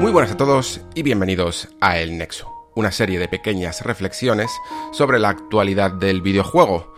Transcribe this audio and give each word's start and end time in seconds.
Muy 0.00 0.12
buenas 0.12 0.32
a 0.32 0.36
todos 0.38 0.80
y 0.94 1.02
bienvenidos 1.02 1.68
a 1.78 1.98
El 1.98 2.16
Nexo, 2.16 2.70
una 2.74 2.90
serie 2.90 3.18
de 3.18 3.28
pequeñas 3.28 3.82
reflexiones 3.82 4.50
sobre 4.92 5.18
la 5.18 5.28
actualidad 5.28 5.90
del 5.90 6.22
videojuego. 6.22 6.94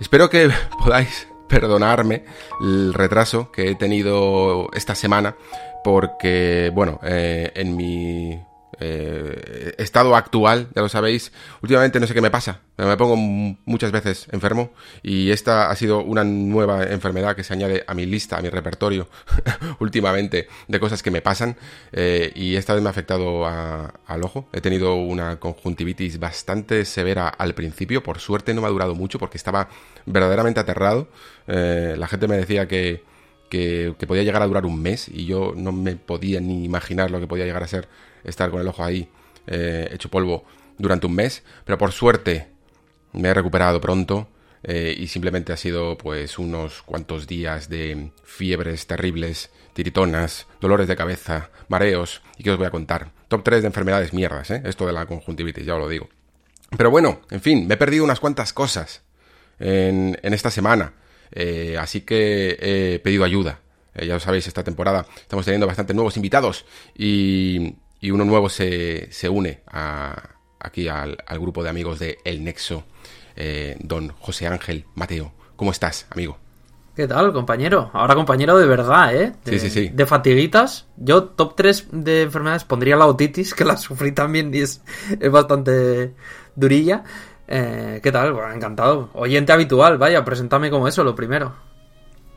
Espero 0.00 0.30
que 0.30 0.48
podáis 0.82 1.28
perdonarme 1.50 2.24
el 2.62 2.94
retraso 2.94 3.52
que 3.52 3.70
he 3.70 3.74
tenido 3.74 4.70
esta 4.72 4.94
semana 4.94 5.36
porque, 5.84 6.72
bueno, 6.74 6.98
eh, 7.02 7.52
en 7.54 7.76
mi 7.76 8.42
eh, 8.80 9.74
estado 9.78 10.16
actual, 10.16 10.68
ya 10.74 10.82
lo 10.82 10.88
sabéis, 10.88 11.32
últimamente 11.62 12.00
no 12.00 12.06
sé 12.06 12.14
qué 12.14 12.20
me 12.20 12.30
pasa, 12.30 12.60
me 12.76 12.96
pongo 12.96 13.16
muchas 13.16 13.90
veces 13.90 14.26
enfermo 14.32 14.72
y 15.02 15.30
esta 15.30 15.70
ha 15.70 15.76
sido 15.76 16.02
una 16.02 16.24
nueva 16.24 16.84
enfermedad 16.84 17.34
que 17.34 17.42
se 17.42 17.54
añade 17.54 17.84
a 17.86 17.94
mi 17.94 18.04
lista, 18.06 18.36
a 18.36 18.42
mi 18.42 18.50
repertorio 18.50 19.08
últimamente 19.80 20.48
de 20.68 20.80
cosas 20.80 21.02
que 21.02 21.10
me 21.10 21.22
pasan 21.22 21.56
eh, 21.92 22.32
y 22.34 22.56
esta 22.56 22.74
vez 22.74 22.82
me 22.82 22.88
ha 22.88 22.90
afectado 22.90 23.46
al 23.46 24.22
ojo. 24.22 24.48
He 24.52 24.60
tenido 24.60 24.94
una 24.96 25.38
conjuntivitis 25.40 26.18
bastante 26.18 26.84
severa 26.84 27.28
al 27.28 27.54
principio, 27.54 28.02
por 28.02 28.18
suerte 28.18 28.52
no 28.54 28.60
me 28.60 28.66
ha 28.66 28.70
durado 28.70 28.94
mucho 28.94 29.18
porque 29.18 29.38
estaba 29.38 29.68
verdaderamente 30.04 30.60
aterrado. 30.60 31.08
Eh, 31.46 31.94
la 31.96 32.08
gente 32.08 32.28
me 32.28 32.36
decía 32.36 32.68
que 32.68 33.02
que, 33.48 33.94
podía 34.06 34.22
llegar 34.22 34.42
a 34.42 34.46
durar 34.46 34.66
un 34.66 34.80
mes 34.80 35.08
y 35.08 35.26
yo 35.26 35.52
no 35.56 35.72
me 35.72 35.96
podía 35.96 36.40
ni 36.40 36.64
imaginar 36.64 37.10
lo 37.10 37.20
que 37.20 37.26
podía 37.26 37.44
llegar 37.44 37.62
a 37.62 37.68
ser 37.68 37.88
estar 38.26 38.50
con 38.50 38.60
el 38.60 38.68
ojo 38.68 38.84
ahí 38.84 39.08
eh, 39.46 39.88
hecho 39.92 40.10
polvo 40.10 40.44
durante 40.78 41.06
un 41.06 41.14
mes, 41.14 41.42
pero 41.64 41.78
por 41.78 41.92
suerte 41.92 42.48
me 43.12 43.28
he 43.28 43.34
recuperado 43.34 43.80
pronto 43.80 44.28
eh, 44.62 44.94
y 44.98 45.06
simplemente 45.08 45.52
ha 45.52 45.56
sido 45.56 45.96
pues 45.96 46.38
unos 46.38 46.82
cuantos 46.82 47.26
días 47.26 47.68
de 47.68 48.10
fiebres 48.24 48.86
terribles, 48.86 49.50
tiritonas, 49.74 50.46
dolores 50.60 50.88
de 50.88 50.96
cabeza, 50.96 51.50
mareos 51.68 52.22
y 52.36 52.42
que 52.42 52.50
os 52.50 52.58
voy 52.58 52.66
a 52.66 52.70
contar. 52.70 53.12
Top 53.28 53.42
3 53.44 53.62
de 53.62 53.68
enfermedades 53.68 54.12
mierdas, 54.12 54.50
¿eh? 54.50 54.62
esto 54.64 54.86
de 54.86 54.92
la 54.92 55.06
conjuntivitis, 55.06 55.64
ya 55.64 55.74
os 55.74 55.80
lo 55.80 55.88
digo. 55.88 56.08
Pero 56.76 56.90
bueno, 56.90 57.20
en 57.30 57.40
fin, 57.40 57.66
me 57.66 57.74
he 57.74 57.76
perdido 57.76 58.04
unas 58.04 58.20
cuantas 58.20 58.52
cosas 58.52 59.02
en, 59.58 60.18
esta 60.22 60.50
semana. 60.50 60.94
Eh, 61.30 61.76
así 61.78 62.02
que 62.02 62.56
he 62.60 62.98
pedido 62.98 63.24
ayuda. 63.24 63.60
Ya 63.94 64.14
lo 64.14 64.20
sabéis, 64.20 64.46
esta 64.46 64.62
temporada 64.62 65.06
estamos 65.20 65.44
teniendo 65.44 65.66
bastantes 65.66 65.96
nuevos 65.96 66.16
invitados 66.16 66.66
y, 66.94 67.76
uno 68.02 68.24
nuevo 68.24 68.48
se, 68.48 69.08
se 69.10 69.28
une 69.28 69.62
aquí 70.58 70.88
al, 70.88 71.16
grupo 71.40 71.62
de 71.62 71.70
amigos 71.70 71.98
de 71.98 72.18
El 72.24 72.44
Nexo, 72.44 72.84
eh, 73.36 73.76
don 73.80 74.12
José 74.18 74.46
Ángel 74.46 74.84
Mateo. 74.94 75.32
¿Cómo 75.56 75.70
estás, 75.70 76.06
amigo? 76.10 76.38
¿Qué 76.94 77.06
tal, 77.06 77.32
compañero? 77.32 77.90
Ahora 77.92 78.14
compañero 78.14 78.56
de 78.56 78.66
verdad, 78.66 79.14
¿eh? 79.14 79.34
sí, 79.44 79.58
sí, 79.58 79.68
sí. 79.68 79.90
De 79.92 80.06
fatiguitas. 80.06 80.86
Yo 80.96 81.24
top 81.24 81.54
3 81.54 81.88
de 81.92 82.22
enfermedades 82.22 82.64
pondría 82.64 82.96
la 82.96 83.06
otitis, 83.06 83.54
que 83.54 83.64
la 83.64 83.76
sufrí 83.76 84.12
también 84.12 84.54
y 84.54 84.60
es, 84.60 84.82
es 85.20 85.30
bastante 85.30 86.14
durilla. 86.54 87.04
Eh, 87.48 88.00
¿Qué 88.02 88.10
tal? 88.10 88.32
Bueno, 88.32 88.52
encantado. 88.52 89.10
Oyente 89.12 89.52
habitual, 89.52 89.98
vaya, 89.98 90.24
preséntame 90.24 90.70
como 90.70 90.88
eso, 90.88 91.04
lo 91.04 91.14
primero. 91.14 91.54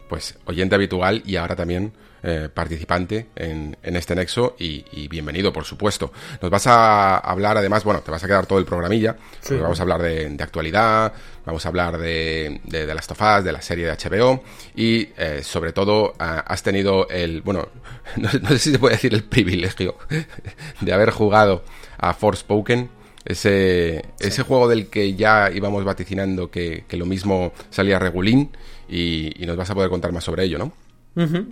Pues 0.09 0.37
oyente 0.45 0.75
habitual 0.75 1.23
y 1.25 1.37
ahora 1.37 1.55
también 1.55 1.93
eh, 2.23 2.49
participante 2.53 3.27
en, 3.35 3.77
este 3.81 4.15
nexo 4.15 4.55
y, 4.59 5.07
bienvenido, 5.07 5.51
por 5.51 5.65
supuesto. 5.65 6.11
Nos 6.41 6.51
vas 6.51 6.67
a 6.67 7.17
hablar, 7.17 7.57
además, 7.57 7.83
bueno, 7.83 8.01
te 8.01 8.11
vas 8.11 8.23
a 8.23 8.27
quedar 8.27 8.45
todo 8.45 8.59
el 8.59 8.65
programilla. 8.65 9.15
Vamos 9.49 9.79
a 9.79 9.83
hablar 9.83 10.01
de, 10.01 10.37
actualidad, 10.39 11.13
vamos 11.45 11.65
a 11.65 11.69
hablar 11.69 11.97
de, 11.97 12.61
de, 12.63 12.93
las 12.93 13.07
tofas, 13.07 13.43
de 13.43 13.51
la 13.51 13.61
serie 13.61 13.85
de 13.85 13.93
HBO 13.93 14.43
y, 14.75 15.09
eh, 15.17 15.41
sobre 15.43 15.73
todo, 15.73 16.13
has 16.17 16.63
tenido 16.63 17.07
el, 17.09 17.41
bueno, 17.41 17.69
no, 18.17 18.29
no, 18.41 18.49
sé 18.49 18.59
si 18.59 18.71
se 18.71 18.79
puede 18.79 18.95
decir 18.95 19.13
el 19.13 19.23
privilegio 19.23 19.97
de 20.81 20.93
haber 20.93 21.11
jugado 21.11 21.63
a 21.97 22.13
Forspoken 22.13 22.99
ese, 23.25 24.05
ese 24.19 24.43
juego 24.43 24.67
del 24.67 24.87
que 24.87 25.15
ya 25.15 25.51
íbamos 25.53 25.83
vaticinando 25.83 26.49
que, 26.49 26.83
lo 26.91 27.05
mismo 27.05 27.53
salía 27.69 27.99
regulín 27.99 28.49
y, 28.89 29.31
nos 29.45 29.55
vas 29.55 29.69
a 29.69 29.75
poder 29.75 29.89
contar 29.89 30.11
más 30.11 30.23
sobre 30.23 30.43
ello, 30.43 30.57
¿no? 30.57 30.73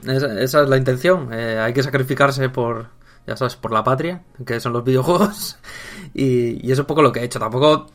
Esa, 0.07 0.41
es 0.41 0.53
la 0.53 0.77
intención. 0.77 1.29
Eh, 1.31 1.59
hay 1.59 1.73
que 1.73 1.83
sacrificarse 1.83 2.49
por, 2.49 2.87
ya 3.25 3.35
sabes, 3.35 3.55
por 3.55 3.71
la 3.71 3.83
patria, 3.83 4.23
que 4.45 4.59
son 4.59 4.73
los 4.73 4.83
videojuegos. 4.83 5.57
Y, 6.13 6.65
y, 6.65 6.71
es 6.71 6.79
un 6.79 6.85
poco 6.85 7.03
lo 7.03 7.11
que 7.11 7.19
he 7.19 7.23
hecho. 7.25 7.37
Tampoco 7.37 7.87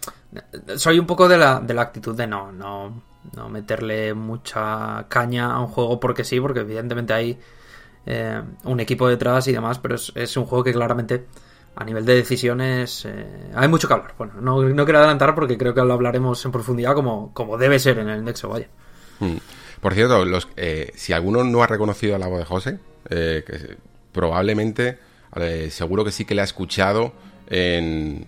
soy 0.77 0.99
un 0.99 1.07
poco 1.07 1.29
de 1.29 1.39
la, 1.39 1.61
de 1.61 1.75
la 1.75 1.83
actitud 1.83 2.15
de 2.15 2.27
no, 2.27 2.53
no, 2.53 3.03
no 3.37 3.49
meterle 3.49 4.15
mucha 4.15 5.07
caña 5.09 5.53
a 5.53 5.61
un 5.61 5.67
juego 5.67 6.01
porque 6.01 6.25
sí, 6.25 6.41
porque 6.41 6.61
evidentemente 6.61 7.13
hay 7.13 7.39
eh, 8.07 8.43
un 8.65 8.81
equipo 8.81 9.09
detrás 9.09 9.47
y 9.49 9.53
demás, 9.53 9.79
pero 9.79 9.95
es, 9.95 10.13
es 10.15 10.37
un 10.37 10.45
juego 10.45 10.65
que 10.65 10.73
claramente 10.73 11.27
a 11.75 11.85
nivel 11.85 12.05
de 12.05 12.15
decisiones 12.15 13.05
eh, 13.07 13.51
hay 13.55 13.69
mucho 13.69 13.89
que 13.89 13.95
hablar. 13.95 14.15
Bueno, 14.19 14.35
no, 14.41 14.63
no, 14.63 14.85
quiero 14.85 14.99
adelantar 14.99 15.35
porque 15.35 15.57
creo 15.57 15.75
que 15.75 15.83
lo 15.83 15.93
hablaremos 15.93 16.45
en 16.45 16.53
profundidad 16.53 16.95
como, 16.95 17.33
como 17.33 17.57
debe 17.57 17.79
ser 17.79 17.99
en 17.99 18.09
el 18.09 18.25
Nexo, 18.25 18.49
vaya. 18.49 18.69
Hmm. 19.21 19.37
Por 19.83 19.95
cierto, 19.95 20.25
los, 20.25 20.49
eh, 20.57 20.93
si 20.95 21.13
alguno 21.13 21.43
no 21.43 21.63
ha 21.63 21.67
reconocido 21.67 22.17
la 22.17 22.29
voz 22.29 22.39
de 22.39 22.45
José, 22.45 22.79
eh, 23.11 23.43
que 23.45 23.77
probablemente, 24.13 24.99
seguro 25.71 26.05
que 26.05 26.13
sí 26.13 26.25
que 26.25 26.37
le 26.37 26.43
ha 26.43 26.45
escuchado 26.45 27.13
en, 27.49 28.27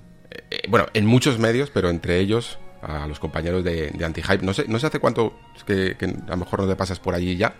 bueno, 0.69 0.87
en 0.95 1.07
muchos 1.07 1.39
medios, 1.39 1.71
pero 1.71 1.91
entre 1.91 2.19
ellos 2.19 2.59
a 2.83 3.07
los 3.07 3.21
compañeros 3.21 3.63
de, 3.63 3.91
de 3.91 4.05
Antihype. 4.05 4.45
No 4.45 4.53
sé, 4.53 4.65
no 4.67 4.81
sé 4.81 4.89
hace 4.89 4.99
cuánto 4.99 5.35
que, 5.65 5.97
a 6.27 6.31
lo 6.31 6.37
mejor 6.39 6.61
no 6.61 6.69
te 6.69 6.75
pasas 6.75 6.99
por 6.99 7.15
allí 7.15 7.37
ya, 7.37 7.55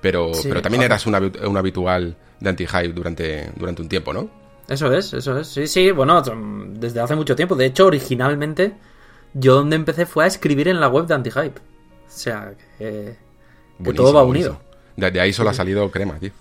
pero, 0.00 0.32
pero 0.42 0.60
también 0.60 0.82
eras 0.82 1.06
un, 1.06 1.14
un 1.14 1.56
habitual 1.56 2.16
de 2.40 2.50
Antihype 2.50 2.92
durante, 2.92 3.52
durante 3.54 3.80
un 3.80 3.88
tiempo, 3.88 4.12
¿no? 4.12 4.28
Eso 4.68 4.92
es, 4.92 5.12
eso 5.12 5.38
es. 5.38 5.46
Sí, 5.46 5.68
sí, 5.68 5.92
bueno, 5.92 6.20
desde 6.70 6.98
hace 6.98 7.14
mucho 7.14 7.36
tiempo. 7.36 7.54
De 7.54 7.66
hecho, 7.66 7.86
originalmente, 7.86 8.74
yo 9.34 9.54
donde 9.54 9.76
empecé 9.76 10.04
fue 10.04 10.24
a 10.24 10.26
escribir 10.26 10.66
en 10.66 10.80
la 10.80 10.88
web 10.88 11.06
de 11.06 11.14
Antihype. 11.14 11.60
O 11.60 12.10
sea, 12.10 12.52
que, 12.78 13.16
todo 13.94 14.12
va 14.12 14.24
unido. 14.24 14.60
De, 14.96 15.20
ahí 15.20 15.32
solo 15.32 15.50
ha 15.50 15.54
salido 15.54 15.90
crema, 15.90 16.18
tío. 16.18 16.32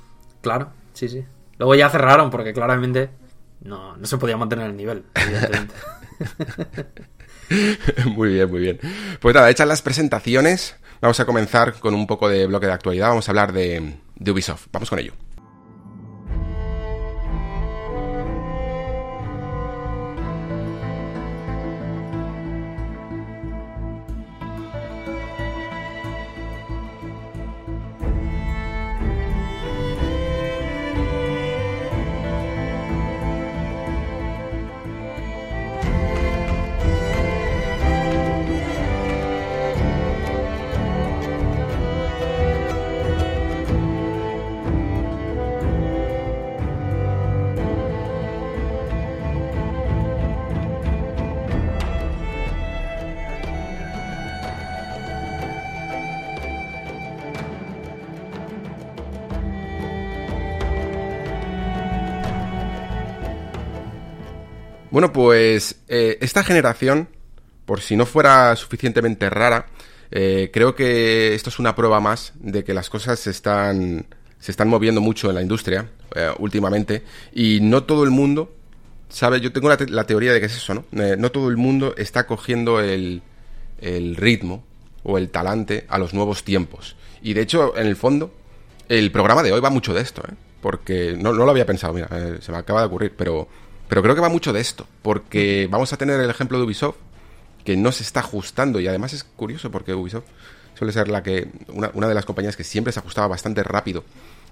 Claro, 0.41 0.69
sí, 0.93 1.09
sí. 1.09 1.25
Luego 1.57 1.75
ya 1.75 1.89
cerraron 1.89 2.29
porque 2.29 2.53
claramente 2.53 3.09
no, 3.61 3.97
no 3.97 4.05
se 4.05 4.17
podía 4.17 4.37
mantener 4.37 4.67
el 4.67 4.77
nivel, 4.77 5.03
evidentemente. 5.15 5.73
muy 8.15 8.29
bien, 8.29 8.49
muy 8.49 8.59
bien. 8.59 8.79
Pues 9.19 9.35
nada, 9.35 9.49
hechas 9.49 9.67
las 9.67 9.81
presentaciones, 9.81 10.75
vamos 11.01 11.19
a 11.19 11.25
comenzar 11.25 11.73
con 11.79 11.93
un 11.93 12.07
poco 12.07 12.29
de 12.29 12.47
bloque 12.47 12.67
de 12.67 12.73
actualidad. 12.73 13.09
Vamos 13.09 13.27
a 13.27 13.31
hablar 13.31 13.53
de, 13.53 13.97
de 14.15 14.31
Ubisoft. 14.31 14.67
Vamos 14.71 14.89
con 14.89 14.99
ello. 14.99 15.13
Bueno, 64.95 65.11
pues 65.11 65.81
eh, 65.89 66.17
esta 66.21 66.41
generación, 66.41 67.09
por 67.65 67.81
si 67.81 67.97
no 67.97 68.05
fuera 68.05 68.55
suficientemente 68.55 69.29
rara, 69.29 69.65
Eh, 70.09 70.51
creo 70.53 70.73
que 70.73 71.35
esto 71.35 71.49
es 71.49 71.59
una 71.59 71.75
prueba 71.75 71.99
más 71.99 72.31
de 72.35 72.63
que 72.63 72.73
las 72.73 72.89
cosas 72.89 73.19
se 73.19 73.31
están, 73.31 74.05
se 74.39 74.51
están 74.51 74.69
moviendo 74.69 75.01
mucho 75.01 75.27
en 75.27 75.35
la 75.35 75.41
industria 75.41 75.89
eh, 76.15 76.31
últimamente 76.39 77.03
y 77.33 77.59
no 77.59 77.83
todo 77.83 78.05
el 78.05 78.11
mundo 78.11 78.53
sabe, 79.09 79.41
yo 79.41 79.51
tengo 79.51 79.67
la, 79.67 79.77
la 79.89 80.05
teoría 80.05 80.31
de 80.31 80.39
que 80.39 80.45
es 80.45 80.55
eso, 80.55 80.75
¿no? 80.75 80.85
Eh, 80.93 81.17
no 81.17 81.29
todo 81.29 81.49
el 81.49 81.57
mundo 81.57 81.93
está 81.97 82.25
cogiendo 82.25 82.79
el, 82.79 83.21
el 83.81 84.15
ritmo 84.15 84.63
o 85.03 85.17
el 85.17 85.29
talante 85.29 85.85
a 85.89 85.97
los 85.97 86.13
nuevos 86.13 86.43
tiempos. 86.45 86.95
Y 87.21 87.33
de 87.33 87.41
hecho, 87.41 87.75
en 87.75 87.87
el 87.87 87.97
fondo, 87.97 88.31
el 88.87 89.11
programa 89.11 89.43
de 89.43 89.51
hoy 89.51 89.59
va 89.59 89.69
mucho 89.69 89.93
de 89.93 89.99
esto, 89.99 90.21
¿eh? 90.21 90.35
Porque 90.61 91.17
no, 91.19 91.33
no 91.33 91.43
lo 91.43 91.51
había 91.51 91.65
pensado, 91.65 91.93
mira, 91.93 92.07
eh, 92.11 92.37
se 92.39 92.51
me 92.53 92.59
acaba 92.59 92.79
de 92.79 92.87
ocurrir, 92.87 93.13
pero, 93.17 93.49
pero 93.87 94.01
creo 94.01 94.15
que 94.15 94.21
va 94.21 94.29
mucho 94.29 94.53
de 94.53 94.61
esto. 94.61 94.87
Porque 95.01 95.67
vamos 95.69 95.93
a 95.93 95.97
tener 95.97 96.19
el 96.19 96.29
ejemplo 96.29 96.57
de 96.57 96.63
Ubisoft, 96.65 96.97
que 97.63 97.75
no 97.75 97.91
se 97.91 98.03
está 98.03 98.21
ajustando. 98.21 98.79
Y 98.79 98.87
además 98.87 99.13
es 99.13 99.23
curioso 99.23 99.71
porque 99.71 99.93
Ubisoft 99.93 100.25
suele 100.75 100.93
ser 100.93 101.07
la 101.07 101.23
que 101.23 101.47
una, 101.69 101.91
una 101.93 102.07
de 102.07 102.13
las 102.13 102.25
compañías 102.25 102.55
que 102.55 102.63
siempre 102.63 102.93
se 102.93 102.99
ajustaba 102.99 103.27
bastante 103.27 103.63
rápido 103.63 104.03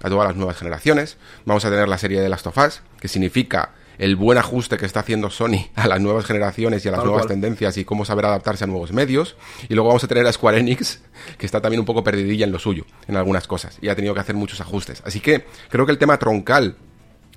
a 0.02 0.08
todas 0.08 0.26
las 0.26 0.36
nuevas 0.36 0.56
generaciones. 0.56 1.16
Vamos 1.44 1.64
a 1.64 1.70
tener 1.70 1.88
la 1.88 1.98
serie 1.98 2.20
de 2.20 2.28
Last 2.28 2.46
of 2.46 2.58
Us, 2.58 2.82
que 3.00 3.08
significa 3.08 3.72
el 3.98 4.16
buen 4.16 4.38
ajuste 4.38 4.76
que 4.76 4.86
está 4.86 5.00
haciendo 5.00 5.30
Sony 5.30 5.68
a 5.76 5.86
las 5.86 6.00
nuevas 6.00 6.24
generaciones 6.24 6.84
y 6.84 6.88
a 6.88 6.90
las 6.90 6.98
Tal 7.00 7.06
nuevas 7.06 7.26
cual. 7.26 7.34
tendencias 7.34 7.76
y 7.76 7.84
cómo 7.84 8.04
saber 8.04 8.26
adaptarse 8.26 8.64
a 8.64 8.66
nuevos 8.66 8.92
medios. 8.92 9.36
Y 9.68 9.74
luego 9.74 9.88
vamos 9.88 10.04
a 10.04 10.08
tener 10.08 10.26
a 10.26 10.32
Square 10.32 10.58
Enix, 10.58 11.00
que 11.38 11.46
está 11.46 11.60
también 11.60 11.80
un 11.80 11.86
poco 11.86 12.02
perdidilla 12.02 12.44
en 12.44 12.52
lo 12.52 12.58
suyo, 12.58 12.84
en 13.06 13.16
algunas 13.16 13.46
cosas, 13.46 13.78
y 13.80 13.88
ha 13.88 13.94
tenido 13.94 14.14
que 14.14 14.20
hacer 14.20 14.34
muchos 14.34 14.60
ajustes. 14.60 15.02
Así 15.04 15.20
que 15.20 15.46
creo 15.68 15.86
que 15.86 15.92
el 15.92 15.98
tema 15.98 16.18
troncal 16.18 16.76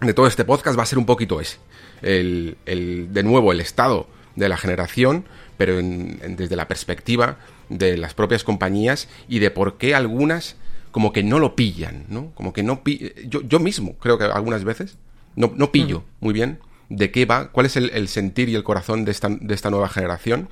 de 0.01 0.13
todo 0.13 0.27
este 0.27 0.45
podcast 0.45 0.77
va 0.77 0.83
a 0.83 0.87
ser 0.87 0.97
un 0.97 1.05
poquito 1.05 1.39
ese. 1.39 1.57
El, 2.01 2.57
el- 2.65 3.13
de 3.13 3.23
nuevo, 3.23 3.51
el 3.51 3.59
estado 3.59 4.07
de 4.35 4.49
la 4.49 4.57
generación, 4.57 5.25
pero 5.57 5.79
en- 5.79 6.19
en- 6.23 6.35
desde 6.35 6.55
la 6.55 6.67
perspectiva 6.67 7.37
de 7.69 7.97
las 7.97 8.13
propias 8.13 8.43
compañías 8.43 9.07
y 9.27 9.39
de 9.39 9.51
por 9.51 9.77
qué 9.77 9.95
algunas 9.95 10.55
como 10.91 11.11
que 11.13 11.21
no 11.23 11.39
lo 11.39 11.55
pillan, 11.55 12.05
¿no? 12.07 12.31
Como 12.33 12.53
que 12.53 12.63
no 12.63 12.83
pi- 12.83 13.11
yo, 13.27 13.41
yo 13.41 13.59
mismo 13.59 13.95
creo 13.99 14.17
que 14.17 14.23
algunas 14.25 14.63
veces 14.63 14.97
no, 15.35 15.51
no 15.55 15.71
pillo 15.71 16.03
muy 16.21 16.33
bien 16.33 16.59
de 16.89 17.11
qué 17.11 17.25
va, 17.25 17.51
cuál 17.51 17.65
es 17.65 17.75
el, 17.75 17.89
el 17.91 18.07
sentir 18.07 18.47
y 18.49 18.55
el 18.55 18.63
corazón 18.63 19.03
de 19.05 19.11
esta, 19.11 19.27
de 19.29 19.53
esta 19.53 19.69
nueva 19.69 19.89
generación. 19.89 20.49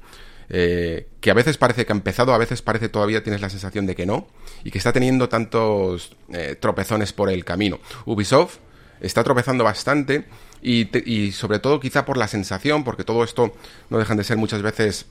eh, 0.50 1.08
que 1.22 1.32
a 1.32 1.34
veces 1.34 1.58
parece 1.58 1.86
que 1.88 1.94
ha 1.94 1.96
empezado, 1.96 2.32
a 2.34 2.38
veces 2.38 2.62
parece 2.62 2.88
todavía 2.90 3.24
tienes 3.24 3.42
la 3.42 3.50
sensación 3.50 3.88
de 3.88 3.96
que 3.96 4.06
no, 4.06 4.28
y 4.64 4.70
que 4.70 4.78
está 4.78 4.94
teniendo 4.94 5.28
tantos 5.30 6.16
eh, 6.34 6.56
tropezones 6.60 7.14
por 7.14 7.32
el 7.32 7.44
camino. 7.46 7.80
Ubisoft 8.06 8.58
está 9.02 9.24
tropezando 9.24 9.64
bastante 9.64 10.26
y, 10.66 10.86
te- 10.86 11.04
y 11.06 11.32
sobre 11.32 11.60
todo 11.60 11.80
quizá 11.80 12.06
por 12.06 12.18
la 12.18 12.28
sensación, 12.28 12.84
porque 12.84 13.04
todo 13.04 13.24
esto 13.24 13.54
no 13.90 13.98
dejan 13.98 14.18
de 14.18 14.24
ser 14.24 14.38
muchas 14.38 14.62
veces 14.62 15.06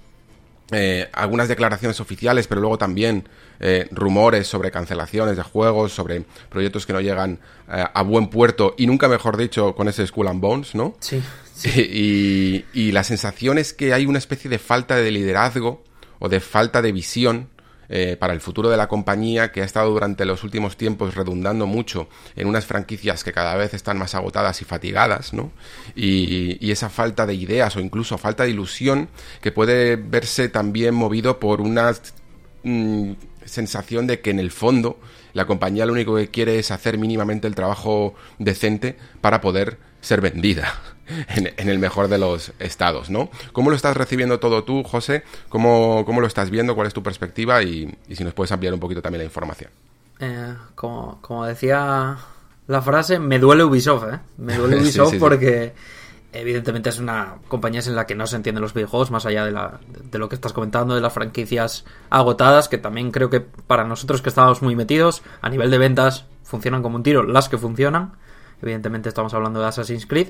eh, 0.73 1.09
algunas 1.13 1.47
declaraciones 1.49 2.01
oficiales, 2.01 2.47
pero 2.47 2.61
luego 2.61 2.79
también 2.79 3.29
eh, 3.61 3.87
rumores 3.91 4.47
sobre 4.47 4.71
cancelaciones 4.71 5.37
de 5.37 5.43
juegos, 5.43 5.93
sobre 5.93 6.25
proyectos 6.49 6.87
que 6.87 6.93
no 6.95 7.01
llegan 7.03 7.39
eh, 7.71 7.85
a 7.93 8.03
buen 8.03 8.29
puerto 8.29 8.75
y 8.79 8.87
nunca 8.87 9.07
mejor 9.09 9.37
dicho 9.37 9.75
con 9.75 9.89
ese 9.89 10.07
Skull 10.07 10.29
and 10.29 10.41
Bones, 10.41 10.75
¿no? 10.75 10.97
Sí. 11.01 11.23
Y, 11.67 12.65
y 12.73 12.91
la 12.93 13.05
sensación 13.05 13.59
es 13.59 13.73
que 13.73 13.95
hay 13.95 14.07
una 14.07 14.19
especie 14.19 14.51
de 14.51 14.59
falta 14.59 14.97
de 14.97 15.11
liderazgo 15.13 15.85
o 16.19 16.29
de 16.29 16.41
falta 16.41 16.83
de 16.83 16.91
visión 16.91 17.49
eh, 17.89 18.17
para 18.19 18.33
el 18.33 18.41
futuro 18.41 18.71
de 18.71 18.77
la 18.77 18.89
compañía 18.89 19.53
que 19.53 19.63
ha 19.63 19.65
estado 19.65 19.91
durante 19.91 20.25
los 20.25 20.45
últimos 20.45 20.77
tiempos 20.77 21.15
redundando 21.15 21.67
mucho 21.67 22.09
en 22.37 22.49
unas 22.49 22.67
franquicias 22.67 23.25
que 23.25 23.33
cada 23.33 23.55
vez 23.57 23.75
están 23.75 23.99
más 23.99 24.15
agotadas 24.15 24.61
y 24.63 24.65
fatigadas, 24.65 25.33
¿no? 25.33 25.53
Y, 25.95 26.73
esa 26.75 26.91
falta 26.91 27.25
de 27.25 27.35
ideas 27.35 27.77
o 27.77 27.81
incluso 27.81 28.19
falta 28.19 28.43
de 28.43 28.51
ilusión 28.51 29.09
que 29.41 29.53
puede 29.53 29.95
verse 29.95 30.49
también 30.49 30.93
movido 30.93 31.39
por 31.39 31.61
una 31.61 31.95
mm, 32.65 33.13
sensación 33.45 34.09
de 34.09 34.21
que 34.21 34.31
en 34.31 34.41
el 34.41 34.51
fondo 34.51 34.99
la 35.35 35.47
compañía 35.47 35.87
lo 35.87 35.93
único 35.93 36.17
que 36.17 36.31
quiere 36.31 36.59
es 36.59 36.73
hacer 36.73 36.99
mínimamente 36.99 37.47
el 37.47 37.55
trabajo 37.55 38.15
decente 38.41 38.97
para 39.21 39.41
poder 39.41 39.79
ser 40.01 40.21
vendida 40.21 40.94
en, 41.37 41.53
en 41.57 41.69
el 41.69 41.79
mejor 41.79 42.09
de 42.09 42.19
los 42.19 42.53
estados, 42.59 43.11
¿no? 43.11 43.31
¿Cómo 43.53 43.71
lo 43.71 43.77
estás 43.77 43.97
recibiendo 43.97 44.41
todo 44.41 44.65
tú, 44.65 44.83
José? 44.83 45.23
¿Cómo, 45.49 46.05
cómo 46.05 46.21
lo 46.21 46.27
estás 46.27 46.51
viendo? 46.51 46.75
¿Cuál 46.75 46.87
es 46.87 46.95
tu 46.95 47.03
perspectiva? 47.03 47.63
Y, 47.63 47.97
y 48.09 48.17
si 48.17 48.25
nos 48.25 48.35
puedes 48.35 48.53
ampliar 48.53 48.75
un 48.75 48.81
poquito 48.81 49.03
también 49.03 49.21
la 49.21 49.25
información. 49.25 49.71
Eh, 50.21 50.55
como, 50.75 51.19
como 51.21 51.45
decía 51.45 52.17
la 52.67 52.83
frase, 52.83 53.19
me 53.19 53.39
duele 53.39 53.65
Ubisoft, 53.65 54.05
¿eh? 54.13 54.19
Me 54.39 54.57
duele 54.57 54.77
Ubisoft 54.81 55.11
sí, 55.11 55.17
sí. 55.17 55.21
porque 55.21 55.75
evidentemente 56.33 56.89
es 56.89 56.99
una 56.99 57.37
compañía 57.49 57.81
en 57.87 57.95
la 57.95 58.07
que 58.07 58.15
no 58.15 58.27
se 58.27 58.37
entienden 58.37 58.63
los 58.63 58.75
videojuegos, 58.75 59.11
más 59.11 59.25
allá 59.27 59.45
de, 59.45 59.53
la, 59.53 59.81
de 60.11 60.19
lo 60.19 60.29
que 60.29 60.35
estás 60.35 60.53
comentando, 60.53 60.95
de 60.95 61.01
las 61.01 61.13
franquicias 61.13 61.85
agotadas, 62.11 62.69
que 62.69 62.79
también 62.79 63.11
creo 63.13 63.31
que 63.31 63.41
para 63.41 63.85
nosotros 63.85 64.21
que 64.21 64.31
estamos 64.31 64.61
muy 64.61 64.75
metidos, 64.75 65.23
a 65.41 65.49
nivel 65.49 65.71
de 65.71 65.79
ventas, 65.79 66.27
funcionan 66.43 66.83
como 66.83 66.97
un 66.97 67.03
tiro, 67.03 67.23
las 67.23 67.49
que 67.49 67.59
funcionan. 67.59 68.15
Evidentemente 68.63 69.09
estamos 69.09 69.35
hablando 69.35 69.61
de 69.61 69.67
Assassin's 69.67 70.07
Creed. 70.07 70.29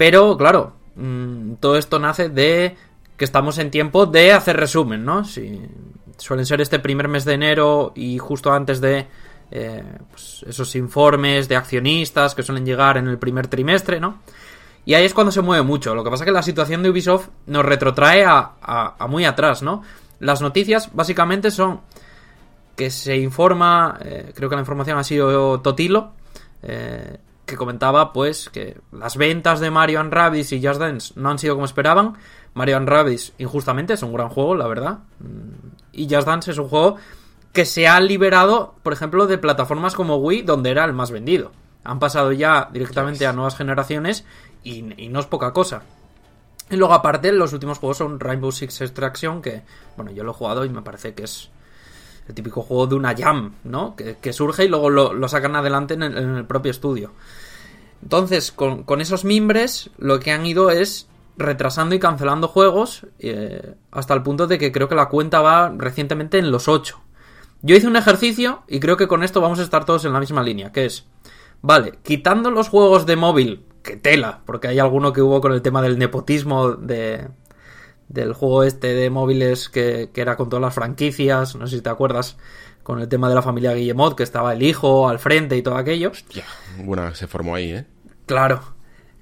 Pero, 0.00 0.34
claro, 0.38 0.72
mm, 0.96 1.56
todo 1.60 1.76
esto 1.76 1.98
nace 1.98 2.30
de 2.30 2.74
que 3.18 3.24
estamos 3.26 3.58
en 3.58 3.70
tiempo 3.70 4.06
de 4.06 4.32
hacer 4.32 4.56
resumen, 4.56 5.04
¿no? 5.04 5.24
Suelen 6.16 6.46
ser 6.46 6.62
este 6.62 6.78
primer 6.78 7.06
mes 7.06 7.26
de 7.26 7.34
enero 7.34 7.92
y 7.94 8.16
justo 8.16 8.50
antes 8.50 8.80
de 8.80 9.06
eh, 9.50 9.84
pues, 10.10 10.42
esos 10.48 10.74
informes 10.74 11.50
de 11.50 11.56
accionistas 11.56 12.34
que 12.34 12.42
suelen 12.42 12.64
llegar 12.64 12.96
en 12.96 13.08
el 13.08 13.18
primer 13.18 13.48
trimestre, 13.48 14.00
¿no? 14.00 14.22
Y 14.86 14.94
ahí 14.94 15.04
es 15.04 15.12
cuando 15.12 15.32
se 15.32 15.42
mueve 15.42 15.64
mucho. 15.64 15.94
Lo 15.94 16.02
que 16.02 16.08
pasa 16.08 16.24
es 16.24 16.28
que 16.28 16.32
la 16.32 16.42
situación 16.42 16.82
de 16.82 16.88
Ubisoft 16.88 17.28
nos 17.44 17.62
retrotrae 17.62 18.24
a 18.24 19.06
muy 19.06 19.26
atrás, 19.26 19.62
¿no? 19.62 19.82
Las 20.18 20.40
noticias 20.40 20.88
básicamente 20.94 21.50
son 21.50 21.82
que 22.74 22.90
se 22.90 23.18
informa, 23.18 23.98
eh, 24.02 24.32
creo 24.34 24.48
que 24.48 24.56
la 24.56 24.62
información 24.62 24.96
ha 24.96 25.04
sido 25.04 25.60
Totilo, 25.60 26.12
eh, 26.62 27.18
que 27.50 27.56
comentaba 27.56 28.12
pues 28.12 28.48
que 28.48 28.80
las 28.92 29.16
ventas 29.16 29.60
de 29.60 29.70
Mario 29.70 30.00
and 30.00 30.12
Rabbids 30.12 30.52
y 30.52 30.64
Just 30.64 30.80
Dance 30.80 31.12
no 31.16 31.30
han 31.30 31.38
sido 31.38 31.54
como 31.54 31.66
esperaban. 31.66 32.14
Mario 32.54 32.78
and 32.78 32.88
Rabbids, 32.88 33.32
injustamente, 33.38 33.92
es 33.94 34.02
un 34.02 34.12
gran 34.12 34.28
juego, 34.28 34.54
la 34.54 34.66
verdad. 34.66 35.00
Mm, 35.18 35.68
Y 35.92 36.08
Just 36.12 36.26
Dance 36.26 36.50
es 36.52 36.58
un 36.58 36.68
juego 36.68 36.96
que 37.52 37.64
se 37.64 37.86
ha 37.88 38.00
liberado, 38.00 38.74
por 38.82 38.92
ejemplo, 38.92 39.26
de 39.26 39.36
plataformas 39.38 39.94
como 39.94 40.16
Wii, 40.16 40.42
donde 40.42 40.70
era 40.70 40.84
el 40.84 40.92
más 40.92 41.10
vendido. 41.10 41.52
Han 41.84 41.98
pasado 41.98 42.32
ya 42.32 42.68
directamente 42.72 43.26
a 43.26 43.32
nuevas 43.32 43.56
generaciones 43.56 44.24
y, 44.62 44.84
y 45.02 45.08
no 45.08 45.20
es 45.20 45.26
poca 45.26 45.52
cosa. 45.52 45.82
Y 46.70 46.76
luego, 46.76 46.94
aparte, 46.94 47.32
los 47.32 47.52
últimos 47.52 47.78
juegos 47.78 47.98
son 47.98 48.20
Rainbow 48.20 48.52
Six 48.52 48.80
Extraction, 48.82 49.42
que, 49.42 49.62
bueno, 49.96 50.12
yo 50.12 50.22
lo 50.22 50.30
he 50.30 50.34
jugado 50.34 50.64
y 50.64 50.68
me 50.68 50.82
parece 50.82 51.14
que 51.14 51.24
es 51.24 51.50
el 52.28 52.34
típico 52.34 52.62
juego 52.62 52.86
de 52.86 52.94
una 52.94 53.16
jam, 53.16 53.54
¿no? 53.64 53.96
Que, 53.96 54.18
que 54.18 54.32
surge 54.32 54.66
y 54.66 54.68
luego 54.68 54.88
lo, 54.88 55.12
lo 55.12 55.26
sacan 55.26 55.56
adelante 55.56 55.94
en 55.94 56.04
el, 56.04 56.16
en 56.16 56.36
el 56.36 56.44
propio 56.46 56.70
estudio. 56.70 57.12
Entonces, 58.02 58.52
con, 58.52 59.00
esos 59.00 59.24
mimbres, 59.24 59.90
lo 59.98 60.20
que 60.20 60.32
han 60.32 60.46
ido 60.46 60.70
es 60.70 61.08
retrasando 61.36 61.94
y 61.94 61.98
cancelando 61.98 62.48
juegos 62.48 63.06
eh, 63.18 63.74
hasta 63.90 64.14
el 64.14 64.22
punto 64.22 64.46
de 64.46 64.58
que 64.58 64.72
creo 64.72 64.88
que 64.88 64.94
la 64.94 65.08
cuenta 65.08 65.40
va 65.40 65.72
recientemente 65.76 66.38
en 66.38 66.50
los 66.50 66.68
8. 66.68 67.00
Yo 67.62 67.76
hice 67.76 67.86
un 67.86 67.96
ejercicio 67.96 68.62
y 68.68 68.80
creo 68.80 68.96
que 68.96 69.08
con 69.08 69.22
esto 69.22 69.40
vamos 69.40 69.58
a 69.58 69.62
estar 69.62 69.84
todos 69.84 70.04
en 70.04 70.12
la 70.12 70.20
misma 70.20 70.42
línea, 70.42 70.72
que 70.72 70.86
es, 70.86 71.06
vale, 71.60 71.98
quitando 72.02 72.50
los 72.50 72.68
juegos 72.68 73.06
de 73.06 73.16
móvil, 73.16 73.64
que 73.82 73.96
tela, 73.96 74.40
porque 74.46 74.68
hay 74.68 74.78
alguno 74.78 75.12
que 75.12 75.22
hubo 75.22 75.40
con 75.40 75.52
el 75.52 75.62
tema 75.62 75.82
del 75.82 75.98
nepotismo 75.98 76.72
de, 76.72 77.28
del 78.08 78.32
juego 78.32 78.64
este 78.64 78.94
de 78.94 79.10
móviles 79.10 79.68
que, 79.68 80.10
que 80.12 80.20
era 80.20 80.36
con 80.36 80.48
todas 80.48 80.62
las 80.62 80.74
franquicias, 80.74 81.54
no 81.54 81.66
sé 81.66 81.76
si 81.76 81.82
te 81.82 81.90
acuerdas, 81.90 82.36
con 82.82 83.00
el 83.00 83.08
tema 83.08 83.28
de 83.28 83.34
la 83.34 83.42
familia 83.42 83.74
Guillemot, 83.74 84.16
que 84.16 84.22
estaba 84.22 84.52
el 84.52 84.62
hijo 84.62 85.08
al 85.08 85.18
frente 85.18 85.56
y 85.56 85.62
todo 85.62 85.76
aquello. 85.76 86.12
Ya, 86.30 86.44
bueno, 86.84 87.14
se 87.14 87.26
formó 87.26 87.54
ahí, 87.54 87.72
¿eh? 87.72 87.86
Claro. 88.26 88.60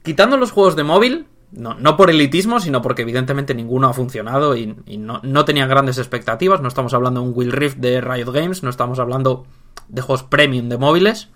Quitando 0.03 0.37
los 0.37 0.53
juegos 0.53 0.77
de 0.77 0.85
móvil, 0.85 1.27
no, 1.53 1.75
no 1.75 1.97
por 1.97 2.11
elitismo, 2.11 2.61
sino 2.61 2.83
porque 2.83 3.03
evidentemente 3.03 3.55
ninguno 3.55 3.89
ha 3.89 3.93
funcionado 3.93 4.57
y, 4.57 4.77
y 4.87 4.99
no, 4.99 5.21
no 5.23 5.45
tenían 5.45 5.69
grandes 5.69 5.99
expectativas. 5.99 6.61
No 6.61 6.69
estamos 6.69 6.95
hablando 6.95 7.21
de 7.21 7.29
un 7.29 7.33
Will 7.37 7.53
Rift 7.53 7.79
de 7.79 8.01
Riot 8.01 8.31
Games, 8.33 8.63
no 8.63 8.71
estamos 8.71 8.99
hablando 8.99 9.47
de 9.89 10.03
juegos 10.03 10.25
premium 10.25 10.69
de 10.69 10.79
móviles. 10.79 11.29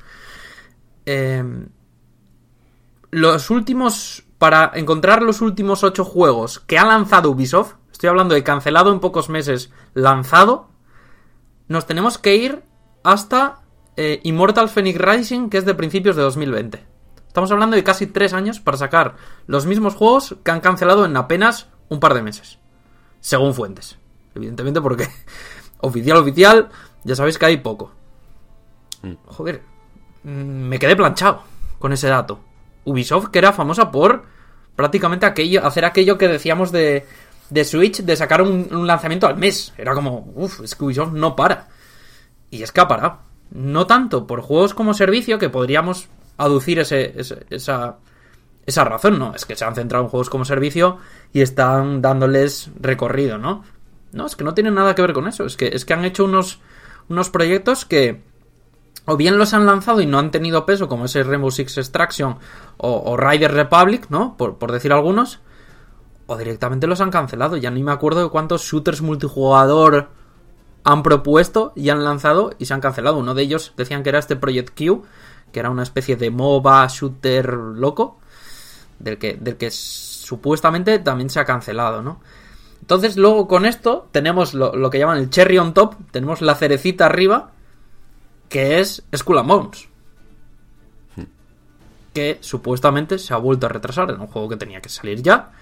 Eh, 1.06 1.44
los 3.10 3.50
últimos. 3.50 4.24
Para 4.38 4.72
encontrar 4.74 5.22
los 5.22 5.40
últimos 5.40 5.84
ocho 5.84 6.04
juegos 6.04 6.58
que 6.58 6.76
ha 6.76 6.84
lanzado 6.84 7.30
Ubisoft, 7.30 7.74
estoy 7.92 8.08
hablando 8.08 8.34
de 8.34 8.42
cancelado 8.42 8.92
en 8.92 8.98
pocos 8.98 9.28
meses, 9.28 9.70
lanzado, 9.94 10.71
nos 11.68 11.86
tenemos 11.86 12.18
que 12.18 12.36
ir 12.36 12.62
hasta 13.02 13.62
eh, 13.96 14.20
Immortal 14.24 14.68
Phoenix 14.68 14.98
Rising, 14.98 15.48
que 15.48 15.58
es 15.58 15.64
de 15.64 15.74
principios 15.74 16.16
de 16.16 16.22
2020. 16.22 16.84
Estamos 17.26 17.50
hablando 17.50 17.76
de 17.76 17.84
casi 17.84 18.06
tres 18.06 18.32
años 18.32 18.60
para 18.60 18.76
sacar 18.76 19.16
los 19.46 19.66
mismos 19.66 19.94
juegos 19.94 20.36
que 20.44 20.50
han 20.50 20.60
cancelado 20.60 21.04
en 21.04 21.16
apenas 21.16 21.68
un 21.88 21.98
par 22.00 22.14
de 22.14 22.22
meses. 22.22 22.58
Según 23.20 23.54
fuentes. 23.54 23.98
Evidentemente 24.34 24.80
porque 24.80 25.08
oficial, 25.80 26.18
oficial, 26.18 26.68
ya 27.04 27.16
sabéis 27.16 27.38
que 27.38 27.46
hay 27.46 27.56
poco. 27.58 27.92
Joder, 29.26 29.62
mm, 30.22 30.28
me 30.30 30.78
quedé 30.78 30.94
planchado 30.94 31.42
con 31.78 31.92
ese 31.92 32.08
dato. 32.08 32.40
Ubisoft, 32.84 33.28
que 33.28 33.38
era 33.38 33.52
famosa 33.52 33.90
por 33.90 34.24
prácticamente 34.76 35.26
aquello, 35.26 35.64
hacer 35.66 35.84
aquello 35.84 36.18
que 36.18 36.28
decíamos 36.28 36.72
de, 36.72 37.06
de 37.52 37.64
Switch 37.64 38.02
de 38.02 38.16
sacar 38.16 38.42
un, 38.42 38.86
lanzamiento 38.86 39.26
al 39.26 39.36
mes. 39.36 39.72
Era 39.76 39.94
como, 39.94 40.32
uff, 40.34 40.60
es 40.62 40.76
no 41.12 41.36
para. 41.36 41.68
Y 42.50 42.62
es 42.62 42.72
que 42.72 42.80
ha 42.80 42.88
parado. 42.88 43.18
No 43.50 43.86
tanto 43.86 44.26
por 44.26 44.40
juegos 44.40 44.72
como 44.72 44.94
servicio, 44.94 45.38
que 45.38 45.50
podríamos 45.50 46.08
aducir 46.38 46.78
ese, 46.78 47.14
esa, 47.50 47.96
esa 48.64 48.84
razón, 48.84 49.18
¿no? 49.18 49.34
Es 49.34 49.44
que 49.44 49.54
se 49.54 49.64
han 49.66 49.74
centrado 49.74 50.04
en 50.04 50.10
juegos 50.10 50.30
como 50.30 50.46
servicio 50.46 50.96
y 51.32 51.42
están 51.42 52.00
dándoles 52.00 52.70
recorrido, 52.80 53.36
¿no? 53.36 53.62
No, 54.12 54.26
es 54.26 54.36
que 54.36 54.44
no 54.44 54.54
tiene 54.54 54.70
nada 54.70 54.94
que 54.94 55.02
ver 55.02 55.12
con 55.12 55.28
eso. 55.28 55.44
Es 55.44 55.56
que, 55.56 55.68
es 55.68 55.84
que 55.84 55.92
han 55.92 56.06
hecho 56.06 56.24
unos, 56.24 56.60
unos 57.08 57.28
proyectos 57.28 57.84
que 57.84 58.22
o 59.04 59.16
bien 59.16 59.36
los 59.36 59.52
han 59.52 59.66
lanzado 59.66 60.00
y 60.00 60.06
no 60.06 60.18
han 60.18 60.30
tenido 60.30 60.64
peso, 60.64 60.88
como 60.88 61.04
ese 61.04 61.22
Rainbow 61.22 61.50
Six 61.50 61.76
Extraction 61.76 62.36
o, 62.78 63.02
o 63.04 63.16
Rider 63.16 63.52
Republic, 63.52 64.06
¿no? 64.08 64.36
Por, 64.38 64.56
por 64.56 64.72
decir 64.72 64.92
algunos 64.92 65.40
o 66.26 66.36
directamente 66.36 66.86
los 66.86 67.00
han 67.00 67.10
cancelado. 67.10 67.56
Ya 67.56 67.70
ni 67.70 67.82
me 67.82 67.92
acuerdo 67.92 68.22
de 68.22 68.30
cuántos 68.30 68.62
shooters 68.62 69.02
multijugador 69.02 70.08
han 70.84 71.02
propuesto 71.02 71.72
y 71.76 71.90
han 71.90 72.04
lanzado 72.04 72.54
y 72.58 72.66
se 72.66 72.74
han 72.74 72.80
cancelado. 72.80 73.18
Uno 73.18 73.34
de 73.34 73.42
ellos 73.42 73.72
decían 73.76 74.02
que 74.02 74.10
era 74.10 74.18
este 74.18 74.36
Project 74.36 74.76
Q, 74.76 75.04
que 75.52 75.60
era 75.60 75.70
una 75.70 75.82
especie 75.82 76.16
de 76.16 76.30
MOBA 76.30 76.86
shooter 76.88 77.52
loco, 77.52 78.18
del 78.98 79.18
que, 79.18 79.34
del 79.34 79.56
que 79.56 79.70
supuestamente 79.70 80.98
también 80.98 81.30
se 81.30 81.40
ha 81.40 81.44
cancelado, 81.44 82.02
¿no? 82.02 82.20
Entonces, 82.80 83.16
luego 83.16 83.46
con 83.46 83.64
esto 83.64 84.08
tenemos 84.10 84.54
lo, 84.54 84.90
que 84.90 84.98
llaman 84.98 85.18
el 85.18 85.30
cherry 85.30 85.58
on 85.58 85.72
top, 85.72 85.94
tenemos 86.10 86.40
la 86.40 86.56
cerecita 86.56 87.06
arriba, 87.06 87.52
que 88.48 88.80
es 88.80 89.04
Skull 89.14 89.38
and 89.38 89.48
Bones. 89.48 89.88
Hmm. 91.14 91.22
Que 92.12 92.38
supuestamente 92.40 93.20
se 93.20 93.34
ha 93.34 93.36
vuelto 93.36 93.66
a 93.66 93.68
retrasar 93.68 94.10
en 94.10 94.20
un 94.20 94.26
juego 94.26 94.48
que 94.48 94.56
tenía 94.56 94.80
que 94.80 94.88
salir 94.88 95.22
ya 95.22 95.52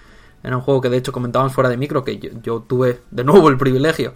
era 0.43 0.57
un 0.57 0.63
juego 0.63 0.81
que 0.81 0.89
de 0.89 0.97
hecho 0.97 1.13
comentábamos 1.13 1.53
fuera 1.53 1.69
de 1.69 1.77
micro, 1.77 2.05
que 2.05 2.19
yo, 2.19 2.61
tuve 2.61 3.01
de 3.11 3.25
nuevo 3.25 3.49
el 3.49 3.59
privilegio 3.59 4.15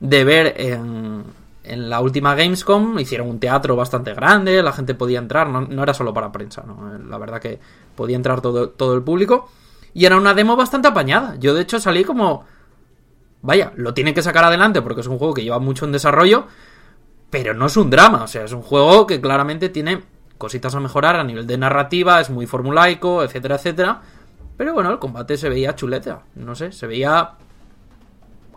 de 0.00 0.24
ver 0.24 0.54
en, 0.56 1.22
en, 1.62 1.90
la 1.90 2.00
última 2.00 2.34
Gamescom. 2.34 2.98
Hicieron 2.98 3.28
un 3.28 3.38
teatro 3.38 3.76
bastante 3.76 4.12
grande, 4.14 4.62
la 4.62 4.72
gente 4.72 4.94
podía 4.94 5.18
entrar, 5.18 5.48
no, 5.48 5.82
era 5.82 5.94
solo 5.94 6.12
para 6.12 6.32
prensa, 6.32 6.64
¿no? 6.66 6.98
la 6.98 7.18
verdad 7.18 7.40
que 7.40 7.60
podía 7.94 8.16
entrar 8.16 8.40
todo, 8.40 8.70
todo 8.70 8.94
el 8.94 9.02
público. 9.02 9.48
Y 9.94 10.04
era 10.04 10.16
una 10.16 10.34
demo 10.34 10.56
bastante 10.56 10.88
apañada. 10.88 11.36
Yo 11.38 11.54
de 11.54 11.62
hecho 11.62 11.80
salí 11.80 12.04
como... 12.04 12.44
Vaya, 13.42 13.72
lo 13.76 13.94
tienen 13.94 14.12
que 14.12 14.22
sacar 14.22 14.44
adelante 14.44 14.82
porque 14.82 15.00
es 15.00 15.06
un 15.06 15.18
juego 15.18 15.32
que 15.32 15.42
lleva 15.42 15.58
mucho 15.58 15.86
en 15.86 15.92
desarrollo, 15.92 16.46
pero 17.30 17.54
no 17.54 17.66
es 17.66 17.76
un 17.76 17.88
drama, 17.88 18.24
o 18.24 18.26
sea, 18.26 18.44
es 18.44 18.52
un 18.52 18.60
juego 18.60 19.06
que 19.06 19.18
claramente 19.18 19.70
tiene 19.70 20.02
cositas 20.36 20.74
a 20.74 20.80
mejorar 20.80 21.16
a 21.16 21.24
nivel 21.24 21.46
de 21.46 21.56
narrativa, 21.56 22.20
es 22.20 22.28
muy 22.28 22.46
formulaico, 22.46 23.22
etcétera, 23.22 23.54
etcétera 23.54 24.02
pero 24.60 24.74
bueno, 24.74 24.90
el 24.90 24.98
combate 24.98 25.38
se 25.38 25.48
veía 25.48 25.74
chuleta. 25.74 26.22
No 26.34 26.54
sé, 26.54 26.70
se 26.70 26.86
veía 26.86 27.30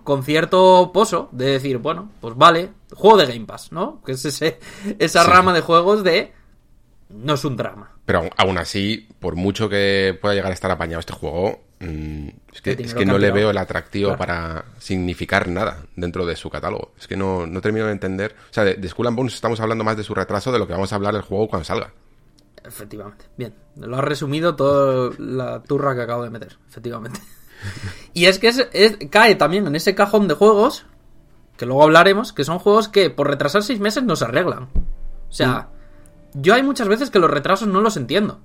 con 0.03 0.21
cierto 0.21 0.91
pozo 0.93 1.29
de 1.31 1.45
decir, 1.45 1.77
bueno, 1.77 2.11
pues 2.19 2.35
vale, 2.35 2.71
juego 2.93 3.15
de 3.15 3.25
Game 3.25 3.45
Pass, 3.45 3.71
¿no? 3.71 4.01
Que 4.05 4.11
es 4.11 4.25
ese, 4.25 4.59
esa 4.99 5.23
rama 5.23 5.53
de 5.53 5.61
juegos 5.61 6.03
de... 6.03 6.33
No 7.07 7.35
es 7.35 7.45
un 7.45 7.55
drama. 7.55 7.95
Pero 8.03 8.29
aún 8.35 8.57
así, 8.57 9.07
por 9.21 9.37
mucho 9.37 9.69
que 9.69 10.19
pueda 10.21 10.35
llegar 10.35 10.51
a 10.51 10.55
estar 10.55 10.71
apañado 10.71 10.99
este 10.99 11.13
juego, 11.13 11.61
mm, 11.79 12.27
es 12.51 12.61
que, 12.61 13.05
no 13.05 13.17
le 13.17 13.31
veo 13.31 13.51
el 13.51 13.57
atractivo 13.57 14.17
para 14.17 14.65
significar 14.79 15.47
nada 15.47 15.85
dentro 15.95 16.25
de 16.25 16.35
su 16.35 16.49
catálogo. 16.49 16.91
Es 16.99 17.07
que 17.07 17.15
no, 17.15 17.47
no 17.47 17.61
termino 17.61 17.85
de 17.85 17.93
entender. 17.93 18.35
O 18.51 18.53
sea, 18.53 18.65
de, 18.65 18.73
de 18.73 18.89
Skull 18.89 19.07
and 19.07 19.15
Bones 19.15 19.35
estamos 19.35 19.61
hablando 19.61 19.85
más 19.85 19.95
de 19.95 20.03
su 20.03 20.13
retraso 20.13 20.51
de 20.51 20.59
lo 20.59 20.67
que 20.67 20.73
vamos 20.73 20.91
a 20.91 20.97
hablar 20.97 21.13
del 21.13 21.23
juego 21.23 21.47
cuando 21.47 21.63
salga. 21.63 21.93
Efectivamente. 22.63 23.25
Bien. 23.37 23.53
Lo 23.75 23.97
has 23.97 24.03
resumido 24.03 24.55
toda 24.55 25.11
la 25.17 25.61
turra 25.63 25.95
que 25.95 26.01
acabo 26.01 26.23
de 26.23 26.29
meter. 26.29 26.57
Efectivamente. 26.67 27.19
y 28.13 28.25
es 28.25 28.39
que 28.39 28.47
es, 28.47 28.97
cae 29.09 29.35
también 29.35 29.67
en 29.67 29.75
ese 29.75 29.95
cajón 29.95 30.27
de 30.27 30.35
juegos, 30.35 30.85
que 31.57 31.65
luego 31.65 31.83
hablaremos, 31.83 32.33
que 32.33 32.43
son 32.43 32.59
juegos 32.59 32.87
que 32.87 33.09
por 33.09 33.27
retrasar 33.27 33.63
seis 33.63 33.79
meses 33.79 34.03
no 34.03 34.15
se 34.15 34.25
arreglan. 34.25 34.69
O 35.29 35.31
sea, 35.31 35.69
yo 36.33 36.53
hay 36.53 36.63
muchas 36.63 36.87
veces 36.87 37.09
que 37.09 37.19
los 37.19 37.29
retrasos 37.29 37.67
no 37.67 37.81
los 37.81 37.97
entiendo. 37.97 38.41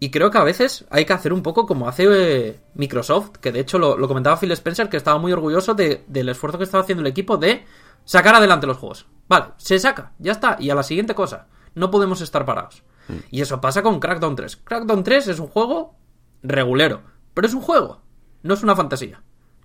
Y 0.00 0.10
creo 0.10 0.32
que 0.32 0.38
a 0.38 0.42
veces 0.42 0.84
hay 0.90 1.04
que 1.04 1.12
hacer 1.12 1.32
un 1.32 1.44
poco 1.44 1.64
como 1.64 1.88
hace 1.88 2.08
eh, 2.10 2.60
Microsoft, 2.74 3.36
que 3.40 3.52
de 3.52 3.60
hecho 3.60 3.78
lo, 3.78 4.08
comentaba 4.08 4.36
Phil 4.36 4.50
Spencer, 4.50 4.88
que 4.88 4.96
estaba 4.96 5.18
muy 5.18 5.32
orgulloso 5.32 5.74
del 5.74 6.28
esfuerzo 6.28 6.58
que 6.58 6.64
estaba 6.64 6.82
haciendo 6.82 7.02
el 7.02 7.06
equipo 7.06 7.36
de 7.36 7.64
sacar 8.04 8.34
adelante 8.34 8.66
los 8.66 8.78
juegos. 8.78 9.06
Vale, 9.28 9.52
se 9.58 9.78
saca, 9.78 10.12
ya 10.18 10.32
está, 10.32 10.56
y 10.58 10.70
a 10.70 10.74
la 10.74 10.82
siguiente 10.82 11.14
cosa. 11.14 11.46
No 11.76 11.90
podemos 11.92 12.20
estar 12.20 12.44
parados. 12.44 12.82
Y 13.30 13.40
eso 13.40 13.60
pasa 13.60 13.82
con 13.82 14.00
Crackdown 14.00 14.36
3. 14.36 14.56
Crackdown 14.56 15.02
3 15.02 15.28
es 15.28 15.38
un 15.38 15.48
juego 15.48 15.96
regulero, 16.42 17.02
pero 17.34 17.46
es 17.46 17.54
un 17.54 17.60
juego, 17.60 18.00
no 18.42 18.54
es 18.54 18.62
una 18.62 18.76
fantasía. 18.76 19.22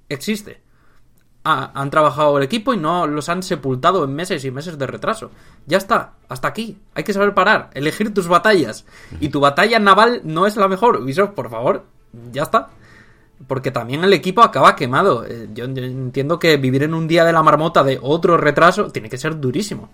Existe. 0.10 0.62
han 1.44 1.90
trabajado 1.90 2.38
el 2.38 2.44
equipo 2.44 2.74
y 2.74 2.78
no 2.78 3.08
los 3.08 3.30
han 3.30 3.42
sepultado 3.42 4.04
en 4.04 4.14
meses 4.14 4.44
y 4.44 4.52
meses 4.52 4.78
de 4.78 4.88
retraso. 4.88 5.32
Ya 5.66 5.78
está, 5.78 6.14
hasta 6.28 6.48
aquí. 6.48 6.78
Hay 6.94 7.04
que 7.04 7.14
saber 7.14 7.34
parar, 7.34 7.70
elegir 7.74 8.14
tus 8.14 8.28
batallas. 8.28 8.86
Y 9.20 9.30
tu 9.30 9.40
batalla 9.40 9.80
naval 9.80 10.22
no 10.24 10.46
es 10.46 10.58
la 10.58 10.68
mejor. 10.68 10.98
Ubisoft, 10.98 11.32
por 11.32 11.50
favor, 11.50 11.86
ya 12.32 12.44
está. 12.44 12.70
Porque 13.48 13.72
también 13.72 14.04
el 14.04 14.14
equipo 14.14 14.42
acaba 14.42 14.76
quemado. 14.76 15.26
Eh, 15.26 15.50
yo 15.54 15.66
entiendo 15.66 16.40
que 16.40 16.58
vivir 16.58 16.84
en 16.84 16.94
un 16.94 17.08
día 17.08 17.24
de 17.24 17.34
la 17.34 17.44
marmota 17.44 17.84
de 17.84 18.00
otro 18.02 18.36
retraso 18.36 18.92
tiene 18.92 19.10
que 19.10 19.18
ser 19.18 19.40
durísimo. 19.40 19.90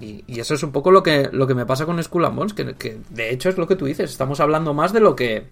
Y, 0.00 0.40
eso 0.40 0.54
es 0.54 0.62
un 0.62 0.70
poco 0.70 0.90
lo 0.90 1.02
que, 1.02 1.28
lo 1.32 1.46
que 1.46 1.54
me 1.54 1.66
pasa 1.66 1.84
con 1.84 2.02
Skull 2.02 2.24
and 2.24 2.54
que, 2.54 3.00
de 3.10 3.30
hecho 3.30 3.48
es 3.48 3.58
lo 3.58 3.66
que 3.66 3.76
tú 3.76 3.86
dices, 3.86 4.10
estamos 4.10 4.38
hablando 4.40 4.72
más 4.74 4.92
de 4.92 5.00
lo 5.00 5.16
que, 5.16 5.48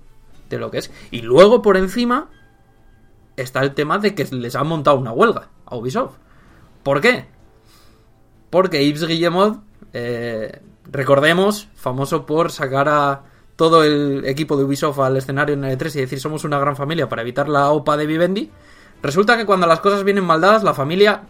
de 0.48 0.58
lo 0.58 0.70
que 0.70 0.78
es. 0.78 0.90
Y 1.10 1.22
luego 1.22 1.62
por 1.62 1.76
encima 1.76 2.30
está 3.36 3.60
el 3.60 3.74
tema 3.74 3.98
de 3.98 4.14
que 4.14 4.24
les 4.24 4.54
han 4.54 4.68
montado 4.68 4.98
una 4.98 5.12
huelga 5.12 5.48
a 5.64 5.76
Ubisoft. 5.76 6.16
¿Por 6.82 7.00
qué? 7.00 7.26
Porque 8.50 8.86
Yves 8.86 9.06
Guillemot, 9.06 9.60
eh, 9.92 10.60
recordemos, 10.90 11.68
famoso 11.74 12.24
por 12.24 12.52
sacar 12.52 12.88
a 12.88 13.22
todo 13.56 13.82
el 13.82 14.24
equipo 14.26 14.56
de 14.56 14.64
Ubisoft 14.64 15.00
al 15.00 15.16
escenario 15.16 15.54
en 15.54 15.64
el 15.64 15.76
E3 15.76 15.96
y 15.96 16.00
decir 16.00 16.20
somos 16.20 16.44
una 16.44 16.58
gran 16.58 16.76
familia 16.76 17.08
para 17.08 17.22
evitar 17.22 17.48
la 17.48 17.70
OPA 17.70 17.96
de 17.96 18.06
Vivendi, 18.06 18.50
resulta 19.02 19.36
que 19.36 19.46
cuando 19.46 19.66
las 19.66 19.80
cosas 19.80 20.04
vienen 20.04 20.24
mal 20.24 20.40
dadas, 20.40 20.62
la 20.62 20.74
familia 20.74 21.22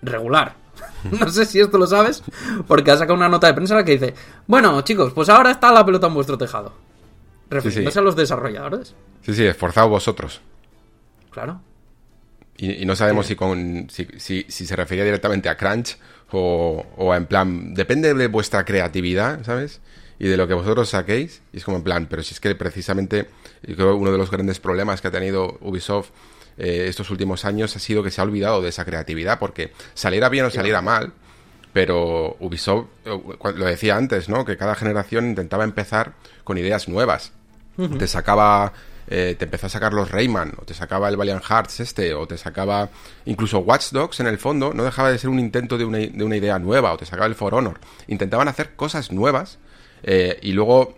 regular, 0.00 0.56
no 1.20 1.28
sé 1.30 1.44
si 1.46 1.60
esto 1.60 1.78
lo 1.78 1.86
sabes, 1.86 2.22
porque 2.66 2.90
ha 2.90 2.96
sacado 2.96 3.14
una 3.14 3.28
nota 3.28 3.46
de 3.46 3.54
prensa 3.54 3.74
la 3.74 3.84
que 3.84 3.92
dice, 3.92 4.14
bueno, 4.46 4.80
chicos, 4.82 5.12
pues 5.12 5.28
ahora 5.28 5.50
está 5.50 5.72
la 5.72 5.84
pelota 5.84 6.06
en 6.06 6.14
vuestro 6.14 6.38
tejado. 6.38 6.72
Refiriéndose 7.48 7.98
a 7.98 8.02
los 8.02 8.16
desarrolladores. 8.16 8.94
Sí, 9.22 9.34
sí, 9.34 9.44
esforzados 9.44 9.90
vosotros. 9.90 10.40
Claro. 11.30 11.60
Y, 12.56 12.84
no 12.84 12.94
sabemos 12.94 13.26
si, 13.26 13.36
con, 13.36 13.88
si, 13.90 14.06
si, 14.18 14.44
se 14.48 14.76
refería 14.76 15.04
directamente 15.04 15.48
a 15.48 15.56
Crunch 15.56 15.96
o, 16.30 16.84
o 16.96 17.14
en 17.14 17.26
plan, 17.26 17.74
depende 17.74 18.12
de 18.14 18.26
vuestra 18.28 18.64
creatividad, 18.64 19.42
¿sabes? 19.44 19.80
y 20.20 20.28
de 20.28 20.36
lo 20.36 20.46
que 20.46 20.54
vosotros 20.54 20.90
saquéis. 20.90 21.42
Y 21.52 21.56
es 21.56 21.64
como 21.64 21.78
en 21.78 21.82
plan, 21.82 22.06
pero 22.08 22.22
si 22.22 22.34
es 22.34 22.40
que 22.40 22.54
precisamente 22.54 23.28
uno 23.66 24.12
de 24.12 24.18
los 24.18 24.30
grandes 24.30 24.60
problemas 24.60 25.00
que 25.00 25.08
ha 25.08 25.10
tenido 25.10 25.58
Ubisoft 25.62 26.10
eh, 26.58 26.86
estos 26.88 27.10
últimos 27.10 27.44
años 27.44 27.74
ha 27.76 27.78
sido 27.78 28.02
que 28.02 28.10
se 28.10 28.20
ha 28.20 28.24
olvidado 28.24 28.60
de 28.60 28.68
esa 28.68 28.84
creatividad, 28.84 29.38
porque 29.38 29.72
saliera 29.94 30.28
bien 30.28 30.44
o 30.44 30.50
saliera 30.50 30.82
mal, 30.82 31.12
pero 31.72 32.36
Ubisoft, 32.40 32.86
eh, 33.04 33.18
lo 33.54 33.64
decía 33.64 33.96
antes, 33.96 34.28
¿no? 34.28 34.44
Que 34.44 34.56
cada 34.56 34.74
generación 34.74 35.26
intentaba 35.26 35.64
empezar 35.64 36.12
con 36.44 36.58
ideas 36.58 36.88
nuevas. 36.88 37.32
Te 37.98 38.06
sacaba 38.06 38.74
eh, 39.08 39.34
te 39.38 39.46
empezó 39.46 39.66
a 39.66 39.70
sacar 39.70 39.92
los 39.92 40.10
Rayman, 40.10 40.52
o 40.58 40.64
te 40.64 40.74
sacaba 40.74 41.08
el 41.08 41.16
Valiant 41.16 41.42
Hearts 41.42 41.80
este, 41.80 42.14
o 42.14 42.28
te 42.28 42.36
sacaba 42.36 42.90
incluso 43.24 43.58
Watch 43.58 43.90
Dogs 43.90 44.20
en 44.20 44.26
el 44.26 44.38
fondo, 44.38 44.72
no 44.72 44.84
dejaba 44.84 45.10
de 45.10 45.18
ser 45.18 45.30
un 45.30 45.38
intento 45.38 45.78
de 45.78 45.84
una, 45.84 45.98
de 45.98 46.22
una 46.22 46.36
idea 46.36 46.58
nueva, 46.58 46.92
o 46.92 46.96
te 46.96 47.06
sacaba 47.06 47.26
el 47.26 47.34
For 47.34 47.54
Honor. 47.54 47.80
Intentaban 48.06 48.46
hacer 48.46 48.76
cosas 48.76 49.10
nuevas 49.10 49.58
y 50.02 50.52
luego 50.52 50.96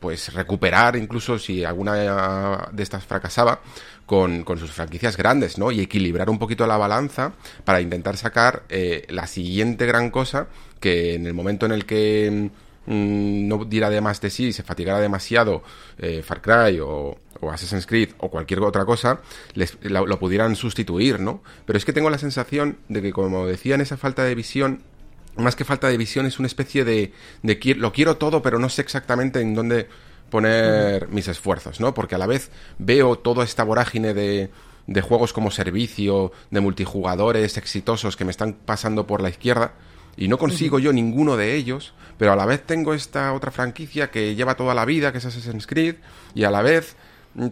pues 0.00 0.34
recuperar 0.34 0.96
incluso 0.96 1.38
si 1.38 1.64
alguna 1.64 2.68
de 2.72 2.82
estas 2.82 3.04
fracasaba 3.04 3.60
con, 4.06 4.44
sus 4.58 4.70
franquicias 4.70 5.16
grandes, 5.16 5.58
¿no? 5.58 5.72
Y 5.72 5.80
equilibrar 5.80 6.30
un 6.30 6.38
poquito 6.38 6.66
la 6.66 6.76
balanza 6.76 7.32
para 7.64 7.80
intentar 7.80 8.16
sacar 8.16 8.62
eh, 8.68 9.04
la 9.08 9.26
siguiente 9.26 9.84
gran 9.84 10.10
cosa 10.10 10.46
que 10.80 11.14
en 11.14 11.26
el 11.26 11.34
momento 11.34 11.66
en 11.66 11.72
el 11.72 11.84
que 11.84 12.50
mm, 12.86 13.48
no 13.48 13.64
diera 13.64 13.90
de 13.90 14.00
más 14.00 14.20
de 14.20 14.30
sí, 14.30 14.52
se 14.52 14.62
fatigara 14.62 15.00
demasiado 15.00 15.62
eh, 15.98 16.22
Far 16.22 16.40
Cry 16.40 16.78
o, 16.80 17.18
Assassin's 17.50 17.86
Creed 17.86 18.10
o 18.18 18.30
cualquier 18.30 18.60
otra 18.60 18.84
cosa, 18.84 19.20
les, 19.54 19.76
lo, 19.82 20.18
pudieran 20.18 20.56
sustituir, 20.56 21.20
¿no? 21.20 21.42
Pero 21.66 21.76
es 21.76 21.84
que 21.84 21.92
tengo 21.92 22.08
la 22.08 22.18
sensación 22.18 22.78
de 22.88 23.02
que, 23.02 23.12
como 23.12 23.46
decían, 23.46 23.80
esa 23.80 23.96
falta 23.96 24.24
de 24.24 24.34
visión 24.34 24.82
más 25.36 25.54
que 25.54 25.66
falta 25.66 25.88
de 25.88 25.98
visión, 25.98 26.24
es 26.24 26.38
una 26.38 26.46
especie 26.46 26.82
de, 26.84 27.12
de, 27.42 27.74
lo 27.76 27.92
quiero 27.92 28.16
todo, 28.16 28.40
pero 28.40 28.58
no 28.58 28.70
sé 28.70 28.80
exactamente 28.80 29.40
en 29.42 29.54
dónde 29.54 29.86
poner 30.30 31.08
mis 31.08 31.28
esfuerzos, 31.28 31.80
¿no? 31.80 31.94
Porque 31.94 32.14
a 32.14 32.18
la 32.18 32.26
vez 32.26 32.50
veo 32.78 33.16
toda 33.16 33.44
esta 33.44 33.64
vorágine 33.64 34.14
de, 34.14 34.50
de 34.86 35.00
juegos 35.00 35.32
como 35.32 35.50
servicio, 35.50 36.32
de 36.50 36.60
multijugadores 36.60 37.56
exitosos 37.56 38.16
que 38.16 38.24
me 38.24 38.30
están 38.30 38.54
pasando 38.54 39.06
por 39.06 39.20
la 39.20 39.28
izquierda 39.28 39.72
y 40.16 40.28
no 40.28 40.38
consigo 40.38 40.78
yo 40.78 40.92
ninguno 40.92 41.36
de 41.36 41.54
ellos, 41.54 41.92
pero 42.18 42.32
a 42.32 42.36
la 42.36 42.46
vez 42.46 42.62
tengo 42.64 42.94
esta 42.94 43.32
otra 43.34 43.50
franquicia 43.50 44.10
que 44.10 44.34
lleva 44.34 44.56
toda 44.56 44.74
la 44.74 44.84
vida, 44.84 45.12
que 45.12 45.18
es 45.18 45.26
Assassin's 45.26 45.66
Creed, 45.66 45.96
y 46.34 46.44
a 46.44 46.50
la 46.50 46.62
vez 46.62 46.96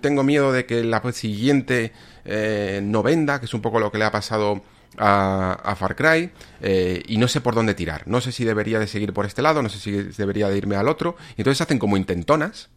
tengo 0.00 0.23
miedo 0.23 0.50
de 0.50 0.64
que 0.64 0.83
la 0.83 1.02
siguiente 1.12 1.93
eh, 2.25 2.81
no 2.83 3.02
venda, 3.02 3.38
que 3.38 3.47
es 3.47 3.54
un 3.54 3.61
poco 3.61 3.81
lo 3.81 3.93
que 3.93 3.99
le 3.99 4.04
ha 4.04 4.11
pasado 4.11 4.62
a, 4.98 5.74
Far 5.78 5.96
Cry 5.96 6.30
eh, 6.60 7.02
y 7.06 7.16
no 7.18 7.28
sé 7.28 7.40
por 7.40 7.54
dónde 7.54 7.74
tirar. 7.74 8.06
No 8.06 8.20
sé 8.20 8.32
si 8.32 8.44
debería 8.44 8.78
de 8.78 8.86
seguir 8.86 9.12
por 9.12 9.26
este 9.26 9.42
lado, 9.42 9.62
no 9.62 9.68
sé 9.68 9.78
si 9.78 9.92
debería 9.92 10.48
de 10.48 10.56
irme 10.56 10.76
al 10.76 10.88
otro. 10.88 11.16
Y 11.36 11.40
entonces 11.40 11.60
hacen 11.60 11.78
como 11.78 11.96
intentonas 11.96 12.70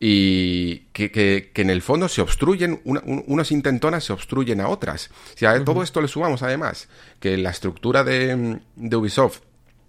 y 0.00 0.80
que, 0.92 1.50
en 1.54 1.70
el 1.70 1.82
fondo 1.82 2.08
se 2.08 2.20
obstruyen, 2.20 2.80
unas 2.84 3.50
intentonas 3.50 4.04
se 4.04 4.12
obstruyen 4.12 4.60
a 4.60 4.68
otras. 4.68 5.10
Si 5.34 5.44
a 5.44 5.64
todo 5.64 5.82
esto 5.82 6.00
le 6.00 6.08
sumamos 6.08 6.42
además 6.42 6.88
que 7.18 7.36
la 7.36 7.50
estructura 7.50 8.04
de, 8.04 8.60
de 8.76 8.96
Ubisoft 8.96 9.40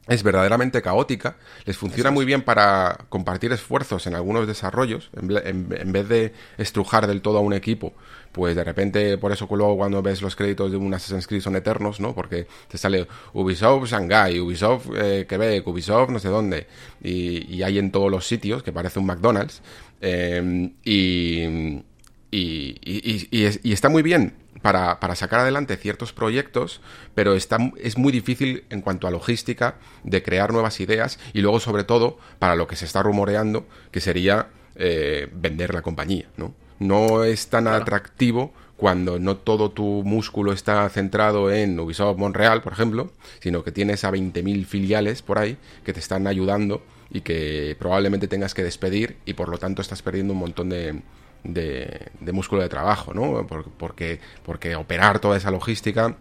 es 0.09 0.23
verdaderamente 0.23 0.81
caótica, 0.81 1.37
les 1.65 1.77
funciona 1.77 2.09
muy 2.09 2.25
bien 2.25 2.41
para 2.41 3.05
compartir 3.09 3.53
esfuerzos 3.53 4.07
en 4.07 4.15
algunos 4.15 4.47
desarrollos, 4.47 5.09
en, 5.13 5.91
vez 5.91 6.09
de 6.09 6.33
estrujar 6.57 7.05
del 7.05 7.21
todo 7.21 7.37
a 7.37 7.41
un 7.41 7.53
equipo, 7.53 7.93
pues 8.31 8.55
de 8.55 8.63
repente, 8.63 9.17
por 9.19 9.31
eso 9.31 9.47
luego 9.51 9.77
cuando 9.77 10.01
ves 10.01 10.21
los 10.23 10.35
créditos 10.35 10.71
de 10.71 10.77
un 10.77 10.91
Assassin's 10.93 11.27
Creed 11.27 11.41
son 11.41 11.55
eternos, 11.55 11.99
¿no? 11.99 12.15
Porque 12.15 12.47
te 12.67 12.77
sale 12.77 13.07
Ubisoft 13.33 13.87
Shanghai, 13.87 14.39
Ubisoft 14.39 14.87
eh, 14.95 15.25
Quebec, 15.29 15.65
Ubisoft 15.67 16.09
no 16.09 16.17
sé 16.19 16.29
dónde, 16.29 16.65
y, 17.03 17.61
hay 17.61 17.77
en 17.77 17.91
todos 17.91 18.09
los 18.09 18.25
sitios, 18.27 18.63
que 18.63 18.71
parece 18.71 18.99
un 18.99 19.05
McDonald's, 19.05 19.61
eh, 20.01 20.71
y, 20.83 21.83
y 22.31 23.73
está 23.73 23.89
muy 23.89 24.01
bien 24.01 24.33
para, 24.61 24.99
para, 24.99 25.15
sacar 25.15 25.39
adelante 25.41 25.77
ciertos 25.77 26.13
proyectos, 26.13 26.81
pero 27.15 27.33
está, 27.33 27.57
es 27.77 27.97
muy 27.97 28.11
difícil 28.11 28.65
en 28.69 28.81
cuanto 28.81 29.07
a 29.07 29.11
logística 29.11 29.75
de 30.03 30.23
crear 30.23 30.51
nuevas 30.51 30.79
ideas 30.79 31.19
y 31.33 31.41
luego 31.41 31.59
sobre 31.59 31.83
todo 31.83 32.17
para 32.39 32.55
lo 32.55 32.67
que 32.67 32.75
se 32.75 32.85
está 32.85 33.01
rumoreando, 33.03 33.65
que 33.91 34.01
sería 34.01 34.49
eh, 34.75 35.29
vender 35.33 35.73
la 35.73 35.81
compañía, 35.81 36.29
¿no? 36.37 36.53
No 36.79 37.25
es 37.25 37.47
tan 37.47 37.67
atractivo 37.67 38.53
cuando 38.77 39.19
no 39.19 39.35
todo 39.35 39.71
tu 39.71 40.03
músculo 40.05 40.53
está 40.53 40.87
centrado 40.87 41.51
en 41.51 41.77
Ubisoft 41.77 42.17
Montreal, 42.17 42.61
por 42.61 42.71
ejemplo, 42.71 43.11
sino 43.41 43.61
que 43.61 43.73
tienes 43.73 44.05
a 44.05 44.11
20.000 44.11 44.65
filiales 44.65 45.21
por 45.21 45.37
ahí 45.37 45.57
que 45.83 45.91
te 45.91 45.99
están 45.99 46.27
ayudando 46.27 46.81
y 47.11 47.19
que 47.21 47.75
probablemente 47.77 48.29
tengas 48.29 48.53
que 48.53 48.63
despedir 48.63 49.17
y 49.25 49.33
por 49.33 49.49
lo 49.49 49.57
tanto 49.57 49.81
estás 49.81 50.01
perdiendo 50.01 50.31
un 50.31 50.39
montón 50.39 50.69
de, 50.69 51.01
de, 51.43 52.11
músculo 52.31 52.61
de 52.61 52.69
trabajo, 52.69 53.13
¿no? 53.13 53.45
Porque, 53.47 54.19
porque 54.43 54.75
operar 54.75 55.19
toda 55.19 55.37
esa 55.37 55.51
logística 55.51 56.15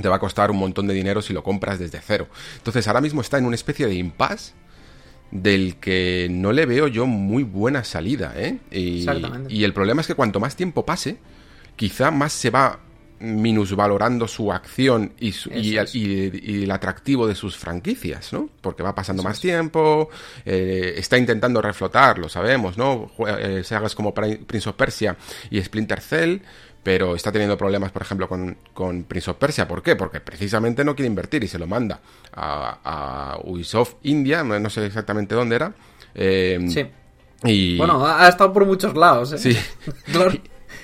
te 0.00 0.08
va 0.08 0.16
a 0.16 0.18
costar 0.18 0.50
un 0.50 0.58
montón 0.58 0.86
de 0.86 0.94
dinero 0.94 1.20
si 1.20 1.32
lo 1.32 1.42
compras 1.42 1.78
desde 1.78 2.00
cero. 2.00 2.28
Entonces 2.56 2.86
ahora 2.88 3.00
mismo 3.00 3.20
está 3.20 3.38
en 3.38 3.44
una 3.44 3.54
especie 3.54 3.86
de 3.86 3.94
impasse 3.94 4.54
del 5.30 5.76
que 5.76 6.28
no 6.30 6.52
le 6.52 6.66
veo 6.66 6.88
yo 6.88 7.06
muy 7.06 7.42
buena 7.42 7.84
salida, 7.84 8.34
¿eh? 8.36 8.58
Y, 8.70 9.06
y 9.48 9.64
el 9.64 9.72
problema 9.72 10.02
es 10.02 10.06
que 10.06 10.14
cuanto 10.14 10.40
más 10.40 10.56
tiempo 10.56 10.84
pase, 10.84 11.18
quizá 11.76 12.10
más 12.10 12.32
se 12.32 12.50
va 12.50 12.80
minusvalorando 13.22 14.26
su 14.26 14.52
acción 14.52 15.12
y, 15.20 15.32
y, 15.94 16.62
el 16.64 16.70
atractivo 16.70 17.26
de 17.26 17.34
sus 17.34 17.56
franquicias, 17.56 18.32
¿no? 18.32 18.48
Porque 18.60 18.82
va 18.82 18.94
pasando 18.94 19.22
más 19.22 19.40
tiempo, 19.40 20.10
eh, 20.44 20.94
está 20.96 21.16
intentando 21.16 21.62
reflotar, 21.62 22.18
lo 22.18 22.28
sabemos, 22.28 22.76
¿no? 22.76 23.12
Eh, 23.38 23.62
se 23.64 23.76
hagas 23.76 23.94
como 23.94 24.12
Prince 24.12 24.68
of 24.68 24.74
Persia 24.74 25.16
y 25.50 25.62
Splinter 25.62 26.00
Cell, 26.00 26.38
pero 26.82 27.14
está 27.14 27.30
teniendo 27.30 27.56
problemas, 27.56 27.92
por 27.92 28.02
ejemplo, 28.02 28.28
con, 28.28 28.56
con, 28.74 29.04
Prince 29.04 29.30
of 29.30 29.36
Persia. 29.36 29.68
¿Por 29.68 29.82
qué? 29.82 29.94
Porque 29.94 30.20
precisamente 30.20 30.84
no 30.84 30.96
quiere 30.96 31.06
invertir 31.06 31.44
y 31.44 31.48
se 31.48 31.60
lo 31.60 31.68
manda 31.68 32.00
a, 32.32 33.38
Ubisoft 33.44 33.94
India, 34.02 34.42
no 34.42 34.68
sé 34.68 34.84
exactamente 34.86 35.36
dónde 35.36 35.56
era. 35.56 35.72
Eh, 36.14 36.58
sí. 36.68 36.86
Y... 37.44 37.76
Bueno, 37.76 38.04
ha 38.04 38.28
estado 38.28 38.52
por 38.52 38.66
muchos 38.66 38.96
lados. 38.96 39.32
¿eh? 39.32 39.38
Sí. 39.38 39.56
claro 40.12 40.32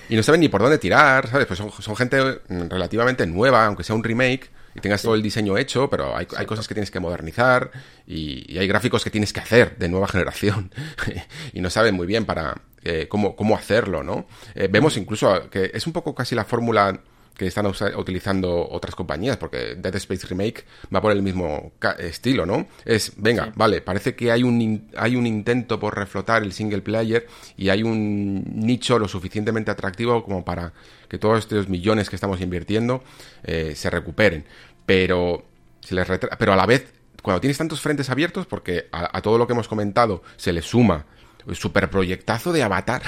y 0.08 0.16
no 0.16 0.22
saben 0.22 0.40
ni 0.40 0.48
por 0.48 0.62
dónde 0.62 0.78
tirar, 0.78 1.28
¿sabes? 1.28 1.46
Pues 1.46 1.58
son, 1.58 1.96
gente 1.96 2.40
mm, 2.48 2.68
relativamente 2.68 3.26
nueva, 3.26 3.66
aunque 3.66 3.84
sea 3.84 3.94
un 3.94 4.02
remake 4.02 4.50
y 4.74 4.80
tengas 4.80 5.02
todo 5.02 5.14
el 5.14 5.22
diseño 5.22 5.58
hecho, 5.58 5.88
pero 5.90 6.16
hay, 6.16 6.26
cosas 6.46 6.68
que 6.68 6.74
tienes 6.74 6.90
que 6.90 7.00
modernizar 7.00 7.70
y, 8.06 8.58
hay 8.58 8.66
gráficos 8.66 9.04
que 9.04 9.10
tienes 9.10 9.32
que 9.32 9.40
hacer 9.40 9.76
de 9.76 9.88
nueva 9.88 10.08
generación 10.08 10.72
y 11.52 11.60
no 11.60 11.70
saben 11.70 11.94
muy 11.94 12.06
bien 12.06 12.24
para 12.24 12.60
eh, 12.84 13.06
cómo, 13.08 13.36
cómo 13.36 13.56
hacerlo, 13.56 14.02
¿no? 14.02 14.26
Eh, 14.54 14.68
vemos 14.70 14.96
incluso 14.96 15.50
que 15.50 15.70
es 15.74 15.86
un 15.86 15.92
poco 15.92 16.14
casi 16.14 16.34
la 16.34 16.44
fórmula 16.44 17.00
que 17.38 17.46
están 17.46 17.66
utilizando 17.66 18.68
otras 18.68 18.96
compañías, 18.96 19.36
porque 19.36 19.76
Dead 19.76 19.94
Space 19.94 20.26
Remake 20.26 20.64
va 20.94 21.00
por 21.00 21.12
el 21.12 21.22
mismo 21.22 21.70
estilo, 21.98 22.44
¿no? 22.44 22.66
Es, 22.84 23.12
venga, 23.16 23.52
vale, 23.54 23.80
parece 23.80 24.16
que 24.16 24.32
hay 24.32 24.42
un, 24.42 24.90
hay 24.96 25.14
un 25.14 25.24
intento 25.24 25.78
por 25.78 25.96
reflotar 25.96 26.42
el 26.42 26.52
single 26.52 26.82
player 26.82 27.28
y 27.56 27.68
hay 27.68 27.84
un 27.84 28.42
nicho 28.56 28.98
lo 28.98 29.06
suficientemente 29.06 29.70
atractivo 29.70 30.24
como 30.24 30.44
para 30.44 30.72
que 31.08 31.16
todos 31.16 31.38
estos 31.38 31.68
millones 31.68 32.10
que 32.10 32.16
estamos 32.16 32.40
invirtiendo 32.40 33.04
eh, 33.44 33.74
se 33.76 33.88
recuperen. 33.88 34.44
Pero, 34.84 35.44
se 35.80 35.94
les 35.94 36.08
pero 36.08 36.52
a 36.52 36.56
la 36.56 36.66
vez, 36.66 36.92
cuando 37.22 37.40
tienes 37.40 37.56
tantos 37.56 37.80
frentes 37.80 38.10
abiertos, 38.10 38.46
porque 38.46 38.88
a, 38.90 39.22
todo 39.22 39.38
lo 39.38 39.46
que 39.46 39.52
hemos 39.52 39.68
comentado 39.68 40.24
se 40.36 40.52
le 40.52 40.60
suma 40.60 41.06
el 41.46 41.54
superproyectazo 41.54 42.52
de 42.52 42.64
Avatar, 42.64 43.02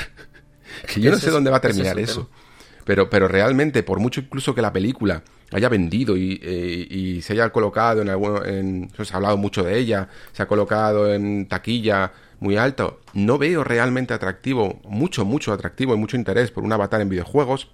que 0.86 1.00
yo 1.00 1.10
no 1.10 1.18
sé 1.18 1.30
dónde 1.30 1.50
va 1.50 1.56
a 1.56 1.60
terminar 1.60 1.98
eso. 1.98 2.30
Pero, 2.84 3.10
pero 3.10 3.28
realmente, 3.28 3.82
por 3.82 4.00
mucho 4.00 4.20
incluso 4.20 4.54
que 4.54 4.62
la 4.62 4.72
película 4.72 5.22
haya 5.52 5.68
vendido 5.68 6.16
y, 6.16 6.40
eh, 6.42 7.20
se 7.22 7.32
haya 7.34 7.50
colocado 7.50 8.02
en 8.02 8.08
algún... 8.08 8.46
En, 8.46 8.90
se 9.02 9.12
ha 9.12 9.16
hablado 9.16 9.36
mucho 9.36 9.62
de 9.62 9.78
ella, 9.78 10.08
se 10.32 10.42
ha 10.42 10.46
colocado 10.46 11.12
en 11.12 11.46
taquilla 11.46 12.12
muy 12.40 12.56
alto, 12.56 13.00
no 13.12 13.38
veo 13.38 13.64
realmente 13.64 14.14
atractivo, 14.14 14.80
mucho, 14.84 15.24
mucho 15.24 15.52
atractivo 15.52 15.94
y 15.94 15.98
mucho 15.98 16.16
interés 16.16 16.50
por 16.50 16.64
un 16.64 16.72
avatar 16.72 17.00
en 17.00 17.08
videojuegos. 17.08 17.68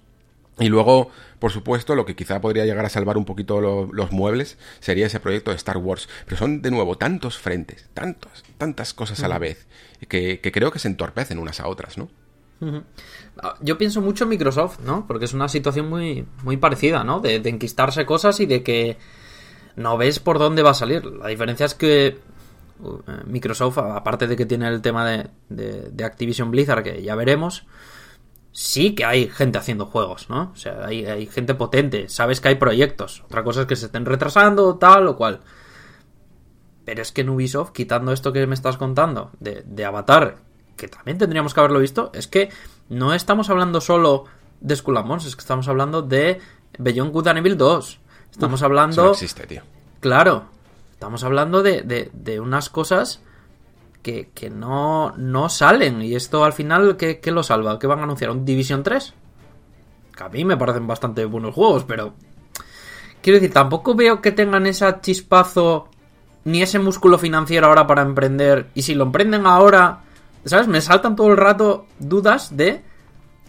Y 0.59 0.69
luego, 0.69 1.11
por 1.39 1.51
supuesto, 1.51 1.95
lo 1.95 2.05
que 2.05 2.15
quizá 2.15 2.41
podría 2.41 2.65
llegar 2.65 2.83
a 2.83 2.89
salvar 2.89 3.15
un 3.15 3.25
poquito 3.25 3.61
los 3.61 4.11
muebles 4.11 4.57
sería 4.79 5.05
ese 5.05 5.19
proyecto 5.19 5.51
de 5.51 5.57
Star 5.57 5.77
Wars. 5.77 6.09
Pero 6.25 6.37
son, 6.37 6.63
de 6.63 6.71
nuevo, 6.71 6.97
tantos 6.97 7.37
frentes, 7.37 7.87
tantos, 7.93 8.43
tantas 8.57 8.93
cosas 8.93 9.23
a 9.23 9.27
la 9.27 9.37
vez, 9.37 9.67
que, 10.09 10.39
que 10.39 10.51
creo 10.51 10.71
que 10.71 10.79
se 10.79 10.87
entorpecen 10.87 11.37
unas 11.37 11.59
a 11.59 11.67
otras, 11.67 11.97
¿no? 11.97 12.09
Yo 13.61 13.77
pienso 13.77 14.01
mucho 14.01 14.23
en 14.23 14.31
Microsoft, 14.31 14.79
¿no? 14.83 15.05
Porque 15.07 15.25
es 15.25 15.33
una 15.33 15.47
situación 15.47 15.89
muy, 15.89 16.25
muy 16.43 16.57
parecida, 16.57 17.03
¿no? 17.03 17.19
De, 17.19 17.35
enquistarse 17.35 18.05
cosas 18.05 18.39
y 18.39 18.45
de 18.45 18.63
que 18.63 18.97
no 19.75 19.97
ves 19.97 20.19
por 20.19 20.39
dónde 20.39 20.63
va 20.63 20.71
a 20.71 20.75
salir. 20.75 21.05
La 21.05 21.27
diferencia 21.27 21.65
es 21.65 21.75
que 21.75 22.19
uh, 22.79 22.99
Microsoft, 23.25 23.77
aparte 23.77 24.27
de 24.27 24.35
que 24.35 24.45
tiene 24.45 24.67
el 24.67 24.81
tema 24.81 25.05
de, 25.49 26.03
Activision 26.03 26.49
Blizzard, 26.49 26.83
que 26.83 27.03
ya 27.03 27.15
veremos, 27.15 27.65
sí 28.51 28.95
que 28.95 29.05
hay 29.05 29.29
gente 29.29 29.59
haciendo 29.59 29.85
juegos, 29.85 30.29
¿no? 30.29 30.51
O 30.53 30.55
sea, 30.55 30.85
hay, 30.85 31.27
gente 31.27 31.53
potente, 31.53 32.09
sabes 32.09 32.41
que 32.41 32.49
hay 32.49 32.55
proyectos. 32.55 33.23
Otra 33.25 33.43
cosa 33.43 33.61
es 33.61 33.67
que 33.67 33.75
se 33.75 33.85
estén 33.85 34.05
retrasando, 34.05 34.77
tal 34.77 35.07
o 35.07 35.15
cual. 35.15 35.41
Pero 36.85 37.01
es 37.01 37.11
que 37.11 37.21
en 37.21 37.29
Ubisoft, 37.29 37.71
quitando 37.71 38.13
esto 38.13 38.33
que 38.33 38.47
me 38.47 38.55
estás 38.55 38.77
contando, 38.77 39.29
de 39.39 39.85
Avatar, 39.85 40.46
que 40.77 40.87
también 40.87 41.17
tendríamos 41.17 41.53
que 41.53 41.59
haberlo 41.59 41.79
visto, 41.79 42.11
es 42.13 42.27
que 42.27 42.49
no 42.89 43.13
estamos 43.13 43.49
hablando 43.49 43.81
solo 43.81 44.25
de 44.61 44.75
Skull 44.75 44.97
and 44.97 45.21
es 45.21 45.35
que 45.35 45.41
estamos 45.41 45.67
hablando 45.67 46.01
de 46.01 46.39
Beyond 46.77 47.11
Good 47.11 47.27
and 47.27 47.39
Evil 47.39 47.57
2. 47.57 47.99
Estamos 48.31 48.61
hablando... 48.61 49.05
no 49.05 49.11
existe, 49.11 49.45
tío. 49.47 49.63
Claro, 49.99 50.45
estamos 50.91 51.23
hablando 51.23 51.63
de, 51.63 52.09
de, 52.13 52.39
unas 52.39 52.69
cosas 52.69 53.21
que, 54.01 54.29
que, 54.33 54.49
no, 54.49 55.13
no 55.17 55.49
salen. 55.49 56.01
Y 56.01 56.15
esto 56.15 56.43
al 56.43 56.53
final, 56.53 56.97
¿qué, 56.97 57.19
¿qué, 57.19 57.31
lo 57.31 57.43
salva? 57.43 57.79
¿Qué 57.79 57.87
van 57.87 57.99
a 57.99 58.03
anunciar? 58.03 58.31
¿Un 58.31 58.45
Division 58.45 58.83
3? 58.83 59.13
Que 60.15 60.23
a 60.23 60.29
mí 60.29 60.45
me 60.45 60.57
parecen 60.57 60.87
bastante 60.87 61.25
buenos 61.25 61.53
juegos, 61.53 61.83
pero... 61.83 62.13
Quiero 63.21 63.39
decir, 63.39 63.53
tampoco 63.53 63.95
veo 63.95 64.21
que 64.21 64.31
tengan 64.31 64.67
ese 64.67 64.85
chispazo 65.01 65.89
ni 66.45 66.61
ese 66.61 66.79
músculo 66.79 67.17
financiero 67.17 67.67
ahora 67.67 67.87
para 67.87 68.03
emprender. 68.03 68.69
Y 68.73 68.83
si 68.83 68.93
lo 68.93 69.05
emprenden 69.05 69.45
ahora 69.45 70.03
¿Sabes? 70.47 70.67
Me 70.67 70.81
saltan 70.81 71.15
todo 71.15 71.27
el 71.27 71.37
rato 71.37 71.85
dudas 71.99 72.55
de. 72.55 72.81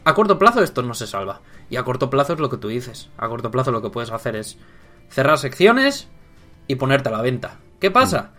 A 0.04 0.14
corto 0.14 0.38
plazo 0.38 0.62
esto 0.62 0.82
no 0.82 0.94
se 0.94 1.06
salva. 1.06 1.40
Y 1.70 1.76
a 1.76 1.84
corto 1.84 2.11
plazo 2.11 2.32
es 2.32 2.40
lo 2.40 2.48
que 2.48 2.56
tú 2.56 2.68
dices. 2.68 3.11
A 3.18 3.28
corto 3.28 3.50
plazo 3.50 3.70
lo 3.72 3.82
que 3.82 3.90
puedes 3.90 4.11
hacer 4.11 4.37
es 4.37 4.58
cerrar 5.08 5.38
secciones 5.38 6.08
y 6.66 6.76
ponerte 6.76 7.08
a 7.08 7.12
la 7.12 7.22
venta. 7.22 7.58
¿Qué 7.80 7.90
pasa? 7.90 8.32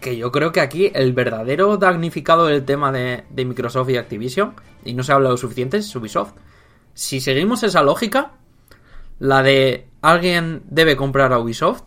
Que 0.00 0.16
yo 0.16 0.30
creo 0.30 0.52
que 0.52 0.60
aquí 0.60 0.90
el 0.94 1.12
verdadero 1.12 1.76
damnificado 1.76 2.46
del 2.46 2.64
tema 2.64 2.92
de, 2.92 3.24
Microsoft 3.34 3.90
y 3.90 3.96
Activision, 3.96 4.54
y 4.84 4.94
no 4.94 5.02
se 5.02 5.12
ha 5.12 5.16
hablado 5.16 5.36
suficiente, 5.36 5.78
es 5.78 5.94
Ubisoft. 5.94 6.32
Si 6.94 7.20
seguimos 7.20 7.62
esa 7.62 7.82
lógica, 7.82 8.32
la 9.18 9.42
de 9.42 9.88
alguien 10.00 10.62
debe 10.66 10.96
comprar 10.96 11.32
a 11.32 11.38
Ubisoft, 11.38 11.82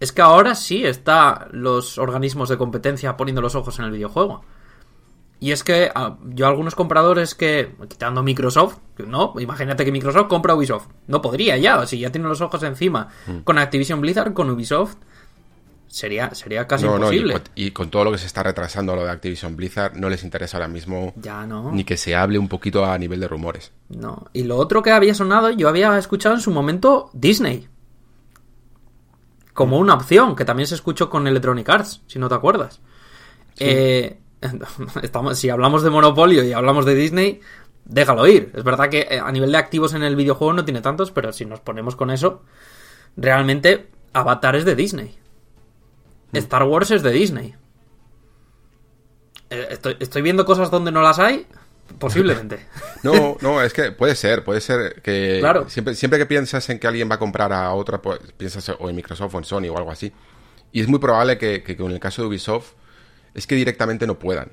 es 0.00 0.12
que 0.12 0.22
ahora 0.22 0.54
sí 0.54 0.84
está 0.84 1.48
los 1.50 1.98
organismos 1.98 2.48
de 2.48 2.58
competencia 2.58 3.16
poniendo 3.16 3.40
los 3.42 3.54
ojos 3.54 3.78
en 3.78 3.86
el 3.86 3.90
videojuego. 3.90 4.42
Y 5.38 5.50
es 5.52 5.62
que 5.62 5.90
ah, 5.94 6.16
yo 6.24 6.46
algunos 6.46 6.74
compradores 6.74 7.34
que, 7.34 7.74
quitando 7.88 8.22
Microsoft, 8.22 8.78
no, 9.06 9.34
imagínate 9.38 9.84
que 9.84 9.92
Microsoft 9.92 10.28
compra 10.28 10.54
Ubisoft. 10.54 10.88
No 11.08 11.20
podría 11.20 11.56
ya, 11.58 11.84
si 11.86 11.98
ya 11.98 12.10
tiene 12.10 12.26
los 12.28 12.40
ojos 12.40 12.62
encima. 12.62 13.08
Mm. 13.26 13.38
Con 13.40 13.58
Activision 13.58 14.00
Blizzard, 14.00 14.32
con 14.32 14.48
Ubisoft, 14.48 14.94
sería, 15.88 16.34
sería 16.34 16.66
casi 16.66 16.86
No, 16.86 16.98
no, 16.98 17.12
y 17.12 17.16
imposible. 17.18 17.42
y 17.54 17.70
con 17.72 17.90
todo 17.90 18.04
lo 18.04 18.12
que 18.12 18.18
se 18.18 18.26
está 18.26 18.42
retrasando 18.42 18.96
lo 18.96 19.04
de 19.04 19.10
Activision 19.10 19.56
Blizzard, 19.56 19.94
no 19.96 20.08
les 20.08 20.24
interesa 20.24 20.56
ahora 20.56 20.68
mismo 20.68 21.12
Ya 21.16 21.46
no. 21.46 21.70
ni 21.70 21.84
que 21.84 21.98
se 21.98 22.16
hable 22.16 22.38
un 22.38 22.48
poquito 22.48 22.86
a 22.86 22.96
nivel 22.96 23.20
de 23.20 23.28
rumores. 23.28 23.72
No. 23.90 24.26
Y 24.32 24.44
lo 24.44 24.56
otro 24.56 24.82
que 24.82 24.90
había 24.90 25.14
sonado, 25.14 25.50
yo 25.50 25.68
había 25.68 25.96
escuchado 25.98 26.34
en 26.34 26.40
su 26.40 26.50
momento 26.50 27.10
Disney. 27.12 27.68
Como 29.52 29.78
una 29.78 29.94
opción, 29.94 30.34
que 30.36 30.44
también 30.44 30.66
se 30.66 30.74
escuchó 30.74 31.08
con 31.08 31.26
Electronic 31.26 31.68
Arts, 31.68 32.02
si 32.06 32.18
no 32.18 32.28
te 32.28 32.34
acuerdas. 32.34 32.80
Eh, 33.58 34.18
estamos, 35.02 35.38
si 35.38 35.48
hablamos 35.50 35.82
de 35.82 35.90
Monopolio 35.90 36.44
y 36.44 36.52
hablamos 36.52 36.84
de 36.84 36.94
Disney, 36.94 37.40
déjalo 37.84 38.26
ir. 38.26 38.52
Es 38.54 38.64
verdad 38.64 38.88
que 38.88 39.06
eh, 39.10 39.20
a 39.22 39.30
nivel 39.32 39.52
de 39.52 39.58
activos 39.58 39.94
en 39.94 40.02
el 40.02 40.16
videojuego 40.16 40.52
no 40.52 40.64
tiene 40.64 40.80
tantos, 40.80 41.10
pero 41.10 41.32
si 41.32 41.44
nos 41.46 41.60
ponemos 41.60 41.96
con 41.96 42.10
eso, 42.10 42.42
realmente 43.16 43.88
Avatar 44.12 44.56
es 44.56 44.64
de 44.64 44.74
Disney. 44.76 45.16
Star 46.32 46.64
Wars 46.64 46.90
es 46.90 47.02
de 47.02 47.10
Disney. 47.12 47.54
Eh, 49.50 49.68
Estoy, 49.70 49.96
estoy 50.00 50.22
viendo 50.22 50.44
cosas 50.44 50.70
donde 50.70 50.90
no 50.92 51.02
las 51.02 51.18
hay, 51.18 51.46
posiblemente. 51.98 52.66
No, 53.02 53.36
no, 53.42 53.62
es 53.62 53.72
que 53.72 53.92
puede 53.92 54.16
ser, 54.16 54.42
puede 54.42 54.60
ser 54.60 55.00
que 55.02 55.36
Claro. 55.40 55.68
siempre, 55.68 55.94
siempre 55.94 56.18
que 56.18 56.26
piensas 56.26 56.68
en 56.70 56.78
que 56.80 56.86
alguien 56.88 57.08
va 57.10 57.14
a 57.14 57.18
comprar 57.18 57.52
a 57.52 57.72
otra, 57.72 58.02
pues, 58.02 58.18
piensas 58.36 58.68
o 58.78 58.90
en 58.90 58.96
Microsoft 58.96 59.34
o 59.34 59.38
en 59.38 59.44
Sony 59.44 59.68
o 59.70 59.76
algo 59.78 59.90
así. 59.92 60.12
Y 60.72 60.80
es 60.80 60.88
muy 60.88 60.98
probable 60.98 61.38
que, 61.38 61.62
que 61.62 61.76
con 61.76 61.92
el 61.92 62.00
caso 62.00 62.22
de 62.22 62.28
Ubisoft 62.28 62.72
es 63.36 63.46
que 63.46 63.54
directamente 63.54 64.06
no 64.08 64.18
puedan. 64.18 64.50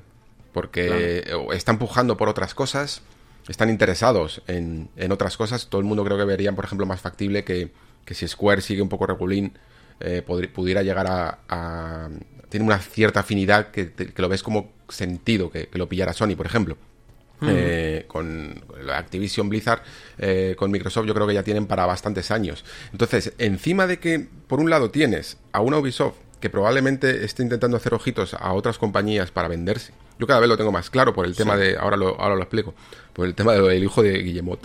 Porque 0.53 1.23
están 1.53 1.79
pujando 1.79 2.15
por 2.15 2.29
otras 2.29 2.53
cosas, 2.53 3.01
están 3.47 3.71
interesados 3.71 4.43
en, 4.45 4.89
en 4.97 5.11
otras 5.11 5.35
cosas. 5.35 5.67
Todo 5.67 5.81
el 5.81 5.85
mundo 5.87 6.05
creo 6.05 6.17
que 6.17 6.25
verían, 6.25 6.55
por 6.55 6.65
ejemplo, 6.65 6.85
más 6.85 7.01
factible 7.01 7.43
que, 7.43 7.71
que 8.05 8.13
si 8.13 8.27
Square 8.27 8.61
sigue 8.61 8.83
un 8.83 8.89
poco 8.89 9.07
regulín, 9.07 9.57
eh, 9.99 10.21
pudiera 10.21 10.83
llegar 10.83 11.07
a, 11.07 11.39
a- 11.49 12.09
Tiene 12.49 12.65
una 12.67 12.77
cierta 12.77 13.21
afinidad 13.21 13.71
que, 13.71 13.93
que 13.93 14.21
lo 14.21 14.29
ves 14.29 14.43
como 14.43 14.71
sentido 14.89 15.49
que, 15.49 15.67
que 15.69 15.77
lo 15.79 15.89
pillara 15.89 16.13
Sony, 16.13 16.35
por 16.37 16.45
ejemplo. 16.45 16.77
Eh, 17.45 18.05
con 18.07 18.63
Activision 18.93 19.49
Blizzard, 19.49 19.81
eh, 20.17 20.55
con 20.57 20.71
Microsoft, 20.71 21.07
yo 21.07 21.13
creo 21.13 21.27
que 21.27 21.33
ya 21.33 21.43
tienen 21.43 21.65
para 21.65 21.85
bastantes 21.85 22.31
años. 22.31 22.63
Entonces, 22.93 23.33
encima 23.37 23.85
de 23.87 23.99
que, 23.99 24.27
por 24.47 24.59
un 24.61 24.69
lado, 24.69 24.91
tienes 24.91 25.37
a 25.51 25.59
una 25.59 25.77
Ubisoft 25.77 26.15
que 26.43 26.49
probablemente 26.49 27.23
esté 27.23 27.41
intentando 27.41 27.77
hacer 27.77 27.93
ojitos 27.93 28.33
a 28.33 28.51
otras 28.51 28.77
compañías 28.77 29.31
para 29.31 29.47
venderse. 29.47 29.93
Yo 30.19 30.27
cada 30.27 30.41
vez 30.41 30.49
lo 30.49 30.57
tengo 30.57 30.73
más 30.73 30.89
claro 30.89 31.13
por 31.13 31.25
el 31.25 31.37
tema 31.37 31.55
de, 31.55 31.77
ahora 31.77 31.95
lo, 31.95 32.19
ahora 32.19 32.35
lo 32.35 32.41
explico, 32.41 32.73
por 33.13 33.25
el 33.25 33.33
tema 33.33 33.53
del 33.53 33.81
hijo 33.81 34.03
de 34.03 34.21
Guillemot. 34.21 34.59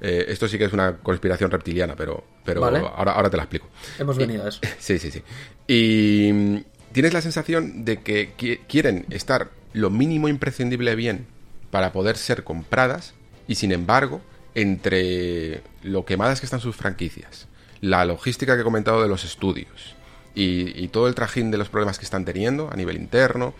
Eh, 0.00 0.24
esto 0.30 0.48
sí 0.48 0.58
que 0.58 0.64
es 0.64 0.72
una 0.72 0.96
conspiración 0.96 1.48
reptiliana, 1.52 1.94
pero, 1.94 2.24
pero 2.44 2.60
Vale. 2.62 2.80
ahora, 2.80 3.12
ahora 3.12 3.30
te 3.30 3.36
la 3.36 3.44
explico. 3.44 3.68
Hemos 4.00 4.16
venido 4.18 4.44
a 4.44 4.48
eso. 4.48 4.58
Sí, 4.80 4.98
sí, 4.98 5.12
sí. 5.12 5.22
Y 5.68 6.32
mm, 6.32 6.56
tienes 6.90 7.12
la 7.12 7.20
sensación 7.22 7.84
de 7.84 8.00
que 8.02 8.34
qui- 8.36 8.58
quieren 8.68 9.06
estar 9.10 9.50
lo 9.74 9.90
mínimo 9.90 10.26
imprescindible 10.26 10.96
bien 10.96 11.26
para 11.70 11.92
poder 11.92 12.16
ser 12.16 12.42
compradas 12.42 13.14
y 13.46 13.54
sin 13.54 13.70
embargo, 13.70 14.20
entre 14.54 15.62
lo 15.84 16.04
quemadas 16.04 16.40
que 16.40 16.46
están 16.46 16.58
sus 16.60 16.74
franquicias, 16.74 17.46
la 17.80 18.04
logística 18.04 18.56
que 18.56 18.62
he 18.62 18.64
comentado 18.64 19.00
de 19.02 19.08
los 19.08 19.22
estudios 19.24 19.94
y, 20.34 20.88
todo 20.88 21.08
el 21.08 21.14
trajín 21.14 21.50
de 21.50 21.58
los 21.58 21.68
problemas 21.68 21.98
que 21.98 22.04
están 22.04 22.24
teniendo 22.24 22.70
a 22.72 22.76
nivel 22.76 22.96
interno, 22.96 23.54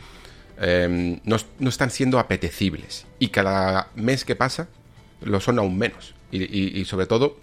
eh, 0.58 1.20
no, 1.24 1.36
no 1.58 1.68
están 1.68 1.90
siendo 1.90 2.18
apetecibles 2.18 3.06
y 3.18 3.28
cada 3.28 3.88
mes 3.94 4.24
que 4.24 4.36
pasa 4.36 4.68
lo 5.24 5.40
son 5.40 5.58
aún 5.58 5.78
menos 5.78 6.14
y, 6.30 6.84
sobre 6.84 7.06
todo 7.06 7.36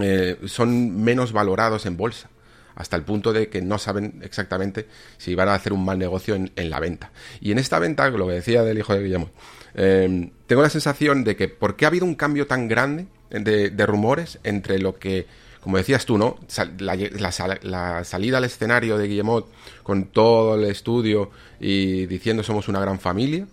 eh, 0.00 0.38
son 0.46 1.02
menos 1.02 1.32
valorados 1.32 1.86
en 1.86 1.96
bolsa 1.96 2.30
hasta 2.74 2.96
el 2.96 3.02
punto 3.02 3.32
de 3.32 3.48
que 3.48 3.62
no 3.62 3.78
saben 3.78 4.20
exactamente 4.24 4.88
si 5.16 5.34
van 5.34 5.48
a 5.48 5.54
hacer 5.54 5.72
un 5.72 5.84
mal 5.84 5.96
negocio 5.96 6.34
en, 6.34 6.70
la 6.70 6.80
venta. 6.80 7.12
Y 7.40 7.52
en 7.52 7.58
esta 7.58 7.78
venta, 7.78 8.08
lo 8.10 8.26
que 8.26 8.32
decía 8.32 8.64
del 8.64 8.78
hijo 8.78 8.92
de 8.94 9.02
Guillermo, 9.04 9.30
eh, 9.74 10.30
tengo 10.48 10.60
la 10.60 10.70
sensación 10.70 11.22
de 11.22 11.36
que 11.36 11.46
¿por 11.46 11.76
qué 11.76 11.84
ha 11.84 11.88
habido 11.88 12.04
un 12.04 12.16
cambio 12.16 12.48
tan 12.48 12.66
grande 12.66 13.06
de, 13.30 13.70
de 13.70 13.86
rumores 13.86 14.40
entre 14.42 14.80
lo 14.80 14.98
que, 14.98 15.28
como 15.64 15.78
decías 15.78 16.04
tú, 16.04 16.18
¿no? 16.18 16.36
La 16.78 18.04
salida 18.04 18.36
al 18.36 18.44
escenario 18.44 18.98
de 18.98 19.08
Guillemot 19.08 19.50
con 19.82 20.04
todo 20.04 20.56
el 20.56 20.64
estudio 20.64 21.30
y 21.58 22.04
diciendo 22.04 22.42
somos 22.42 22.68
una 22.68 22.80
gran 22.80 23.00
familia, 23.00 23.46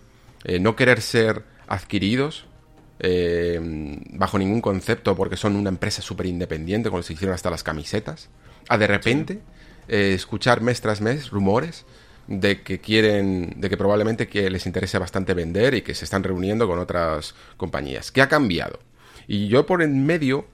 eh, 0.44 0.58
no 0.58 0.76
querer 0.76 1.00
ser 1.00 1.42
adquiridos 1.66 2.44
eh, 2.98 3.58
bajo 4.10 4.38
ningún 4.38 4.60
concepto 4.60 5.16
porque 5.16 5.38
son 5.38 5.56
una 5.56 5.70
empresa 5.70 6.02
súper 6.02 6.26
independiente, 6.26 6.90
como 6.90 7.02
se 7.02 7.14
hicieron 7.14 7.34
hasta 7.34 7.48
las 7.48 7.62
camisetas, 7.62 8.28
a 8.68 8.76
de 8.76 8.86
repente 8.86 9.40
eh, 9.88 10.12
escuchar 10.14 10.60
mes 10.60 10.82
tras 10.82 11.00
mes 11.00 11.30
rumores 11.30 11.86
de 12.26 12.60
que 12.60 12.78
quieren, 12.78 13.54
de 13.56 13.70
que 13.70 13.78
probablemente 13.78 14.28
que 14.28 14.50
les 14.50 14.66
interese 14.66 14.98
bastante 14.98 15.32
vender 15.32 15.72
y 15.72 15.80
que 15.80 15.94
se 15.94 16.04
están 16.04 16.22
reuniendo 16.22 16.66
con 16.68 16.78
otras 16.78 17.34
compañías. 17.56 18.12
¿Qué 18.12 18.20
ha 18.20 18.28
cambiado? 18.28 18.80
Y 19.26 19.48
yo 19.48 19.64
por 19.64 19.80
en 19.80 20.04
medio 20.04 20.44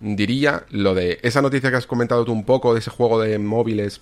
diría 0.00 0.64
lo 0.70 0.94
de 0.94 1.18
esa 1.22 1.42
noticia 1.42 1.70
que 1.70 1.76
has 1.76 1.86
comentado 1.86 2.24
tú 2.24 2.32
un 2.32 2.44
poco 2.44 2.72
de 2.74 2.80
ese 2.80 2.90
juego 2.90 3.20
de 3.20 3.38
móviles 3.38 4.00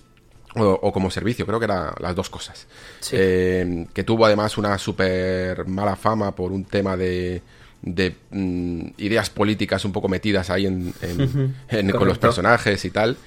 o, 0.55 0.63
o 0.81 0.91
como 0.91 1.11
servicio, 1.11 1.45
creo 1.45 1.59
que 1.59 1.65
eran 1.65 1.91
las 1.99 2.15
dos 2.15 2.29
cosas. 2.29 2.67
Sí. 3.01 3.15
Eh, 3.19 3.85
que 3.93 4.03
tuvo 4.03 4.25
además 4.25 4.57
una 4.57 4.77
súper 4.77 5.65
mala 5.67 5.95
fama 5.95 6.33
por 6.35 6.51
un 6.51 6.65
tema 6.65 6.97
de, 6.97 7.41
de 7.81 8.15
mm, 8.31 8.81
ideas 8.97 9.29
políticas 9.29 9.85
un 9.85 9.91
poco 9.91 10.07
metidas 10.07 10.49
ahí 10.49 10.65
en, 10.65 10.93
en- 11.01 11.55
en- 11.69 11.91
con 11.91 12.07
los 12.07 12.17
personajes 12.17 12.83
y 12.85 12.89
tal, 12.91 13.17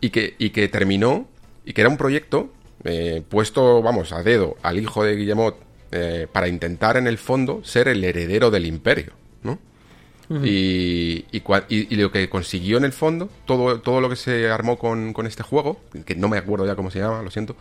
y 0.00 0.10
que, 0.10 0.34
y 0.38 0.50
que 0.50 0.66
terminó, 0.68 1.28
y 1.64 1.72
que 1.72 1.82
era 1.82 1.90
un 1.90 1.96
proyecto 1.96 2.52
eh, 2.84 3.22
puesto, 3.28 3.80
vamos, 3.82 4.12
a 4.12 4.22
dedo 4.24 4.56
al 4.62 4.80
hijo 4.80 5.04
de 5.04 5.14
Guillemot 5.14 5.54
eh, 5.92 6.26
para 6.32 6.48
intentar 6.48 6.96
en 6.96 7.06
el 7.06 7.18
fondo 7.18 7.62
ser 7.62 7.86
el 7.86 8.02
heredero 8.02 8.50
del 8.50 8.66
imperio, 8.66 9.12
Y, 10.44 11.24
y, 11.32 11.96
lo 11.96 12.10
que 12.12 12.28
consiguió 12.28 12.78
en 12.78 12.84
el 12.84 12.92
fondo, 12.92 13.28
todo, 13.44 13.80
todo 13.80 14.00
lo 14.00 14.08
que 14.08 14.16
se 14.16 14.48
armó 14.50 14.78
con, 14.78 15.12
con 15.12 15.26
este 15.26 15.42
juego, 15.42 15.80
que 16.06 16.14
no 16.14 16.28
me 16.28 16.38
acuerdo 16.38 16.66
ya 16.66 16.74
cómo 16.76 16.90
se 16.90 16.98
llama, 17.00 17.22
lo 17.22 17.30
siento, 17.30 17.56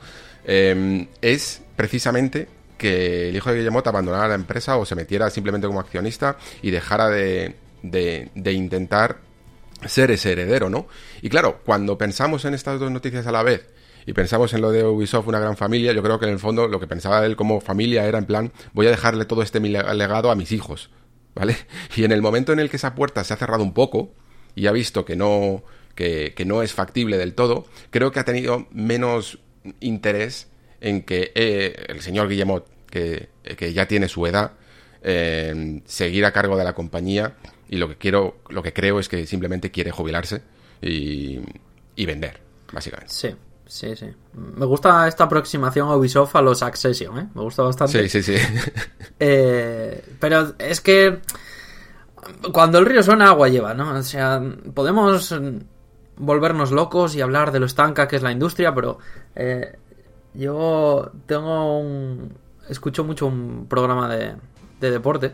eh, 0.45 1.07
es 1.21 1.61
precisamente 1.75 2.47
que 2.77 3.29
el 3.29 3.35
hijo 3.35 3.51
de 3.51 3.57
Guillemot 3.59 3.85
abandonara 3.87 4.27
la 4.27 4.35
empresa 4.35 4.77
o 4.77 4.85
se 4.85 4.95
metiera 4.95 5.29
simplemente 5.29 5.67
como 5.67 5.79
accionista 5.79 6.37
y 6.61 6.71
dejara 6.71 7.09
de, 7.09 7.55
de- 7.83 8.29
de 8.33 8.53
intentar 8.53 9.17
ser 9.85 10.11
ese 10.11 10.31
heredero, 10.31 10.69
¿no? 10.69 10.87
Y 11.21 11.29
claro, 11.29 11.61
cuando 11.65 11.97
pensamos 11.97 12.45
en 12.45 12.53
estas 12.53 12.79
dos 12.79 12.91
noticias 12.91 13.25
a 13.27 13.31
la 13.31 13.43
vez 13.43 13.65
y 14.05 14.13
pensamos 14.13 14.53
en 14.53 14.61
lo 14.61 14.71
de 14.71 14.83
Ubisoft, 14.83 15.27
una 15.27 15.39
gran 15.39 15.57
familia, 15.57 15.91
yo 15.93 16.01
creo 16.01 16.19
que 16.19 16.25
en 16.25 16.31
el 16.31 16.39
fondo 16.39 16.67
lo 16.67 16.79
que 16.79 16.87
pensaba 16.87 17.23
él 17.25 17.35
como 17.35 17.61
familia 17.61 18.05
era 18.05 18.17
en 18.17 18.25
plan, 18.25 18.51
voy 18.73 18.87
a 18.87 18.91
dejarle 18.91 19.25
todo 19.25 19.41
este 19.43 19.59
legado 19.59 20.31
a 20.31 20.35
mis 20.35 20.51
hijos, 20.51 20.89
¿vale? 21.35 21.55
Y 21.95 22.03
en 22.03 22.11
el 22.11 22.21
momento 22.21 22.53
en 22.53 22.59
el 22.59 22.69
que 22.69 22.77
esa 22.77 22.95
puerta 22.95 23.23
se 23.23 23.33
ha 23.33 23.37
cerrado 23.37 23.63
un 23.63 23.73
poco 23.73 24.13
y 24.55 24.67
ha 24.67 24.71
visto 24.71 25.05
que 25.05 25.15
no, 25.15 25.63
que, 25.95 26.33
no 26.45 26.61
es 26.61 26.73
factible 26.73 27.17
del 27.17 27.33
todo, 27.33 27.65
creo 27.89 28.11
que 28.11 28.19
ha 28.19 28.25
tenido 28.25 28.67
menos 28.71 29.39
interés 29.79 30.47
en 30.81 31.03
que 31.03 31.31
eh, 31.35 31.85
el 31.87 32.01
señor 32.01 32.27
Guillemot, 32.27 32.67
que, 32.89 33.29
que 33.57 33.73
ya 33.73 33.87
tiene 33.87 34.07
su 34.07 34.25
edad, 34.25 34.53
eh, 35.03 35.81
seguir 35.85 36.25
a 36.25 36.31
cargo 36.31 36.57
de 36.57 36.63
la 36.63 36.73
compañía 36.73 37.35
y 37.69 37.77
lo 37.77 37.87
que 37.87 37.97
quiero, 37.97 38.37
lo 38.49 38.61
que 38.61 38.73
creo 38.73 38.99
es 38.99 39.07
que 39.07 39.25
simplemente 39.25 39.71
quiere 39.71 39.91
jubilarse 39.91 40.41
y, 40.81 41.39
y 41.95 42.05
vender, 42.05 42.39
básicamente. 42.71 43.13
Sí, 43.13 43.29
sí, 43.71 43.95
sí. 43.95 44.07
Me 44.33 44.65
gusta 44.65 45.07
esta 45.07 45.23
aproximación 45.23 45.87
a 45.87 45.95
Ubisoft 45.95 46.35
a 46.35 46.41
los 46.41 46.61
Accession, 46.61 47.17
¿eh? 47.17 47.29
Me 47.33 47.41
gusta 47.41 47.63
bastante. 47.63 48.09
Sí, 48.09 48.21
sí, 48.21 48.37
sí. 48.37 48.41
Eh, 49.23 50.03
pero 50.19 50.55
es 50.57 50.81
que 50.81 51.19
cuando 52.51 52.79
el 52.79 52.85
río 52.85 53.03
suena, 53.03 53.27
agua 53.29 53.49
lleva, 53.49 53.75
¿no? 53.75 53.93
O 53.93 54.01
sea, 54.01 54.41
podemos 54.73 55.33
volvernos 56.17 56.71
locos 56.71 57.15
y 57.15 57.21
hablar 57.21 57.51
de 57.51 57.59
lo 57.59 57.67
estanca 57.67 58.07
que 58.07 58.15
es 58.15 58.23
la 58.23 58.31
industria, 58.31 58.73
pero 58.73 58.97
eh, 59.35 59.77
yo 60.33 61.11
tengo 61.27 61.79
un... 61.79 62.35
escucho 62.67 63.03
mucho 63.03 63.27
un 63.27 63.67
programa 63.69 64.09
de, 64.09 64.35
de 64.79 64.91
deporte 64.91 65.33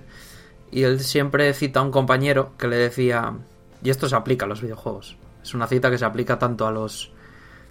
y 0.70 0.84
él 0.84 1.00
siempre 1.00 1.54
cita 1.54 1.80
a 1.80 1.84
un 1.84 1.92
compañero 1.92 2.52
que 2.58 2.68
le 2.68 2.76
decía, 2.76 3.34
y 3.82 3.90
esto 3.90 4.10
se 4.10 4.16
aplica 4.16 4.46
a 4.46 4.50
los 4.50 4.62
videojuegos, 4.62 5.18
es 5.42 5.54
una 5.54 5.66
cita 5.66 5.90
que 5.90 5.98
se 5.98 6.06
aplica 6.06 6.38
tanto 6.38 6.68
a 6.68 6.72
los 6.72 7.14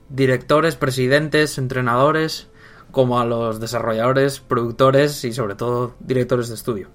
directores, 0.09 0.77
presidentes, 0.77 1.59
entrenadores, 1.59 2.49
como 2.91 3.21
a 3.21 3.25
los 3.25 3.61
desarrolladores, 3.61 4.41
productores 4.41 5.25
y 5.25 5.33
sobre 5.33 5.55
todo 5.55 5.95
directores 6.01 6.49
de 6.49 6.55
estudio 6.55 6.89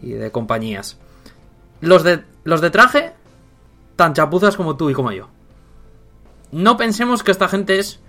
y 0.00 0.12
de 0.12 0.30
compañías. 0.30 0.98
Los 1.80 2.02
de, 2.04 2.22
los 2.44 2.60
de 2.60 2.70
traje, 2.70 3.12
tan 3.96 4.14
chapuzas 4.14 4.56
como 4.56 4.76
tú 4.76 4.90
y 4.90 4.94
como 4.94 5.12
yo. 5.12 5.28
No 6.52 6.76
pensemos 6.76 7.22
que 7.22 7.30
esta 7.32 7.48
gente 7.48 7.78
es 7.78 8.00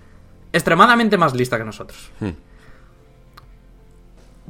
extremadamente 0.52 1.16
más 1.18 1.34
lista 1.34 1.58
que 1.58 1.64
nosotros. 1.64 2.10
Hmm. 2.20 2.30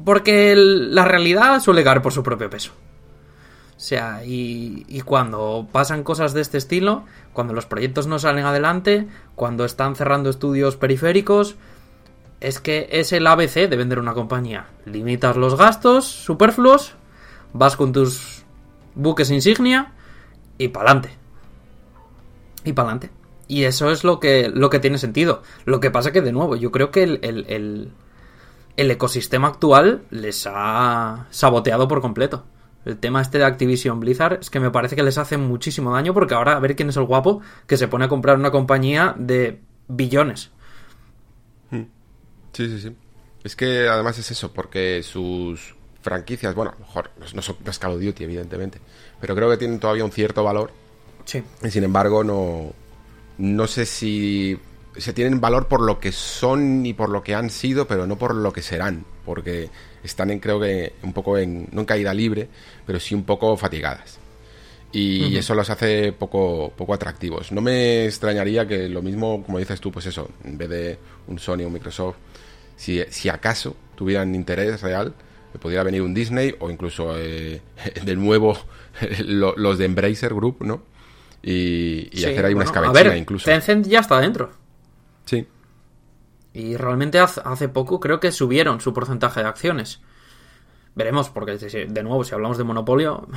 Porque 0.03 0.51
el- 0.51 0.93
la 0.95 1.05
realidad 1.05 1.59
suele 1.61 1.83
caer 1.83 2.01
por 2.01 2.11
su 2.13 2.23
propio 2.23 2.49
peso. 2.49 2.71
O 3.83 3.85
sea, 3.85 4.23
y, 4.23 4.85
y, 4.87 5.01
cuando 5.01 5.67
pasan 5.69 6.05
cosas 6.05 6.33
de 6.33 6.39
este 6.39 6.57
estilo, 6.57 7.03
cuando 7.33 7.53
los 7.53 7.65
proyectos 7.65 8.07
no 8.07 8.17
salen 8.17 8.45
adelante, 8.45 9.09
cuando 9.35 9.65
están 9.65 9.97
cerrando 9.97 10.29
estudios 10.29 10.77
periféricos, 10.77 11.57
es 12.39 12.61
que 12.61 12.87
es 12.93 13.11
el 13.11 13.27
ABC 13.27 13.67
de 13.67 13.75
vender 13.75 13.99
una 13.99 14.13
compañía. 14.13 14.67
Limitas 14.85 15.35
los 15.35 15.57
gastos 15.57 16.05
superfluos, 16.05 16.95
vas 17.51 17.75
con 17.75 17.91
tus 17.91 18.45
buques 18.95 19.29
insignia 19.31 19.91
y 20.57 20.69
pa'lante. 20.69 21.09
Y 22.63 22.71
pa'lante. 22.71 23.09
Y 23.49 23.65
eso 23.65 23.91
es 23.91 24.05
lo 24.05 24.21
que, 24.21 24.47
lo 24.47 24.69
que 24.69 24.79
tiene 24.79 24.97
sentido. 24.97 25.43
Lo 25.65 25.81
que 25.81 25.91
pasa 25.91 26.13
que, 26.13 26.21
de 26.21 26.31
nuevo, 26.31 26.55
yo 26.55 26.71
creo 26.71 26.89
que 26.89 27.03
el, 27.03 27.19
el, 27.21 27.91
el 28.77 28.91
ecosistema 28.91 29.49
actual 29.49 30.03
les 30.09 30.47
ha 30.49 31.27
saboteado 31.31 31.89
por 31.89 31.99
completo. 31.99 32.45
El 32.85 32.97
tema 32.97 33.21
este 33.21 33.37
de 33.37 33.45
Activision 33.45 33.99
Blizzard 33.99 34.39
es 34.41 34.49
que 34.49 34.59
me 34.59 34.71
parece 34.71 34.95
que 34.95 35.03
les 35.03 35.17
hace 35.17 35.37
muchísimo 35.37 35.93
daño 35.93 36.13
porque 36.13 36.33
ahora 36.33 36.57
a 36.57 36.59
ver 36.59 36.75
quién 36.75 36.89
es 36.89 36.97
el 36.97 37.05
guapo 37.05 37.41
que 37.65 37.77
se 37.77 37.87
pone 37.87 38.05
a 38.05 38.09
comprar 38.09 38.37
una 38.37 38.51
compañía 38.51 39.15
de 39.17 39.61
billones. 39.87 40.51
Sí, 42.53 42.67
sí, 42.67 42.79
sí. 42.79 42.95
Es 43.43 43.55
que 43.55 43.87
además 43.87 44.17
es 44.19 44.29
eso, 44.31 44.53
porque 44.53 45.01
sus 45.03 45.75
franquicias, 46.01 46.53
bueno, 46.53 46.71
a 46.71 46.73
lo 46.75 46.79
mejor 46.81 47.11
no 47.17 47.41
son 47.41 47.55
Call 47.79 47.93
of 47.93 48.01
Duty, 48.01 48.23
evidentemente, 48.23 48.79
pero 49.19 49.35
creo 49.35 49.49
que 49.49 49.57
tienen 49.57 49.79
todavía 49.79 50.05
un 50.05 50.11
cierto 50.11 50.43
valor. 50.43 50.71
Sí. 51.25 51.43
Y 51.63 51.69
sin 51.71 51.83
embargo, 51.83 52.23
no, 52.23 52.73
no 53.37 53.67
sé 53.67 53.85
si 53.85 54.57
se 54.97 55.13
tienen 55.13 55.41
valor 55.41 55.67
por 55.67 55.81
lo 55.81 55.99
que 55.99 56.11
son 56.11 56.85
y 56.85 56.93
por 56.93 57.09
lo 57.09 57.23
que 57.23 57.35
han 57.35 57.49
sido, 57.49 57.87
pero 57.87 58.07
no 58.07 58.17
por 58.17 58.35
lo 58.35 58.53
que 58.53 58.61
serán, 58.61 59.05
porque 59.25 59.69
están 60.03 60.31
en, 60.31 60.39
creo 60.39 60.59
que 60.59 60.93
un 61.03 61.13
poco 61.13 61.37
en, 61.37 61.67
no 61.71 61.81
en 61.81 61.85
caída 61.85 62.13
libre, 62.13 62.47
pero 62.85 62.99
sí 62.99 63.15
un 63.15 63.23
poco 63.23 63.55
fatigadas. 63.57 64.19
Y 64.95 65.37
eso 65.37 65.55
los 65.55 65.71
hace 65.71 66.13
poco, 66.13 66.71
poco 66.77 66.93
atractivos. 66.93 67.51
No 67.51 67.61
me 67.61 68.05
extrañaría 68.05 68.67
que 68.67 68.87
lo 68.87 69.01
mismo, 69.01 69.43
como 69.43 69.57
dices 69.57 69.81
tú, 69.81 69.91
pues 69.91 70.05
eso, 70.05 70.29
en 70.43 70.55
vez 70.55 70.69
de 70.69 70.99
un 71.27 71.39
Sony 71.39 71.61
o 71.63 71.67
un 71.67 71.73
Microsoft, 71.73 72.17
si, 72.75 73.29
acaso 73.29 73.75
tuvieran 73.95 74.35
interés 74.35 74.81
real, 74.81 75.15
pudiera 75.59 75.81
venir 75.81 76.03
un 76.03 76.13
Disney 76.13 76.53
o 76.59 76.69
incluso 76.69 77.15
eh, 77.17 77.61
de 78.05 78.15
nuevo 78.15 78.55
los 79.25 79.77
de 79.79 79.85
Embracer 79.85 80.35
Group, 80.35 80.57
¿no? 80.63 80.83
Y, 81.41 82.09
hacer 82.23 82.45
ahí 82.45 82.53
una 82.53 82.65
escabechina 82.65 83.17
incluso. 83.17 83.45
Tencent 83.45 83.87
ya 83.87 83.99
está 83.99 84.19
dentro. 84.21 84.62
Sí. 85.25 85.47
Y 86.53 86.77
realmente 86.77 87.19
hace 87.19 87.69
poco 87.69 87.99
creo 87.99 88.19
que 88.19 88.31
subieron 88.31 88.79
su 88.79 88.93
porcentaje 88.93 89.41
de 89.41 89.47
acciones. 89.47 90.01
Veremos, 90.95 91.29
porque 91.29 91.57
de 91.57 92.03
nuevo, 92.03 92.23
si 92.23 92.35
hablamos 92.35 92.57
de 92.59 92.63
monopolio, 92.63 93.27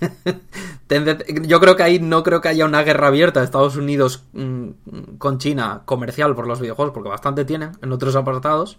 yo 1.42 1.60
creo 1.60 1.76
que 1.76 1.82
ahí 1.84 2.00
no 2.00 2.24
creo 2.24 2.40
que 2.40 2.48
haya 2.48 2.64
una 2.64 2.82
guerra 2.82 3.06
abierta 3.06 3.40
de 3.40 3.44
Estados 3.44 3.76
Unidos 3.76 4.24
mm, 4.32 4.70
con 5.18 5.38
China 5.38 5.82
comercial 5.84 6.34
por 6.34 6.48
los 6.48 6.60
videojuegos, 6.60 6.92
porque 6.92 7.08
bastante 7.08 7.44
tienen 7.44 7.72
en 7.80 7.92
otros 7.92 8.16
apartados. 8.16 8.78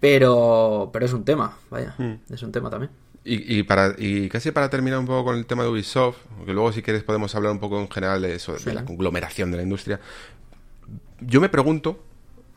Pero, 0.00 0.90
pero 0.92 1.06
es 1.06 1.12
un 1.14 1.24
tema, 1.24 1.56
vaya, 1.70 1.94
hmm. 1.96 2.32
es 2.32 2.42
un 2.42 2.52
tema 2.52 2.68
también. 2.68 2.90
Y, 3.26 3.62
para, 3.62 3.94
y 3.96 4.28
casi 4.28 4.50
para 4.50 4.68
terminar 4.68 4.98
un 4.98 5.06
poco 5.06 5.24
con 5.24 5.36
el 5.36 5.46
tema 5.46 5.62
de 5.62 5.70
Ubisoft, 5.70 6.18
que 6.44 6.52
luego 6.52 6.72
si 6.72 6.82
quieres 6.82 7.04
podemos 7.04 7.34
hablar 7.34 7.52
un 7.52 7.58
poco 7.58 7.80
en 7.80 7.90
general 7.90 8.20
de 8.20 8.34
eso, 8.34 8.52
de 8.52 8.74
la 8.74 8.84
conglomeración 8.84 9.50
de 9.50 9.56
la 9.56 9.62
industria. 9.62 9.98
Yo 11.20 11.40
me 11.40 11.48
pregunto, 11.48 12.02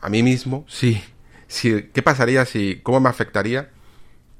a 0.00 0.08
mí 0.08 0.22
mismo, 0.22 0.64
si, 0.68 1.00
si, 1.46 1.82
¿qué 1.92 2.02
pasaría 2.02 2.44
si, 2.44 2.80
cómo 2.82 3.00
me 3.00 3.08
afectaría 3.08 3.70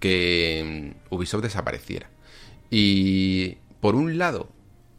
que 0.01 0.95
mm, 1.11 1.15
Ubisoft 1.15 1.43
desapareciera? 1.43 2.09
Y 2.71 3.57
por 3.81 3.95
un 3.95 4.19
lado, 4.19 4.51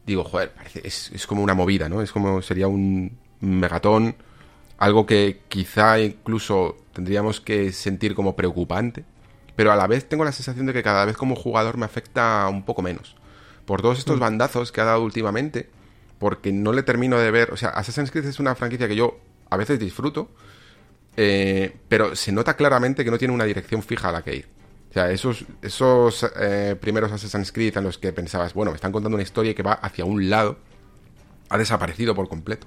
digo, 0.06 0.24
joder, 0.24 0.52
parece, 0.52 0.86
es, 0.86 1.10
es, 1.12 1.26
como 1.26 1.42
una 1.42 1.54
movida, 1.54 1.88
¿no? 1.88 2.02
Es 2.02 2.12
como 2.12 2.42
sería 2.42 2.68
un 2.68 3.18
megatón, 3.40 4.16
algo 4.78 5.06
que 5.06 5.42
quizá 5.48 6.00
incluso 6.00 6.76
tendríamos 6.92 7.40
que 7.40 7.72
sentir 7.72 8.14
como 8.14 8.34
preocupante, 8.34 9.04
pero 9.56 9.72
a 9.72 9.76
la 9.76 9.86
vez 9.86 10.08
tengo 10.08 10.24
la 10.24 10.32
sensación 10.32 10.66
de 10.66 10.72
que 10.72 10.82
cada 10.82 11.04
vez 11.04 11.16
como 11.16 11.36
jugador 11.36 11.76
me 11.76 11.84
afecta 11.84 12.48
un 12.48 12.64
poco 12.64 12.82
menos. 12.82 13.16
Por 13.66 13.82
todos 13.82 13.98
estos 13.98 14.16
mm. 14.16 14.20
bandazos 14.20 14.72
que 14.72 14.80
ha 14.80 14.84
dado 14.84 15.04
últimamente, 15.04 15.70
porque 16.20 16.52
no 16.52 16.72
le 16.74 16.82
termino 16.82 17.18
de 17.18 17.30
ver, 17.30 17.50
o 17.50 17.56
sea, 17.56 17.70
Assassin's 17.70 18.10
Creed 18.10 18.26
es 18.26 18.38
una 18.38 18.54
franquicia 18.54 18.86
que 18.86 18.94
yo 18.94 19.18
a 19.48 19.56
veces 19.56 19.78
disfruto, 19.78 20.28
eh, 21.16 21.74
pero 21.88 22.14
se 22.14 22.30
nota 22.30 22.54
claramente 22.54 23.04
que 23.04 23.10
no 23.10 23.16
tiene 23.16 23.32
una 23.32 23.44
dirección 23.44 23.82
fija 23.82 24.10
a 24.10 24.12
la 24.12 24.22
que 24.22 24.36
ir. 24.36 24.48
O 24.90 24.92
sea, 24.92 25.10
esos, 25.10 25.46
esos 25.62 26.30
eh, 26.38 26.76
primeros 26.78 27.10
Assassin's 27.10 27.50
Creed 27.50 27.78
en 27.78 27.84
los 27.84 27.96
que 27.96 28.12
pensabas, 28.12 28.52
bueno, 28.52 28.70
me 28.70 28.74
están 28.74 28.92
contando 28.92 29.16
una 29.16 29.22
historia 29.22 29.54
que 29.54 29.62
va 29.62 29.72
hacia 29.72 30.04
un 30.04 30.28
lado, 30.28 30.58
ha 31.48 31.56
desaparecido 31.56 32.14
por 32.14 32.28
completo. 32.28 32.66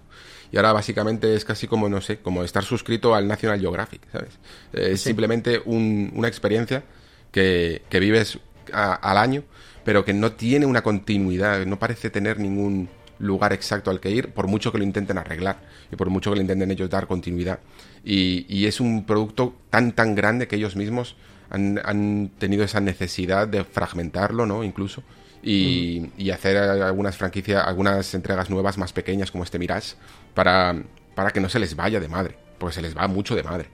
Y 0.51 0.57
ahora 0.57 0.73
básicamente 0.73 1.35
es 1.35 1.45
casi 1.45 1.67
como, 1.67 1.89
no 1.89 2.01
sé, 2.01 2.21
como 2.21 2.43
estar 2.43 2.63
suscrito 2.63 3.13
al 3.13 3.27
National 3.27 3.59
Geographic, 3.59 4.01
¿sabes? 4.11 4.39
Es 4.73 5.01
simplemente 5.01 5.61
una 5.65 6.27
experiencia 6.27 6.83
que, 7.31 7.83
vives 7.91 8.39
al 8.71 9.17
año, 9.19 9.43
pero 9.85 10.03
que 10.03 10.13
no 10.13 10.31
tiene 10.31 10.65
una 10.65 10.81
continuidad, 10.81 11.63
no 11.67 11.77
parece 11.77 12.09
tener 12.09 12.39
ningún 12.39 12.89
lugar 13.23 13.53
exacto 13.53 13.89
al 13.89 13.99
que 13.99 14.11
ir, 14.11 14.29
por 14.29 14.47
mucho 14.47 14.71
que 14.71 14.77
lo 14.77 14.83
intenten 14.83 15.17
arreglar 15.17 15.61
y 15.91 15.95
por 15.95 16.09
mucho 16.09 16.31
que 16.31 16.37
le 16.37 16.41
intenten 16.41 16.71
ellos 16.71 16.89
dar 16.89 17.07
continuidad. 17.07 17.59
Y, 18.03 18.45
y 18.47 18.65
es 18.65 18.79
un 18.79 19.05
producto 19.05 19.55
tan, 19.69 19.93
tan 19.93 20.15
grande 20.15 20.47
que 20.47 20.55
ellos 20.55 20.75
mismos 20.75 21.15
han, 21.49 22.31
tenido 22.37 22.63
esa 22.63 22.79
necesidad 22.79 23.47
de 23.47 23.63
fragmentarlo, 23.63 24.45
¿no? 24.45 24.63
Incluso. 24.63 25.03
Y, 25.41 26.29
hacer 26.31 26.57
algunas 26.57 27.17
franquicias, 27.17 27.65
algunas 27.65 28.13
entregas 28.13 28.49
nuevas 28.49 28.77
más 28.77 28.93
pequeñas 28.93 29.29
como 29.29 29.43
este 29.43 29.59
Mirage 29.59 29.95
para, 30.33 30.81
para 31.15 31.31
que 31.31 31.39
no 31.39 31.49
se 31.49 31.59
les 31.59 31.75
vaya 31.75 31.99
de 31.99 32.07
madre, 32.07 32.37
porque 32.57 32.75
se 32.75 32.81
les 32.81 32.97
va 32.97 33.07
mucho 33.07 33.35
de 33.35 33.43
madre. 33.43 33.67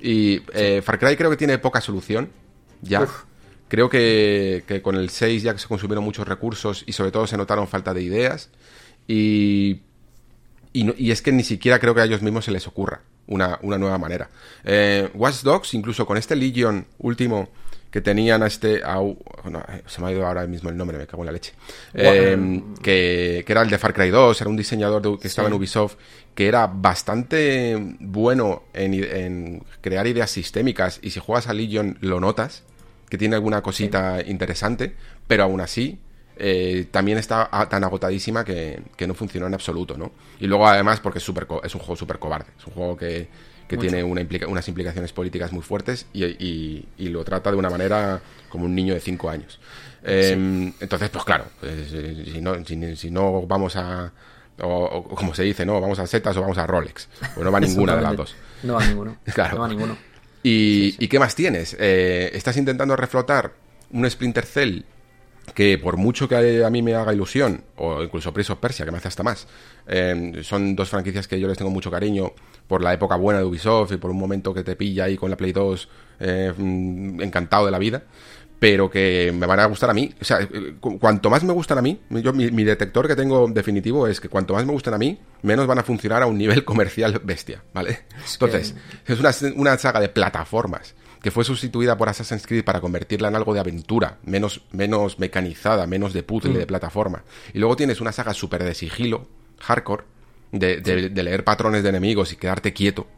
Y 0.00 0.42
eh, 0.54 0.82
Far 0.82 0.98
Cry 0.98 1.16
creo 1.16 1.30
que 1.30 1.36
tiene 1.36 1.58
poca 1.58 1.80
solución, 1.80 2.30
ya. 2.80 3.06
Creo 3.68 3.90
que, 3.90 4.80
con 4.82 4.94
el 4.94 5.10
6 5.10 5.42
ya 5.42 5.52
que 5.52 5.58
se 5.58 5.66
consumieron 5.66 6.04
muchos 6.04 6.26
recursos 6.26 6.84
y 6.86 6.92
sobre 6.92 7.10
todo 7.10 7.26
se 7.26 7.36
notaron 7.36 7.66
falta 7.66 7.92
de 7.92 8.02
ideas. 8.02 8.50
Y, 9.08 9.80
y, 10.72 11.10
es 11.10 11.22
que 11.22 11.32
ni 11.32 11.44
siquiera 11.44 11.78
creo 11.78 11.94
que 11.94 12.00
a 12.00 12.04
ellos 12.04 12.22
mismos 12.22 12.44
se 12.44 12.50
les 12.50 12.66
ocurra 12.66 13.00
una, 13.28 13.58
nueva 13.62 13.98
manera. 13.98 14.28
Eh, 14.64 15.08
Watch 15.14 15.42
Dogs, 15.42 15.74
incluso 15.74 16.06
con 16.06 16.16
este 16.16 16.36
Legion 16.36 16.86
último 16.98 17.48
que 17.90 18.00
tenían 18.00 18.42
a 18.42 18.46
este... 18.46 18.82
se 19.86 20.00
me 20.00 20.06
ha 20.06 20.12
ido 20.12 20.26
ahora 20.26 20.46
mismo 20.46 20.68
el 20.68 20.76
nombre, 20.76 20.98
me 20.98 21.06
cago 21.06 21.22
en 21.22 21.26
la 21.26 21.32
leche. 21.32 21.54
Eh, 21.94 22.62
que, 22.82 23.44
era 23.46 23.62
el 23.62 23.70
de 23.70 23.78
Far 23.78 23.94
Cry 23.94 24.10
2, 24.10 24.40
era 24.40 24.50
un 24.50 24.56
diseñador 24.56 25.18
que 25.18 25.28
estaba 25.28 25.48
en 25.48 25.54
Ubisoft, 25.54 25.94
que 26.34 26.46
era 26.46 26.66
bastante 26.66 27.96
bueno 28.00 28.64
en, 28.74 29.64
crear 29.80 30.06
ideas 30.06 30.30
sistémicas 30.30 30.98
y 31.00 31.10
si 31.10 31.20
juegas 31.20 31.48
a 31.48 31.54
Legion 31.54 31.96
lo 32.02 32.20
notas, 32.20 32.64
que 33.08 33.16
tiene 33.16 33.36
alguna 33.36 33.62
cosita 33.62 34.20
interesante, 34.26 34.94
pero 35.26 35.44
aún 35.44 35.60
así 35.60 35.98
eh, 36.38 36.86
también 36.90 37.16
está 37.16 37.48
tan 37.70 37.82
agotadísima 37.82 38.44
que, 38.44 38.82
no 39.06 39.14
funcionó 39.14 39.46
en 39.46 39.54
absoluto, 39.54 39.96
¿no? 39.96 40.12
Y 40.38 40.46
luego 40.46 40.66
además 40.68 41.00
porque 41.00 41.18
es, 41.18 41.24
super, 41.24 41.46
es 41.64 41.74
un 41.74 41.80
juego 41.80 41.96
súper 41.96 42.18
cobarde, 42.18 42.50
es 42.58 42.66
un 42.66 42.74
juego 42.74 42.96
que, 42.96 43.28
tiene 43.80 44.04
una 44.04 44.24
unas 44.46 44.68
implicaciones 44.68 45.12
políticas 45.12 45.52
muy 45.52 45.62
fuertes 45.62 46.06
y, 46.12 46.86
lo 46.98 47.24
trata 47.24 47.50
de 47.50 47.56
una 47.56 47.70
manera 47.70 48.20
como 48.48 48.66
un 48.66 48.74
niño 48.74 48.94
de 48.94 49.00
5 49.00 49.30
años. 49.30 49.58
Em, 50.02 50.72
entonces, 50.78 51.08
pues 51.08 51.24
claro, 51.24 51.46
pues, 51.58 51.92
eh, 51.92 52.24
si, 52.32 52.40
no, 52.40 52.64
si, 52.96 53.10
no 53.10 53.42
vamos 53.46 53.74
a... 53.76 54.12
O, 54.62 55.02
como 55.14 55.34
se 55.34 55.42
dice, 55.42 55.66
no, 55.66 55.80
vamos 55.80 55.98
a 55.98 56.06
setas 56.06 56.36
o 56.36 56.42
vamos 56.42 56.58
a 56.58 56.66
Rolex. 56.66 57.08
Pues 57.34 57.44
no 57.44 57.50
va 57.50 57.60
ninguna 57.60 57.96
de 57.96 58.02
las 58.02 58.16
dos. 58.16 58.36
No 58.62 58.74
va 58.74 58.86
ninguno. 58.86 59.16
claro. 59.34 59.56
No 59.56 59.62
va 59.62 59.68
ninguno. 59.68 59.96
¿Y, 60.42 61.08
qué 61.08 61.18
más 61.18 61.34
tienes? 61.34 61.76
Eh, 61.78 62.30
¿Estás 62.34 62.56
intentando 62.56 62.94
reflotar 62.94 63.52
un 63.90 64.08
Splinter 64.08 64.46
Cell 64.46 64.82
que 65.54 65.78
por 65.78 65.96
mucho 65.96 66.28
que 66.28 66.64
a 66.64 66.70
mí 66.70 66.82
me 66.82 66.94
haga 66.94 67.12
ilusión, 67.12 67.62
o 67.76 68.02
incluso 68.02 68.32
Prince 68.32 68.52
of 68.52 68.58
Persia, 68.58 68.84
que 68.84 68.90
me 68.90 68.98
hace 68.98 69.08
hasta 69.08 69.22
más, 69.22 69.46
em, 69.86 70.42
son 70.42 70.74
dos 70.74 70.88
franquicias 70.88 71.28
que 71.28 71.38
yo 71.38 71.48
les 71.48 71.56
tengo 71.56 71.70
mucho 71.70 71.90
cariño 71.90 72.32
por 72.66 72.82
la 72.82 72.92
época 72.92 73.16
buena 73.16 73.40
de 73.40 73.46
Ubisoft 73.46 73.92
y 73.92 73.96
por 73.96 74.10
un 74.10 74.18
momento 74.18 74.52
que 74.52 74.64
te 74.64 74.76
pilla 74.76 75.04
ahí 75.04 75.16
con 75.16 75.30
la 75.30 75.36
Play 75.36 75.52
2 75.52 75.88
eh, 76.20 76.52
mm, 76.56 77.22
encantado 77.22 77.66
de 77.66 77.70
la 77.70 77.78
vida, 77.78 78.02
pero 78.58 78.90
que 78.90 79.32
me 79.34 79.46
van 79.46 79.60
a 79.60 79.66
gustar 79.66 79.90
a 79.90 79.94
mí. 79.94 80.12
O 80.20 80.24
sea, 80.24 80.48
cuanto 80.98 81.30
más 81.30 81.44
me 81.44 81.52
gustan 81.52 81.78
a 81.78 81.82
mí, 81.82 82.00
yo, 82.10 82.32
mi, 82.32 82.64
detector 82.64 83.06
que 83.06 83.14
tengo 83.14 83.46
definitivo 83.48 84.06
es 84.06 84.20
que 84.20 84.28
cuanto 84.28 84.54
más 84.54 84.64
me 84.64 84.72
gustan 84.72 84.94
a 84.94 84.98
mí, 84.98 85.18
menos 85.42 85.66
van 85.66 85.78
a 85.78 85.82
funcionar 85.82 86.22
a 86.22 86.26
un 86.26 86.38
nivel 86.38 86.64
comercial 86.66 87.20
bestia, 87.22 87.62
¿vale? 87.72 88.00
Entonces, 88.32 88.74
es 89.06 89.20
una, 89.20 89.30
una 89.54 89.78
saga 89.78 90.00
de 90.00 90.08
plataformas 90.08 90.94
que 91.26 91.32
fue 91.32 91.42
sustituida 91.42 91.98
por 91.98 92.08
Assassin's 92.08 92.46
Creed 92.46 92.62
para 92.62 92.80
convertirla 92.80 93.26
en 93.26 93.34
algo 93.34 93.52
de 93.52 93.58
aventura, 93.58 94.18
menos, 94.22 94.60
menos 94.70 95.18
mecanizada, 95.18 95.84
menos 95.88 96.12
de 96.12 96.22
puzzle, 96.22 96.52
mm. 96.52 96.58
de 96.58 96.66
plataforma. 96.68 97.24
Y 97.52 97.58
luego 97.58 97.74
tienes 97.74 98.00
una 98.00 98.12
saga 98.12 98.32
súper 98.32 98.62
de 98.62 98.74
sigilo, 98.74 99.26
hardcore, 99.58 100.04
de, 100.52 100.80
de, 100.80 101.22
leer 101.24 101.42
patrones 101.42 101.82
de 101.82 101.88
enemigos 101.88 102.32
y 102.32 102.36
quedarte 102.36 102.72
quieto. 102.72 103.08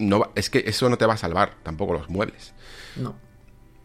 No, 0.00 0.32
es 0.34 0.50
que 0.50 0.64
eso 0.66 0.88
no 0.88 0.98
te 0.98 1.06
va 1.06 1.14
a 1.14 1.16
salvar 1.16 1.54
tampoco 1.62 1.92
los 1.92 2.10
muebles. 2.10 2.54
No. 2.96 3.14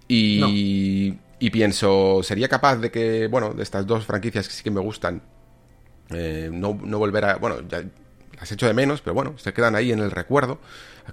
Y, 0.07 1.15
Y 1.37 1.51
pienso, 1.51 2.21
¿sería 2.23 2.47
capaz 2.47 2.77
de 2.77 2.89
que, 2.89 3.27
bueno, 3.27 3.53
de 3.53 3.61
estas 3.61 3.85
dos 3.85 4.03
franquicias 4.03 4.47
que 4.47 4.53
sí 4.55 4.63
que 4.63 4.71
me 4.71 4.81
gustan, 4.81 5.21
eh, 6.09 6.49
no, 6.51 6.75
no, 6.83 6.97
volver 6.97 7.25
a... 7.25 7.35
Bueno, 7.35 7.57
ya 7.69 7.83
las 8.39 8.51
echo 8.51 8.65
de 8.65 8.73
menos, 8.73 9.01
pero 9.01 9.13
bueno, 9.13 9.35
se 9.37 9.53
quedan 9.53 9.75
ahí 9.75 9.91
en 9.91 9.99
el 9.99 10.09
recuerdo. 10.09 10.57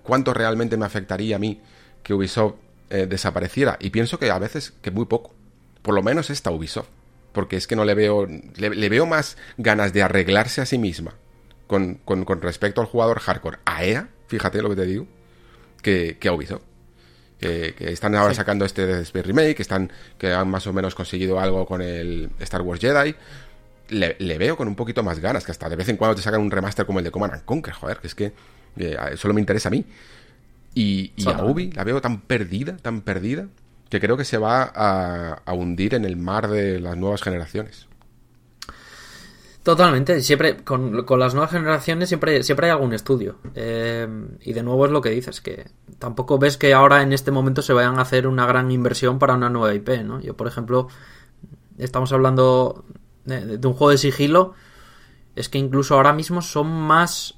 ¿Cuánto 0.02 0.32
realmente 0.32 0.78
me 0.78 0.86
afectaría 0.86 1.36
a 1.36 1.38
mí 1.38 1.60
que 2.02 2.14
Ubisoft 2.14 2.56
eh, 2.90 3.06
desapareciera? 3.06 3.76
Y 3.80 3.90
pienso 3.90 4.18
que 4.18 4.30
a 4.30 4.38
veces 4.38 4.72
que 4.82 4.90
muy 4.90 5.06
poco. 5.06 5.34
Por 5.82 5.94
lo 5.94 6.02
menos 6.02 6.30
esta 6.30 6.50
Ubisoft. 6.50 6.88
Porque 7.32 7.56
es 7.56 7.66
que 7.66 7.76
no 7.76 7.84
le 7.84 7.94
veo... 7.94 8.26
Le, 8.56 8.88
veo 8.88 9.06
más 9.06 9.36
ganas 9.56 9.92
de 9.92 10.02
arreglarse 10.02 10.60
a 10.60 10.66
sí 10.66 10.78
misma 10.78 11.14
con, 11.66 11.96
con, 12.04 12.24
con 12.24 12.40
respecto 12.40 12.80
al 12.80 12.86
jugador 12.86 13.20
hardcore 13.20 13.58
a 13.64 13.84
EA, 13.84 14.08
fíjate 14.26 14.62
lo 14.62 14.70
que 14.70 14.76
te 14.76 14.86
digo, 14.86 15.06
que, 15.82 16.16
que 16.18 16.28
a 16.28 16.32
Ubisoft 16.32 16.62
que, 17.38 17.74
están 17.92 18.14
ahora 18.14 18.34
sacando 18.34 18.64
este 18.64 18.86
Dead 18.86 19.06
Remake, 19.24 19.54
que, 19.54 19.62
están, 19.62 19.90
que 20.18 20.32
han 20.32 20.48
más 20.48 20.66
o 20.66 20.72
menos 20.72 20.94
conseguido 20.94 21.38
algo 21.38 21.66
con 21.66 21.80
el 21.82 22.30
Star 22.40 22.62
Wars 22.62 22.80
Jedi. 22.80 23.14
Le, 23.90 24.38
veo 24.38 24.56
con 24.56 24.68
un 24.68 24.74
poquito 24.74 25.02
más 25.02 25.18
ganas, 25.18 25.44
que 25.44 25.52
hasta 25.52 25.68
de 25.68 25.76
vez 25.76 25.88
en 25.88 25.96
cuando 25.96 26.14
te 26.14 26.22
sacan 26.22 26.40
un 26.40 26.50
remaster 26.50 26.84
como 26.84 26.98
el 26.98 27.04
de 27.04 27.10
Command 27.10 27.44
Conquer, 27.44 27.72
joder, 27.72 27.98
que 27.98 28.06
es 28.06 28.14
que 28.14 28.32
eh, 28.76 28.96
solo 29.16 29.32
me 29.32 29.40
interesa 29.40 29.68
a 29.68 29.70
mí. 29.70 29.84
Y, 30.74 31.12
a 31.26 31.44
Ubi 31.44 31.72
la 31.72 31.84
veo 31.84 32.00
tan 32.00 32.20
perdida, 32.20 32.76
tan 32.76 33.00
perdida, 33.00 33.48
que 33.88 34.00
creo 34.00 34.16
que 34.16 34.24
se 34.24 34.38
va 34.38 34.62
a, 34.62 35.42
a 35.44 35.52
hundir 35.52 35.94
en 35.94 36.04
el 36.04 36.16
mar 36.16 36.48
de 36.48 36.78
las 36.78 36.96
nuevas 36.96 37.22
generaciones. 37.22 37.88
Totalmente, 39.68 40.22
siempre 40.22 40.64
con, 40.64 41.04
las 41.18 41.34
nuevas 41.34 41.50
generaciones 41.50 42.08
siempre, 42.08 42.42
siempre 42.42 42.68
hay 42.68 42.72
algún 42.72 42.94
estudio. 42.94 43.36
Eh, 43.54 44.08
y 44.40 44.54
de 44.54 44.62
nuevo 44.62 44.86
es 44.86 44.90
lo 44.90 45.02
que 45.02 45.10
dices, 45.10 45.42
que 45.42 45.70
tampoco 45.98 46.38
ves 46.38 46.56
que 46.56 46.72
ahora 46.72 47.02
en 47.02 47.12
este 47.12 47.32
momento 47.32 47.60
se 47.60 47.74
vayan 47.74 47.98
a 47.98 48.00
hacer 48.00 48.26
una 48.26 48.46
gran 48.46 48.70
inversión 48.70 49.18
para 49.18 49.34
una 49.34 49.50
nueva 49.50 49.74
IP, 49.74 50.02
¿no? 50.04 50.22
Yo, 50.22 50.34
por 50.38 50.46
ejemplo, 50.46 50.88
estamos 51.76 52.12
hablando 52.12 52.86
de, 53.26 53.56
un 53.62 53.74
juego 53.74 53.90
de 53.90 53.98
sigilo, 53.98 54.54
es 55.36 55.50
que 55.50 55.58
incluso 55.58 55.96
ahora 55.96 56.14
mismo 56.14 56.40
son 56.40 56.68
más 56.72 57.34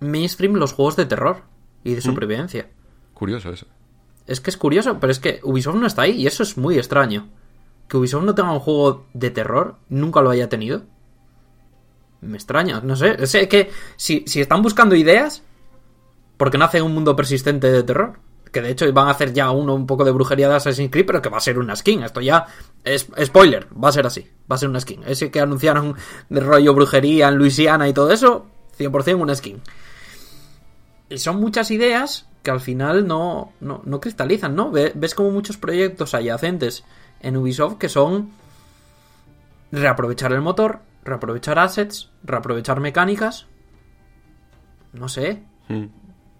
mainstream 0.00 0.54
los 0.54 0.72
juegos 0.72 0.96
de 0.96 1.04
terror 1.04 1.42
y 1.90 1.94
de 1.94 2.00
mm. 2.00 2.02
supervivencia. 2.02 2.68
Curioso 3.14 3.50
eso. 3.50 3.66
Es 4.26 4.40
que 4.40 4.50
es 4.50 4.56
curioso, 4.56 4.98
pero 5.00 5.10
es 5.10 5.18
que 5.18 5.40
Ubisoft 5.42 5.76
no 5.76 5.86
está 5.86 6.02
ahí 6.02 6.12
y 6.12 6.26
eso 6.26 6.42
es 6.42 6.56
muy 6.56 6.76
extraño. 6.76 7.28
Que 7.88 7.96
Ubisoft 7.96 8.24
no 8.24 8.34
tenga 8.34 8.52
un 8.52 8.60
juego 8.60 9.06
de 9.14 9.30
terror, 9.30 9.76
nunca 9.88 10.20
lo 10.20 10.30
haya 10.30 10.48
tenido 10.48 10.82
me 12.20 12.36
extraña, 12.36 12.80
no 12.80 12.96
sé. 12.96 13.26
Sé 13.26 13.48
que 13.48 13.70
si, 13.96 14.24
están 14.34 14.62
buscando 14.62 14.94
ideas, 14.94 15.42
¿por 16.36 16.50
qué 16.50 16.58
no 16.58 16.64
hacen 16.64 16.82
un 16.82 16.94
mundo 16.94 17.14
persistente 17.14 17.70
de 17.70 17.82
terror? 17.82 18.18
Que 18.52 18.62
de 18.62 18.70
hecho 18.70 18.90
van 18.92 19.08
a 19.08 19.10
hacer 19.10 19.32
ya 19.32 19.50
uno 19.50 19.74
un 19.74 19.86
poco 19.86 20.04
de 20.04 20.10
brujería 20.10 20.48
de 20.48 20.54
Assassin's 20.56 20.90
Creed, 20.90 21.06
pero 21.06 21.20
que 21.20 21.28
va 21.28 21.36
a 21.36 21.40
ser 21.40 21.58
una 21.58 21.76
skin. 21.76 22.02
Esto 22.02 22.20
ya 22.20 22.46
es 22.82 23.06
spoiler, 23.24 23.68
va 23.72 23.90
a 23.90 23.92
ser 23.92 24.06
así. 24.06 24.26
Va 24.50 24.56
a 24.56 24.58
ser 24.58 24.68
una 24.68 24.80
skin. 24.80 25.02
Ese 25.06 25.30
que 25.30 25.40
anunciaron 25.40 25.94
de 26.28 26.40
rollo 26.40 26.74
brujería 26.74 27.28
en 27.28 27.36
Luisiana 27.36 27.88
y 27.88 27.92
todo 27.92 28.10
eso, 28.10 28.46
100% 28.78 29.20
una 29.20 29.34
skin. 29.34 29.60
Y 31.08 31.18
son 31.18 31.40
muchas 31.40 31.70
ideas 31.70 32.28
que 32.42 32.50
al 32.50 32.60
final 32.60 33.06
no, 33.06 33.52
no, 33.60 33.82
no 33.84 34.00
cristalizan, 34.00 34.54
¿no? 34.54 34.70
Ves 34.70 35.14
como 35.14 35.30
muchos 35.30 35.56
proyectos 35.56 36.14
adyacentes 36.14 36.84
en 37.20 37.36
Ubisoft 37.36 37.78
que 37.78 37.88
son 37.88 38.30
reaprovechar 39.72 40.32
el 40.32 40.40
motor, 40.40 40.80
reaprovechar 41.04 41.58
assets, 41.58 42.10
reaprovechar 42.22 42.80
mecánicas. 42.80 43.46
No 44.92 45.08
sé. 45.08 45.42
Hmm. 45.68 45.86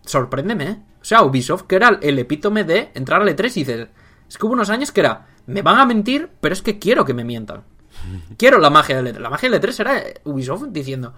Sorpréndeme. 0.04 0.82
O 1.00 1.04
sea, 1.04 1.22
Ubisoft, 1.22 1.62
que 1.62 1.76
era 1.76 1.98
el 2.02 2.18
epítome 2.18 2.64
de 2.64 2.90
entrar 2.94 3.22
al 3.22 3.28
E3 3.28 3.44
y 3.56 3.60
dices, 3.60 3.88
es 4.28 4.38
que 4.38 4.46
hubo 4.46 4.54
unos 4.54 4.70
años 4.70 4.92
que 4.92 5.00
era, 5.00 5.26
me 5.46 5.62
van 5.62 5.78
a 5.78 5.86
mentir, 5.86 6.30
pero 6.40 6.52
es 6.52 6.62
que 6.62 6.78
quiero 6.78 7.04
que 7.04 7.14
me 7.14 7.24
mientan. 7.24 7.62
Quiero 8.36 8.58
la 8.58 8.70
magia 8.70 9.00
del 9.00 9.14
E3. 9.14 9.18
La 9.18 9.30
magia 9.30 9.50
del 9.50 9.60
E3 9.60 9.80
era 9.80 10.04
Ubisoft 10.24 10.68
diciendo, 10.68 11.14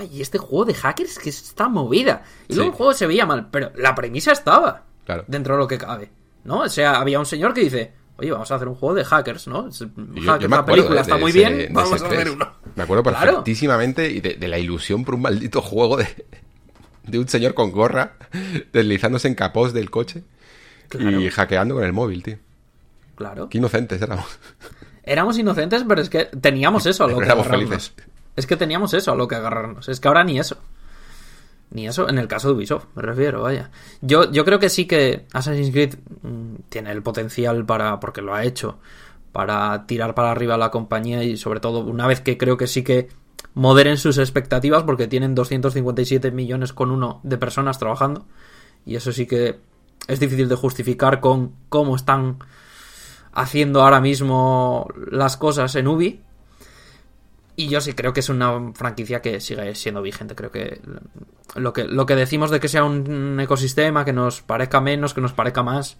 y 0.00 0.22
este 0.22 0.38
juego 0.38 0.64
de 0.64 0.74
hackers 0.74 1.18
que 1.18 1.28
está 1.28 1.68
movida. 1.68 2.22
Y 2.48 2.54
luego 2.54 2.70
el 2.70 2.76
juego 2.76 2.92
se 2.94 3.06
veía 3.06 3.26
mal, 3.26 3.48
pero 3.50 3.72
la 3.76 3.94
premisa 3.94 4.32
estaba 4.32 4.84
claro. 5.04 5.24
dentro 5.26 5.54
de 5.54 5.60
lo 5.60 5.68
que 5.68 5.78
cabe. 5.78 6.10
¿no? 6.44 6.60
O 6.60 6.68
sea, 6.68 7.00
había 7.00 7.18
un 7.18 7.26
señor 7.26 7.54
que 7.54 7.62
dice, 7.62 7.92
oye, 8.16 8.30
vamos 8.30 8.50
a 8.50 8.56
hacer 8.56 8.68
un 8.68 8.74
juego 8.74 8.94
de 8.94 9.04
hackers, 9.04 9.46
¿no? 9.46 9.68
la 10.48 10.64
película 10.64 11.00
está 11.00 11.16
muy 11.16 11.32
bien, 11.32 11.68
vamos 11.72 12.02
a 12.02 12.06
hacer 12.06 12.30
uno. 12.30 12.52
Me 12.74 12.82
acuerdo 12.82 13.02
perfectísimamente 13.02 14.10
y 14.10 14.20
de, 14.20 14.48
la 14.48 14.58
ilusión 14.58 15.04
por 15.04 15.14
un 15.14 15.22
maldito 15.22 15.60
juego 15.60 15.96
de, 15.96 16.08
de 17.04 17.18
un 17.18 17.28
señor 17.28 17.54
con 17.54 17.70
gorra 17.70 18.16
deslizándose 18.72 19.28
en 19.28 19.34
capós 19.34 19.72
del 19.72 19.90
coche 19.90 20.24
y 20.98 21.28
hackeando 21.30 21.74
con 21.74 21.84
el 21.84 21.92
móvil, 21.92 22.22
tío. 22.22 22.38
Claro. 23.14 23.48
Qué 23.48 23.58
inocentes 23.58 24.00
éramos. 24.00 24.26
Éramos 25.04 25.36
inocentes, 25.38 25.84
pero 25.86 26.00
es 26.00 26.08
que 26.08 26.26
teníamos 26.26 26.86
eso 26.86 27.06
lo 27.08 27.18
que 27.18 27.24
éramos 27.24 27.46
felices. 27.46 27.92
Es 28.36 28.46
que 28.46 28.56
teníamos 28.56 28.94
eso 28.94 29.12
a 29.12 29.16
lo 29.16 29.28
que 29.28 29.34
agarrarnos. 29.34 29.88
Es 29.88 30.00
que 30.00 30.08
ahora 30.08 30.24
ni 30.24 30.38
eso. 30.38 30.56
Ni 31.70 31.86
eso, 31.86 32.08
en 32.08 32.18
el 32.18 32.28
caso 32.28 32.48
de 32.48 32.54
Ubisoft, 32.54 32.86
me 32.94 33.02
refiero, 33.02 33.42
vaya. 33.42 33.70
Yo, 34.02 34.30
yo 34.30 34.44
creo 34.44 34.58
que 34.58 34.68
sí 34.68 34.86
que 34.86 35.26
Assassin's 35.32 35.70
Creed 35.70 35.94
mm, 36.22 36.54
tiene 36.68 36.92
el 36.92 37.02
potencial 37.02 37.64
para, 37.64 37.98
porque 37.98 38.20
lo 38.20 38.34
ha 38.34 38.44
hecho, 38.44 38.78
para 39.32 39.86
tirar 39.86 40.14
para 40.14 40.30
arriba 40.30 40.58
la 40.58 40.70
compañía 40.70 41.24
y 41.24 41.36
sobre 41.38 41.60
todo 41.60 41.80
una 41.80 42.06
vez 42.06 42.20
que 42.20 42.36
creo 42.36 42.58
que 42.58 42.66
sí 42.66 42.84
que 42.84 43.08
moderen 43.54 43.96
sus 43.96 44.18
expectativas 44.18 44.82
porque 44.84 45.08
tienen 45.08 45.34
257 45.34 46.30
millones 46.30 46.72
con 46.72 46.90
uno 46.90 47.20
de 47.22 47.38
personas 47.38 47.78
trabajando 47.78 48.26
y 48.84 48.96
eso 48.96 49.12
sí 49.12 49.26
que 49.26 49.58
es 50.08 50.20
difícil 50.20 50.48
de 50.48 50.56
justificar 50.56 51.20
con 51.20 51.52
cómo 51.68 51.96
están 51.96 52.38
haciendo 53.32 53.82
ahora 53.82 54.00
mismo 54.00 54.88
las 55.10 55.36
cosas 55.36 55.74
en 55.76 55.88
Ubi 55.88 56.20
y 57.54 57.68
yo 57.68 57.80
sí 57.80 57.92
creo 57.92 58.12
que 58.12 58.20
es 58.20 58.28
una 58.28 58.72
franquicia 58.74 59.20
que 59.20 59.40
sigue 59.40 59.74
siendo 59.74 60.00
vigente. 60.02 60.34
Creo 60.34 60.50
que 60.50 60.80
lo 61.54 61.72
que, 61.72 61.84
lo 61.84 62.06
que 62.06 62.16
decimos 62.16 62.50
de 62.50 62.60
que 62.60 62.68
sea 62.68 62.84
un 62.84 63.38
ecosistema, 63.40 64.04
que 64.04 64.12
nos 64.12 64.42
parezca 64.42 64.80
menos, 64.80 65.12
que 65.12 65.20
nos 65.20 65.32
parezca 65.32 65.62
más, 65.62 65.98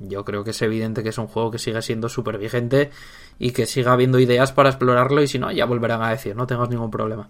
yo 0.00 0.24
creo 0.24 0.44
que 0.44 0.50
es 0.50 0.62
evidente 0.62 1.02
que 1.02 1.10
es 1.10 1.18
un 1.18 1.26
juego 1.26 1.50
que 1.50 1.58
sigue 1.58 1.80
siendo 1.82 2.08
súper 2.08 2.38
vigente 2.38 2.90
y 3.38 3.52
que 3.52 3.66
siga 3.66 3.92
habiendo 3.92 4.18
ideas 4.18 4.52
para 4.52 4.70
explorarlo 4.70 5.22
y 5.22 5.28
si 5.28 5.38
no, 5.38 5.50
ya 5.52 5.66
volverán 5.66 6.02
a 6.02 6.10
decir, 6.10 6.34
no 6.34 6.46
tengas 6.46 6.68
ningún 6.68 6.90
problema. 6.90 7.28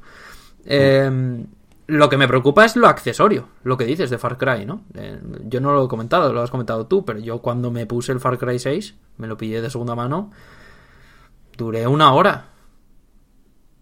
Em, 0.64 1.46
lo 1.87 2.09
que 2.09 2.16
me 2.16 2.28
preocupa 2.28 2.64
es 2.64 2.76
lo 2.76 2.87
accesorio, 2.87 3.48
lo 3.64 3.76
que 3.76 3.85
dices 3.85 4.11
de 4.11 4.18
Far 4.18 4.37
Cry, 4.38 4.64
¿no? 4.64 4.83
Eh, 4.94 5.18
yo 5.44 5.61
no 5.61 5.72
lo 5.72 5.85
he 5.85 5.88
comentado, 5.88 6.33
lo 6.33 6.42
has 6.42 6.50
comentado 6.50 6.87
tú, 6.87 7.04
pero 7.04 7.18
yo 7.18 7.40
cuando 7.40 7.70
me 7.70 7.87
puse 7.87 8.12
el 8.12 8.20
Far 8.20 8.38
Cry 8.38 8.59
6, 8.59 8.94
me 9.18 9.26
lo 9.26 9.37
pillé 9.37 9.61
de 9.61 9.70
segunda 9.70 9.94
mano, 9.94 10.31
duré 11.57 11.87
una 11.87 12.12
hora 12.12 12.58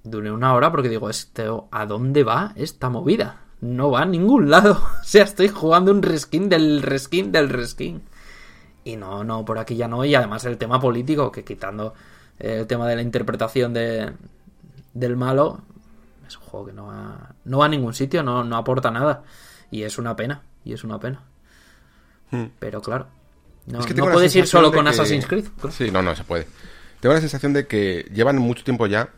Duré 0.07 0.31
una 0.31 0.55
hora 0.55 0.71
porque 0.71 0.89
digo, 0.89 1.11
este, 1.11 1.47
¿a 1.73 1.87
dónde 1.87 2.23
va 2.23 2.53
esta 2.55 2.89
movida? 2.89 3.41
No 3.61 3.91
va 3.91 4.03
a 4.03 4.07
ningún 4.07 4.51
lado. 4.51 4.81
O 5.01 5.05
sea, 5.05 5.25
estoy 5.25 5.49
jugando 5.49 5.91
un 5.91 6.03
reskin 6.03 6.49
del 6.49 6.83
reskin 6.83 7.33
del 7.33 7.49
reskin. 7.49 8.03
Y 8.85 8.97
no, 8.97 9.25
no, 9.25 9.45
por 9.45 9.59
aquí 9.59 9.75
ya 9.75 9.89
no. 9.89 10.05
Y 10.05 10.15
además 10.15 10.45
el 10.45 10.59
tema 10.59 10.79
político, 10.79 11.33
que 11.33 11.43
quitando 11.45 11.95
el 12.39 12.67
tema 12.69 12.87
de 12.87 12.97
la 12.97 13.03
interpretación 13.03 13.73
de, 13.73 14.13
del 14.95 15.17
malo, 15.17 15.61
es 16.27 16.37
un 16.37 16.43
juego 16.45 16.67
que 16.67 16.73
no 16.73 16.87
va, 16.87 17.35
no 17.45 17.59
va 17.59 17.67
a 17.67 17.69
ningún 17.69 17.95
sitio, 17.95 18.23
no, 18.23 18.45
no 18.45 18.57
aporta 18.57 18.93
nada. 18.93 19.25
Y 19.73 19.83
es 19.83 19.99
una 19.99 20.15
pena, 20.15 20.43
y 20.65 20.73
es 20.73 20.85
una 20.85 21.01
pena. 21.01 21.23
Hmm. 22.31 22.47
Pero 22.61 22.81
claro, 22.81 23.09
no, 23.67 23.81
puedes 24.13 24.37
ir 24.37 24.47
solo 24.47 24.71
con 24.71 24.87
Assassin's 24.87 25.27
Creed. 25.27 25.47
Sí, 25.71 25.91
no, 25.91 26.01
no 26.01 26.15
se 26.15 26.23
puede. 26.23 26.47
Tengo 27.01 27.13
la 27.15 27.21
sensación 27.21 27.53
de 27.53 27.67
que 27.67 28.09
llevan 28.13 28.39
mucho 28.39 28.63
tiempo 28.63 28.87
ya 28.87 29.11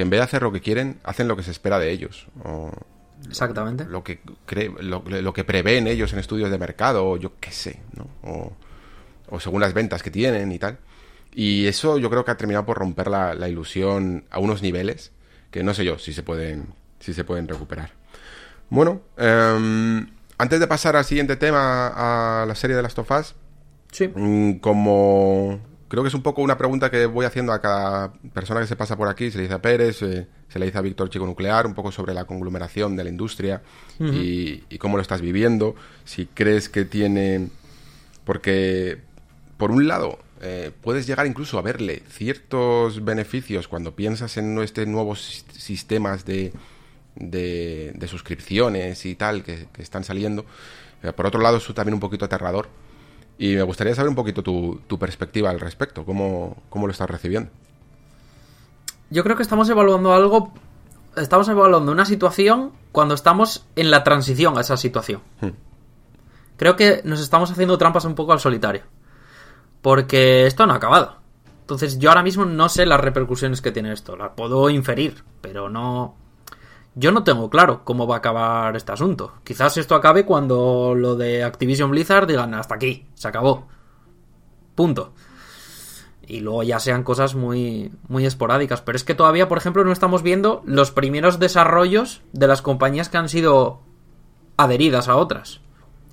que 0.00 0.04
en 0.04 0.08
vez 0.08 0.20
de 0.20 0.24
hacer 0.24 0.40
lo 0.40 0.50
que 0.50 0.62
quieren, 0.62 0.98
hacen 1.04 1.28
lo 1.28 1.36
que 1.36 1.42
se 1.42 1.50
espera 1.50 1.78
de 1.78 1.90
ellos. 1.90 2.26
O 2.42 2.72
Exactamente. 3.28 3.84
Lo 3.84 4.02
que, 4.02 4.20
lo, 4.80 5.34
que 5.34 5.44
prevén 5.44 5.86
ellos 5.86 6.14
en 6.14 6.20
estudios 6.20 6.50
de 6.50 6.56
mercado, 6.56 7.06
o 7.06 7.18
yo 7.18 7.32
qué 7.38 7.52
sé, 7.52 7.80
¿no? 7.94 8.08
O, 8.22 8.52
o, 9.28 9.40
según 9.40 9.60
las 9.60 9.74
ventas 9.74 10.02
que 10.02 10.10
tienen 10.10 10.52
y 10.52 10.58
tal. 10.58 10.78
Y 11.34 11.66
eso 11.66 11.98
yo 11.98 12.08
creo 12.08 12.24
que 12.24 12.30
ha 12.30 12.38
terminado 12.38 12.64
por 12.64 12.78
romper 12.78 13.08
la, 13.08 13.46
ilusión 13.46 14.24
a 14.30 14.38
unos 14.38 14.62
niveles 14.62 15.12
que 15.50 15.62
no 15.62 15.74
sé 15.74 15.84
yo 15.84 15.98
si 15.98 16.14
se 16.14 16.22
pueden, 16.22 16.68
si 16.98 17.12
se 17.12 17.24
pueden 17.24 17.46
recuperar. 17.46 17.90
Bueno, 18.70 19.02
em, 19.18 20.08
antes 20.38 20.60
de 20.60 20.66
pasar 20.66 20.96
al 20.96 21.04
siguiente 21.04 21.36
tema, 21.36 21.88
a 22.42 22.46
la 22.46 22.54
serie 22.54 22.74
de 22.74 22.82
las 22.82 22.94
tofas, 22.94 23.34
sí. 23.92 24.08
Mm, 24.08 24.60
como 24.60 25.60
creo 25.90 26.04
que 26.04 26.08
es 26.08 26.14
un 26.14 26.22
poco 26.22 26.40
una 26.40 26.56
pregunta 26.56 26.88
que 26.88 27.04
voy 27.06 27.26
haciendo 27.26 27.52
a 27.52 27.60
cada 27.60 28.12
persona 28.32 28.60
que 28.60 28.68
se 28.68 28.76
pasa 28.76 28.96
por 28.96 29.08
aquí. 29.08 29.32
Se 29.32 29.38
le 29.38 29.42
dice 29.42 29.54
a 29.54 29.60
Pérez, 29.60 30.00
eh, 30.02 30.28
se 30.48 30.58
le 30.60 30.66
dice 30.66 30.78
a 30.78 30.82
Víctor 30.82 31.10
Chico 31.10 31.26
Nuclear, 31.26 31.66
un 31.66 31.74
poco 31.74 31.90
sobre 31.90 32.14
la 32.14 32.26
conglomeración 32.26 32.94
de 32.94 33.02
la 33.02 33.10
industria 33.10 33.60
y, 33.98 34.78
cómo 34.78 34.96
lo 34.96 35.02
estás 35.02 35.20
viviendo. 35.20 35.74
Si 36.04 36.26
crees 36.26 36.68
que 36.68 36.84
tiene. 36.84 37.48
Porque, 38.24 38.98
por 39.56 39.72
un 39.72 39.88
lado, 39.88 40.20
eh, 40.40 40.70
puedes 40.80 41.08
llegar 41.08 41.26
incluso 41.26 41.58
a 41.58 41.62
verle 41.62 42.04
ciertos 42.08 43.04
beneficios 43.04 43.66
cuando 43.66 43.96
piensas 43.96 44.36
en 44.36 44.56
este 44.60 44.86
nuevos 44.86 45.44
sistemas 45.52 46.24
de, 46.24 46.52
de, 47.16 48.06
suscripciones 48.06 49.04
y 49.06 49.16
tal 49.16 49.42
que, 49.42 49.66
están 49.78 50.04
saliendo. 50.04 50.46
por 51.16 51.26
otro 51.26 51.40
lado, 51.40 51.56
es 51.56 51.66
también 51.74 51.94
un 51.94 52.00
poquito 52.00 52.26
aterrador 52.26 52.68
Y 53.40 53.56
me 53.56 53.62
gustaría 53.62 53.94
saber 53.94 54.10
un 54.10 54.14
poquito 54.14 54.42
tu, 54.42 54.82
tu 54.86 54.98
perspectiva 54.98 55.48
al 55.48 55.60
respecto, 55.60 56.04
cómo, 56.04 56.58
cómo 56.68 56.86
lo 56.86 56.92
estás 56.92 57.08
recibiendo. 57.08 57.50
Yo 59.08 59.24
creo 59.24 59.34
que 59.34 59.42
estamos 59.42 59.66
evaluando 59.70 60.12
algo, 60.12 60.52
estamos 61.16 61.48
evaluando 61.48 61.90
una 61.90 62.04
situación 62.04 62.72
cuando 62.92 63.14
estamos 63.14 63.64
en 63.76 63.90
la 63.90 64.04
transición 64.04 64.58
a 64.58 64.60
esa 64.60 64.76
situación. 64.76 65.22
Hmm. 65.40 65.52
Creo 66.58 66.76
que 66.76 67.00
nos 67.04 67.18
estamos 67.18 67.50
haciendo 67.50 67.78
trampas 67.78 68.04
un 68.04 68.14
poco 68.14 68.34
al 68.34 68.40
solitario. 68.40 68.82
Porque 69.80 70.44
esto 70.44 70.66
no 70.66 70.74
ha 70.74 70.76
acabado. 70.76 71.16
Entonces 71.62 71.98
yo 71.98 72.10
ahora 72.10 72.22
mismo 72.22 72.44
no 72.44 72.68
sé 72.68 72.84
las 72.84 73.00
repercusiones 73.00 73.62
que 73.62 73.72
tiene 73.72 73.90
esto. 73.94 74.16
Las 74.18 74.32
puedo 74.32 74.68
inferir, 74.68 75.24
pero 75.40 75.70
no... 75.70 76.14
Yo 76.94 77.12
no 77.12 77.22
tengo 77.22 77.48
claro 77.50 77.82
cómo 77.84 78.06
va 78.06 78.16
a 78.16 78.18
acabar 78.18 78.76
este 78.76 78.92
asunto. 78.92 79.34
Quizás 79.44 79.76
esto 79.76 79.94
acabe 79.94 80.24
cuando 80.26 80.94
lo 80.96 81.14
de 81.16 81.44
Activision 81.44 81.90
Blizzard 81.90 82.26
digan 82.26 82.52
hasta 82.54 82.74
aquí, 82.74 83.06
se 83.14 83.28
acabó. 83.28 83.68
Punto. 84.74 85.12
Y 86.26 86.40
luego 86.40 86.62
ya 86.62 86.78
sean 86.80 87.02
cosas 87.02 87.34
muy, 87.34 87.92
muy 88.08 88.26
esporádicas. 88.26 88.82
Pero 88.82 88.96
es 88.96 89.04
que 89.04 89.14
todavía, 89.14 89.48
por 89.48 89.58
ejemplo, 89.58 89.84
no 89.84 89.92
estamos 89.92 90.22
viendo 90.22 90.62
los 90.64 90.90
primeros 90.90 91.38
desarrollos 91.38 92.22
de 92.32 92.46
las 92.46 92.62
compañías 92.62 93.08
que 93.08 93.18
han 93.18 93.28
sido 93.28 93.80
adheridas 94.56 95.08
a 95.08 95.16
otras. 95.16 95.60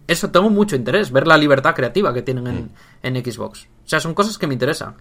Eso 0.07 0.31
tengo 0.31 0.49
mucho 0.49 0.75
interés, 0.75 1.11
ver 1.11 1.27
la 1.27 1.37
libertad 1.37 1.75
creativa 1.75 2.13
que 2.13 2.21
tienen 2.21 2.47
en, 2.47 2.71
en 3.03 3.23
Xbox. 3.23 3.65
O 3.85 3.87
sea, 3.89 3.99
son 3.99 4.13
cosas 4.13 4.37
que 4.37 4.47
me 4.47 4.53
interesan. 4.53 4.95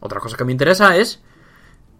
Otra 0.00 0.20
cosa 0.20 0.36
que 0.36 0.44
me 0.44 0.52
interesa 0.52 0.96
es 0.96 1.22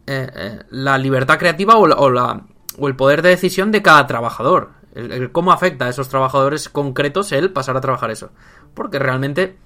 eh, 0.07 0.31
eh, 0.35 0.59
la 0.71 0.99
libertad 0.99 1.39
creativa 1.39 1.77
o 1.77 1.87
la, 1.87 1.97
o 1.97 2.11
la- 2.11 2.45
o 2.79 2.89
el 2.89 2.97
poder 2.97 3.23
de 3.23 3.31
decisión 3.31 3.71
de 3.73 3.83
cada 3.83 4.07
trabajador. 4.07 4.71
El, 4.95 5.33
cómo 5.33 5.53
afecta 5.53 5.87
a 5.87 5.89
esos 5.89 6.09
trabajadores 6.09 6.69
concretos 6.69 7.33
el 7.33 7.53
pasar 7.53 7.77
a 7.77 7.81
trabajar 7.81 8.11
eso. 8.11 8.31
Porque 8.75 8.99
realmente, 8.99 9.57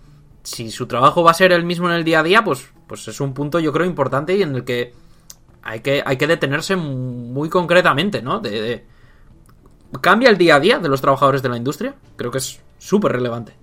si 0.42 0.70
su 0.70 0.86
trabajo 0.86 1.22
va 1.22 1.32
a 1.32 1.34
ser 1.34 1.52
el 1.52 1.64
mismo 1.64 1.88
en 1.88 1.94
el 1.96 2.04
día 2.04 2.20
a 2.20 2.22
día, 2.22 2.42
pues, 2.44 2.68
pues 2.86 3.06
es 3.08 3.20
un 3.20 3.34
punto 3.34 3.60
yo 3.60 3.72
creo 3.72 3.86
importante 3.86 4.34
y 4.36 4.42
en 4.42 4.54
el 4.54 4.64
que 4.64 4.94
hay 5.62 5.80
que, 5.80 6.02
hay 6.04 6.16
que 6.16 6.26
detenerse 6.26 6.76
muy 6.76 7.48
concretamente, 7.50 8.22
¿no? 8.22 8.40
De, 8.40 8.50
de- 8.60 8.86
¿Cambia 10.00 10.28
el 10.30 10.36
día 10.36 10.56
a 10.56 10.60
día 10.60 10.78
de 10.78 10.88
los 10.88 11.00
trabajadores 11.00 11.42
de 11.42 11.48
la 11.48 11.56
industria? 11.56 11.94
Creo 12.16 12.30
que 12.30 12.38
es 12.38 12.60
súper 12.78 13.12
relevante. 13.12 13.54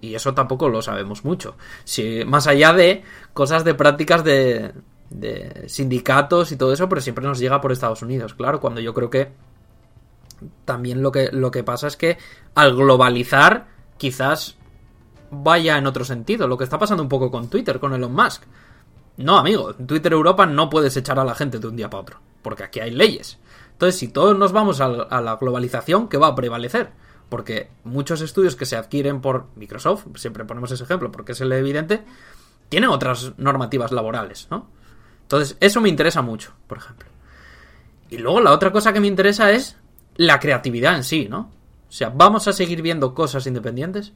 Y 0.00 0.14
eso 0.14 0.34
tampoco 0.34 0.68
lo 0.68 0.82
sabemos 0.82 1.24
mucho. 1.24 1.56
Si, 1.84 2.24
más 2.26 2.46
allá 2.46 2.72
de 2.72 3.04
cosas 3.32 3.64
de 3.64 3.74
prácticas 3.74 4.22
de, 4.24 4.72
de 5.14 5.68
sindicatos 5.68 6.52
y 6.52 6.56
todo 6.56 6.72
eso, 6.72 6.88
pero 6.88 7.00
siempre 7.00 7.24
nos 7.24 7.38
llega 7.38 7.60
por 7.60 7.72
Estados 7.72 8.02
Unidos. 8.02 8.34
Claro, 8.34 8.60
cuando 8.60 8.80
yo 8.80 8.92
creo 8.92 9.08
que 9.08 9.32
también 10.64 11.02
lo 11.02 11.12
que, 11.12 11.30
lo 11.32 11.50
que 11.50 11.64
pasa 11.64 11.86
es 11.86 11.96
que 11.96 12.18
al 12.54 12.74
globalizar, 12.74 13.68
quizás 13.96 14.56
vaya 15.30 15.78
en 15.78 15.86
otro 15.86 16.04
sentido. 16.04 16.46
Lo 16.46 16.58
que 16.58 16.64
está 16.64 16.78
pasando 16.78 17.02
un 17.02 17.08
poco 17.08 17.30
con 17.30 17.48
Twitter, 17.48 17.80
con 17.80 17.94
Elon 17.94 18.12
Musk. 18.12 18.42
No, 19.16 19.38
amigo, 19.38 19.74
en 19.78 19.86
Twitter 19.86 20.12
Europa 20.12 20.44
no 20.46 20.68
puedes 20.68 20.96
echar 20.96 21.18
a 21.18 21.24
la 21.24 21.34
gente 21.34 21.58
de 21.58 21.68
un 21.68 21.76
día 21.76 21.88
para 21.88 22.00
otro, 22.00 22.20
porque 22.42 22.64
aquí 22.64 22.80
hay 22.80 22.90
leyes. 22.90 23.38
Entonces, 23.72 23.98
si 23.98 24.08
todos 24.08 24.36
nos 24.36 24.52
vamos 24.52 24.80
a, 24.80 24.88
la 24.88 25.36
globalización, 25.36 26.08
¿qué 26.08 26.16
va 26.16 26.28
a 26.28 26.34
prevalecer? 26.34 26.90
Porque 27.28 27.70
muchos 27.84 28.20
estudios 28.20 28.56
que 28.56 28.66
se 28.66 28.76
adquieren 28.76 29.20
por 29.20 29.46
Microsoft, 29.54 30.06
siempre 30.16 30.44
ponemos 30.44 30.70
ese 30.72 30.82
ejemplo 30.82 31.12
porque 31.12 31.32
es 31.32 31.40
el 31.40 31.52
evidente, 31.52 32.04
tienen 32.68 32.90
otras 32.90 33.32
normativas 33.38 33.92
laborales, 33.92 34.48
¿no? 34.50 34.68
Entonces, 35.24 35.56
eso 35.60 35.80
me 35.80 35.88
interesa 35.88 36.22
mucho, 36.22 36.52
por 36.66 36.78
ejemplo. 36.78 37.08
Y 38.10 38.18
luego 38.18 38.40
la 38.40 38.52
otra 38.52 38.70
cosa 38.70 38.92
que 38.92 39.00
me 39.00 39.06
interesa 39.06 39.50
es 39.50 39.76
la 40.16 40.38
creatividad 40.38 40.94
en 40.94 41.04
sí, 41.04 41.26
¿no? 41.28 41.50
O 41.88 41.92
sea, 41.92 42.10
vamos 42.10 42.46
a 42.46 42.52
seguir 42.52 42.82
viendo 42.82 43.14
cosas 43.14 43.46
independientes. 43.46 44.12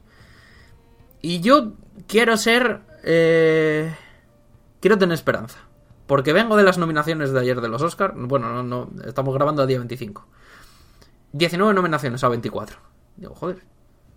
Y 1.21 1.41
yo 1.41 1.73
quiero 2.07 2.37
ser... 2.37 2.81
eh, 3.03 3.93
quiero 4.79 4.97
tener 4.97 5.13
esperanza. 5.13 5.59
Porque 6.07 6.33
vengo 6.33 6.55
de 6.57 6.63
las 6.63 6.77
nominaciones 6.77 7.31
de 7.31 7.39
ayer 7.39 7.61
de 7.61 7.69
los 7.69 7.81
Oscars. 7.81 8.13
Bueno, 8.15 8.49
no, 8.51 8.63
no, 8.63 8.89
estamos 9.05 9.33
grabando 9.33 9.61
a 9.61 9.65
día 9.65 9.77
25. 9.77 10.25
19 11.33 11.73
nominaciones 11.73 12.23
a 12.23 12.29
24. 12.29 12.77
Digo, 13.17 13.35
joder. 13.35 13.63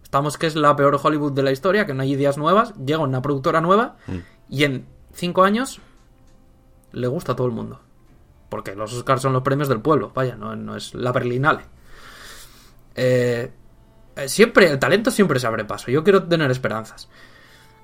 Estamos 0.02 0.36
que 0.36 0.46
es 0.46 0.56
la 0.56 0.76
peor 0.76 1.00
Hollywood 1.02 1.32
de 1.32 1.42
la 1.42 1.52
historia, 1.52 1.86
que 1.86 1.94
no 1.94 2.02
hay 2.02 2.12
ideas 2.12 2.36
nuevas. 2.36 2.74
Llega 2.76 2.98
una 2.98 3.22
productora 3.22 3.60
nueva 3.60 3.96
y 4.48 4.64
en 4.64 4.86
5 5.14 5.42
años 5.42 5.80
le 6.92 7.06
gusta 7.06 7.32
a 7.32 7.36
todo 7.36 7.46
el 7.46 7.52
mundo. 7.52 7.80
Porque 8.48 8.74
los 8.74 8.92
Oscars 8.92 9.22
son 9.22 9.32
los 9.32 9.42
premios 9.42 9.68
del 9.68 9.80
pueblo, 9.80 10.12
vaya, 10.14 10.36
no, 10.36 10.54
no 10.56 10.76
es 10.76 10.94
la 10.94 11.12
Berlinale. 11.12 11.64
Eh, 12.94 13.50
eh, 14.16 14.28
siempre, 14.28 14.70
el 14.70 14.78
talento 14.78 15.10
siempre 15.10 15.40
se 15.40 15.46
abre 15.46 15.64
paso. 15.64 15.90
Yo 15.90 16.04
quiero 16.04 16.22
tener 16.24 16.50
esperanzas. 16.50 17.08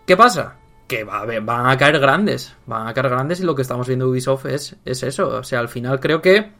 ¿Qué 0.07 0.17
pasa? 0.17 0.57
Que 0.87 1.05
va 1.05 1.25
van 1.43 1.67
a 1.67 1.77
caer 1.77 1.99
grandes. 1.99 2.55
Van 2.67 2.87
a 2.87 2.95
caer 2.95 3.09
grandes 3.09 3.41
y 3.41 3.45
lo 3.45 3.55
que 3.55 3.63
estamos 3.63 3.87
viendo 3.87 4.09
Ubisoft 4.09 4.47
es, 4.47 4.77
es 4.85 5.03
eso. 5.03 5.29
O 5.29 5.43
sea, 5.43 5.61
al 5.61 5.69
final 5.69 6.01
creo 6.01 6.21
que 6.21 6.53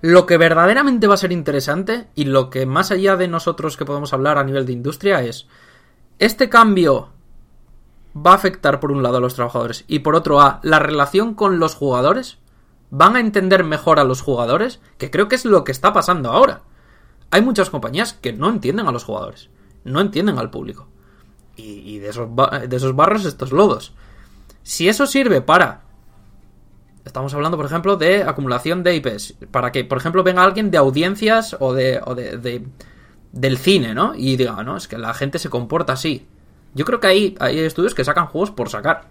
lo 0.00 0.26
que 0.26 0.36
verdaderamente 0.36 1.06
va 1.06 1.14
a 1.14 1.18
ser 1.18 1.32
interesante 1.32 2.08
y 2.14 2.24
lo 2.24 2.50
que 2.50 2.66
más 2.66 2.90
allá 2.90 3.16
de 3.16 3.28
nosotros 3.28 3.76
que 3.76 3.86
podemos 3.86 4.12
hablar 4.12 4.36
a 4.36 4.44
nivel 4.44 4.66
de 4.66 4.72
industria 4.72 5.22
es 5.22 5.48
este 6.18 6.50
cambio 6.50 7.10
va 8.16 8.32
a 8.32 8.36
afectar 8.36 8.80
por 8.80 8.92
un 8.92 9.02
lado 9.02 9.16
a 9.16 9.20
los 9.20 9.34
trabajadores 9.34 9.84
y 9.88 10.00
por 10.00 10.14
otro 10.14 10.40
a 10.40 10.60
la 10.62 10.78
relación 10.78 11.34
con 11.34 11.58
los 11.58 11.74
jugadores. 11.74 12.38
Van 12.90 13.16
a 13.16 13.20
entender 13.20 13.64
mejor 13.64 13.98
a 13.98 14.04
los 14.04 14.20
jugadores, 14.20 14.80
que 14.98 15.10
creo 15.10 15.26
que 15.28 15.34
es 15.34 15.44
lo 15.44 15.64
que 15.64 15.72
está 15.72 15.92
pasando 15.92 16.30
ahora. 16.30 16.62
Hay 17.30 17.42
muchas 17.42 17.70
compañías 17.70 18.12
que 18.12 18.32
no 18.32 18.48
entienden 18.48 18.86
a 18.86 18.92
los 18.92 19.02
jugadores, 19.02 19.50
no 19.82 20.00
entienden 20.00 20.38
al 20.38 20.50
público. 20.50 20.86
Y, 21.56 21.98
de, 21.98 22.08
esos 22.08 22.28
de 22.68 22.76
esos 22.76 22.96
barros 22.96 23.24
estos 23.24 23.52
lodos. 23.52 23.92
Si 24.62 24.88
eso 24.88 25.06
sirve 25.06 25.40
para... 25.40 25.82
Estamos 27.04 27.34
hablando, 27.34 27.56
por 27.56 27.66
ejemplo, 27.66 27.96
de 27.96 28.22
acumulación 28.22 28.82
de 28.82 28.96
IPs. 28.96 29.34
Para 29.50 29.70
que, 29.72 29.84
por 29.84 29.98
ejemplo, 29.98 30.22
venga 30.22 30.42
alguien 30.42 30.70
de 30.70 30.78
audiencias 30.78 31.56
o 31.60 31.74
de, 31.74 32.00
o 32.04 32.14
de, 32.14 32.38
de- 32.38 32.66
del 33.32 33.58
cine, 33.58 33.94
¿no? 33.94 34.14
Y 34.16 34.36
diga, 34.36 34.62
no, 34.64 34.76
es 34.76 34.88
que 34.88 34.98
la 34.98 35.14
gente 35.14 35.38
se 35.38 35.50
comporta 35.50 35.92
así. 35.92 36.26
Yo 36.74 36.84
creo 36.84 37.00
que 37.00 37.06
hay, 37.06 37.36
hay 37.40 37.58
estudios 37.60 37.94
que 37.94 38.04
sacan 38.04 38.26
juegos 38.26 38.50
por 38.50 38.68
sacar. 38.68 39.08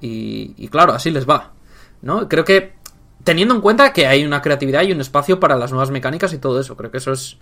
Y, 0.00 0.54
y 0.56 0.68
claro, 0.68 0.92
así 0.92 1.10
les 1.10 1.28
va. 1.28 1.52
¿No? 2.02 2.28
Creo 2.28 2.44
que 2.44 2.74
teniendo 3.22 3.54
en 3.54 3.60
cuenta 3.60 3.92
que 3.92 4.06
hay 4.06 4.24
una 4.24 4.42
creatividad 4.42 4.82
y 4.82 4.92
un 4.92 5.00
espacio 5.00 5.40
para 5.40 5.56
las 5.56 5.70
nuevas 5.70 5.90
mecánicas 5.90 6.32
y 6.32 6.38
todo 6.38 6.60
eso, 6.60 6.76
creo 6.76 6.90
que 6.90 6.98
eso 6.98 7.12
es 7.12 7.38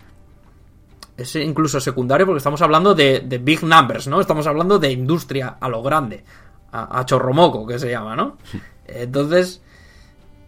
es 1.17 1.37
incluso 1.37 1.81
secundario 1.81 2.27
porque 2.27 2.39
estamos 2.39 2.63
hablando 2.63 2.95
de, 2.95 3.21
de 3.21 3.39
big 3.39 3.63
numbers, 3.63 4.07
¿no? 4.07 4.21
Estamos 4.21 4.47
hablando 4.47 4.79
de 4.79 4.93
industria 4.93 5.57
a 5.61 5.69
lo 5.69 5.83
grande, 5.83 6.25
a, 6.71 7.01
a 7.01 7.05
chorromoco 7.05 7.67
que 7.67 7.79
se 7.79 7.91
llama, 7.91 8.17
¿no? 8.17 8.39
Entonces, 8.87 9.63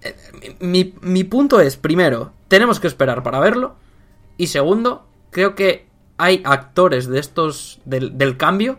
eh, 0.02 0.56
mi, 0.60 0.94
mi 1.02 1.24
punto 1.24 1.60
es, 1.60 1.76
primero, 1.76 2.32
tenemos 2.48 2.80
que 2.80 2.86
esperar 2.86 3.22
para 3.22 3.40
verlo 3.40 3.76
y 4.36 4.46
segundo, 4.48 5.06
creo 5.30 5.54
que 5.54 5.86
hay 6.18 6.42
actores 6.44 7.06
de 7.08 7.18
estos 7.18 7.80
del, 7.84 8.16
del 8.18 8.36
cambio 8.36 8.78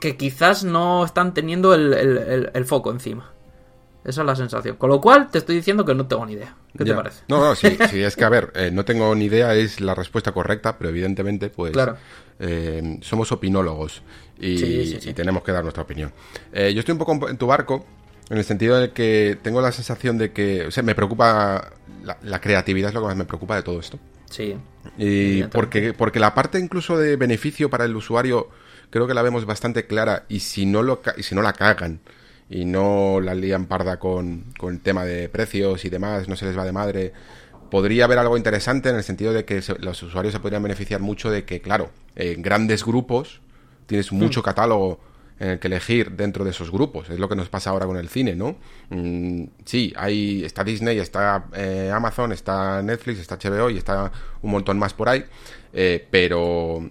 que 0.00 0.16
quizás 0.16 0.64
no 0.64 1.04
están 1.04 1.34
teniendo 1.34 1.74
el, 1.74 1.92
el- 1.92 2.18
el- 2.18 2.50
el 2.54 2.64
foco 2.64 2.90
encima. 2.90 3.32
Esa 4.04 4.20
es 4.22 4.26
la 4.26 4.36
sensación. 4.36 4.76
Con 4.76 4.90
lo 4.90 5.00
cual, 5.00 5.28
te 5.30 5.38
estoy 5.38 5.56
diciendo 5.56 5.84
que 5.84 5.94
no 5.94 6.06
tengo 6.06 6.24
ni 6.24 6.32
idea. 6.34 6.54
¿Qué 6.76 6.84
Ya. 6.84 6.92
te 6.92 6.94
parece? 6.94 7.24
No, 7.28 7.40
no, 7.40 7.54
sí, 7.54 7.76
sí, 7.90 8.02
es 8.02 8.14
que 8.16 8.24
a 8.24 8.28
ver, 8.28 8.52
eh, 8.54 8.70
no 8.72 8.84
tengo 8.84 9.14
ni 9.14 9.24
idea, 9.26 9.54
es 9.54 9.80
la 9.80 9.94
respuesta 9.94 10.32
correcta, 10.32 10.78
pero 10.78 10.88
evidentemente, 10.90 11.50
pues, 11.50 11.72
Claro. 11.72 11.96
eh, 12.38 12.98
somos 13.02 13.32
opinólogos 13.32 14.02
y, 14.38 14.56
Sí, 14.58 14.86
sí, 14.86 15.00
sí. 15.00 15.10
y 15.10 15.14
tenemos 15.14 15.42
que 15.42 15.50
dar 15.52 15.62
nuestra 15.64 15.82
opinión. 15.82 16.12
Eh, 16.52 16.72
yo 16.72 16.80
estoy 16.80 16.92
un 16.92 16.98
poco 16.98 17.28
en 17.28 17.36
tu 17.36 17.46
barco, 17.48 17.84
en 18.30 18.38
el 18.38 18.44
sentido 18.44 18.76
de 18.78 18.92
que 18.92 19.36
tengo 19.42 19.60
la 19.60 19.72
sensación 19.72 20.16
de 20.16 20.32
que, 20.32 20.66
o 20.66 20.70
sea, 20.70 20.82
me 20.84 20.94
preocupa, 20.94 21.72
la, 22.04 22.16
la 22.22 22.40
creatividad 22.40 22.90
es 22.90 22.94
lo 22.94 23.00
que 23.00 23.06
más 23.08 23.16
me 23.16 23.24
preocupa 23.24 23.56
de 23.56 23.62
todo 23.62 23.80
esto. 23.80 23.98
Sí. 24.30 24.56
Y 24.96 25.42
porque, 25.44 25.92
porque 25.92 26.20
la 26.20 26.34
parte 26.34 26.58
incluso 26.58 26.98
de 26.98 27.16
beneficio 27.16 27.70
para 27.70 27.84
el 27.84 27.94
usuario 27.96 28.48
creo 28.90 29.06
que 29.06 29.14
la 29.14 29.22
vemos 29.22 29.44
bastante 29.44 29.86
clara 29.86 30.24
y 30.28 30.40
si 30.40 30.66
no, 30.66 30.82
lo, 30.82 31.00
y 31.16 31.22
si 31.22 31.34
no 31.34 31.42
la 31.42 31.52
cagan 31.52 32.00
y 32.50 32.64
no 32.64 33.20
la 33.20 33.34
lían 33.34 33.66
parda 33.66 33.98
con, 33.98 34.44
con 34.58 34.74
el 34.74 34.80
tema 34.80 35.04
de 35.04 35.28
precios 35.28 35.84
y 35.84 35.90
demás, 35.90 36.28
no 36.28 36.36
se 36.36 36.46
les 36.46 36.56
va 36.56 36.64
de 36.64 36.72
madre, 36.72 37.12
podría 37.70 38.04
haber 38.06 38.18
algo 38.18 38.36
interesante 38.38 38.88
en 38.88 38.96
el 38.96 39.02
sentido 39.02 39.32
de 39.34 39.44
que 39.44 39.60
se- 39.60 39.78
los 39.78 40.02
usuarios 40.02 40.32
se 40.32 40.40
podrían 40.40 40.62
beneficiar 40.62 41.00
mucho 41.00 41.30
de 41.30 41.44
que, 41.44 41.60
claro, 41.60 41.90
en 42.16 42.40
grandes 42.40 42.84
grupos 42.84 43.40
tienes 43.86 44.12
mucho 44.12 44.42
catálogo 44.42 45.00
en 45.38 45.50
el 45.50 45.58
que 45.58 45.68
elegir 45.68 46.12
dentro 46.12 46.44
de 46.44 46.50
esos 46.50 46.70
grupos. 46.70 47.10
Es 47.10 47.18
lo 47.18 47.28
que 47.28 47.36
nos 47.36 47.48
pasa 47.48 47.70
ahora 47.70 47.86
con 47.86 47.96
el 47.96 48.08
cine, 48.08 48.34
¿no? 48.34 48.56
Mm, 48.90 49.44
sí, 49.64 49.92
hay, 49.96 50.44
está 50.44 50.64
Disney, 50.64 50.98
está 50.98 51.46
eh, 51.54 51.90
Amazon, 51.92 52.32
está 52.32 52.82
Netflix, 52.82 53.20
está 53.20 53.38
HBO 53.38 53.70
y 53.70 53.78
está 53.78 54.10
un 54.42 54.50
montón 54.50 54.78
más 54.78 54.94
por 54.94 55.08
ahí, 55.08 55.24
eh, 55.72 56.06
pero, 56.10 56.88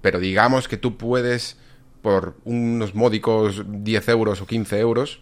pero 0.00 0.18
digamos 0.18 0.68
que 0.68 0.76
tú 0.76 0.96
puedes, 0.96 1.56
por 2.02 2.36
unos 2.44 2.94
módicos 2.94 3.64
10 3.66 4.08
euros 4.10 4.40
o 4.40 4.46
15 4.46 4.78
euros, 4.78 5.20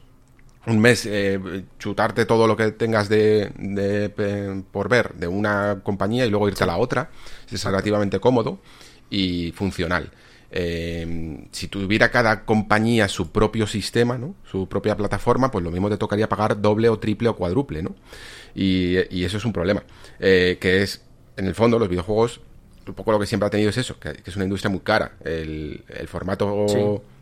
un 0.67 0.81
mes 0.81 1.07
eh, 1.07 1.65
chutarte 1.79 2.25
todo 2.25 2.47
lo 2.47 2.57
que 2.57 2.73
tengas 2.73 3.09
de, 3.09 3.53
de, 3.57 4.65
por 4.71 4.89
ver 4.89 5.15
de 5.15 5.27
una 5.29 5.81
compañía 5.83 6.25
y 6.25 6.31
luego 6.31 6.49
irte 6.49 6.65
a 6.65 6.67
la 6.67 6.79
otra. 6.79 7.11
Es 7.51 7.65
relativamente 7.65 8.19
cómodo 8.19 8.61
y 9.11 9.53
funcional. 9.53 10.11
Eh, 10.57 11.49
si 11.51 11.67
tuviera 11.67 12.13
cada 12.13 12.45
compañía 12.45 13.09
su 13.09 13.33
propio 13.33 13.67
sistema, 13.67 14.19
¿no? 14.19 14.37
Su 14.49 14.69
propia 14.69 14.97
plataforma, 14.97 15.51
pues 15.51 15.65
lo 15.65 15.73
mismo 15.73 15.91
te 15.91 15.97
tocaría 15.97 16.29
pagar 16.29 16.61
doble 16.61 16.89
o 16.89 17.01
triple 17.01 17.29
o 17.29 17.35
cuádruple, 17.35 17.83
¿no? 17.83 17.97
Y, 18.55 19.25
eso 19.25 19.37
es 19.37 19.45
un 19.45 19.53
problema. 19.53 19.83
Eh, 20.21 20.59
que 20.61 20.85
es, 20.85 21.03
en 21.37 21.49
el 21.49 21.57
fondo, 21.57 21.77
los 21.77 21.89
videojuegos, 21.89 22.41
un 22.87 22.95
poco 22.95 23.11
lo 23.11 23.19
que 23.19 23.27
siempre 23.27 23.49
ha 23.49 23.51
tenido 23.51 23.71
es 23.71 23.79
eso, 23.79 23.99
que, 23.99 24.17
es 24.25 24.37
una 24.37 24.45
industria 24.45 24.71
muy 24.71 24.79
cara. 24.79 25.17
El, 25.25 25.83
formato, 26.07 26.67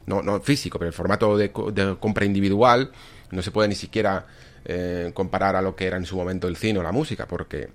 no, 0.04 0.22
no 0.22 0.40
físico, 0.40 0.78
pero 0.78 0.90
el 0.90 0.94
formato 0.94 1.38
de, 1.38 1.50
compra 1.98 2.26
individual 2.26 2.92
no 3.30 3.40
se 3.40 3.50
puede 3.50 3.66
ni 3.66 3.76
siquiera 3.76 4.26
eh, 4.66 5.10
comparar 5.14 5.56
a 5.56 5.62
lo 5.62 5.74
que 5.74 5.86
era 5.86 5.96
en 5.96 6.04
su 6.04 6.16
momento 6.16 6.48
el 6.48 6.56
cine 6.56 6.80
o 6.80 6.82
la 6.82 6.92
música, 6.92 7.26
porque 7.26 7.70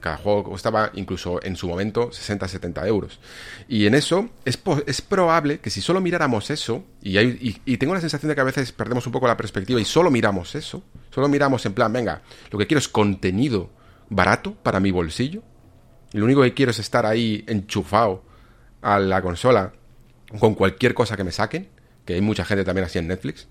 cada 0.00 0.16
juego 0.16 0.44
costaba 0.44 0.90
incluso 0.94 1.42
en 1.42 1.56
su 1.56 1.68
momento 1.68 2.10
60-70 2.10 2.86
euros. 2.86 3.20
Y 3.68 3.86
en 3.86 3.94
eso 3.94 4.30
es, 4.44 4.58
es, 4.86 5.00
probable 5.00 5.60
que 5.60 5.70
si 5.70 5.80
solo 5.80 6.00
miráramos 6.00 6.50
eso, 6.50 6.84
y, 7.02 7.18
y, 7.18 7.76
tengo 7.76 7.94
la 7.94 8.00
sensación 8.00 8.28
de 8.28 8.34
que 8.34 8.40
a 8.40 8.44
veces 8.44 8.72
perdemos 8.72 9.06
un 9.06 9.12
poco 9.12 9.26
la 9.26 9.36
perspectiva 9.36 9.80
y 9.80 9.84
solo 9.84 10.10
miramos 10.10 10.54
eso, 10.54 10.82
solo 11.10 11.28
miramos 11.28 11.64
en 11.66 11.74
plan, 11.74 11.92
venga, 11.92 12.22
lo 12.50 12.58
que 12.58 12.66
quiero 12.66 12.78
es 12.78 12.88
contenido 12.88 13.70
barato 14.08 14.54
para 14.54 14.80
mi 14.80 14.90
bolsillo, 14.90 15.42
y 16.12 16.18
lo 16.18 16.24
único 16.24 16.42
que 16.42 16.54
quiero 16.54 16.70
es 16.70 16.78
estar 16.78 17.04
ahí 17.04 17.44
enchufado 17.46 18.24
a 18.80 18.98
la 18.98 19.20
consola 19.22 19.72
con 20.38 20.54
cualquier 20.54 20.94
cosa 20.94 21.16
que 21.16 21.24
me 21.24 21.32
saquen, 21.32 21.68
que 22.04 22.14
hay 22.14 22.20
mucha 22.20 22.44
gente 22.44 22.64
también 22.64 22.86
así 22.86 22.98
en 22.98 23.08
Netflix, 23.08 23.48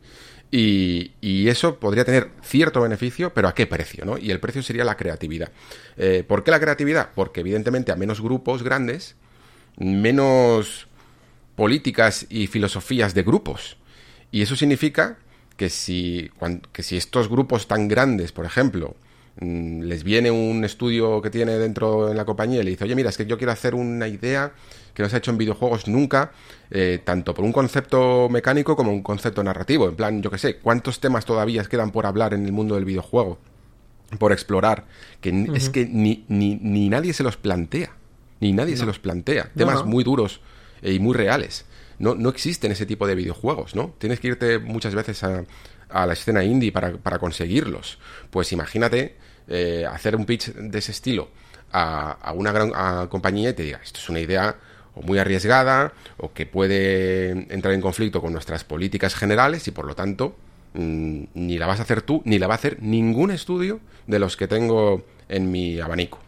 y, 0.51 1.47
eso 1.47 1.79
podría 1.79 2.05
tener 2.05 2.29
cierto 2.41 2.81
beneficio, 2.81 3.33
pero 3.33 3.47
¿a 3.47 3.55
qué 3.55 3.67
precio? 3.67 4.05
¿no? 4.05 4.17
Y 4.17 4.31
el 4.31 4.39
precio 4.39 4.61
sería 4.63 4.83
la 4.83 4.95
creatividad. 4.95 5.51
Eh, 5.97 6.23
¿Por 6.27 6.43
qué 6.43 6.51
la 6.51 6.59
creatividad? 6.59 7.09
Porque 7.15 7.41
evidentemente 7.41 7.91
a 7.91 7.95
menos 7.95 8.21
grupos 8.21 8.63
grandes, 8.63 9.15
menos 9.77 10.87
políticas 11.55 12.25
y 12.29 12.47
filosofías 12.47 13.13
de 13.13 13.23
grupos. 13.23 13.77
Y 14.31 14.41
eso 14.41 14.55
significa 14.55 15.17
que 15.55 15.69
si, 15.69 16.31
que 16.71 16.83
si 16.83 16.97
estos 16.97 17.29
grupos 17.29 17.67
tan 17.67 17.87
grandes, 17.87 18.31
por 18.31 18.45
ejemplo, 18.45 18.95
les 19.39 20.03
viene 20.03 20.31
un 20.31 20.63
estudio 20.63 21.21
que 21.21 21.29
tiene 21.29 21.57
dentro 21.57 22.07
de 22.07 22.15
la 22.15 22.25
compañía 22.25 22.61
y 22.61 22.63
le 22.63 22.71
dice, 22.71 22.85
oye, 22.85 22.95
mira, 22.95 23.09
es 23.09 23.17
que 23.17 23.25
yo 23.25 23.37
quiero 23.37 23.51
hacer 23.51 23.75
una 23.75 24.07
idea 24.07 24.53
que 24.97 25.03
no 25.03 25.09
se 25.09 25.15
ha 25.15 25.19
hecho 25.19 25.29
en 25.29 25.37
videojuegos 25.37 25.87
nunca, 25.87 26.31
eh, 26.71 26.99
tanto 27.03 27.35
por 27.35 27.45
un 27.45 27.53
concepto 27.53 28.29
mecánico 28.29 28.75
como 28.75 28.91
un 28.91 29.03
concepto 29.03 29.43
narrativo. 29.43 29.87
En 29.87 29.95
plan, 29.95 30.23
yo 30.23 30.31
que 30.31 30.39
sé, 30.39 30.57
¿cuántos 30.57 30.99
temas 30.99 31.23
todavía 31.23 31.63
quedan 31.65 31.91
por 31.91 32.07
hablar 32.07 32.33
en 32.33 32.45
el 32.45 32.51
mundo 32.51 32.73
del 32.73 32.85
videojuego? 32.85 33.37
Por 34.17 34.31
explorar, 34.31 34.85
que 35.21 35.49
es 35.53 35.69
que 35.69 35.85
ni, 35.85 36.25
ni, 36.29 36.89
nadie 36.89 37.13
se 37.13 37.21
los 37.21 37.37
plantea. 37.37 37.91
Ni 38.39 38.53
nadie 38.53 38.75
se 38.75 38.87
los 38.87 38.97
plantea. 38.97 39.51
Temas 39.55 39.85
muy 39.85 40.03
duros 40.03 40.41
eh, 40.81 40.93
y 40.93 40.99
muy 40.99 41.13
reales. 41.13 41.65
No, 41.99 42.15
no 42.15 42.29
existen 42.29 42.71
ese 42.71 42.87
tipo 42.87 43.05
de 43.05 43.13
videojuegos, 43.13 43.75
¿no? 43.75 43.93
Tienes 43.99 44.19
que 44.19 44.29
irte 44.29 44.57
muchas 44.57 44.95
veces 44.95 45.23
a, 45.23 45.45
la 45.89 46.13
escena 46.13 46.43
indie 46.43 46.71
para, 46.71 47.19
conseguirlos. 47.19 47.99
Pues 48.31 48.51
imagínate 48.51 49.15
eh, 49.47 49.85
hacer 49.89 50.15
un 50.15 50.25
pitch 50.25 50.53
de 50.53 50.79
ese 50.79 50.91
estilo 50.91 51.29
a, 51.71 52.33
una 52.35 52.51
gran 52.51 53.07
compañía 53.07 53.49
y 53.49 53.53
te 53.53 53.63
diga, 53.63 53.79
esto 53.83 53.99
es 53.99 54.09
una 54.09 54.19
idea 54.19 54.55
o 54.95 55.01
muy 55.01 55.19
arriesgada 55.19 55.93
o 56.17 56.33
que 56.33 56.45
puede 56.45 57.31
entrar 57.53 57.73
en 57.73 57.81
conflicto 57.81 58.21
con 58.21 58.33
nuestras 58.33 58.63
políticas 58.63 59.15
generales 59.15 59.67
y 59.67 59.71
por 59.71 59.85
lo 59.85 59.95
tanto 59.95 60.35
mm, 60.73 61.23
ni 61.33 61.57
la 61.57 61.67
vas 61.67 61.79
a 61.79 61.83
hacer 61.83 62.01
tú 62.01 62.21
ni 62.25 62.39
la 62.39 62.47
va 62.47 62.55
a 62.55 62.57
hacer 62.57 62.81
ningún 62.81 63.31
estudio 63.31 63.79
de 64.07 64.19
los 64.19 64.37
que 64.37 64.47
tengo 64.47 65.05
en 65.29 65.51
mi 65.51 65.79
abanico. 65.79 66.19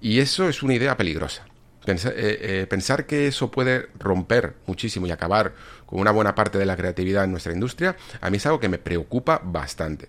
Y 0.00 0.20
eso 0.20 0.48
es 0.48 0.62
una 0.62 0.74
idea 0.74 0.96
peligrosa. 0.96 1.46
Pensar, 1.84 2.12
eh, 2.16 2.38
eh, 2.40 2.66
pensar, 2.68 3.06
que 3.06 3.28
eso 3.28 3.50
puede 3.50 3.86
romper 3.98 4.54
muchísimo 4.66 5.06
y 5.06 5.10
acabar 5.10 5.54
con 5.86 6.00
una 6.00 6.10
buena 6.10 6.34
parte 6.34 6.58
de 6.58 6.66
la 6.66 6.76
creatividad 6.76 7.24
en 7.24 7.30
nuestra 7.30 7.52
industria, 7.52 7.96
a 8.20 8.30
mí 8.30 8.36
es 8.36 8.46
algo 8.46 8.60
que 8.60 8.68
me 8.68 8.78
preocupa 8.78 9.40
bastante. 9.42 10.08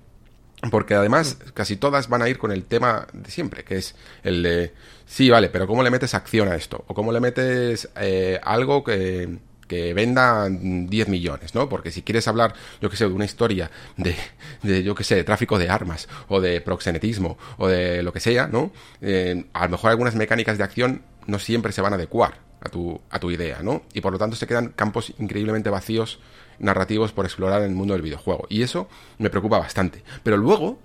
Porque 0.72 0.93
además 0.93 1.38
casi 1.53 1.78
todas 1.78 2.10
van 2.10 2.22
a 2.22 2.28
ir 2.28 2.38
con 2.38 2.51
el 2.51 2.66
tema 2.66 3.07
de 3.14 3.32
siempre, 3.32 3.64
que 3.64 3.78
es 3.78 3.95
el 4.24 4.43
de, 4.43 4.74
sí, 5.05 5.30
vale, 5.30 5.49
pero 5.49 5.68
¿cómo 5.68 5.84
le 5.84 5.89
metes 5.89 6.14
acción 6.14 6.49
a 6.49 6.55
esto? 6.55 6.84
¿O 6.88 6.93
cómo 6.93 7.14
le 7.14 7.22
metes 7.22 7.88
eh, 7.95 8.39
algo 8.43 8.84
que, 8.84 9.38
que 9.70 9.93
venda 9.93 10.49
10 10.49 11.07
millones, 11.07 11.55
¿no? 11.55 11.70
Porque 11.70 11.91
si 11.91 12.01
quieres 12.01 12.28
hablar, 12.28 12.55
yo 12.82 12.89
que 12.89 12.97
sé, 12.97 13.07
de 13.07 13.14
una 13.14 13.24
historia 13.24 13.72
de, 13.95 14.16
de 14.64 14.84
yo 14.84 14.95
que 14.95 15.05
sé, 15.05 15.16
de 15.16 15.24
tráfico 15.24 15.57
de 15.57 15.70
armas, 15.70 16.10
o 16.28 16.41
de 16.41 16.60
proxenetismo, 16.60 17.38
o 17.57 17.70
de 17.70 18.03
lo 18.03 18.12
que 18.12 18.20
sea, 18.20 18.47
¿no? 18.47 18.74
Eh, 19.01 19.45
a 19.53 19.66
lo 19.66 19.72
mejor 19.72 19.91
algunas 19.91 20.16
mecánicas 20.16 20.57
de 20.57 20.66
acción 20.66 21.03
no 21.28 21.39
siempre 21.39 21.72
se 21.72 21.82
van 21.82 21.93
a 21.93 21.95
adecuar 21.95 22.39
a 22.62 22.68
tu, 22.68 22.99
a 23.10 23.20
tu 23.20 23.32
idea, 23.32 23.60
¿no? 23.62 23.84
Y 23.93 24.01
por 24.01 24.12
lo 24.12 24.20
tanto 24.20 24.36
se 24.36 24.47
quedan 24.47 24.70
campos 24.70 25.14
increíblemente 25.20 25.70
vacíos 25.70 26.20
narrativos 26.60 27.12
por 27.12 27.26
explorar 27.26 27.62
en 27.62 27.70
el 27.70 27.76
mundo 27.76 27.93
del 27.93 28.01
videojuego. 28.01 28.45
Y 28.49 28.62
eso 28.62 28.88
me 29.18 29.30
preocupa 29.30 29.60
bastante. 29.60 30.03
Pero 30.24 30.38
luego 30.38 30.80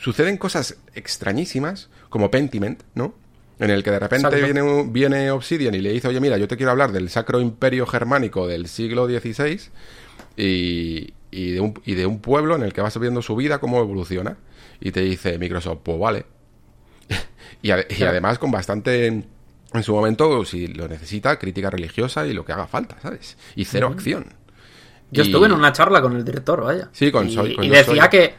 suceden 0.00 0.36
cosas 0.36 0.76
extrañísimas, 0.94 1.88
como 2.08 2.30
Pentiment, 2.30 2.82
¿no? 2.94 3.14
En 3.58 3.70
el 3.70 3.82
que 3.84 3.90
de 3.90 3.98
repente 4.00 4.42
viene, 4.42 4.84
viene 4.88 5.30
Obsidian 5.30 5.74
y 5.74 5.80
le 5.80 5.92
dice, 5.92 6.08
oye, 6.08 6.20
mira, 6.20 6.36
yo 6.38 6.48
te 6.48 6.56
quiero 6.56 6.72
hablar 6.72 6.92
del 6.92 7.08
Sacro 7.08 7.40
Imperio 7.40 7.86
Germánico 7.86 8.48
del 8.48 8.66
siglo 8.66 9.06
XVI 9.06 9.60
y, 10.36 11.14
y, 11.30 11.50
de 11.52 11.60
un, 11.60 11.80
y 11.84 11.94
de 11.94 12.06
un 12.06 12.20
pueblo 12.20 12.56
en 12.56 12.62
el 12.62 12.72
que 12.72 12.80
vas 12.80 12.98
viendo 12.98 13.22
su 13.22 13.36
vida, 13.36 13.58
cómo 13.58 13.80
evoluciona. 13.80 14.36
Y 14.80 14.90
te 14.90 15.00
dice 15.00 15.38
Microsoft, 15.38 15.80
pues 15.84 15.98
vale. 15.98 16.26
y, 17.62 17.70
además 17.70 18.38
con 18.38 18.50
bastante 18.50 19.06
en 19.06 19.82
su 19.82 19.92
momento, 19.92 20.44
si 20.44 20.68
lo 20.68 20.86
necesita, 20.88 21.38
crítica 21.38 21.70
religiosa 21.70 22.26
y 22.26 22.32
lo 22.32 22.44
que 22.44 22.52
haga 22.52 22.66
falta, 22.66 22.96
¿sabes? 23.00 23.36
Y 23.56 23.64
cero 23.64 23.88
acción. 23.92 24.26
Yo 25.14 25.22
estuve 25.22 25.46
en 25.46 25.52
una 25.52 25.72
charla 25.72 26.02
con 26.02 26.16
el 26.16 26.24
director, 26.24 26.62
vaya. 26.62 26.88
Sí, 26.92 27.10
con 27.10 27.30
Soy. 27.30 27.56
y 27.60 27.68
decía 27.68 28.08
que 28.10 28.34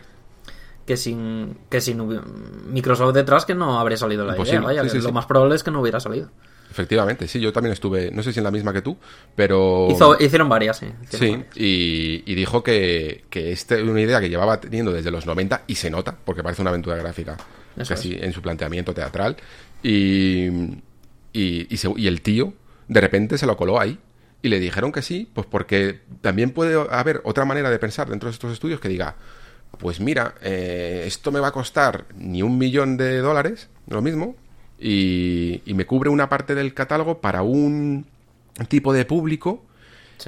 que 0.86 0.97
sin 0.97 1.57
que 1.69 1.82
sin 1.82 2.01
Microsoft 2.71 3.13
detrás 3.13 3.45
que 3.45 3.55
no 3.55 3.80
habría 3.80 3.97
salido 3.97 4.26
la 4.26 4.38
idea, 4.39 4.61
vaya, 4.61 4.84
lo 4.84 5.11
más 5.11 5.26
probable 5.26 5.55
es 5.55 5.63
que 5.63 5.71
no 5.71 5.82
hubiera 5.82 5.99
salido. 5.99 6.30
Efectivamente, 6.69 7.28
sí, 7.28 7.39
yo 7.39 7.53
también 7.53 7.71
estuve, 7.71 8.11
no 8.11 8.21
sé 8.21 8.34
si 8.34 8.39
en 8.39 8.43
la 8.43 8.51
misma 8.51 8.73
que 8.73 8.82
tú, 8.82 8.97
pero... 9.34 9.88
hicieron 10.19 10.49
varias, 10.49 10.78
sí. 10.78 10.88
sí, 11.09 11.41
Y, 11.55 12.36
dijo 12.36 12.63
que, 12.63 13.23
que 13.30 13.53
esta 13.53 13.76
es 13.76 13.84
una 13.84 14.01
idea 14.01 14.19
que 14.19 14.30
llevaba 14.30 14.59
teniendo 14.59 14.91
desde 14.91 15.09
los 15.09 15.26
90 15.26 15.63
y 15.67 15.76
se 15.76 15.89
nota, 15.89 16.17
porque 16.26 16.43
parece 16.43 16.61
una 16.61 16.71
aventura 16.71 16.97
gráfica, 16.97 17.38
casi 17.88 18.17
en 18.19 18.34
su 18.34 18.41
planteamiento 18.41 18.93
teatral. 18.93 19.38
Y, 19.82 20.47
y, 21.32 21.67
y 21.71 22.07
el 22.07 22.21
tío, 22.21 22.53
de 22.89 22.99
repente, 22.99 23.38
se 23.38 23.45
lo 23.45 23.55
coló 23.55 23.80
ahí 23.80 23.97
y 24.46 24.48
le 24.48 24.60
dijeron 24.60 24.91
que 24.91 25.02
sí, 25.02 25.28
pues 25.34 25.48
porque 25.48 26.02
también 26.22 26.52
puede 26.52 26.80
haber 26.91 27.20
otra 27.24 27.46
manera 27.46 27.72
de 27.72 27.80
pensar 27.80 28.08
dentro 28.08 28.30
de 28.30 28.34
estos 28.34 28.54
estudios 28.54 28.80
que 28.80 28.89
diga, 28.89 29.16
pues 29.80 30.00
mira, 30.00 30.36
eh, 30.43 31.04
esto 31.08 31.32
me 31.32 31.39
va 31.39 31.48
a 31.48 31.52
costar 31.52 32.06
ni 32.16 32.43
un 32.43 32.60
millón 32.60 32.96
de 32.96 33.18
dólares, 33.18 33.70
lo 33.88 34.04
mismo, 34.04 34.36
y, 34.80 35.64
me 35.66 35.88
cubre 35.88 36.12
una 36.12 36.30
parte 36.30 36.54
del 36.54 36.76
catálogo 36.76 37.22
para 37.22 37.41
un 37.41 38.06
tipo 38.68 38.93
de 38.93 39.06
público 39.06 39.66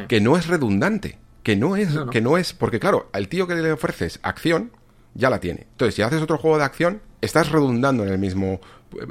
que 0.07 0.19
no 0.19 0.35
es 0.35 0.47
redundante, 0.47 1.19
que 1.43 1.55
no 1.55 1.75
es, 1.75 1.89
que 2.09 2.19
no 2.19 2.39
es, 2.39 2.53
porque 2.53 2.79
claro, 2.79 3.11
al 3.13 3.27
tío 3.27 3.45
que 3.45 3.53
le 3.53 3.71
ofreces 3.71 4.19
acción, 4.23 4.71
ya 5.13 5.29
la 5.29 5.39
tiene. 5.39 5.67
Entonces, 5.73 5.93
si 5.93 6.01
haces 6.01 6.23
otro 6.23 6.39
juego 6.39 6.57
de 6.57 6.63
acción, 6.63 7.01
estás 7.21 7.51
redundando 7.51 8.03
en 8.03 8.09
el 8.09 8.17
mismo 8.17 8.61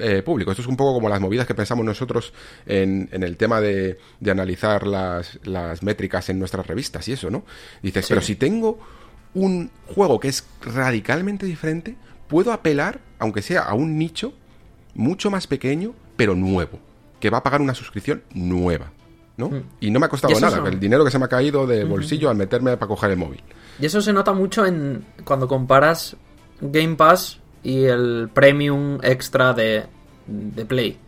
eh, 0.00 0.22
público. 0.22 0.50
Esto 0.50 0.62
es 0.62 0.68
un 0.68 0.76
poco 0.76 0.94
como 0.94 1.08
las 1.08 1.20
movidas 1.20 1.46
que 1.46 1.54
pensamos 1.54 1.84
nosotros 1.84 2.32
en, 2.66 3.08
el 3.12 3.36
tema 3.36 3.60
de, 3.60 3.98
analizar 4.26 4.86
las, 4.86 5.82
métricas 5.82 6.28
en 6.28 6.38
nuestras 6.38 6.66
revistas 6.66 7.06
y 7.08 7.12
eso, 7.12 7.30
¿no? 7.30 7.44
Dices, 7.82 8.06
pero 8.08 8.20
si 8.20 8.36
tengo 8.36 8.78
un 9.34 9.70
juego 9.86 10.18
que 10.18 10.28
es 10.28 10.46
radicalmente 10.62 11.46
diferente, 11.46 11.96
puedo 12.28 12.52
apelar, 12.52 13.00
aunque 13.18 13.42
sea 13.42 13.62
a 13.62 13.74
un 13.74 13.98
nicho 13.98 14.32
mucho 14.94 15.30
más 15.30 15.46
pequeño, 15.46 15.94
pero 16.16 16.34
nuevo, 16.34 16.78
que 17.20 17.30
va 17.30 17.38
a 17.38 17.42
pagar 17.42 17.60
una 17.60 17.74
suscripción 17.74 18.22
nueva. 18.32 18.92
¿no? 19.36 19.50
Mm. 19.50 19.62
Y 19.80 19.90
no 19.90 20.00
me 20.00 20.06
ha 20.06 20.08
costado 20.08 20.38
nada, 20.40 20.66
el 20.66 20.80
dinero 20.80 21.04
que 21.04 21.10
se 21.10 21.18
me 21.18 21.26
ha 21.26 21.28
caído 21.28 21.66
de 21.66 21.84
bolsillo 21.84 22.30
al 22.30 22.36
meterme 22.36 22.76
para 22.76 22.88
coger 22.88 23.10
el 23.10 23.18
móvil. 23.18 23.42
Y 23.78 23.86
eso 23.86 24.00
se 24.00 24.12
nota 24.12 24.32
mucho 24.32 24.64
en 24.64 25.04
cuando 25.24 25.46
comparas 25.46 26.16
Game 26.60 26.96
Pass 26.96 27.40
y 27.62 27.84
el 27.84 28.30
Premium 28.32 28.98
Extra 29.02 29.52
de, 29.52 29.86
Play. 30.68 30.98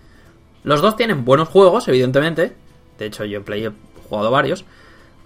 Los 0.64 0.82
dos 0.82 0.96
tienen 0.96 1.24
buenos 1.24 1.48
juegos, 1.48 1.88
evidentemente. 1.88 2.54
De 2.98 3.06
hecho, 3.06 3.24
yo 3.24 3.38
en 3.38 3.44
Play 3.44 3.66
he 3.66 3.72
jugado 4.08 4.30
varios. 4.30 4.64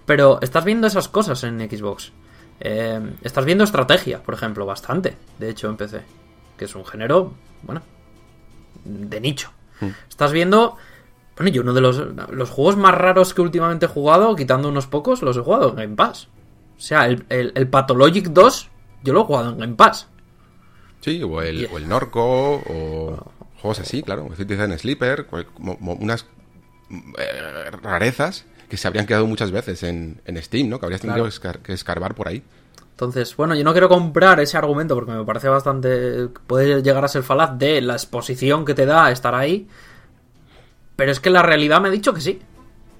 Pero 0.05 0.39
estás 0.41 0.63
viendo 0.63 0.87
esas 0.87 1.07
cosas 1.07 1.43
en 1.43 1.59
Xbox. 1.59 2.11
Eh, 2.59 2.99
estás 3.21 3.45
viendo 3.45 3.63
estrategia, 3.63 4.21
por 4.21 4.35
ejemplo, 4.35 4.65
bastante. 4.65 5.17
De 5.39 5.49
hecho, 5.49 5.69
en 5.69 5.77
PC. 5.77 6.01
Que 6.57 6.65
es 6.65 6.75
un 6.75 6.85
género, 6.85 7.33
bueno, 7.63 7.81
de 8.83 9.19
nicho. 9.19 9.51
Hmm. 9.79 9.89
Estás 10.07 10.31
viendo. 10.31 10.77
Bueno, 11.35 11.51
yo 11.51 11.61
uno 11.63 11.73
de 11.73 11.81
los, 11.81 11.97
los, 12.29 12.49
juegos 12.49 12.77
más 12.77 12.93
raros 12.93 13.33
que 13.33 13.41
últimamente 13.41 13.87
he 13.87 13.89
jugado, 13.89 14.35
quitando 14.35 14.69
unos 14.69 14.85
pocos, 14.85 15.23
los 15.23 15.35
he 15.35 15.41
jugado 15.41 15.69
en 15.69 15.75
Game 15.77 15.95
Pass. 15.95 16.27
O 16.77 16.79
sea, 16.79 17.07
el, 17.07 17.25
el, 17.29 17.51
el 17.55 17.67
Pathologic 17.67 18.27
2, 18.27 18.69
yo 19.03 19.13
lo 19.13 19.21
he 19.21 19.25
jugado 19.25 19.51
en 19.51 19.57
Game 19.57 19.73
Pass. 19.73 20.09
Sí, 21.03 21.21
o 21.21 21.41
el, 21.41 21.67
o 21.71 21.77
el 21.77 21.89
Norco, 21.89 22.63
o 22.65 23.31
juegos 23.61 23.79
así, 23.79 24.03
claro. 24.03 24.29
en 24.37 24.79
Sleeper, 24.79 25.27
unas 25.59 26.25
eh, 27.17 27.71
rarezas 27.81 28.45
que 28.69 28.77
se 28.77 28.87
habrían 28.87 29.05
quedado 29.05 29.27
muchas 29.27 29.51
veces 29.51 29.83
en, 29.83 30.21
en 30.25 30.41
Steam, 30.41 30.69
¿no? 30.69 30.79
Que 30.79 30.85
habrías 30.85 31.01
tenido 31.01 31.27
que 31.61 31.73
escarbar 31.73 32.15
por 32.15 32.29
ahí. 32.29 32.41
Entonces, 32.91 33.35
bueno, 33.35 33.53
yo 33.55 33.63
no 33.63 33.71
quiero 33.71 33.89
comprar 33.89 34.39
ese 34.39 34.55
argumento 34.55 34.95
porque 34.95 35.11
me 35.11 35.25
parece 35.25 35.49
bastante. 35.49 36.29
puede 36.47 36.81
llegar 36.81 37.03
a 37.03 37.07
ser 37.07 37.23
falaz 37.23 37.57
de 37.57 37.81
la 37.81 37.93
exposición 37.93 38.65
que 38.65 38.75
te 38.75 38.85
da 38.85 39.11
estar 39.11 39.33
ahí. 39.33 39.67
Pero 40.95 41.11
es 41.11 41.19
que 41.19 41.31
la 41.31 41.41
realidad 41.41 41.81
me 41.81 41.89
ha 41.89 41.91
dicho 41.91 42.13
que 42.13 42.21
sí. 42.21 42.39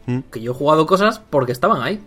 ¿Mm? 0.07 0.19
Que 0.31 0.41
yo 0.41 0.51
he 0.51 0.55
jugado 0.55 0.85
cosas 0.87 1.19
porque 1.19 1.51
estaban 1.51 1.81
ahí. 1.81 2.03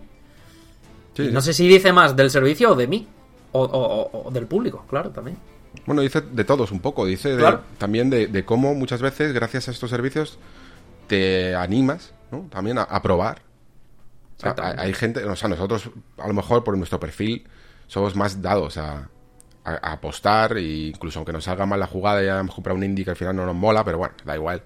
No 1.17 1.41
sé 1.41 1.53
si 1.53 1.67
dice 1.67 1.91
más 1.93 2.15
del 2.15 2.29
servicio 2.29 2.73
o 2.73 2.75
de 2.75 2.87
mí. 2.87 3.07
O, 3.53 4.29
del 4.31 4.45
público, 4.45 4.85
claro, 4.89 5.09
también. 5.09 5.37
Bueno, 5.85 6.01
dice 6.01 6.21
de 6.21 6.43
todos 6.43 6.71
un 6.71 6.79
poco. 6.79 7.05
Dice 7.05 7.37
también 7.77 8.09
de, 8.09 8.45
cómo 8.45 8.73
muchas 8.73 9.01
veces, 9.01 9.33
gracias 9.33 9.67
a 9.67 9.71
estos 9.71 9.89
servicios, 9.89 10.39
te 11.07 11.55
animas 11.55 12.13
¿no? 12.31 12.47
también 12.49 12.77
a, 12.77 13.01
probar. 13.01 13.41
hay, 14.41 14.93
gente, 14.93 15.23
o 15.23 15.35
sea, 15.35 15.49
nosotros 15.49 15.89
a 16.17 16.27
lo 16.27 16.33
mejor 16.33 16.63
por 16.63 16.77
nuestro 16.77 16.99
perfil 16.99 17.47
somos 17.87 18.15
más 18.15 18.41
dados 18.41 18.77
a, 18.77 19.09
apostar, 19.63 20.57
e 20.57 20.87
incluso 20.87 21.19
aunque 21.19 21.33
nos 21.33 21.43
salga 21.43 21.65
mal 21.65 21.77
la 21.77 21.87
jugada 21.87 22.23
y 22.23 22.27
hayamos 22.27 22.55
comprado 22.55 22.77
un 22.77 22.85
indie 22.85 23.03
que 23.03 23.11
al 23.11 23.17
final 23.17 23.35
no 23.35 23.45
nos 23.45 23.55
mola, 23.55 23.83
pero 23.83 23.97
bueno, 23.97 24.13
da 24.23 24.33
igual. 24.33 24.63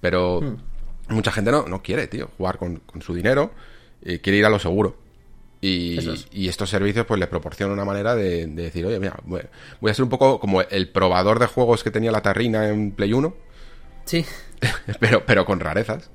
Pero 0.00 0.40
hmm. 0.40 1.14
mucha 1.14 1.30
gente 1.30 1.50
no, 1.50 1.68
no 1.68 1.82
quiere, 1.82 2.06
tío, 2.06 2.30
jugar 2.38 2.56
con, 2.56 2.80
su 3.00 3.12
dinero, 3.12 3.50
y 4.00 4.20
quiere 4.20 4.38
ir 4.38 4.46
a 4.46 4.48
lo 4.48 4.58
seguro. 4.58 4.96
Y, 5.60 6.48
estos 6.48 6.70
servicios 6.70 7.04
pues 7.06 7.18
le 7.18 7.26
proporcionan 7.26 7.74
una 7.74 7.84
manera 7.84 8.14
de, 8.14 8.46
decir, 8.46 8.86
oye, 8.86 9.00
mira, 9.00 9.18
voy 9.24 9.90
a 9.90 9.94
ser 9.94 10.04
un 10.04 10.08
poco 10.08 10.38
como 10.38 10.62
el 10.62 10.88
probador 10.90 11.38
de 11.38 11.46
juegos 11.46 11.82
que 11.82 11.90
tenía 11.90 12.12
la 12.12 12.22
Tarrina 12.22 12.68
en 12.68 12.92
Play 12.92 13.12
1. 13.12 13.34
Sí. 14.04 14.24
pero, 15.00 15.24
pero 15.26 15.44
con 15.44 15.60
rarezas. 15.60 16.10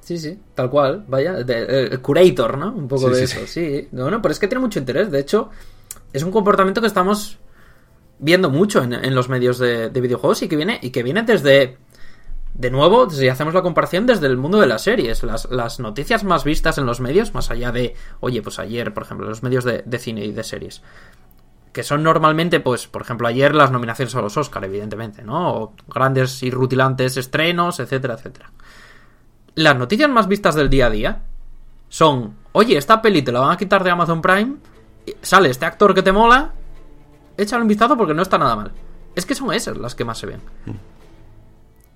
Sí, 0.00 0.18
sí, 0.18 0.38
tal 0.54 0.68
cual, 0.68 1.04
vaya, 1.08 1.38
el 1.38 2.00
curator, 2.00 2.58
¿no? 2.58 2.72
Un 2.72 2.88
poco 2.88 3.08
de 3.08 3.24
eso, 3.24 3.46
sí. 3.46 3.88
No, 3.92 4.10
no, 4.10 4.20
pero 4.20 4.32
es 4.32 4.38
que 4.38 4.48
tiene 4.48 4.60
mucho 4.60 4.78
interés. 4.78 5.10
De 5.10 5.18
hecho, 5.18 5.48
es 6.12 6.22
un 6.22 6.30
comportamiento 6.30 6.82
que 6.82 6.86
estamos 6.86 7.38
viendo 8.18 8.50
mucho 8.50 8.82
en, 8.82 9.14
los 9.14 9.30
medios 9.30 9.58
de, 9.58 9.88
videojuegos 9.88 10.42
y 10.42 10.48
que 10.48 10.56
viene 10.56 10.78
y 10.82 10.90
que 10.90 11.02
viene 11.02 11.22
desde 11.22 11.78
de 12.54 12.70
nuevo, 12.70 13.10
si 13.10 13.28
hacemos 13.28 13.52
la 13.52 13.62
comparación 13.62 14.06
desde 14.06 14.28
el 14.28 14.36
mundo 14.36 14.60
de 14.60 14.68
las 14.68 14.82
series, 14.82 15.24
las, 15.24 15.80
noticias 15.80 16.22
más 16.22 16.44
vistas 16.44 16.78
en 16.78 16.86
los 16.86 17.00
medios, 17.00 17.34
más 17.34 17.50
allá 17.50 17.72
de, 17.72 17.96
oye, 18.20 18.42
pues 18.42 18.60
ayer, 18.60 18.94
por 18.94 19.02
ejemplo, 19.02 19.28
los 19.28 19.42
medios 19.42 19.64
de, 19.64 19.98
cine 19.98 20.24
y 20.24 20.30
de 20.30 20.44
series, 20.44 20.80
que 21.72 21.82
son 21.82 22.04
normalmente, 22.04 22.60
pues, 22.60 22.86
por 22.86 23.02
ejemplo, 23.02 23.26
ayer 23.26 23.56
las 23.56 23.72
nominaciones 23.72 24.14
a 24.14 24.20
los 24.20 24.36
Oscar, 24.36 24.64
evidentemente, 24.64 25.22
¿no? 25.22 25.52
O 25.52 25.74
grandes 25.92 26.44
y 26.44 26.50
rutilantes 26.52 27.16
estrenos, 27.16 27.80
etcétera, 27.80 28.14
etcétera. 28.14 28.52
Las 29.56 29.76
noticias 29.76 30.08
más 30.08 30.28
vistas 30.28 30.54
del 30.54 30.70
día 30.70 30.86
a 30.86 30.90
día 30.90 31.22
son, 31.88 32.36
oye, 32.52 32.76
esta 32.76 33.02
peli 33.02 33.22
te 33.22 33.32
la 33.32 33.40
van 33.40 33.50
a 33.50 33.56
quitar 33.56 33.82
de 33.82 33.90
Amazon 33.90 34.22
Prime, 34.22 34.56
sale 35.22 35.50
este 35.50 35.66
actor 35.66 35.92
que 35.92 36.02
te 36.02 36.12
mola, 36.12 36.52
échale 37.36 37.62
un 37.62 37.68
vistazo 37.68 37.96
porque 37.96 38.14
no 38.14 38.22
está 38.22 38.38
nada 38.38 38.54
mal. 38.54 38.72
Es 39.16 39.26
que 39.26 39.34
son 39.34 39.52
esas 39.52 39.76
las 39.76 39.96
que 39.96 40.04
más 40.04 40.18
se 40.18 40.26
ven. 40.26 40.40
Mm. 40.66 40.93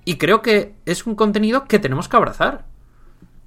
Y 0.09 0.17
creo 0.17 0.41
que 0.41 0.73
es 0.87 1.07
un 1.07 1.15
contenido 1.15 1.67
que 1.67 1.79
tenemos 1.79 2.09
que 2.09 2.17
abrazar. 2.17 2.65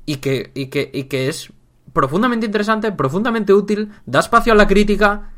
Y 0.05 0.17
que, 0.17 0.51
y 0.53 0.67
que, 0.67 0.91
y 0.93 1.05
que 1.05 1.27
es 1.27 1.51
profundamente 1.91 2.45
interesante, 2.45 2.91
profundamente 2.91 3.51
útil, 3.51 3.91
da 4.05 4.19
espacio 4.19 4.53
a 4.53 4.55
la 4.55 4.67
crítica. 4.67 5.31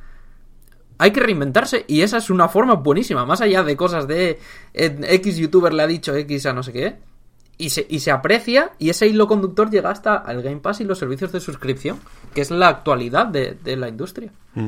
Hay 0.97 1.11
que 1.11 1.21
reinventarse 1.21 1.85
y 1.87 2.01
esa 2.01 2.17
es 2.17 2.29
una 2.29 2.49
forma 2.49 2.73
buenísima, 2.73 3.25
más 3.25 3.39
allá 3.39 3.63
de 3.63 3.77
cosas 3.77 4.05
de 4.05 4.37
eh, 4.73 4.99
X 5.01 5.37
youtuber 5.37 5.73
le 5.73 5.83
ha 5.83 5.87
dicho 5.87 6.13
X 6.13 6.45
a 6.45 6.51
no 6.51 6.61
sé 6.61 6.73
qué. 6.73 6.97
Y 7.57 7.69
se, 7.69 7.87
y 7.89 8.01
se 8.01 8.11
aprecia 8.11 8.73
y 8.77 8.89
ese 8.89 9.07
hilo 9.07 9.25
conductor 9.25 9.71
llega 9.71 9.91
hasta 9.91 10.25
el 10.27 10.41
Game 10.41 10.59
Pass 10.59 10.81
y 10.81 10.83
los 10.83 10.99
servicios 10.99 11.31
de 11.31 11.39
suscripción, 11.39 12.01
que 12.35 12.41
es 12.41 12.51
la 12.51 12.67
actualidad 12.67 13.27
de, 13.27 13.77
la 13.77 13.87
industria. 13.87 14.33
Mm, 14.55 14.67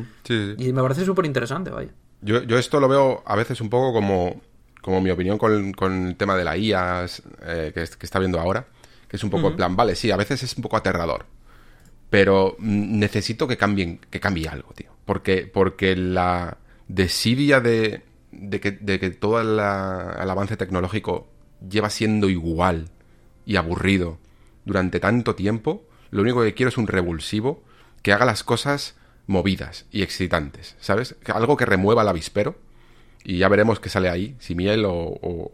y 0.58 0.72
me 0.72 0.82
parece 0.82 1.04
súper 1.04 1.26
interesante, 1.26 1.70
vaya. 1.70 1.92
Yo, 2.22 2.44
yo 2.44 2.58
esto 2.58 2.80
lo 2.80 2.88
veo 2.88 3.24
a 3.26 3.36
veces 3.36 3.60
un 3.60 3.70
poco 3.70 3.92
como 3.92 4.40
como 4.86 5.02
mi 5.02 5.10
opinión 5.10 5.40
con, 5.40 6.08
el 6.08 6.16
tema 6.16 6.36
de 6.36 6.44
la 6.44 6.56
IA 6.56 7.08
eh, 7.42 7.72
que, 7.74 7.82
está 7.82 8.20
viendo 8.20 8.40
ahora, 8.40 8.68
que 9.08 9.18
es 9.18 9.24
un 9.24 9.32
poco 9.32 9.48
en 9.48 9.56
plan, 9.56 9.76
vale, 9.76 9.96
sí, 9.96 10.12
a 10.12 10.16
veces 10.16 10.44
es 10.44 10.56
un 10.58 10.62
poco 10.62 10.78
aterrador, 10.78 11.26
pero 12.12 12.56
necesito 12.60 13.48
que 13.48 13.58
cambien, 13.58 14.00
que 14.12 14.20
cambie 14.20 14.48
algo, 14.48 14.74
tío. 14.76 14.92
Porque, 15.06 15.50
porque 15.52 15.96
la 15.96 16.60
desidia 16.88 17.62
de, 17.62 18.04
de, 18.32 18.60
que, 18.60 18.74
de 18.74 19.00
que 19.00 19.10
todo 19.10 19.42
el 19.42 19.60
avance 19.60 20.56
tecnológico 20.56 21.32
lleva 21.68 21.90
siendo 21.90 22.30
igual 22.30 22.90
y 23.44 23.56
aburrido 23.56 24.20
durante 24.66 25.00
tanto 25.00 25.34
tiempo, 25.34 25.84
lo 26.12 26.22
único 26.22 26.44
que 26.44 26.54
quiero 26.54 26.70
es 26.70 26.78
un 26.78 26.86
revulsivo 26.86 27.64
que 28.04 28.14
haga 28.14 28.26
las 28.26 28.44
cosas 28.44 28.98
movidas 29.26 29.88
y 29.90 30.04
excitantes, 30.04 30.76
¿sabes? 30.80 31.16
Algo 31.26 31.58
que 31.58 31.66
remueva 31.66 32.04
el 32.04 32.08
avispero 32.08 32.56
y 33.26 33.40
ya 33.40 33.50
veremos 33.50 33.80
qué 33.80 33.90
sale 33.90 34.08
ahí, 34.08 34.36
si 34.40 34.54
miel 34.54 34.86
o, 34.86 35.52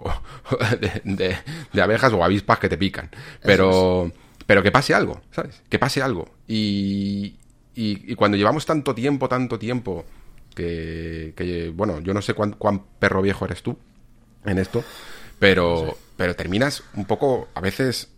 de, 1.05 1.37
abejas 1.81 2.11
o 2.11 2.23
avispas 2.23 2.59
que 2.59 2.67
te 2.67 2.77
pican. 2.77 3.09
Pero, 3.41 4.11
pero 4.45 4.61
que 4.61 4.71
pase 4.71 4.93
algo, 4.93 5.21
¿sabes? 5.31 5.63
Que 5.69 5.79
pase 5.79 6.01
algo. 6.01 6.29
Y, 6.47 7.37
y, 7.73 8.13
cuando 8.15 8.37
llevamos 8.37 8.65
tanto 8.65 8.93
tiempo, 8.93 9.29
tanto 9.29 9.57
tiempo, 9.57 10.05
que, 10.53 11.71
bueno, 11.73 12.01
yo 12.01 12.13
no 12.13 12.21
sé 12.21 12.33
cuán, 12.33 12.51
cuán, 12.51 12.83
perro 12.99 13.21
viejo 13.21 13.45
eres 13.45 13.63
tú 13.63 13.77
en 14.45 14.59
esto, 14.59 14.83
pero, 15.39 15.97
pero 16.17 16.35
terminas 16.35 16.83
un 16.95 17.05
poco, 17.05 17.47
a 17.53 17.61
veces, 17.61 18.09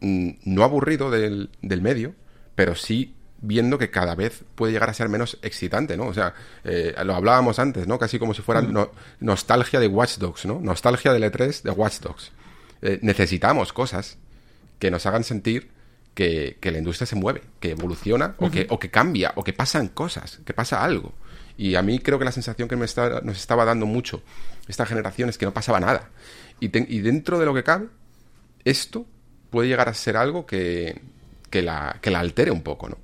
mm, 0.00 0.30
no 0.44 0.64
aburrido 0.64 1.08
del, 1.10 1.50
del 1.62 1.82
medio, 1.82 2.14
pero 2.56 2.74
sí 2.74 3.14
viendo 3.40 3.78
que 3.78 3.90
cada 3.90 4.14
vez 4.14 4.44
puede 4.54 4.72
llegar 4.72 4.90
a 4.90 4.94
ser 4.94 5.08
menos 5.08 5.38
excitante, 5.42 5.96
¿no? 5.96 6.06
O 6.06 6.14
sea, 6.14 6.34
eh, 6.64 6.94
lo 7.04 7.14
hablábamos 7.14 7.58
antes, 7.58 7.86
¿no? 7.86 7.98
Casi 7.98 8.18
como 8.18 8.34
si 8.34 8.42
fuera 8.42 8.62
nostalgia 9.20 9.80
de 9.80 9.86
Watch 9.86 10.18
Dogs, 10.18 10.46
¿no? 10.46 10.60
Nostalgia 10.60 11.12
del 11.12 11.24
E3 11.24 11.62
de 11.62 11.70
Watch 11.70 12.00
Dogs. 12.00 12.32
Eh, 12.82 12.98
necesitamos 13.02 13.72
cosas 13.72 14.18
que 14.78 14.90
nos 14.90 15.06
hagan 15.06 15.24
sentir 15.24 15.70
que, 16.14 16.58
la 16.62 16.78
industria 16.78 17.06
se 17.06 17.14
mueve, 17.14 17.42
que 17.60 17.70
evoluciona 17.70 18.34
o, 18.38 18.50
que, 18.50 18.66
o 18.70 18.78
que 18.78 18.90
cambia, 18.90 19.32
o 19.36 19.44
que 19.44 19.52
pasan 19.52 19.88
cosas, 19.88 20.40
que 20.44 20.52
pasa 20.52 20.82
algo. 20.82 21.12
Y 21.56 21.76
a 21.76 21.82
mí 21.82 22.00
creo 22.00 22.18
que 22.18 22.24
la 22.24 22.32
sensación 22.32 22.68
que 22.68 22.76
me 22.76 22.84
está, 22.84 23.20
nos 23.20 23.36
estaba 23.36 23.64
dando 23.64 23.86
mucho 23.86 24.22
esta 24.66 24.84
generación 24.84 25.28
es 25.28 25.38
que 25.38 25.46
no 25.46 25.54
pasaba 25.54 25.78
nada. 25.80 26.10
Y, 26.60 26.66
y 26.66 27.00
dentro 27.00 27.38
de 27.38 27.46
lo 27.46 27.54
que 27.54 27.62
cabe, 27.62 27.86
esto 28.64 29.06
puede 29.50 29.68
llegar 29.68 29.88
a 29.88 29.94
ser 29.94 30.16
algo 30.16 30.44
que, 30.44 31.00
que, 31.50 31.62
la, 31.62 31.98
que 32.00 32.10
la 32.10 32.20
altere 32.20 32.50
un 32.50 32.62
poco, 32.62 32.88
¿no? 32.88 32.98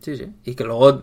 Sí, 0.00 0.16
sí. 0.16 0.32
Y 0.44 0.54
que 0.54 0.64
luego, 0.64 1.02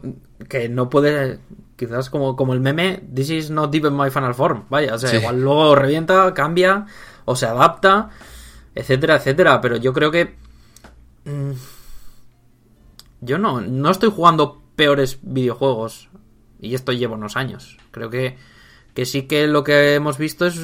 que 0.50 0.70
no 0.70 0.90
puede, 0.90 1.40
quizás 1.76 2.10
como, 2.10 2.36
como 2.36 2.54
el 2.54 2.60
meme, 2.60 3.04
this 3.14 3.30
is 3.30 3.50
not 3.50 3.74
even 3.76 3.96
my 3.96 4.10
final 4.10 4.34
form. 4.34 4.66
Vaya, 4.70 4.96
o 4.96 4.98
sea, 4.98 5.16
igual 5.16 5.42
luego 5.42 5.76
revienta, 5.76 6.34
cambia, 6.34 6.88
o 7.26 7.36
se 7.36 7.46
adapta, 7.46 8.10
etcétera, 8.74 9.18
etcétera. 9.18 9.62
Pero 9.62 9.78
yo 9.78 9.94
creo 9.94 10.12
que... 10.12 10.36
Mm, 11.26 11.52
yo 13.22 13.38
no, 13.38 13.62
no 13.62 13.90
estoy 13.90 14.10
jugando 14.10 14.62
peores 14.76 15.20
videojuegos. 15.22 16.10
Y 16.60 16.74
esto 16.74 16.92
lleva 16.92 17.16
unos 17.16 17.38
años. 17.38 17.78
Creo 17.92 18.10
que, 18.10 18.38
que 18.96 19.06
sí 19.06 19.24
que 19.24 19.48
lo 19.48 19.64
que 19.64 19.94
hemos 19.94 20.18
visto 20.18 20.48
es 20.48 20.60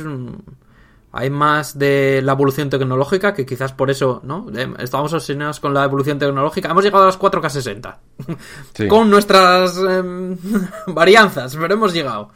hay 1.16 1.30
más 1.30 1.78
de 1.78 2.22
la 2.24 2.32
evolución 2.32 2.72
tecnológica, 2.72 3.36
que 3.36 3.46
quizás 3.46 3.72
por 3.72 3.92
eso, 3.92 4.20
¿no? 4.24 4.48
Estamos 4.80 5.14
obsesionados 5.14 5.60
con 5.60 5.72
la 5.72 5.84
evolución 5.84 6.18
tecnológica. 6.18 6.72
Hemos 6.72 6.84
llegado 6.84 7.04
a 7.04 7.06
las 7.06 7.20
4K60. 7.20 7.98
con 8.90 9.12
nuestras 9.12 9.78
em, 9.78 10.36
varianzas, 10.88 11.56
pero 11.56 11.76
hemos 11.76 11.94
llegado. 11.94 12.32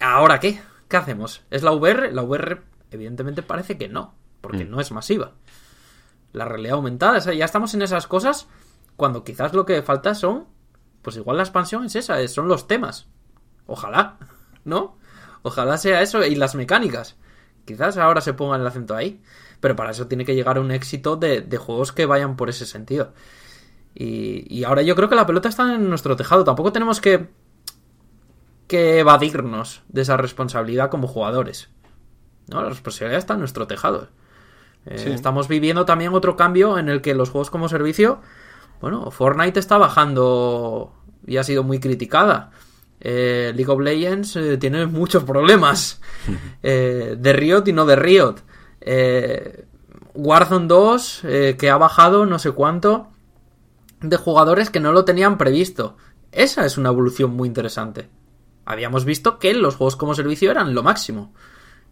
¿Ahora 0.00 0.40
qué? 0.40 0.62
¿Qué 0.88 0.96
hacemos? 0.96 1.42
¿Es 1.50 1.62
la 1.62 1.72
VR? 1.72 2.10
La 2.10 2.22
VR, 2.22 2.62
evidentemente, 2.90 3.42
parece 3.42 3.76
que 3.76 3.90
no, 3.90 4.14
porque 4.40 4.64
mm. 4.64 4.70
no 4.70 4.80
es 4.80 4.90
masiva. 4.92 5.32
La 6.32 6.46
realidad 6.46 6.76
aumentada, 6.76 7.18
ya 7.18 7.44
estamos 7.44 7.74
en 7.74 7.82
esas 7.82 8.06
cosas 8.06 8.48
cuando 8.96 9.24
quizás 9.24 9.52
lo 9.52 9.66
que 9.66 9.82
falta 9.82 10.14
son, 10.14 10.46
pues 11.02 11.16
igual 11.16 11.36
la 11.36 11.42
expansión 11.42 11.84
es 11.84 11.96
esa, 11.96 12.26
son 12.28 12.48
los 12.48 12.66
temas. 12.66 13.08
Ojalá, 13.66 14.16
¿no? 14.64 14.96
Ojalá 15.42 15.76
sea 15.76 16.00
eso 16.00 16.24
y 16.24 16.34
las 16.34 16.54
mecánicas. 16.54 17.18
Quizás 17.70 17.98
ahora 17.98 18.20
se 18.20 18.34
ponga 18.34 18.56
el 18.56 18.66
acento 18.66 18.96
ahí. 18.96 19.22
Pero 19.60 19.76
para 19.76 19.92
eso 19.92 20.08
tiene 20.08 20.24
que 20.24 20.34
llegar 20.34 20.56
a 20.56 20.60
un 20.60 20.72
éxito 20.72 21.14
de, 21.14 21.56
juegos 21.56 21.92
que 21.92 22.04
vayan 22.04 22.34
por 22.34 22.48
ese 22.48 22.66
sentido. 22.66 23.12
Y, 23.94 24.64
ahora 24.64 24.82
yo 24.82 24.96
creo 24.96 25.08
que 25.08 25.14
la 25.14 25.24
pelota 25.24 25.48
está 25.48 25.72
en 25.72 25.88
nuestro 25.88 26.16
tejado. 26.16 26.42
Tampoco 26.42 26.72
tenemos 26.72 27.00
que, 27.00 27.28
que 28.66 28.98
evadirnos 28.98 29.82
de 29.86 30.02
esa 30.02 30.16
responsabilidad 30.16 30.90
como 30.90 31.06
jugadores. 31.06 31.70
¿no? 32.48 32.60
La 32.60 32.70
responsabilidad 32.70 33.18
está 33.18 33.34
en 33.34 33.40
nuestro 33.40 33.68
tejado. 33.68 34.08
Eh, 34.86 35.12
estamos 35.14 35.46
viviendo 35.46 35.84
también 35.84 36.12
otro 36.12 36.34
cambio 36.34 36.76
en 36.76 36.88
el 36.88 37.02
que 37.02 37.14
los 37.14 37.30
juegos 37.30 37.50
como 37.50 37.68
servicio. 37.68 38.20
Bueno, 38.80 39.12
Fortnite 39.12 39.60
está 39.60 39.78
bajando 39.78 40.92
y 41.24 41.36
ha 41.36 41.44
sido 41.44 41.62
muy 41.62 41.78
criticada. 41.78 42.50
Eh, 43.00 43.52
League 43.54 43.72
of 43.72 43.80
Legends 43.80 44.36
eh, 44.36 44.56
tiene 44.58 44.86
muchos 44.86 45.24
problemas. 45.24 46.00
Eh, 46.62 47.16
de 47.18 47.32
Riot 47.32 47.62
y 47.66 47.72
no 47.72 47.86
de 47.86 47.96
Riot. 47.96 48.34
Warzone 50.14 50.66
2, 50.66 51.20
eh, 51.24 51.56
que 51.58 51.70
ha 51.70 51.78
bajado 51.78 52.26
no 52.26 52.38
sé 52.38 52.52
cuánto 52.52 53.08
de 54.00 54.16
jugadores 54.16 54.70
que 54.70 54.80
no 54.80 54.92
lo 54.92 55.04
tenían 55.04 55.38
previsto. 55.38 55.96
Esa 56.32 56.64
es 56.64 56.78
una 56.78 56.90
evolución 56.90 57.32
muy 57.32 57.48
interesante. 57.48 58.08
Habíamos 58.64 59.04
visto 59.04 59.38
que 59.38 59.52
los 59.54 59.76
juegos 59.76 59.96
como 59.96 60.14
servicio 60.14 60.50
eran 60.50 60.74
lo 60.74 60.82
máximo. 60.82 61.32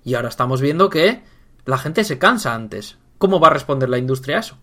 Y 0.04 0.14
ahora 0.14 0.28
estamos 0.28 0.60
viendo 0.60 0.88
que 0.90 1.22
la 1.64 1.78
gente 1.78 2.04
se 2.04 2.18
cansa 2.18 2.54
antes. 2.54 2.98
¿Cómo 3.18 3.40
va 3.40 3.48
a 3.48 3.52
responder 3.52 3.88
la 3.88 3.98
industria 3.98 4.36
a 4.36 4.40
eso? 4.40 4.58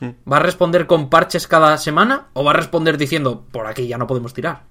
Hmm. 0.00 0.10
¿Va 0.30 0.36
a 0.36 0.40
responder 0.40 0.86
con 0.86 1.08
parches 1.08 1.46
cada 1.46 1.76
semana 1.78 2.28
o 2.34 2.44
va 2.44 2.50
a 2.50 2.54
responder 2.56 2.98
diciendo 2.98 3.46
por 3.50 3.66
aquí 3.66 3.86
ya 3.86 3.98
no 3.98 4.06
podemos 4.06 4.34
tirar? 4.34 4.64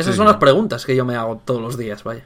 Esas 0.00 0.16
son 0.16 0.26
las 0.26 0.36
preguntas 0.36 0.84
que 0.84 0.96
yo 0.96 1.04
me 1.04 1.16
hago 1.16 1.38
todos 1.38 1.60
los 1.60 1.78
días, 1.78 2.02
vaya. 2.04 2.24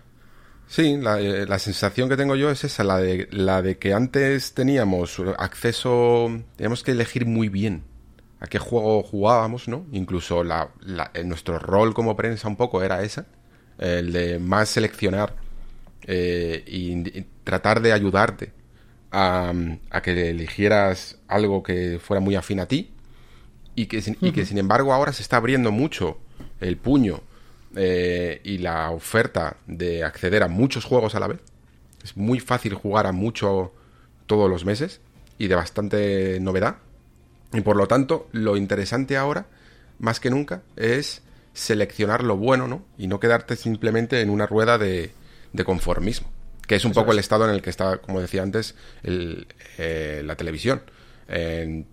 Sí, 0.66 0.94
eh, 0.94 1.44
la, 1.46 1.58
sensación 1.58 2.08
que 2.08 2.16
tengo 2.16 2.36
yo 2.36 2.50
es 2.50 2.64
esa, 2.64 2.84
la 2.84 2.98
de, 2.98 3.28
la 3.30 3.62
de 3.62 3.78
que 3.78 3.92
antes 3.92 4.54
teníamos 4.54 5.20
acceso, 5.38 6.28
teníamos 6.56 6.82
que 6.82 6.92
elegir 6.92 7.26
muy 7.26 7.48
bien 7.48 7.84
a 8.40 8.46
qué 8.46 8.58
juego 8.58 9.02
jugábamos, 9.02 9.68
¿no? 9.68 9.86
Incluso 9.92 10.42
la, 10.42 10.70
nuestro 11.24 11.58
rol 11.58 11.94
como 11.94 12.16
prensa 12.16 12.48
un 12.48 12.56
poco 12.56 12.82
era 12.82 13.02
esa, 13.02 13.26
el 13.78 14.12
de 14.12 14.38
más 14.38 14.68
seleccionar 14.68 15.34
eh, 16.06 16.64
y, 16.66 17.24
tratar 17.44 17.82
de 17.82 17.92
ayudarte 17.92 18.52
a, 19.12 19.52
que 20.02 20.30
eligieras 20.30 21.18
algo 21.28 21.62
que 21.62 22.00
fuera 22.02 22.20
muy 22.20 22.36
afín 22.36 22.58
a 22.58 22.66
ti 22.66 22.90
y 23.74 23.86
que, 23.86 24.02
y 24.20 24.32
que 24.32 24.46
sin 24.46 24.58
embargo 24.58 24.92
ahora 24.92 25.12
se 25.12 25.22
está 25.22 25.36
abriendo 25.36 25.70
mucho 25.72 26.18
el 26.60 26.78
puño 26.78 27.20
eh, 27.76 28.40
y 28.44 28.58
la 28.58 28.90
oferta 28.90 29.56
de 29.66 30.04
acceder 30.04 30.42
a 30.42 30.48
muchos 30.48 30.84
juegos 30.84 31.14
a 31.14 31.20
la 31.20 31.28
vez. 31.28 31.40
Es 32.02 32.16
muy 32.16 32.40
fácil 32.40 32.74
jugar 32.74 33.06
a 33.06 33.12
mucho 33.12 33.72
todos 34.26 34.50
los 34.50 34.64
meses 34.64 35.00
y 35.38 35.48
de 35.48 35.54
bastante 35.54 36.38
novedad. 36.40 36.76
Y 37.52 37.60
por 37.60 37.76
lo 37.76 37.86
tanto, 37.86 38.28
lo 38.32 38.56
interesante 38.56 39.16
ahora, 39.16 39.46
más 39.98 40.20
que 40.20 40.30
nunca, 40.30 40.62
es 40.76 41.22
seleccionar 41.52 42.22
lo 42.24 42.36
bueno, 42.36 42.66
¿no? 42.66 42.84
Y 42.98 43.06
no 43.06 43.20
quedarte 43.20 43.56
simplemente 43.56 44.20
en 44.20 44.30
una 44.30 44.46
rueda 44.46 44.76
de, 44.76 45.12
conformismo. 45.64 46.28
Que 46.66 46.76
es 46.76 46.84
un 46.84 46.92
poco 46.92 47.12
el 47.12 47.18
estado 47.18 47.44
en 47.44 47.54
el 47.54 47.62
que 47.62 47.70
está, 47.70 47.98
como 47.98 48.20
decía 48.20 48.42
antes, 48.42 48.74
eh, 49.04 50.22
la 50.24 50.34
televisión. 50.36 50.82
En 51.28 51.86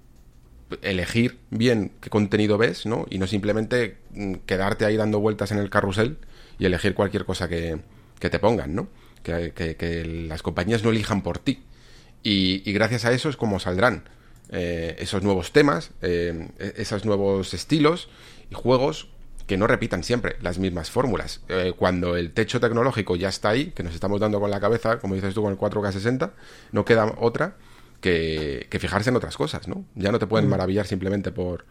elegir 0.81 1.39
bien 1.49 1.91
qué 2.01 2.09
contenido 2.09 2.57
ves, 2.57 2.85
¿no? 2.85 3.05
Y 3.09 3.17
no 3.17 3.27
simplemente 3.27 3.97
mm, 4.11 4.33
quedarte 4.45 4.85
ahí 4.85 4.97
dando 4.97 5.19
vueltas 5.19 5.51
en 5.51 5.57
el 5.57 5.69
carrusel 5.69 6.17
y 6.59 6.65
elegir 6.65 6.93
cualquier 6.93 7.25
cosa 7.25 7.47
que, 7.47 7.79
te 8.19 8.39
pongan, 8.39 8.75
¿no? 8.75 8.87
Que, 9.23 10.25
las 10.27 10.41
compañías 10.41 10.83
no 10.83 10.89
elijan 10.91 11.23
por 11.23 11.39
ti. 11.39 11.63
Y, 12.23 12.71
gracias 12.73 13.05
a 13.05 13.11
eso 13.11 13.29
es 13.29 13.37
como 13.37 13.59
saldrán 13.59 14.03
eh, 14.49 14.95
esos 14.99 15.23
nuevos 15.23 15.51
temas, 15.53 15.91
eh, 16.01 16.49
e-, 16.59 16.73
esos 16.77 17.05
nuevos 17.05 17.53
estilos 17.53 18.09
y 18.49 18.55
juegos 18.55 19.09
que 19.47 19.57
no 19.57 19.67
repitan 19.67 20.03
siempre 20.03 20.37
las 20.41 20.59
mismas 20.59 20.91
fórmulas. 20.91 21.41
Eh, 21.49 21.73
cuando 21.75 22.15
el 22.15 22.31
techo 22.31 22.59
tecnológico 22.59 23.15
ya 23.15 23.29
está 23.29 23.49
ahí, 23.49 23.71
que 23.71 23.83
nos 23.83 23.93
estamos 23.93 24.19
dando 24.19 24.39
con 24.39 24.49
la 24.49 24.59
cabeza, 24.59 24.99
como 24.99 25.15
dices 25.15 25.33
tú 25.33 25.41
con 25.41 25.51
el 25.51 25.59
4K60, 25.59 26.31
no 26.71 26.85
queda 26.85 27.13
otra 27.17 27.57
que, 28.01 28.67
fijarse 28.79 29.09
en 29.09 29.15
otras 29.15 29.37
cosas, 29.37 29.67
¿no? 29.67 29.85
Ya 29.95 30.11
no 30.11 30.19
te 30.19 30.27
pueden 30.27 30.47
mm. 30.47 30.51
maravillar 30.51 30.87
simplemente 30.87 31.31
por, 31.31 31.65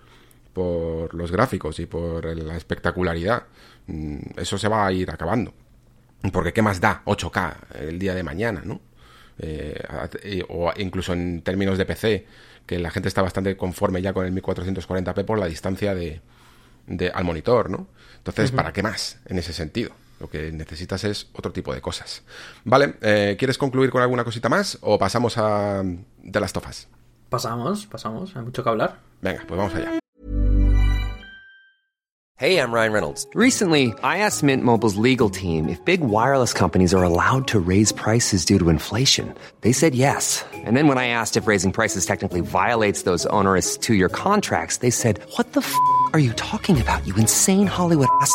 por 0.52 1.12
los 1.14 1.30
gráficos 1.30 1.78
y 1.80 1.86
por 1.86 2.24
la 2.24 2.56
espectacularidad. 2.56 3.44
Mm, 3.86 4.18
eso 4.36 4.56
se 4.56 4.68
va 4.68 4.86
a 4.86 4.92
ir 4.92 5.10
acabando. 5.10 5.52
Porque 6.32 6.52
¿qué 6.52 6.62
más 6.62 6.80
da 6.80 7.02
8K 7.04 7.54
el 7.80 7.98
día 7.98 8.14
de 8.14 8.22
mañana, 8.22 8.62
¿no? 8.64 8.80
Eh, 9.38 10.44
o 10.48 10.70
incluso 10.76 11.14
en 11.14 11.40
términos 11.42 11.78
de 11.78 11.86
PC, 11.86 12.26
que 12.66 12.78
la 12.78 12.90
gente 12.90 13.08
está 13.08 13.22
bastante 13.22 13.56
conforme 13.56 14.02
ya 14.02 14.12
con 14.12 14.26
el 14.26 14.34
1440p 14.34 15.24
por 15.24 15.38
la 15.38 15.46
distancia 15.46 15.94
de, 15.94 16.20
al 17.14 17.24
monitor, 17.24 17.70
¿no? 17.70 17.88
Entonces, 18.18 18.52
¿para 18.52 18.72
qué 18.72 18.82
más 18.82 19.18
en 19.24 19.38
ese 19.38 19.54
sentido? 19.54 19.92
Lo 20.20 20.28
que 20.28 20.52
necesitas 20.52 21.02
es 21.04 21.28
otro 21.32 21.50
tipo 21.50 21.74
de 21.74 21.80
cosas. 21.80 22.22
Vale, 22.64 22.94
eh, 23.00 23.36
¿quieres 23.38 23.56
concluir 23.56 23.90
con 23.90 24.02
alguna 24.02 24.22
cosita 24.22 24.48
más 24.50 24.78
o 24.82 24.98
pasamos 24.98 25.38
a 25.38 25.82
de 25.82 26.40
las 26.40 26.52
tofas? 26.52 26.88
Pasamos, 27.30 27.86
pasamos, 27.86 28.36
hay 28.36 28.42
mucho 28.42 28.62
que 28.62 28.68
hablar. 28.68 28.98
Venga, 29.22 29.42
pues 29.48 29.58
vamos 29.58 29.74
allá. 29.74 29.98
Hey, 32.36 32.56
I'm 32.56 32.72
Ryan 32.72 32.92
Reynolds. 32.92 33.26
Recently, 33.34 33.92
I 34.02 34.18
asked 34.24 34.42
Mint 34.42 34.64
Mobile's 34.64 34.96
legal 34.96 35.28
team 35.28 35.68
if 35.68 35.84
big 35.84 36.00
wireless 36.00 36.54
companies 36.54 36.94
are 36.94 37.02
allowed 37.02 37.46
to 37.48 37.60
raise 37.60 37.92
prices 37.92 38.46
due 38.46 38.58
to 38.58 38.70
inflation. 38.70 39.34
They 39.60 39.72
said 39.72 39.94
yes. 39.94 40.42
And 40.64 40.74
then 40.74 40.88
when 40.88 40.96
I 40.96 41.08
asked 41.08 41.36
if 41.36 41.46
raising 41.46 41.70
prices 41.70 42.06
technically 42.06 42.40
violates 42.40 43.02
those 43.02 43.26
onerous 43.26 43.76
two-year 43.76 44.08
contracts, 44.08 44.78
they 44.78 44.90
said, 44.90 45.20
"What 45.36 45.52
the 45.52 45.60
f*** 45.60 45.74
are 46.14 46.18
you 46.18 46.32
talking 46.32 46.80
about? 46.80 47.06
You 47.06 47.14
insane 47.16 47.66
Hollywood 47.66 48.08
ass." 48.22 48.34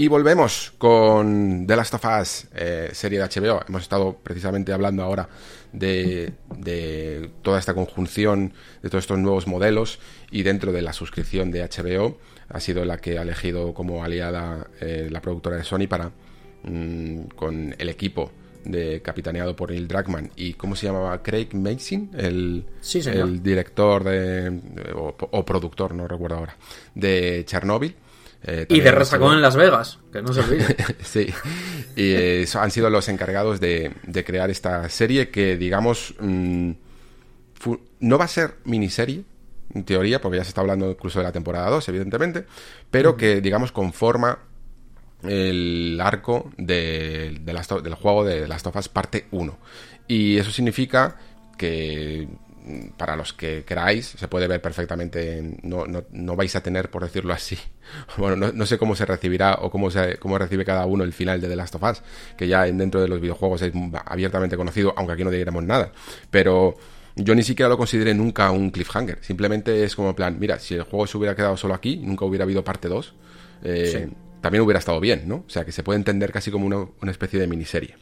Y 0.00 0.06
volvemos 0.06 0.74
con 0.78 1.66
The 1.66 1.74
Last 1.74 1.94
of 1.94 2.04
Us, 2.04 2.46
eh, 2.54 2.90
serie 2.92 3.18
de 3.18 3.24
HBO. 3.24 3.64
Hemos 3.66 3.82
estado 3.82 4.16
precisamente 4.22 4.72
hablando 4.72 5.02
ahora 5.02 5.28
de, 5.72 6.32
toda 7.42 7.58
esta 7.58 7.74
conjunción, 7.74 8.52
de 8.80 8.90
todos 8.90 9.02
estos 9.02 9.18
nuevos 9.18 9.48
modelos 9.48 9.98
y 10.30 10.44
dentro 10.44 10.70
de 10.70 10.82
la 10.82 10.92
suscripción 10.92 11.50
de 11.50 11.64
HBO 11.64 12.16
ha 12.48 12.60
sido 12.60 12.84
la 12.84 12.98
que 12.98 13.18
ha 13.18 13.22
elegido 13.22 13.74
como 13.74 14.04
aliada 14.04 14.68
eh, 14.80 15.08
la 15.10 15.20
productora 15.20 15.56
de 15.56 15.64
Sony 15.64 15.88
para, 15.88 16.12
mm, 16.62 17.22
con 17.34 17.74
el 17.76 17.88
equipo 17.88 18.30
de 18.64 19.02
capitaneado 19.02 19.56
por 19.56 19.72
Neil 19.72 19.88
Druckmann. 19.88 20.30
Y 20.36 20.52
cómo 20.52 20.76
se 20.76 20.86
llamaba 20.86 21.20
Craig 21.24 21.48
Mason 21.54 22.10
el, 22.16 22.66
el 22.94 23.42
director 23.42 24.04
de, 24.04 24.60
o, 24.94 25.16
o, 25.18 25.44
productor 25.44 25.92
no 25.92 26.06
recuerdo 26.06 26.36
ahora 26.36 26.56
de 26.94 27.42
Chernobyl 27.44 27.96
eh, 28.44 28.66
y 28.68 28.80
de 28.80 28.90
Resacón 28.92 29.34
en 29.34 29.42
Las 29.42 29.56
Vegas, 29.56 29.98
que 30.12 30.22
no 30.22 30.32
se 30.32 30.40
olvide. 30.40 30.76
sí, 31.02 31.26
y 31.96 32.12
eh, 32.12 32.46
han 32.54 32.70
sido 32.70 32.88
los 32.88 33.08
encargados 33.08 33.60
de, 33.60 33.92
crear 34.24 34.50
esta 34.50 34.88
serie 34.88 35.30
que, 35.30 35.56
digamos, 35.56 36.14
mm, 36.20 36.70
no 38.00 38.18
va 38.18 38.24
a 38.24 38.28
ser 38.28 38.54
miniserie, 38.64 39.24
en 39.74 39.84
teoría, 39.84 40.20
porque 40.20 40.38
ya 40.38 40.44
se 40.44 40.50
está 40.50 40.60
hablando 40.60 40.90
incluso 40.90 41.18
de 41.18 41.24
la 41.24 41.32
temporada 41.32 41.68
2, 41.70 41.88
evidentemente, 41.88 42.46
pero 42.90 43.16
que, 43.16 43.40
digamos, 43.40 43.72
conforma 43.72 44.38
el 45.22 45.98
arco 46.00 46.50
de, 46.56 47.40
del 47.42 47.94
juego 47.94 48.24
de 48.24 48.46
Last 48.46 48.66
of 48.68 48.76
Us 48.76 48.88
parte 48.88 49.26
1. 49.32 49.58
Y 50.06 50.38
eso 50.38 50.50
significa 50.52 51.16
que 51.58 52.28
para 52.96 53.16
los 53.16 53.32
que 53.32 53.64
queráis, 53.64 54.06
se 54.06 54.28
puede 54.28 54.46
ver 54.46 54.60
perfectamente, 54.60 55.58
no, 55.62 55.84
no, 55.86 56.36
vais 56.36 56.54
a 56.56 56.62
tener, 56.62 56.90
por 56.90 57.02
decirlo 57.02 57.32
así, 57.32 57.58
bueno, 58.16 58.52
no, 58.52 58.66
sé 58.66 58.78
cómo 58.78 58.94
se 58.94 59.06
recibirá 59.06 59.54
o 59.60 59.70
cómo, 59.70 59.90
se, 59.90 60.16
cómo 60.18 60.38
recibe 60.38 60.64
cada 60.64 60.86
uno 60.86 61.04
el 61.04 61.12
final 61.12 61.40
de 61.40 61.48
The 61.48 61.56
Last 61.56 61.74
of 61.74 61.82
Us, 61.82 62.02
que 62.36 62.48
ya 62.48 62.64
dentro 62.64 63.00
de 63.00 63.08
los 63.08 63.20
videojuegos 63.20 63.62
es 63.62 63.72
abiertamente 64.04 64.56
conocido, 64.56 64.94
aunque 64.96 65.14
aquí 65.14 65.24
no 65.24 65.30
diéramos 65.30 65.64
nada, 65.64 65.92
pero 66.30 66.76
yo 67.16 67.34
ni 67.34 67.42
siquiera 67.42 67.68
lo 67.68 67.76
consideré 67.76 68.14
nunca 68.14 68.50
un 68.50 68.70
cliffhanger, 68.70 69.18
simplemente 69.22 69.84
es 69.84 69.96
como 69.96 70.14
plan, 70.14 70.36
mira, 70.38 70.58
si 70.58 70.74
el 70.74 70.82
juego 70.82 71.06
se 71.06 71.18
hubiera 71.18 71.34
quedado 71.34 71.56
solo 71.56 71.74
aquí, 71.74 71.96
nunca 71.96 72.24
hubiera 72.24 72.44
habido 72.44 72.62
parte 72.62 72.88
2, 72.88 73.14
eh, 73.64 74.08
también 74.40 74.62
hubiera 74.62 74.78
estado 74.78 75.00
bien, 75.00 75.22
¿no? 75.26 75.44
O 75.46 75.50
sea, 75.50 75.64
que 75.64 75.72
se 75.72 75.82
puede 75.82 75.98
entender 75.98 76.32
casi 76.32 76.50
como 76.50 76.66
una, 76.66 76.86
una 77.00 77.10
especie 77.10 77.40
de 77.40 77.46
miniserie. 77.46 77.96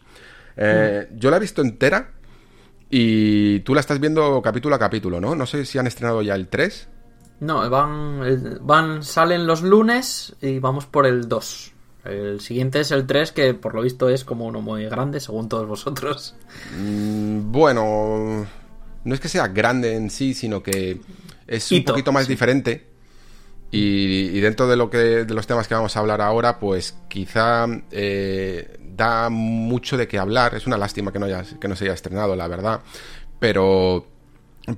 Eh, 0.56 1.08
Yo 1.12 1.30
la 1.30 1.36
he 1.36 1.40
visto 1.40 1.62
entera 1.62 2.12
y 2.90 3.60
tú 3.60 3.74
la 3.74 3.80
estás 3.80 3.98
viendo 4.00 4.40
capítulo 4.42 4.76
a 4.76 4.78
capítulo, 4.78 5.20
¿no? 5.20 5.34
No 5.34 5.46
sé 5.46 5.64
si 5.64 5.78
han 5.78 5.86
estrenado 5.86 6.22
ya 6.22 6.34
el 6.34 6.48
3. 6.48 6.88
No, 7.40 7.68
van, 7.68 8.58
van, 8.62 9.02
salen 9.02 9.46
los 9.46 9.62
lunes 9.62 10.34
y 10.40 10.58
vamos 10.58 10.86
por 10.86 11.06
el 11.06 11.28
2. 11.28 11.72
El 12.04 12.40
siguiente 12.40 12.80
es 12.80 12.92
el 12.92 13.06
3, 13.06 13.32
que 13.32 13.54
por 13.54 13.74
lo 13.74 13.82
visto 13.82 14.08
es 14.08 14.24
como 14.24 14.46
uno 14.46 14.60
muy 14.60 14.84
grande, 14.84 15.20
según 15.20 15.48
todos 15.48 15.66
vosotros. 15.66 16.36
Mm, 16.78 17.50
bueno, 17.50 18.46
no 19.04 19.14
es 19.14 19.20
que 19.20 19.28
sea 19.28 19.48
grande 19.48 19.94
en 19.96 20.10
sí, 20.10 20.32
sino 20.32 20.62
que 20.62 21.00
es 21.46 21.72
un 21.72 21.84
poquito 21.84 22.12
más 22.12 22.26
sí. 22.26 22.32
diferente. 22.32 22.86
Y, 23.72 24.30
y 24.32 24.40
dentro 24.40 24.68
de 24.68 24.76
lo 24.76 24.88
que 24.88 24.98
de 25.24 25.34
los 25.34 25.46
temas 25.46 25.66
que 25.66 25.74
vamos 25.74 25.96
a 25.96 26.00
hablar 26.00 26.20
ahora, 26.20 26.60
pues 26.60 26.96
quizá 27.08 27.66
eh, 27.90 28.78
da 28.96 29.28
mucho 29.30 29.96
de 29.96 30.08
qué 30.08 30.18
hablar. 30.18 30.54
Es 30.54 30.66
una 30.66 30.78
lástima 30.78 31.12
que 31.12 31.18
no, 31.18 31.26
haya, 31.26 31.44
que 31.60 31.68
no 31.68 31.76
se 31.76 31.84
haya 31.84 31.94
estrenado, 31.94 32.36
la 32.36 32.48
verdad. 32.48 32.80
Pero, 33.38 34.06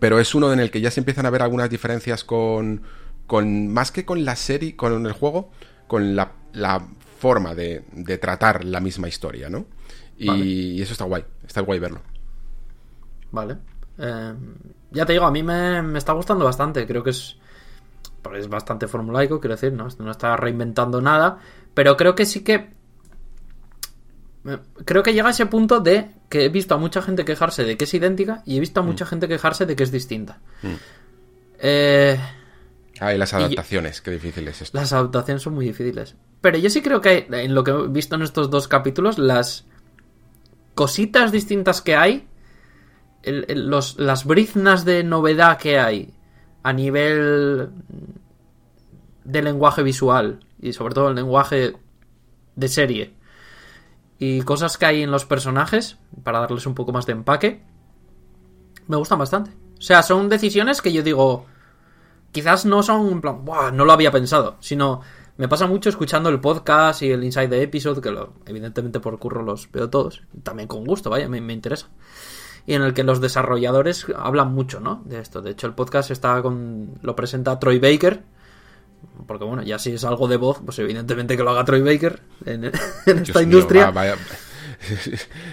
pero 0.01 0.19
es 0.19 0.35
uno 0.35 0.53
en 0.53 0.61
el 0.61 0.71
que 0.71 0.81
ya 0.81 0.91
se 0.91 1.01
empiezan 1.01 1.27
a 1.27 1.31
ver 1.31 1.43
algunas 1.43 1.71
diferencias 1.71 2.25
con, 2.25 2.83
con 3.27 3.69
más 3.69 3.91
que 3.93 4.05
con 4.05 4.25
la 4.25 4.37
serie, 4.37 4.77
con 4.77 5.07
el 5.07 5.13
juego, 5.13 5.51
con 5.87 6.17
la, 6.17 6.33
la 6.53 6.87
forma 7.19 7.55
de, 7.55 7.85
de 7.93 8.19
tratar 8.19 8.65
la 8.65 8.81
misma 8.81 9.09
historia, 9.09 9.49
¿no? 9.49 9.67
Y, 10.17 10.27
Vale. 10.27 10.45
y 10.77 10.83
eso 10.83 10.93
está 10.93 11.05
guay, 11.05 11.25
está 11.47 11.61
guay 11.63 11.79
verlo. 11.79 12.03
Vale. 13.31 13.59
Eh, 13.99 14.35
ya 14.91 15.07
te 15.07 15.13
digo, 15.13 15.25
a 15.27 15.31
mí 15.31 15.43
me, 15.43 15.83
me 15.83 15.99
está 15.99 16.13
gustando 16.13 16.45
bastante. 16.45 16.87
Creo 16.87 17.03
que 17.03 17.11
es. 17.11 17.39
porque 18.23 18.41
es 18.41 18.49
bastante 18.49 18.89
formulaico, 18.89 19.41
quiero 19.41 19.55
decir, 19.57 19.73
¿no? 19.73 19.89
No 19.99 20.11
está 20.11 20.37
reinventando 20.37 21.01
nada. 21.01 21.39
Pero 21.75 21.97
creo 21.97 22.15
que 22.15 22.27
sí 22.27 22.43
que. 22.45 22.75
Creo 24.85 25.03
que 25.03 25.13
llega 25.13 25.29
a 25.29 25.31
ese 25.31 25.47
punto 25.47 25.81
de 25.81 26.11
que 26.29 26.45
he 26.45 26.49
visto 26.49 26.75
a 26.75 26.79
mucha 26.79 27.03
gente 27.03 27.25
quejarse 27.25 27.65
de 27.65 27.77
que 27.77 27.85
es 27.85 27.95
idéntica 27.95 28.43
y 28.47 28.57
he 28.57 28.61
visto 28.61 28.81
a 28.81 28.83
mucha 28.83 29.05
gente 29.05 29.29
quejarse 29.29 29.67
de 29.67 29.77
que 29.77 29.83
es 29.83 29.91
distinta. 29.93 30.39
Eh, 31.61 32.19
Ah, 33.01 33.15
y 33.15 33.19
las 33.19 33.33
Y- 33.33 33.37
adaptaciones, 33.37 34.01
qué 34.01 34.11
difícil 34.11 34.49
es 34.49 34.61
esto. 34.61 34.77
las 34.77 34.93
adaptaciones 34.93 35.43
son 35.43 35.55
muy 35.55 35.65
difíciles. 35.67 36.17
Pero 36.41 36.59
yo 36.59 36.69
sí 36.69 36.83
creo 36.83 37.01
que 37.01 37.29
en 37.31 37.55
lo 37.55 37.63
que 37.63 37.71
he 37.71 37.87
visto 37.89 38.17
en 38.17 38.23
estos 38.23 38.51
dos 38.51 38.67
capítulos, 38.67 39.19
las 39.19 39.67
cositas 40.75 41.31
distintas 41.31 41.81
que 41.81 41.95
hay, 41.95 42.27
el- 43.23 43.45
el- 43.49 43.69
los, 43.69 43.99
las 44.01 44.25
briznas 44.25 44.85
de 44.85 45.05
novedad 45.05 45.59
que 45.59 45.79
hay 45.79 46.13
a 46.65 46.73
nivel 46.73 47.69
de 49.25 49.43
lenguaje 49.43 49.83
visual 49.85 50.41
y 50.61 50.73
sobre 50.73 50.95
todo 50.95 51.09
el 51.11 51.15
lenguaje 51.15 51.75
de 52.57 52.69
serie 52.69 53.13
y 54.19 54.43
cosas 54.43 54.79
que 54.79 54.87
hay 54.87 55.03
en 55.03 55.11
los 55.11 55.25
personajes 55.25 55.99
para 56.23 56.41
darles 56.41 56.67
un 56.67 56.75
poco 56.75 56.93
más 56.93 57.07
de 57.07 57.13
empaque, 57.13 57.63
me 58.87 58.97
gustan 58.97 59.19
bastante. 59.19 59.53
O 59.79 59.81
sea, 59.81 60.03
son 60.03 60.29
decisiones 60.29 60.83
que 60.83 60.93
yo 60.93 61.03
digo, 61.03 61.47
quizás 62.33 62.65
no 62.65 62.83
son 62.83 63.09
en 63.09 63.21
plan, 63.21 63.45
"Buah, 63.45 63.71
no 63.71 63.85
lo 63.85 63.93
había 63.93 64.11
pensado, 64.11 64.57
sino 64.61 65.01
me 65.37 65.47
pasa 65.47 65.69
mucho 65.69 65.89
escuchando 65.89 66.31
el 66.31 66.41
podcast 66.41 67.03
y 67.03 67.13
el 67.13 67.23
Inside 67.23 67.49
the 67.49 67.63
Episode, 67.63 68.01
que 68.01 68.11
lo, 68.11 68.33
evidentemente 68.45 68.99
por 68.99 69.19
curro 69.21 69.43
los 69.43 69.71
veo 69.71 69.89
todos, 69.89 70.23
también 70.43 70.67
con 70.67 70.85
gusto, 70.85 71.11
vaya, 71.11 71.29
me, 71.29 71.41
me 71.41 71.53
interesa. 71.53 71.89
Y 72.67 72.75
en 72.75 72.83
el 72.83 72.93
que 72.93 73.03
los 73.03 73.21
desarrolladores 73.21 74.05
hablan 74.15 74.53
mucho, 74.53 74.79
¿no? 74.79 75.01
De 75.07 75.21
esto. 75.21 75.41
De 75.41 75.53
hecho, 75.53 75.67
el 75.67 75.75
podcast 75.75 76.11
está 76.11 76.43
con. 76.43 76.99
lo 77.01 77.17
presenta 77.17 77.59
Troy 77.59 77.79
Baker. 77.79 78.25
Porque 79.27 79.45
bueno, 79.45 79.63
ya 79.63 79.79
si 79.79 79.93
es 79.93 80.05
algo 80.05 80.27
de 80.29 80.37
voz, 80.37 80.61
pues 80.65 80.79
evidentemente 80.79 81.37
que 81.37 81.43
lo 81.43 81.51
haga 81.51 81.65
Troy 81.65 81.83
Baker 81.83 82.21
en, 82.47 82.65
en 82.65 82.73
esta 82.75 83.13
Dios 83.15 83.43
industria. 83.43 83.91
vaya- 83.91 84.17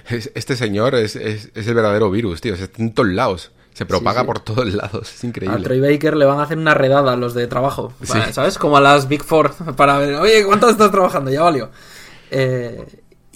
Este 0.09 0.55
señor 0.55 0.95
es, 0.95 1.15
es- 1.15 1.51
es 1.53 1.67
el 1.67 1.73
verdadero 1.73 2.09
virus, 2.11 2.41
tío. 2.41 2.53
Está 2.53 2.81
en 2.81 2.93
todos 2.93 3.09
lados. 3.09 3.51
Se 3.73 3.85
propaga 3.85 4.21
sí. 4.21 4.27
por 4.27 4.39
todos 4.39 4.73
lados. 4.73 5.13
Es 5.13 5.23
A 5.23 5.27
increíble. 5.27 5.61
Troy 5.63 5.79
Baker 5.81 6.15
le 6.15 6.25
van 6.25 6.39
a 6.39 6.43
hacer 6.43 6.57
una 6.57 6.73
redada 6.73 7.11
a 7.13 7.15
los 7.17 7.33
de 7.33 7.47
trabajo, 7.47 7.91
Sí. 8.03 8.17
¿sabes? 8.31 8.57
Como 8.57 8.77
a 8.77 8.81
las 8.81 9.07
Big 9.09 9.23
Four, 9.23 9.53
para 9.75 9.97
ver, 9.97 10.15
oye, 10.15 10.45
¿cuánto 10.45 10.69
estás 10.69 10.91
trabajando? 10.91 11.29
Ya 11.31 11.41
valió. 11.41 11.71
Eh, 12.31 12.85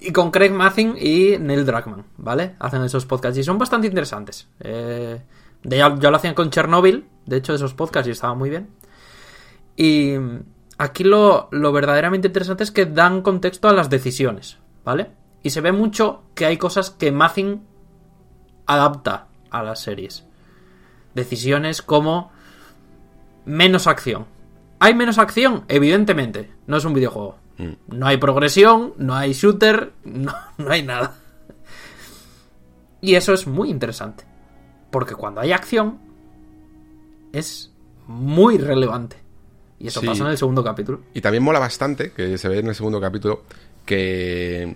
y 0.01 0.13
con 0.13 0.31
Craig 0.31 0.51
Mathin 0.51 0.95
y 0.97 1.37
Neil 1.39 1.65
Druckmann, 1.65 2.05
¿vale? 2.17 2.55
Hacen 2.59 2.81
esos 2.83 3.05
podcasts 3.05 3.37
y 3.37 3.43
son 3.43 3.57
bastante 3.57 3.87
interesantes. 3.87 4.47
Eh, 4.61 5.19
de 5.63 5.77
ya, 5.77 5.93
ya 5.99 6.09
lo 6.09 6.15
hacían 6.15 6.35
con 6.35 6.49
Chernobyl, 6.49 7.03
de 7.25 7.35
hecho, 7.37 7.53
esos 7.53 7.73
podcasts 7.73 8.07
y 8.07 8.11
estaban 8.11 8.37
muy 8.37 8.49
bien. 8.49 8.69
Y 9.81 10.15
aquí 10.77 11.05
lo, 11.05 11.47
lo 11.51 11.71
verdaderamente 11.71 12.27
interesante 12.27 12.65
es 12.65 12.71
que 12.71 12.85
dan 12.85 13.21
contexto 13.21 13.69
a 13.69 13.73
las 13.73 13.89
decisiones, 13.89 14.57
¿vale? 14.83 15.11
Y 15.41 15.51
se 15.51 15.61
ve 15.61 15.71
mucho 15.71 16.23
que 16.35 16.45
hay 16.45 16.57
cosas 16.57 16.89
que 16.89 17.13
Mathin 17.13 17.65
adapta 18.65 19.27
a 19.49 19.63
las 19.63 19.79
series. 19.79 20.25
Decisiones 21.15 21.81
como 21.81 22.29
menos 23.45 23.87
acción. 23.87 24.25
¿Hay 24.79 24.95
menos 24.95 25.17
acción? 25.17 25.63
Evidentemente. 25.69 26.51
No 26.67 26.75
es 26.75 26.83
un 26.83 26.93
videojuego. 26.93 27.37
No 27.87 28.05
hay 28.05 28.17
progresión, 28.17 28.95
no 28.97 29.15
hay 29.15 29.31
shooter, 29.31 29.93
no, 30.03 30.33
no 30.57 30.71
hay 30.71 30.83
nada. 30.83 31.15
Y 32.99 33.15
eso 33.15 33.31
es 33.31 33.47
muy 33.47 33.69
interesante. 33.69 34.25
Porque 34.91 35.15
cuando 35.15 35.39
hay 35.39 35.53
acción, 35.53 35.99
es 37.31 37.73
muy 38.07 38.57
relevante. 38.57 39.28
Y 39.79 39.87
eso 39.87 40.01
Sí. 40.01 40.07
pasa 40.07 40.23
en 40.25 40.31
el 40.31 40.37
segundo 40.37 40.63
capítulo. 40.63 41.01
Y 41.13 41.21
también 41.21 41.41
mola 41.43 41.59
bastante, 41.59 42.11
que 42.11 42.37
se 42.37 42.49
ve 42.49 42.59
en 42.59 42.67
el 42.67 42.75
segundo 42.75 42.99
capítulo, 42.99 43.43
que, 43.85 44.75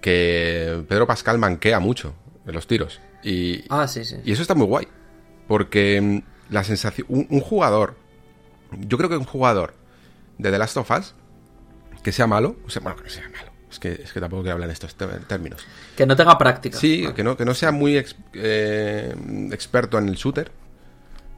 que 0.00 0.84
Pedro 0.88 1.06
Pascal 1.06 1.38
manquea 1.38 1.80
mucho 1.80 2.14
en 2.46 2.54
los 2.54 2.66
tiros. 2.66 3.00
Y, 3.22 3.64
Ah, 3.68 3.86
sí, 3.86 4.04
sí. 4.04 4.16
y 4.24 4.32
eso 4.32 4.42
está 4.42 4.54
muy 4.54 4.66
guay. 4.66 4.88
Porque 5.46 6.00
mm, 6.00 6.52
la 6.52 6.64
sensación. 6.64 7.06
Un, 7.10 7.26
un 7.30 7.40
jugador. 7.40 7.96
Yo 8.78 8.96
creo 8.98 9.08
que 9.10 9.16
un 9.16 9.24
jugador 9.24 9.74
de 10.38 10.50
The 10.50 10.58
Last 10.58 10.76
of 10.76 10.90
Us 10.90 11.14
que 12.02 12.12
sea 12.12 12.26
malo. 12.26 12.56
O 12.66 12.70
sea, 12.70 12.82
bueno, 12.82 12.96
que 12.96 13.04
no 13.04 13.10
sea 13.10 13.28
malo. 13.28 13.50
Es 13.70 13.78
que, 13.78 13.92
es 13.92 14.12
que 14.12 14.20
tampoco 14.20 14.42
quiero 14.42 14.54
hablar 14.54 14.68
en 14.68 14.72
estos 14.72 14.94
términos. 14.96 15.64
Que 15.96 16.04
no 16.06 16.16
tenga 16.16 16.36
práctica. 16.38 16.76
Sí, 16.78 17.06
que 17.14 17.22
no, 17.22 17.36
que 17.36 17.44
no 17.44 17.54
sea 17.54 17.70
muy 17.70 17.96
ex- 17.96 18.16
eh, 18.32 19.14
experto 19.52 19.96
en 19.98 20.08
el 20.08 20.16
shooter, 20.16 20.50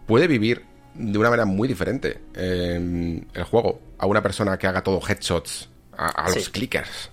puede 0.07 0.27
vivir 0.29 0.65
de 0.95 1.19
una 1.19 1.31
manera 1.31 1.47
muy 1.47 1.69
diferente 1.69 2.21
eh, 2.35 3.23
el 3.33 3.43
juego 3.45 3.81
a 3.99 4.07
una 4.07 4.23
persona 4.23 4.59
que 4.59 4.67
haga 4.67 4.83
todo 4.83 5.01
headshots 5.07 5.69
a, 5.97 6.09
a 6.09 6.31
los 6.31 6.49
clickers 6.51 7.11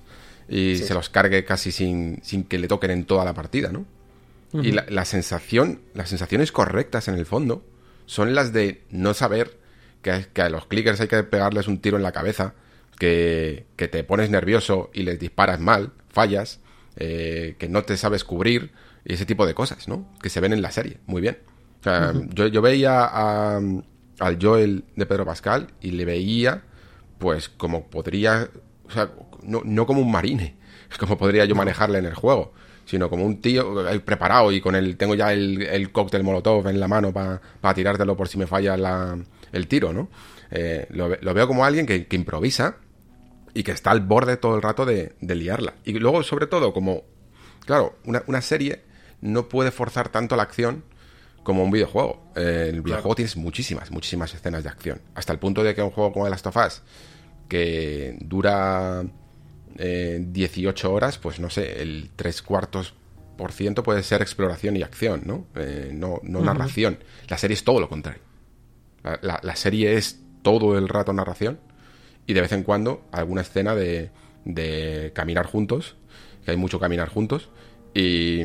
y 0.48 0.76
Sí. 0.78 0.84
se 0.86 0.94
los 0.94 1.10
cargue 1.10 1.46
casi 1.46 1.72
sin, 1.72 2.20
sin 2.24 2.44
que 2.44 2.58
le 2.58 2.68
toquen 2.68 2.92
en 2.92 3.06
toda 3.06 3.24
la 3.26 3.34
partida, 3.34 3.72
¿no? 3.72 3.86
Y 4.52 4.72
la, 4.72 4.84
la 4.90 5.06
sensación, 5.06 5.80
las 5.94 6.10
sensaciones 6.10 6.52
correctas 6.52 7.08
en 7.08 7.14
el 7.14 7.28
fondo 7.28 7.64
son 8.08 8.34
las 8.34 8.52
de 8.52 8.82
no 8.90 9.14
saber 9.14 9.60
que, 10.02 10.26
que 10.34 10.42
a 10.42 10.50
los 10.50 10.66
clickers 10.66 11.00
hay 11.02 11.08
que 11.08 11.22
pegarles 11.24 11.68
un 11.68 11.78
tiro 11.80 11.98
en 11.98 12.04
la 12.04 12.12
cabeza, 12.12 12.56
que, 12.98 13.68
que 13.76 13.88
te 13.88 14.04
pones 14.04 14.32
nervioso 14.32 14.90
y 14.92 15.04
les 15.04 15.20
disparas 15.20 15.60
mal, 15.60 15.92
fallas, 16.10 16.60
eh, 16.96 17.56
que 17.60 17.70
no 17.70 17.84
te 17.84 17.96
sabes 17.96 18.24
cubrir 18.24 18.72
y 19.06 19.14
ese 19.14 19.28
tipo 19.28 19.46
de 19.46 19.54
cosas, 19.54 19.88
¿no? 19.88 20.12
Que 20.22 20.30
se 20.30 20.40
ven 20.40 20.52
en 20.54 20.64
la 20.64 20.72
serie, 20.72 20.98
muy 21.06 21.22
bien. 21.22 21.38
O 21.80 21.84
sea, 21.84 22.14
yo, 22.34 22.48
yo 22.48 22.62
veía 22.62 23.06
a- 23.06 23.62
al 24.20 24.38
Joel 24.42 24.84
de 24.96 25.06
Pedro 25.06 25.26
Pascal 25.26 25.68
y 25.82 25.92
le 25.92 26.06
veía, 26.06 26.64
pues, 27.20 27.50
como 27.50 27.88
podría, 27.90 28.50
o 28.88 28.92
sea, 28.92 29.12
no, 29.44 29.62
no 29.64 29.86
como 29.86 30.02
un 30.02 30.12
marine, 30.12 30.58
como 31.00 31.18
podría 31.18 31.46
yo 31.46 31.56
manejarle 31.56 32.00
en 32.00 32.06
el 32.06 32.14
juego, 32.16 32.54
sino 32.86 33.10
como 33.10 33.26
un 33.26 33.40
tío 33.42 33.88
eh, 33.90 34.00
preparado 34.02 34.52
y 34.52 34.60
con 34.62 34.76
el, 34.76 34.98
tengo 34.98 35.16
ya 35.16 35.32
el, 35.32 35.62
el 35.62 35.92
cóctel 35.92 36.24
molotov 36.24 36.68
en 36.68 36.80
la 36.80 36.88
mano 36.88 37.14
para 37.14 37.40
tirártelo 37.74 38.18
por 38.18 38.28
si 38.28 38.38
me 38.38 38.48
falla 38.48 38.76
la- 38.76 39.18
el 39.52 39.68
tiro, 39.68 39.94
¿no? 39.94 40.10
Eh, 40.52 40.88
lo 40.92 41.34
veo 41.34 41.48
como 41.48 41.64
alguien 41.64 41.86
que, 41.86 42.08
que 42.08 42.16
improvisa 42.16 42.78
y 43.54 43.64
que 43.64 43.72
está 43.72 43.92
al 43.92 44.02
borde 44.02 44.38
todo 44.38 44.56
el 44.56 44.62
rato 44.62 44.86
de, 44.86 45.14
de 45.22 45.36
liarla. 45.36 45.76
Y 45.86 45.94
luego, 45.94 46.24
sobre 46.24 46.48
todo, 46.48 46.74
como, 46.74 47.04
claro, 47.66 47.96
una, 48.06 48.24
una 48.28 48.42
serie 48.42 48.84
no 49.22 49.48
puede 49.50 49.72
forzar 49.72 50.10
tanto 50.10 50.36
la 50.36 50.44
acción 50.44 50.84
como 51.44 51.64
un 51.64 51.72
videojuego. 51.72 52.22
Eh, 52.36 52.68
el 52.70 52.82
videojuego 52.82 53.16
tienes 53.16 53.36
muchísimas, 53.38 53.92
muchísimas 53.92 54.34
escenas 54.34 54.64
de 54.64 54.70
acción. 54.70 55.02
Hasta 55.16 55.34
el 55.34 55.40
punto 55.40 55.64
de 55.64 55.74
que 55.76 55.82
un 55.82 55.92
juego 55.92 56.12
como 56.14 56.26
The 56.26 56.32
Last 56.32 56.48
of 56.48 56.58
Us, 56.58 56.82
que 57.48 58.18
dura 58.22 59.04
eh, 59.78 60.20
18 60.28 60.92
horas, 60.94 61.18
pues 61.18 61.40
no 61.40 61.50
sé, 61.50 61.82
el 61.82 62.10
tres 62.16 62.42
cuartos 62.42 62.94
por 63.38 63.52
ciento 63.54 63.84
puede 63.84 64.04
ser 64.04 64.22
exploración 64.22 64.76
y 64.76 64.84
acción, 64.84 65.22
¿no? 65.26 65.46
Eh, 65.56 65.92
no 65.94 66.20
no 66.24 66.42
narración. 66.42 67.00
La 67.30 67.38
serie 67.38 67.54
es 67.56 67.64
todo 67.64 67.80
lo 67.80 67.88
contrario. 67.90 68.22
La, 69.04 69.18
la- 69.22 69.40
la 69.42 69.56
serie 69.56 69.96
es 69.96 70.20
todo 70.42 70.78
el 70.78 70.90
rato 70.90 71.14
narración 71.14 71.60
y 72.28 72.34
de 72.34 72.42
vez 72.42 72.52
en 72.52 72.64
cuando 72.64 73.06
alguna 73.12 73.42
escena 73.42 73.76
de, 73.76 74.12
de 74.46 75.12
caminar 75.16 75.46
juntos, 75.46 75.96
que 76.44 76.52
hay 76.52 76.58
mucho 76.58 76.80
caminar 76.80 77.08
juntos, 77.10 77.50
y, 77.94 78.44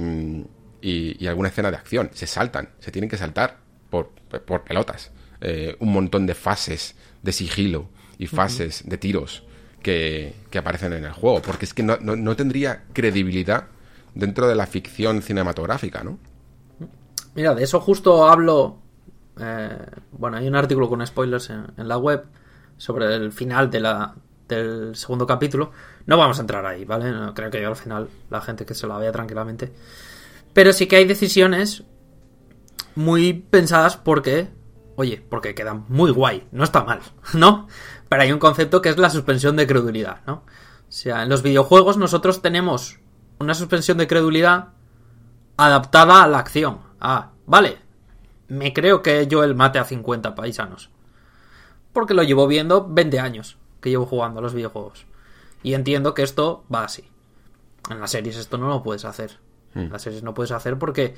y- 0.90 1.16
y 1.22 1.26
alguna 1.28 1.48
escena 1.48 1.70
de 1.70 1.76
acción. 1.78 2.10
Se 2.14 2.26
saltan, 2.26 2.68
se 2.80 2.90
tienen 2.92 3.08
que 3.10 3.16
saltar 3.16 3.58
por, 3.90 4.10
por 4.46 4.64
pelotas. 4.64 5.10
Eh, 5.40 5.76
un 5.80 5.92
montón 5.92 6.26
de 6.26 6.34
fases 6.34 6.94
de 7.22 7.32
sigilo 7.32 7.88
y 8.18 8.26
fases 8.26 8.82
de 8.86 8.96
tiros 8.98 9.44
que, 9.82 10.34
que 10.50 10.58
aparecen 10.58 10.92
en 10.92 11.04
el 11.04 11.12
juego, 11.12 11.42
porque 11.42 11.64
es 11.66 11.74
que 11.74 11.82
no, 11.82 11.98
no- 12.00 12.16
no 12.16 12.36
tendría 12.36 12.84
credibilidad 12.92 13.66
dentro 14.14 14.46
de 14.48 14.54
la 14.54 14.66
ficción 14.66 15.22
cinematográfica, 15.22 16.04
¿no? 16.04 16.18
Mira, 17.34 17.54
de 17.54 17.64
eso 17.64 17.80
justo 17.80 18.26
hablo. 18.28 18.78
eh, 19.40 19.76
bueno, 20.12 20.36
hay 20.36 20.46
un 20.48 20.54
artículo 20.56 20.88
con 20.88 21.04
spoilers 21.06 21.50
en, 21.50 21.66
en 21.76 21.88
la 21.88 21.98
web 21.98 22.24
sobre 22.76 23.12
el 23.14 23.32
final 23.32 23.70
de 23.70 23.80
la, 23.80 24.14
del 24.48 24.94
segundo 24.96 25.26
capítulo. 25.26 25.72
No 26.06 26.16
vamos 26.18 26.38
a 26.38 26.42
entrar 26.42 26.64
ahí, 26.66 26.84
¿vale? 26.84 27.10
No, 27.10 27.34
creo 27.34 27.50
que 27.50 27.60
yo 27.60 27.68
al 27.68 27.76
final 27.76 28.08
la 28.30 28.40
gente 28.40 28.64
que 28.66 28.74
se 28.74 28.86
la 28.86 28.98
vea 28.98 29.10
tranquilamente. 29.12 29.72
Pero 30.54 30.72
sí 30.72 30.86
que 30.86 30.96
hay 30.96 31.04
decisiones 31.04 31.84
muy 32.94 33.34
pensadas 33.34 33.96
porque, 33.96 34.48
oye, 34.96 35.22
porque 35.28 35.54
quedan 35.54 35.84
muy 35.88 36.10
guay, 36.10 36.46
no 36.52 36.64
está 36.64 36.84
mal, 36.84 37.00
¿no? 37.34 37.68
Pero 38.08 38.22
hay 38.22 38.32
un 38.32 38.38
concepto 38.38 38.80
que 38.80 38.88
es 38.88 38.98
la 38.98 39.10
suspensión 39.10 39.56
de 39.56 39.66
credulidad, 39.66 40.22
¿no? 40.26 40.44
O 40.88 40.96
sea, 40.96 41.22
en 41.22 41.28
los 41.28 41.42
videojuegos 41.42 41.96
nosotros 41.96 42.40
tenemos 42.40 43.00
una 43.38 43.54
suspensión 43.54 43.98
de 43.98 44.06
credulidad 44.06 44.68
adaptada 45.56 46.22
a 46.22 46.28
la 46.28 46.38
acción. 46.38 46.80
Ah, 47.00 47.32
vale, 47.46 47.78
me 48.48 48.72
creo 48.72 49.02
que 49.02 49.26
Joel 49.30 49.54
mate 49.54 49.78
a 49.78 49.84
50 49.84 50.34
paisanos. 50.34 50.90
Porque 51.92 52.14
lo 52.14 52.22
llevo 52.22 52.46
viendo 52.46 52.86
20 52.88 53.18
años 53.18 53.58
que 53.80 53.90
llevo 53.90 54.06
jugando 54.06 54.38
a 54.38 54.42
los 54.42 54.54
videojuegos. 54.54 55.06
Y 55.62 55.74
entiendo 55.74 56.14
que 56.14 56.22
esto 56.22 56.64
va 56.72 56.84
así. 56.84 57.08
En 57.90 58.00
las 58.00 58.12
series 58.12 58.36
esto 58.36 58.58
no 58.58 58.68
lo 58.68 58.82
puedes 58.82 59.04
hacer. 59.04 59.38
En 59.74 59.90
las 59.90 60.02
series 60.02 60.22
no 60.22 60.34
puedes 60.34 60.52
hacer 60.52 60.78
porque 60.78 61.14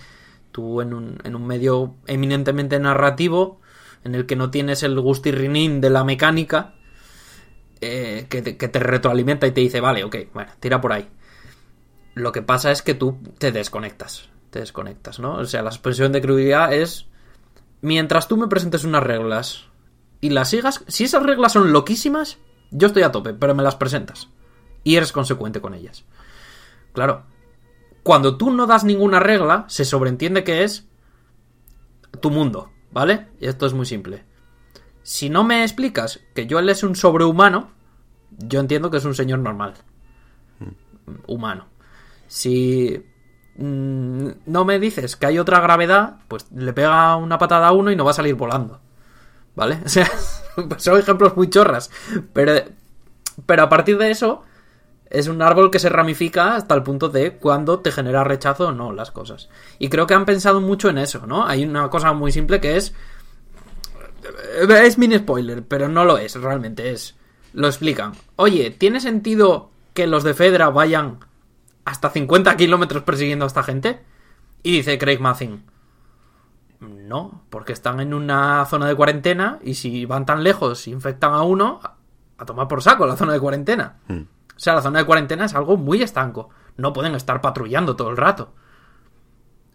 tú 0.53 0.81
en 0.81 0.95
un, 0.95 1.19
en 1.25 1.37
un 1.37 1.47
medio 1.47 1.95
eminentemente 2.07 2.79
narrativo, 2.79 3.61
en 4.05 4.15
el 4.15 4.27
que 4.27 4.37
no 4.37 4.51
tienes 4.51 4.83
el 4.83 4.99
gustirrinín 4.99 5.81
de 5.81 5.91
la 5.91 6.05
mecánica, 6.05 6.75
eh, 7.81 8.27
que, 8.31 8.41
te, 8.43 8.79
retroalimenta 8.79 9.47
y 9.47 9.53
te 9.53 9.61
dice, 9.61 9.81
vale, 9.81 10.03
ok, 10.05 10.17
bueno, 10.33 10.51
tira 10.61 10.81
por 10.81 10.93
ahí. 10.93 11.09
Lo 12.15 12.33
que 12.33 12.41
pasa 12.41 12.71
es 12.71 12.81
que 12.81 12.95
tú 12.95 13.19
te 13.39 13.53
desconectas. 13.53 14.31
Te 14.51 14.61
desconectas, 14.61 15.19
¿no? 15.19 15.35
O 15.35 15.45
sea, 15.45 15.63
la 15.63 15.71
suspensión 15.71 16.13
de 16.13 16.23
credulidad 16.23 16.73
es. 16.73 17.07
Mientras 17.83 18.27
tú 18.27 18.39
me 18.39 18.49
presentes 18.49 18.85
unas 18.85 19.03
reglas 19.03 19.67
y 20.23 20.31
las 20.31 20.49
sigas, 20.49 20.83
si 20.89 21.05
esas 21.05 21.23
reglas 21.23 21.53
son 21.53 21.73
loquísimas, 21.73 22.39
yo 22.71 22.87
estoy 22.87 23.03
a 23.03 23.13
tope, 23.13 23.35
pero 23.35 23.55
me 23.55 23.63
las 23.63 23.77
presentas. 23.77 24.29
Y 24.83 24.97
eres 24.97 25.13
consecuente 25.13 25.61
con 25.61 25.75
ellas. 25.75 26.05
Claro. 26.95 27.25
Cuando 28.07 28.37
tú 28.37 28.53
no 28.53 28.69
das 28.69 28.85
ninguna 28.85 29.19
regla, 29.19 29.65
se 29.67 29.85
sobreentiende 29.85 30.45
que 30.45 30.63
es 30.63 30.87
tu 32.21 32.31
mundo, 32.31 32.71
¿vale? 32.93 33.27
Y 33.41 33.49
esto 33.49 33.67
es 33.67 33.73
muy 33.73 33.85
simple. 33.85 34.23
Si 35.03 35.29
no 35.29 35.43
me 35.43 35.65
explicas 35.65 36.21
que 36.33 36.47
Joel 36.49 36.69
es 36.69 36.85
un 36.85 36.95
sobrehumano, 36.95 37.73
yo 38.31 38.61
entiendo 38.61 38.93
que 38.93 38.99
es 38.99 39.05
un 39.05 39.17
señor 39.17 39.41
normal. 39.41 39.75
Humano. 41.27 41.67
Si 42.29 43.05
mm, 43.57 44.29
no 44.47 44.65
me 44.65 44.79
dices 44.79 45.17
que 45.17 45.27
hay 45.27 45.41
otra 45.41 45.59
gravedad, 45.59 46.19
pues 46.29 46.47
le 46.53 46.73
pega 46.73 47.17
una 47.17 47.39
patada 47.39 47.67
a 47.67 47.73
uno 47.73 47.91
y 47.91 47.97
no 47.97 48.05
va 48.05 48.13
a 48.13 48.15
salir 48.15 48.37
volando. 48.37 48.81
¿Vale? 49.57 49.81
O 49.85 49.89
sea, 49.89 50.09
son 50.77 51.01
ejemplos 51.01 51.37
muy 51.37 51.51
chorras. 51.51 51.91
Pero, 52.33 52.53
pero 53.47 53.65
a 53.65 53.69
partir 53.69 53.99
de 53.99 54.13
eso, 54.13 54.45
es 55.11 55.29
un 55.29 55.41
árbol 55.43 55.71
que 55.71 55.79
se 55.79 55.89
ramifica 55.89 56.57
hasta 56.57 56.75
el 56.75 56.83
punto 56.83 57.09
de 57.09 57.37
cuando 57.37 57.79
te 57.81 57.93
genera 57.93 58.25
rechazo 58.25 58.69
o 58.69 58.73
no 58.73 58.93
las 58.93 59.11
cosas. 59.11 59.49
Y 59.79 59.89
creo 59.89 60.07
que 60.07 60.15
han 60.15 60.25
pensado 60.25 60.61
mucho 60.61 60.89
en 60.89 60.99
eso, 60.99 61.27
¿no? 61.27 61.47
Hay 61.47 61.65
una 61.65 61.89
cosa 61.91 62.13
muy 62.13 62.33
simple 62.33 62.61
que 62.61 62.77
es. 62.77 62.93
Es 64.69 64.99
mini 64.99 65.19
spoiler, 65.19 65.63
pero 65.65 65.89
no 65.89 66.05
lo 66.05 66.19
es, 66.19 66.35
realmente 66.35 66.91
es. 66.91 67.15
Lo 67.53 67.69
explican. 67.69 68.13
Oye, 68.37 68.71
¿tiene 68.71 69.01
sentido 69.01 69.71
que 69.95 70.07
los 70.07 70.25
de 70.25 70.35
Fedra 70.35 70.69
vayan 70.71 71.21
hasta 71.85 72.11
50 72.11 72.57
kilómetros 72.57 73.03
persiguiendo 73.05 73.45
a 73.45 73.49
esta 73.49 73.63
gente? 73.63 74.01
Y 74.63 74.73
dice 74.79 74.99
Craig 74.99 75.21
Mazin. 75.21 75.63
No, 76.81 77.43
porque 77.51 77.73
están 77.73 78.01
en 78.01 78.13
una 78.13 78.65
zona 78.67 78.87
de 78.87 78.95
cuarentena 78.97 79.59
y 79.63 79.75
si 79.75 80.05
van 80.05 80.27
tan 80.27 80.43
lejos 80.43 80.87
y 80.89 80.91
infectan 80.91 81.33
a 81.33 81.43
uno, 81.43 81.81
a- 82.37 82.45
tomar 82.45 82.69
por 82.69 82.83
saco 82.83 83.07
la 83.07 83.17
zona 83.17 83.33
de 83.33 83.41
cuarentena. 83.41 83.97
O 84.57 84.59
sea, 84.59 84.75
la 84.75 84.83
zona 84.83 85.01
de 85.01 85.05
cuarentena 85.05 85.45
es 85.45 85.55
algo 85.55 85.77
muy 85.77 86.03
estanco. 86.03 86.49
No 86.77 86.93
pueden 86.93 87.15
estar 87.15 87.41
patrullando 87.41 87.95
todo 87.95 88.11
el 88.11 88.17
rato. 88.17 88.55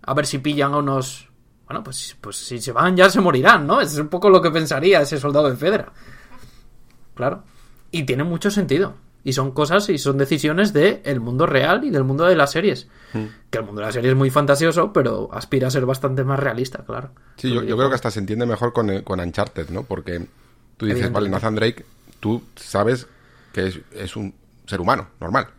A 0.03 0.13
ver 0.13 0.25
si 0.25 0.39
pillan 0.39 0.73
a 0.73 0.77
unos... 0.77 1.29
Bueno, 1.67 1.83
pues, 1.83 2.17
pues 2.19 2.35
si 2.35 2.59
se 2.59 2.71
van 2.71 2.97
ya 2.97 3.09
se 3.09 3.21
morirán, 3.21 3.65
¿no? 3.65 3.79
Es 3.79 3.95
un 3.97 4.09
poco 4.09 4.29
lo 4.29 4.41
que 4.41 4.51
pensaría 4.51 5.01
ese 5.01 5.19
soldado 5.19 5.49
de 5.49 5.55
Fedra. 5.55 5.93
Claro. 7.13 7.43
Y 7.91 8.03
tiene 8.03 8.23
mucho 8.23 8.49
sentido. 8.49 8.95
Y 9.23 9.33
son 9.33 9.51
cosas 9.51 9.87
y 9.89 9.99
son 9.99 10.17
decisiones 10.17 10.73
del 10.73 11.19
mundo 11.19 11.45
real 11.45 11.83
y 11.83 11.91
del 11.91 12.03
mundo 12.03 12.25
de 12.25 12.35
las 12.35 12.51
series. 12.51 12.87
Que 13.51 13.59
el 13.59 13.63
mundo 13.63 13.81
de 13.81 13.87
la 13.87 13.93
serie 13.93 14.09
es 14.09 14.17
muy 14.17 14.31
fantasioso, 14.31 14.91
pero 14.91 15.29
aspira 15.31 15.67
a 15.67 15.71
ser 15.71 15.85
bastante 15.85 16.23
más 16.23 16.39
realista, 16.39 16.83
claro. 16.83 17.11
Sí, 17.37 17.53
yo, 17.53 17.61
yo 17.61 17.77
creo 17.77 17.89
que 17.89 17.95
hasta 17.95 18.09
se 18.09 18.19
entiende 18.19 18.47
mejor 18.47 18.73
con, 18.73 18.89
eh, 18.89 19.03
con 19.03 19.19
Uncharted, 19.19 19.69
¿no? 19.69 19.83
Porque 19.83 20.25
tú 20.75 20.87
dices, 20.87 21.11
vale, 21.11 21.29
Nathan 21.29 21.53
Drake, 21.53 21.85
tú 22.19 22.41
sabes 22.55 23.07
que 23.53 23.67
es, 23.67 23.79
es 23.93 24.15
un 24.15 24.33
ser 24.71 24.81
humano, 24.81 25.09
normal. 25.19 25.49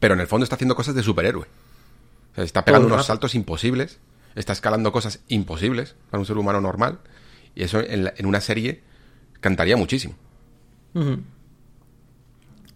Pero 0.00 0.14
en 0.14 0.20
el 0.20 0.26
fondo 0.26 0.42
está 0.44 0.56
haciendo 0.56 0.74
cosas 0.74 0.94
de 0.96 1.02
superhéroe. 1.04 1.44
O 1.44 2.34
sea, 2.34 2.44
está 2.44 2.64
pegando 2.64 2.86
unos 2.88 3.06
saltos 3.06 3.34
imposibles, 3.36 3.98
está 4.34 4.52
escalando 4.52 4.90
cosas 4.92 5.20
imposibles 5.28 5.94
para 6.10 6.20
un 6.20 6.26
ser 6.26 6.36
humano 6.38 6.60
normal. 6.60 6.98
Y 7.54 7.62
eso 7.62 7.80
en, 7.80 8.04
la- 8.04 8.14
en 8.16 8.26
una 8.26 8.40
serie 8.40 8.82
cantaría 9.40 9.76
muchísimo. 9.76 10.14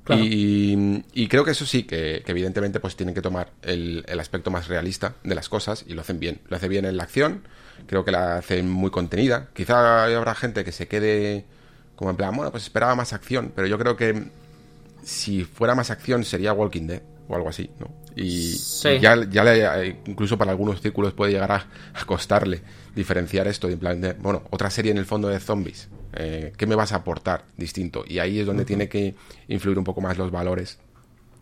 Claro. 0.04 0.22
Y, 0.22 1.02
y 1.14 1.28
creo 1.28 1.44
que 1.44 1.52
eso 1.52 1.64
sí, 1.64 1.84
que, 1.84 2.22
que 2.26 2.32
evidentemente 2.32 2.78
pues 2.78 2.94
tienen 2.94 3.14
que 3.14 3.22
tomar 3.22 3.52
el, 3.62 4.04
el 4.06 4.20
aspecto 4.20 4.50
más 4.50 4.68
realista 4.68 5.14
de 5.24 5.34
las 5.34 5.48
cosas 5.48 5.84
y 5.86 5.94
lo 5.94 6.02
hacen 6.02 6.20
bien. 6.20 6.40
Lo 6.48 6.56
hace 6.56 6.68
bien 6.68 6.84
en 6.84 6.98
la 6.98 7.04
acción, 7.04 7.42
creo 7.86 8.04
que 8.04 8.10
la 8.12 8.36
hacen 8.36 8.68
muy 8.68 8.90
contenida. 8.90 9.48
Quizá 9.54 10.04
habrá 10.04 10.34
gente 10.34 10.62
que 10.62 10.72
se 10.72 10.88
quede 10.88 11.46
como 11.96 12.10
en 12.10 12.16
plan, 12.16 12.36
bueno, 12.36 12.50
pues 12.50 12.64
esperaba 12.64 12.94
más 12.94 13.14
acción, 13.14 13.52
pero 13.56 13.66
yo 13.66 13.78
creo 13.78 13.96
que 13.96 14.28
si 15.04 15.44
fuera 15.44 15.74
más 15.74 15.90
acción 15.90 16.24
sería 16.24 16.52
Walking 16.52 16.86
Dead 16.86 17.02
o 17.28 17.34
algo 17.36 17.48
así, 17.48 17.70
¿no? 17.78 17.90
Y, 18.16 18.52
Sí. 18.52 18.88
y 18.90 19.00
ya, 19.00 19.16
ya 19.28 19.44
le- 19.44 19.96
incluso 20.06 20.36
para 20.38 20.50
algunos 20.52 20.80
círculos 20.80 21.12
puede 21.14 21.32
llegar 21.32 21.52
a, 21.52 21.66
a 21.94 22.04
costarle 22.04 22.62
diferenciar 22.94 23.46
esto, 23.48 23.68
en 23.68 23.78
plan 23.78 24.00
de, 24.00 24.12
bueno, 24.14 24.42
otra 24.50 24.70
serie 24.70 24.92
en 24.92 24.98
el 24.98 25.06
fondo 25.06 25.28
de 25.28 25.40
zombies, 25.40 25.88
eh, 26.12 26.52
¿qué 26.56 26.66
me 26.66 26.74
vas 26.76 26.92
a 26.92 26.96
aportar 26.96 27.44
distinto? 27.56 28.04
Y 28.06 28.18
ahí 28.20 28.38
es 28.40 28.46
donde 28.46 28.64
tiene 28.64 28.88
que 28.88 29.14
influir 29.48 29.78
un 29.78 29.84
poco 29.84 30.00
más 30.00 30.16
los 30.18 30.30
valores 30.30 30.78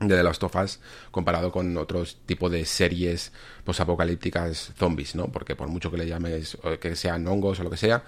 de 0.00 0.16
The 0.16 0.22
Last 0.22 0.42
of 0.44 0.56
Us 0.56 0.80
comparado 1.10 1.52
con 1.52 1.76
otros 1.76 2.18
tipos 2.26 2.50
de 2.50 2.64
series 2.64 3.32
posapocalípticas 3.64 4.72
zombies, 4.78 5.14
¿no? 5.14 5.26
Porque 5.30 5.54
por 5.56 5.68
mucho 5.68 5.90
que 5.90 5.98
le 5.98 6.06
llames, 6.06 6.56
o 6.62 6.78
que 6.78 6.96
sean 6.96 7.26
hongos 7.28 7.60
o 7.60 7.64
lo 7.64 7.70
que 7.70 7.76
sea, 7.76 8.02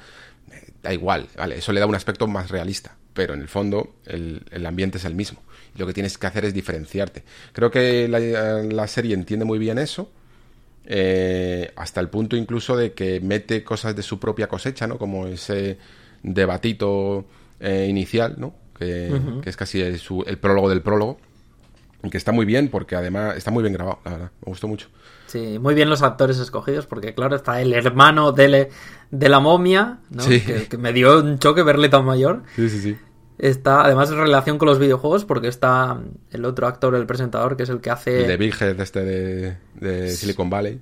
eh, 0.51 0.73
da 0.83 0.93
igual, 0.95 1.29
¿vale? 1.37 1.59
Eso 1.59 1.73
le 1.73 1.81
da 1.81 1.87
un 1.87 1.95
aspecto 1.95 2.27
más 2.27 2.51
realista, 2.51 2.97
pero 3.15 3.35
en 3.35 3.41
el 3.41 3.49
fondo 3.49 3.95
el, 4.07 4.43
el 4.51 4.67
ambiente 4.67 4.99
es 4.99 5.05
el 5.07 5.15
mismo. 5.15 5.41
Lo 5.77 5.87
que 5.87 5.93
tienes 5.95 6.19
que 6.19 6.27
hacer 6.27 6.45
es 6.45 6.55
diferenciarte. 6.55 7.25
Creo 7.53 7.71
que 7.71 8.07
la, 8.09 8.19
la 8.21 8.87
serie 8.87 9.15
entiende 9.15 9.45
muy 9.45 9.59
bien 9.59 9.79
eso, 9.79 10.11
eh, 10.87 11.73
hasta 11.77 12.01
el 12.01 12.09
punto 12.11 12.37
incluso 12.37 12.77
de 12.77 12.93
que 12.93 13.21
mete 13.21 13.65
cosas 13.65 13.97
de 13.97 14.03
su 14.03 14.19
propia 14.21 14.49
cosecha, 14.49 14.87
¿no? 14.87 14.99
Como 14.99 15.27
ese 15.27 15.79
debatito 16.23 17.25
eh, 17.61 17.87
inicial, 17.89 18.35
¿no? 18.39 18.55
Que, 18.79 19.09
que 19.41 19.51
es 19.51 19.57
casi 19.57 19.81
el, 19.81 19.99
su- 19.99 20.25
el 20.27 20.39
prólogo 20.39 20.69
del 20.69 20.83
prólogo. 20.83 21.19
Que 22.11 22.19
está 22.19 22.33
muy 22.33 22.45
bien, 22.45 22.69
porque 22.69 22.97
además 22.97 23.35
está 23.37 23.51
muy 23.51 23.63
bien 23.63 23.73
grabado, 23.73 23.99
la 24.05 24.11
verdad. 24.11 24.31
Me 24.45 24.51
gustó 24.51 24.69
mucho. 24.69 24.89
Sí, 25.35 25.59
muy 25.59 25.75
bien 25.75 25.91
los 25.91 26.03
actores 26.03 26.39
escogidos, 26.39 26.87
porque 26.87 27.13
claro, 27.13 27.35
está 27.35 27.61
el 27.61 27.73
hermano 27.73 28.31
de, 28.31 28.71
la 29.11 29.41
momia, 29.41 29.99
¿no? 30.11 30.23
Sí. 30.23 30.41
que, 30.41 30.69
que 30.69 30.79
me 30.79 30.93
dio 30.93 31.19
un 31.21 31.41
choque 31.41 31.65
verle 31.65 31.89
tan 31.89 32.05
mayor. 32.05 32.43
Sí, 32.55 32.69
sí, 32.71 32.81
sí. 32.81 32.97
Está, 33.37 33.83
además, 33.85 34.13
en 34.13 34.19
relación 34.19 34.59
con 34.59 34.69
los 34.69 34.79
videojuegos, 34.79 35.25
porque 35.25 35.49
está 35.49 35.99
el 36.31 36.45
otro 36.45 36.69
actor, 36.69 36.95
el 36.95 37.05
presentador, 37.05 37.57
que 37.57 37.65
es 37.65 37.69
el 37.69 37.81
que 37.81 37.91
hace. 37.91 38.21
El 38.23 38.29
de 38.29 38.37
Big 38.37 38.55
Head 38.63 38.81
este 38.81 39.03
de, 39.05 39.57
de 39.75 40.09
Silicon 40.11 40.49
Valley. 40.49 40.81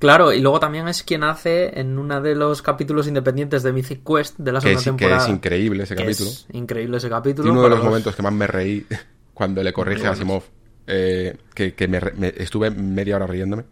Claro, 0.00 0.32
y 0.32 0.40
luego 0.40 0.58
también 0.58 0.88
es 0.88 1.04
quien 1.04 1.22
hace 1.22 1.78
en 1.78 1.96
uno 1.96 2.20
de 2.20 2.34
los 2.34 2.60
capítulos 2.60 3.06
independientes 3.06 3.62
de 3.62 3.72
Mythic 3.72 4.00
Quest 4.04 4.36
de 4.38 4.50
la 4.50 4.58
Que 4.58 4.70
segunda 4.76 4.78
es, 4.80 4.84
que 4.84 4.90
temporada. 4.90 5.22
es 5.22 5.28
increíble 5.28 5.84
ese 5.84 5.94
que 5.94 6.02
capítulo. 6.02 6.30
es 6.30 6.46
increíble 6.52 6.96
ese 6.96 7.08
capítulo. 7.08 7.46
Y 7.46 7.50
uno 7.52 7.62
de 7.62 7.68
los 7.70 7.84
momentos 7.84 8.16
que 8.16 8.22
más 8.22 8.32
me 8.32 8.48
reí 8.48 8.84
cuando 9.32 9.62
le 9.62 9.72
corrige 9.72 10.08
a 10.08 10.10
Asimov, 10.10 10.42
eh, 10.88 11.36
que, 11.54 11.74
que 11.74 11.86
me, 11.86 12.00
me- 12.16 12.34
estuve 12.36 12.68
media 12.72 13.14
hora 13.14 13.28
riéndome. 13.28 13.62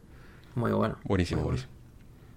Muy 0.54 0.72
bueno. 0.72 0.96
Buenísimo, 1.04 1.40
muy 1.42 1.46
buenísimo. 1.48 1.72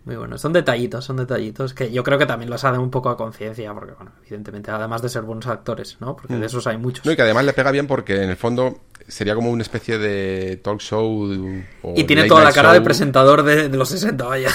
Muy 0.06 0.16
bueno. 0.18 0.38
Son 0.38 0.52
detallitos, 0.52 1.06
son 1.06 1.16
detallitos 1.18 1.74
que 1.74 1.90
yo 1.92 2.04
creo 2.04 2.18
que 2.18 2.26
también 2.26 2.50
los 2.50 2.64
hacen 2.66 2.82
un 2.82 2.92
poco 2.92 3.10
a 3.10 3.16
conciencia, 3.16 3.74
porque, 3.74 3.94
bueno, 3.94 4.12
evidentemente, 4.22 4.70
además 4.70 5.02
de 5.02 5.08
ser 5.10 5.22
buenos 5.22 5.48
actores, 5.48 5.96
¿no? 6.02 6.16
Porque 6.18 6.36
de 6.36 6.46
esos 6.46 6.68
hay 6.68 6.78
muchos. 6.78 7.06
Mm. 7.06 7.08
No, 7.08 7.14
y 7.14 7.16
que 7.16 7.22
además 7.22 7.46
le 7.46 7.54
pega 7.54 7.72
bien 7.72 7.88
porque 7.88 8.22
en 8.22 8.30
el 8.30 8.36
fondo 8.36 8.82
sería 9.08 9.34
como 9.34 9.50
una 9.50 9.62
especie 9.64 9.98
de 9.98 10.58
talk 10.58 10.80
show. 10.82 11.32
O 11.84 11.94
Y 11.96 12.04
tiene 12.04 12.26
toda 12.28 12.44
la 12.44 12.52
cara 12.52 12.74
de 12.74 12.82
presentador 12.82 13.44
de, 13.44 13.70
de 13.70 13.78
los 13.78 13.88
60, 13.90 14.26
vaya. 14.26 14.50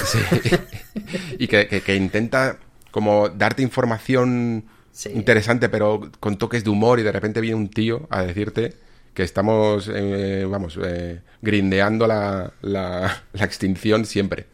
y 1.38 1.46
que, 1.48 1.66
que- 1.66 1.80
que 1.80 1.94
intenta 1.96 2.58
como 2.90 3.28
darte 3.28 3.62
información 3.62 4.64
Sí. 4.92 5.10
interesante, 5.14 5.68
pero 5.68 6.10
con 6.18 6.38
toques 6.38 6.64
de 6.64 6.70
humor 6.70 6.98
y 6.98 7.04
de 7.04 7.12
repente 7.12 7.40
viene 7.40 7.54
un 7.56 7.68
tío 7.70 8.08
a 8.10 8.22
decirte 8.22 8.74
que 9.18 9.24
estamos, 9.24 9.90
eh, 9.92 10.46
vamos, 10.48 10.78
eh, 10.80 11.22
grindeando 11.42 12.06
la, 12.06 12.52
la, 12.62 13.24
la 13.32 13.44
extinción 13.44 14.04
siempre. 14.04 14.46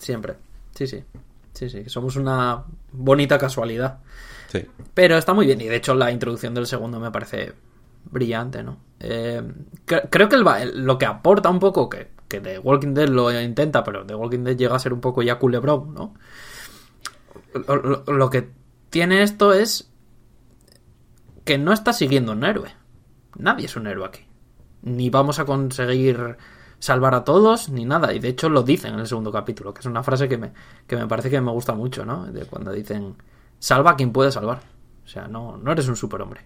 Siempre. 0.00 0.34
Sí, 0.74 0.88
sí. 0.88 1.04
Sí, 1.54 1.70
sí. 1.70 1.84
Somos 1.86 2.16
una 2.16 2.64
bonita 2.90 3.38
casualidad. 3.38 4.00
Sí. 4.50 4.66
Pero 4.92 5.16
está 5.16 5.34
muy 5.34 5.46
bien. 5.46 5.60
Y 5.60 5.66
de 5.68 5.76
hecho, 5.76 5.94
la 5.94 6.10
introducción 6.10 6.52
del 6.52 6.66
segundo 6.66 6.98
me 6.98 7.12
parece 7.12 7.52
brillante, 8.10 8.64
¿no? 8.64 8.78
Eh, 8.98 9.40
cre- 9.86 10.08
creo 10.10 10.28
que 10.28 10.34
el 10.34 10.84
lo 10.84 10.98
que 10.98 11.06
aporta 11.06 11.48
un 11.48 11.60
poco, 11.60 11.88
que, 11.88 12.08
que 12.26 12.40
The 12.40 12.58
Walking 12.58 12.94
Dead 12.94 13.06
lo 13.08 13.30
intenta, 13.40 13.84
pero 13.84 14.04
The 14.04 14.16
Walking 14.16 14.42
Dead 14.42 14.56
llega 14.56 14.74
a 14.74 14.80
ser 14.80 14.92
un 14.92 15.00
poco 15.00 15.22
ya 15.22 15.38
culebrón, 15.38 15.94
¿no? 15.94 16.14
Lo, 17.68 17.76
lo- 17.76 18.02
lo 18.04 18.30
que 18.30 18.48
tiene 18.90 19.22
esto 19.22 19.52
es 19.54 19.88
que 21.44 21.56
no 21.56 21.72
está 21.72 21.92
siguiendo 21.92 22.32
un 22.32 22.42
héroe. 22.42 22.70
Nadie 23.38 23.66
es 23.66 23.76
un 23.76 23.86
héroe 23.86 24.06
aquí. 24.06 24.26
Ni 24.82 25.10
vamos 25.10 25.38
a 25.38 25.44
conseguir 25.44 26.36
salvar 26.78 27.14
a 27.14 27.24
todos, 27.24 27.68
ni 27.70 27.84
nada. 27.84 28.12
Y 28.12 28.18
de 28.18 28.28
hecho 28.28 28.48
lo 28.48 28.62
dicen 28.62 28.94
en 28.94 29.00
el 29.00 29.06
segundo 29.06 29.32
capítulo, 29.32 29.72
que 29.74 29.80
es 29.80 29.86
una 29.86 30.02
frase 30.02 30.28
que 30.28 30.38
me, 30.38 30.52
que 30.86 30.96
me 30.96 31.06
parece 31.06 31.30
que 31.30 31.40
me 31.40 31.50
gusta 31.50 31.74
mucho, 31.74 32.04
¿no? 32.04 32.26
De 32.26 32.44
cuando 32.46 32.72
dicen, 32.72 33.16
salva 33.58 33.92
a 33.92 33.96
quien 33.96 34.12
puede 34.12 34.30
salvar. 34.32 34.60
O 35.04 35.08
sea, 35.08 35.26
no, 35.26 35.56
no 35.56 35.72
eres 35.72 35.88
un 35.88 35.96
superhombre. 35.96 36.42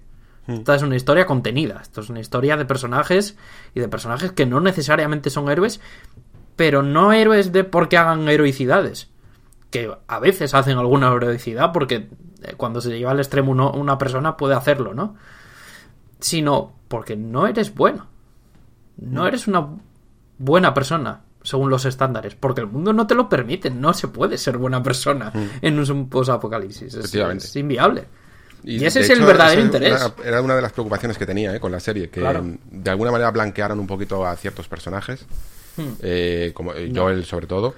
Esta 0.46 0.74
es 0.74 0.82
una 0.82 0.96
historia 0.96 1.26
contenida. 1.26 1.80
Esto 1.82 2.00
es 2.00 2.10
una 2.10 2.20
historia 2.20 2.56
de 2.56 2.64
personajes 2.64 3.36
y 3.74 3.80
de 3.80 3.88
personajes 3.88 4.32
que 4.32 4.46
no 4.46 4.60
necesariamente 4.60 5.30
son 5.30 5.48
héroes, 5.50 5.80
pero 6.56 6.82
no 6.82 7.12
héroes 7.12 7.52
de 7.52 7.64
porque 7.64 7.96
hagan 7.96 8.28
heroicidades. 8.28 9.08
Que 9.70 9.94
a 10.06 10.18
veces 10.18 10.54
hacen 10.54 10.78
alguna 10.78 11.12
heroicidad 11.12 11.72
porque 11.72 12.08
eh, 12.42 12.54
cuando 12.56 12.80
se 12.80 12.90
lleva 12.98 13.12
al 13.12 13.20
extremo 13.20 13.52
uno- 13.52 13.72
una 13.72 13.98
persona 13.98 14.36
puede 14.36 14.54
hacerlo, 14.54 14.94
¿no? 14.94 15.14
Sino 16.20 16.72
porque 16.92 17.16
no 17.16 17.46
eres 17.46 17.74
bueno. 17.74 18.06
No 18.98 19.26
eres 19.26 19.48
una 19.48 19.66
buena 20.36 20.74
persona 20.74 21.22
según 21.42 21.70
los 21.70 21.86
estándares, 21.86 22.34
porque 22.34 22.60
el 22.60 22.66
mundo 22.66 22.92
no 22.92 23.06
te 23.06 23.14
lo 23.14 23.30
permite, 23.30 23.70
no 23.70 23.94
se 23.94 24.08
puede 24.08 24.36
ser 24.36 24.58
buena 24.58 24.82
persona 24.82 25.32
en 25.62 25.78
un 25.80 26.08
post-apocalipsis. 26.10 26.94
Es, 26.94 27.14
es 27.14 27.56
inviable. 27.56 28.04
Y, 28.62 28.84
ese 28.84 29.00
es 29.00 29.08
el 29.08 29.22
verdadero 29.22 29.60
esa 29.62 29.66
interés. 29.66 29.88
Era 29.94 30.06
una, 30.06 30.28
era 30.28 30.42
una 30.42 30.56
de 30.56 30.62
las 30.62 30.72
preocupaciones 30.72 31.16
que 31.16 31.24
tenía 31.24 31.56
eh, 31.56 31.60
con 31.60 31.72
la 31.72 31.80
serie, 31.80 32.10
que 32.10 32.20
Claro. 32.20 32.42
mm, 32.42 32.58
de 32.70 32.90
alguna 32.90 33.10
manera 33.10 33.30
blanquearon 33.30 33.80
un 33.80 33.86
poquito 33.86 34.26
a 34.26 34.36
ciertos 34.36 34.68
personajes, 34.68 35.24
Hmm. 35.78 35.92
eh, 36.02 36.50
como 36.52 36.74
eh, 36.74 36.92
Joel 36.94 37.24
sobre 37.24 37.46
todo, 37.46 37.74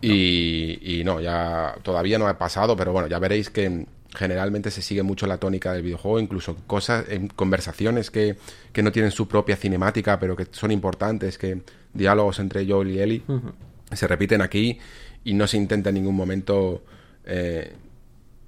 y, 0.00 0.98
y 0.98 1.04
no, 1.04 1.20
ya 1.20 1.76
todavía 1.84 2.18
no 2.18 2.26
ha 2.26 2.36
pasado, 2.36 2.76
pero 2.76 2.90
bueno, 2.92 3.06
ya 3.06 3.20
veréis 3.20 3.50
que 3.50 3.70
mm, 3.70 3.86
generalmente 4.16 4.70
se 4.70 4.82
sigue 4.82 5.02
mucho 5.02 5.26
la 5.26 5.38
tónica 5.38 5.72
del 5.72 5.82
videojuego, 5.82 6.18
incluso 6.18 6.56
cosas, 6.66 7.04
en 7.08 7.28
conversaciones 7.28 8.10
que, 8.10 8.36
que 8.72 8.82
no 8.82 8.90
tienen 8.90 9.12
su 9.12 9.28
propia 9.28 9.56
cinemática, 9.56 10.18
pero 10.18 10.34
que 10.34 10.46
son 10.50 10.70
importantes, 10.70 11.38
que 11.38 11.62
diálogos 11.92 12.38
entre 12.38 12.66
Joel 12.66 12.90
y 12.90 13.00
Ellie 13.00 13.22
se 13.92 14.06
repiten 14.06 14.42
aquí 14.42 14.78
y 15.24 15.34
no 15.34 15.46
se 15.46 15.56
intenta 15.56 15.90
en 15.90 15.96
ningún 15.96 16.16
momento 16.16 16.84
eh, 17.24 17.72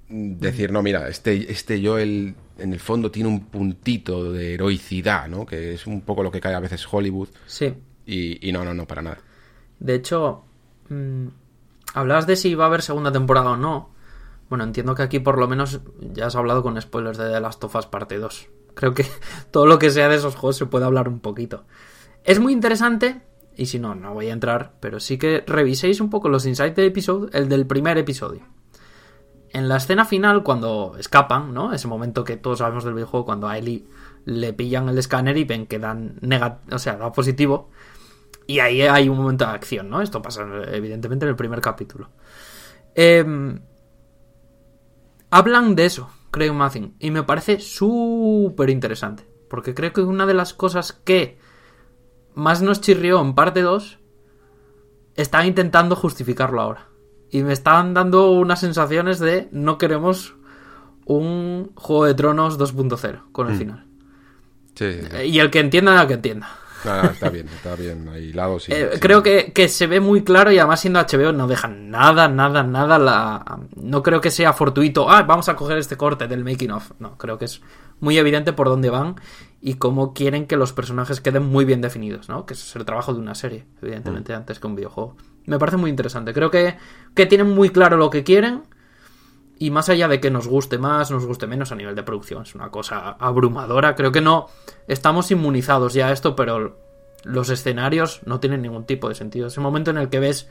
decir, 0.09 0.71
no, 0.71 0.81
mira, 0.81 1.07
este, 1.07 1.51
este 1.51 1.85
Joel 1.85 2.35
en 2.57 2.73
el 2.73 2.79
fondo 2.79 3.11
tiene 3.11 3.29
un 3.29 3.45
puntito 3.45 4.31
de 4.31 4.55
heroicidad, 4.55 5.27
¿no? 5.27 5.45
Que 5.45 5.73
es 5.73 5.87
un 5.87 6.01
poco 6.01 6.23
lo 6.23 6.31
que 6.31 6.41
cae 6.41 6.55
a 6.55 6.59
veces 6.59 6.85
Hollywood. 6.91 7.29
Sí. 7.45 7.73
Y, 8.05 8.49
y 8.49 8.51
no, 8.51 8.65
no, 8.65 8.73
no, 8.73 8.85
para 8.87 9.01
nada. 9.01 9.19
De 9.79 9.95
hecho, 9.95 10.43
mm, 10.89 11.27
hablabas 11.93 12.27
de 12.27 12.35
si 12.35 12.55
va 12.55 12.65
a 12.65 12.67
haber 12.67 12.81
segunda 12.81 13.11
temporada 13.11 13.51
o 13.51 13.57
no. 13.57 13.89
Bueno, 14.49 14.63
entiendo 14.63 14.95
que 14.95 15.03
aquí 15.03 15.19
por 15.19 15.37
lo 15.37 15.47
menos 15.47 15.81
ya 15.99 16.25
has 16.25 16.35
hablado 16.35 16.63
con 16.63 16.79
spoilers 16.81 17.17
de 17.17 17.29
The 17.29 17.39
Last 17.39 17.63
of 17.63 17.75
Us 17.75 17.85
parte 17.85 18.17
2. 18.17 18.47
Creo 18.73 18.93
que 18.93 19.05
todo 19.51 19.65
lo 19.65 19.79
que 19.79 19.91
sea 19.91 20.09
de 20.09 20.15
esos 20.15 20.35
juegos 20.35 20.57
se 20.57 20.65
puede 20.65 20.85
hablar 20.85 21.07
un 21.07 21.19
poquito. 21.19 21.65
Es 22.23 22.39
muy 22.39 22.53
interesante, 22.53 23.21
y 23.55 23.67
si 23.67 23.79
no, 23.79 23.95
no 23.95 24.13
voy 24.13 24.29
a 24.29 24.33
entrar, 24.33 24.73
pero 24.79 24.99
sí 24.99 25.17
que 25.17 25.43
reviséis 25.45 26.01
un 26.01 26.09
poco 26.09 26.29
los 26.29 26.45
insights 26.45 26.75
del 26.75 26.85
episodio, 26.85 27.29
el 27.33 27.47
del 27.47 27.67
primer 27.67 27.97
episodio. 27.97 28.41
En 29.51 29.67
la 29.67 29.77
escena 29.77 30.05
final, 30.05 30.43
cuando 30.43 30.95
escapan, 30.99 31.53
¿no? 31.53 31.73
Ese 31.73 31.87
momento 31.87 32.23
que 32.23 32.37
todos 32.37 32.59
sabemos 32.59 32.83
del 32.83 32.93
videojuego, 32.93 33.25
cuando 33.25 33.47
a 33.47 33.57
Ellie 33.57 33.85
le 34.25 34.53
pillan 34.53 34.89
el 34.89 34.97
escáner 34.97 35.37
y 35.37 35.43
ven 35.43 35.65
que 35.65 35.79
dan 35.79 36.17
negativo, 36.21 36.75
o 36.75 36.79
sea, 36.79 36.97
da 36.97 37.11
positivo. 37.11 37.69
Y 38.45 38.59
ahí 38.59 38.81
hay 38.81 39.09
un 39.09 39.17
momento 39.17 39.45
de 39.45 39.51
acción, 39.51 39.89
¿no? 39.89 40.01
Esto 40.01 40.21
pasa 40.21 40.45
evidentemente 40.71 41.25
en 41.25 41.29
el 41.29 41.35
primer 41.35 41.61
capítulo. 41.61 42.09
Em, 42.95 43.59
hablan 45.29 45.75
de 45.75 45.85
eso, 45.85 46.09
Craig 46.31 46.51
Mathin, 46.51 46.95
y 46.99 47.11
me 47.11 47.23
parece 47.23 47.59
súper 47.59 48.69
interesante. 48.69 49.27
Porque 49.49 49.73
creo 49.73 49.93
que 49.93 50.01
una 50.01 50.25
de 50.25 50.33
las 50.35 50.53
cosas 50.53 50.93
que 50.93 51.37
más 52.35 52.61
nos 52.61 52.81
chirrió 52.81 53.19
en 53.21 53.33
parte 53.33 53.61
2 53.61 53.99
está 55.15 55.45
intentando 55.45 55.95
justificarlo 55.95 56.61
ahora. 56.61 56.87
Y 57.31 57.43
me 57.43 57.53
están 57.53 57.93
dando 57.93 58.31
unas 58.31 58.59
sensaciones 58.59 59.19
de 59.19 59.49
no 59.51 59.77
queremos 59.77 60.35
un 61.05 61.71
Juego 61.75 62.05
de 62.05 62.13
Tronos 62.13 62.59
2.0 62.59 63.31
con 63.31 63.49
el 63.49 63.57
final. 63.57 63.85
Sí, 64.75 64.93
sí, 64.93 65.01
sí. 65.01 65.07
Eh, 65.15 65.27
Y 65.27 65.39
el 65.39 65.49
que 65.49 65.59
entienda, 65.59 66.07
que 66.07 66.13
entienda. 66.13 66.47
Está 66.79 67.29
bien, 67.29 67.47
está 67.47 67.75
bien 67.75 68.09
sí. 68.59 68.71
Eh, 68.71 68.89
sí. 68.93 68.99
creo 68.99 69.21
que, 69.21 69.51
que 69.53 69.67
se 69.67 69.87
ve 69.87 69.99
muy 69.99 70.23
claro 70.23 70.51
y 70.51 70.57
además 70.57 70.79
siendo 70.79 70.99
HBO 70.99 71.31
no 71.31 71.47
dejan 71.47 71.89
nada, 71.89 72.27
nada, 72.27 72.63
nada 72.63 72.97
la... 72.97 73.59
No 73.75 74.01
creo 74.01 74.21
que 74.21 74.31
sea 74.31 74.53
fortuito, 74.53 75.09
ah, 75.09 75.23
vamos 75.23 75.49
a 75.49 75.55
coger 75.55 75.77
este 75.77 75.97
corte 75.97 76.27
del 76.27 76.43
making 76.43 76.71
of. 76.71 76.91
No, 76.99 77.17
creo 77.17 77.37
que 77.37 77.45
es 77.45 77.61
muy 77.99 78.17
evidente 78.17 78.53
por 78.53 78.69
dónde 78.69 78.89
van 78.89 79.15
y 79.61 79.75
cómo 79.75 80.13
quieren 80.13 80.47
que 80.47 80.55
los 80.55 80.73
personajes 80.73 81.21
queden 81.21 81.43
muy 81.43 81.65
bien 81.65 81.81
definidos, 81.81 82.29
¿no? 82.29 82.45
Que 82.45 82.53
eso 82.53 82.65
es 82.65 82.75
el 82.75 82.85
trabajo 82.85 83.13
de 83.13 83.19
una 83.19 83.35
serie, 83.35 83.65
evidentemente, 83.81 84.33
antes 84.33 84.59
que 84.59 84.67
un 84.67 84.75
videojuego. 84.75 85.17
Me 85.45 85.59
parece 85.59 85.77
muy 85.77 85.89
interesante. 85.89 86.33
Creo 86.33 86.49
que, 86.49 86.77
que 87.13 87.25
tienen 87.25 87.49
muy 87.49 87.69
claro 87.69 87.97
lo 87.97 88.09
que 88.09 88.23
quieren 88.23 88.63
y 89.59 89.69
más 89.71 89.89
allá 89.89 90.07
de 90.07 90.19
que 90.19 90.31
nos 90.31 90.47
guste 90.47 90.77
más, 90.79 91.11
nos 91.11 91.25
guste 91.25 91.45
menos 91.45 91.71
a 91.71 91.75
nivel 91.75 91.93
de 91.93 92.01
producción, 92.03 92.43
es 92.43 92.55
una 92.55 92.71
cosa 92.71 93.09
abrumadora. 93.19 93.93
Creo 93.95 94.11
que 94.11 94.21
no 94.21 94.47
estamos 94.87 95.29
inmunizados 95.31 95.93
ya 95.93 96.07
a 96.07 96.11
esto, 96.13 96.35
pero 96.35 96.77
los 97.25 97.49
escenarios 97.49 98.21
no 98.25 98.39
tienen 98.39 98.61
ningún 98.61 98.85
tipo 98.85 99.09
de 99.09 99.15
sentido. 99.15 99.47
Ese 99.47 99.59
momento 99.59 99.91
en 99.91 99.97
el 99.97 100.09
que 100.09 100.19
ves 100.19 100.47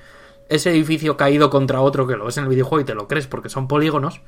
ese 0.50 0.70
edificio 0.70 1.16
caído 1.16 1.48
contra 1.50 1.80
otro, 1.80 2.06
que 2.06 2.16
lo 2.16 2.26
ves 2.26 2.36
en 2.36 2.44
el 2.44 2.50
videojuego 2.50 2.82
y 2.82 2.84
te 2.84 2.94
lo 2.94 3.08
crees 3.08 3.26
porque 3.26 3.48
son 3.48 3.66
polígonos. 3.66 4.20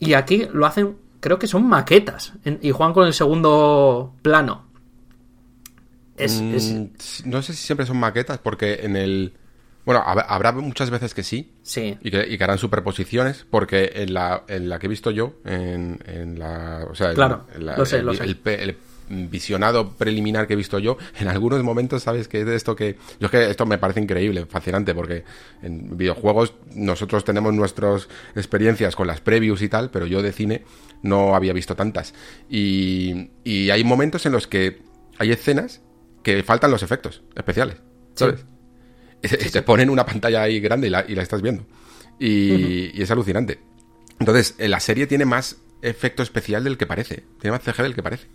Y 0.00 0.14
aquí 0.14 0.48
lo 0.52 0.64
hacen, 0.66 0.96
creo 1.20 1.38
que 1.38 1.46
son 1.46 1.66
maquetas. 1.68 2.32
Y 2.62 2.70
juegan 2.70 2.94
con 2.94 3.06
el 3.06 3.12
segundo 3.14 4.14
plano. 4.22 4.64
Es, 6.16 6.40
es- 6.40 6.72
Mm, 6.72 7.30
No 7.30 7.42
sé 7.42 7.52
si 7.52 7.64
siempre 7.66 7.84
son 7.86 7.98
maquetas, 7.98 8.38
porque 8.38 8.80
en 8.82 8.96
el... 8.96 9.34
Bueno, 9.86 10.02
hab- 10.04 10.26
habrá 10.28 10.52
muchas 10.52 10.90
veces 10.90 11.14
que 11.14 11.22
sí, 11.22 11.52
sí. 11.62 11.96
y 12.02 12.10
que, 12.10 12.26
y 12.28 12.36
que 12.36 12.44
harán 12.44 12.58
superposiciones, 12.58 13.46
porque 13.48 13.92
en 13.94 14.12
la, 14.12 14.42
en 14.48 14.68
la 14.68 14.78
que 14.78 14.86
he 14.86 14.88
visto 14.90 15.10
yo, 15.12 15.34
en, 15.46 16.00
en 16.06 16.38
la... 16.38 16.84
O 16.90 16.94
sea, 16.94 17.14
Claro, 17.14 17.46
en 17.54 17.64
la- 17.64 17.76
lo 17.78 17.86
sé, 17.86 17.98
el, 17.98 18.06
lo 18.06 18.12
sé. 18.12 18.24
el 18.24 18.76
visionado 19.08 19.92
preliminar 19.92 20.48
que 20.48 20.54
he 20.54 20.56
visto 20.56 20.80
yo, 20.80 20.96
en 21.20 21.28
algunos 21.28 21.62
momentos, 21.62 22.02
¿sabes? 22.02 22.26
Que 22.26 22.40
es 22.40 22.46
de 22.46 22.56
esto 22.56 22.74
que... 22.74 22.96
Yo 23.20 23.26
es 23.26 23.30
que 23.30 23.48
esto 23.48 23.64
me 23.64 23.78
parece 23.78 24.00
increíble, 24.00 24.44
fascinante, 24.46 24.92
porque 24.94 25.22
en 25.62 25.96
videojuegos 25.96 26.54
nosotros 26.74 27.24
tenemos 27.24 27.54
nuestras 27.54 28.08
experiencias 28.34 28.96
con 28.96 29.06
las 29.06 29.20
previews 29.20 29.62
y 29.62 29.68
tal, 29.68 29.90
pero 29.90 30.06
yo 30.06 30.22
de 30.22 30.32
cine 30.32 30.64
no 31.02 31.36
había 31.36 31.52
visto 31.52 31.76
tantas. 31.76 32.12
Y, 32.50 33.30
y 33.44 33.70
hay 33.70 33.84
momentos 33.84 34.26
en 34.26 34.32
los 34.32 34.48
que 34.48 34.82
hay 35.18 35.30
escenas 35.30 35.82
que 36.24 36.42
faltan 36.42 36.72
los 36.72 36.82
efectos 36.82 37.22
especiales, 37.36 37.76
¿sabes? 38.14 38.40
Y 38.40 38.55
Te 39.52 39.62
ponen 39.62 39.90
una 39.90 40.04
pantalla 40.04 40.42
ahí 40.42 40.60
grande 40.60 40.88
y 40.88 40.90
la, 40.90 41.04
y 41.06 41.14
la 41.14 41.22
estás 41.22 41.42
viendo. 41.42 41.64
Y, 42.18 42.98
y 42.98 43.02
es 43.02 43.10
alucinante. 43.10 43.60
Entonces, 44.18 44.54
eh, 44.58 44.68
la 44.68 44.80
serie 44.80 45.06
tiene 45.06 45.24
más 45.24 45.56
efecto 45.82 46.22
especial 46.22 46.64
del 46.64 46.76
que 46.76 46.86
parece. 46.86 47.24
Tiene 47.40 47.56
más 47.56 47.62
CG 47.62 47.82
del 47.82 47.94
que 47.94 48.02
parece. 48.02 48.26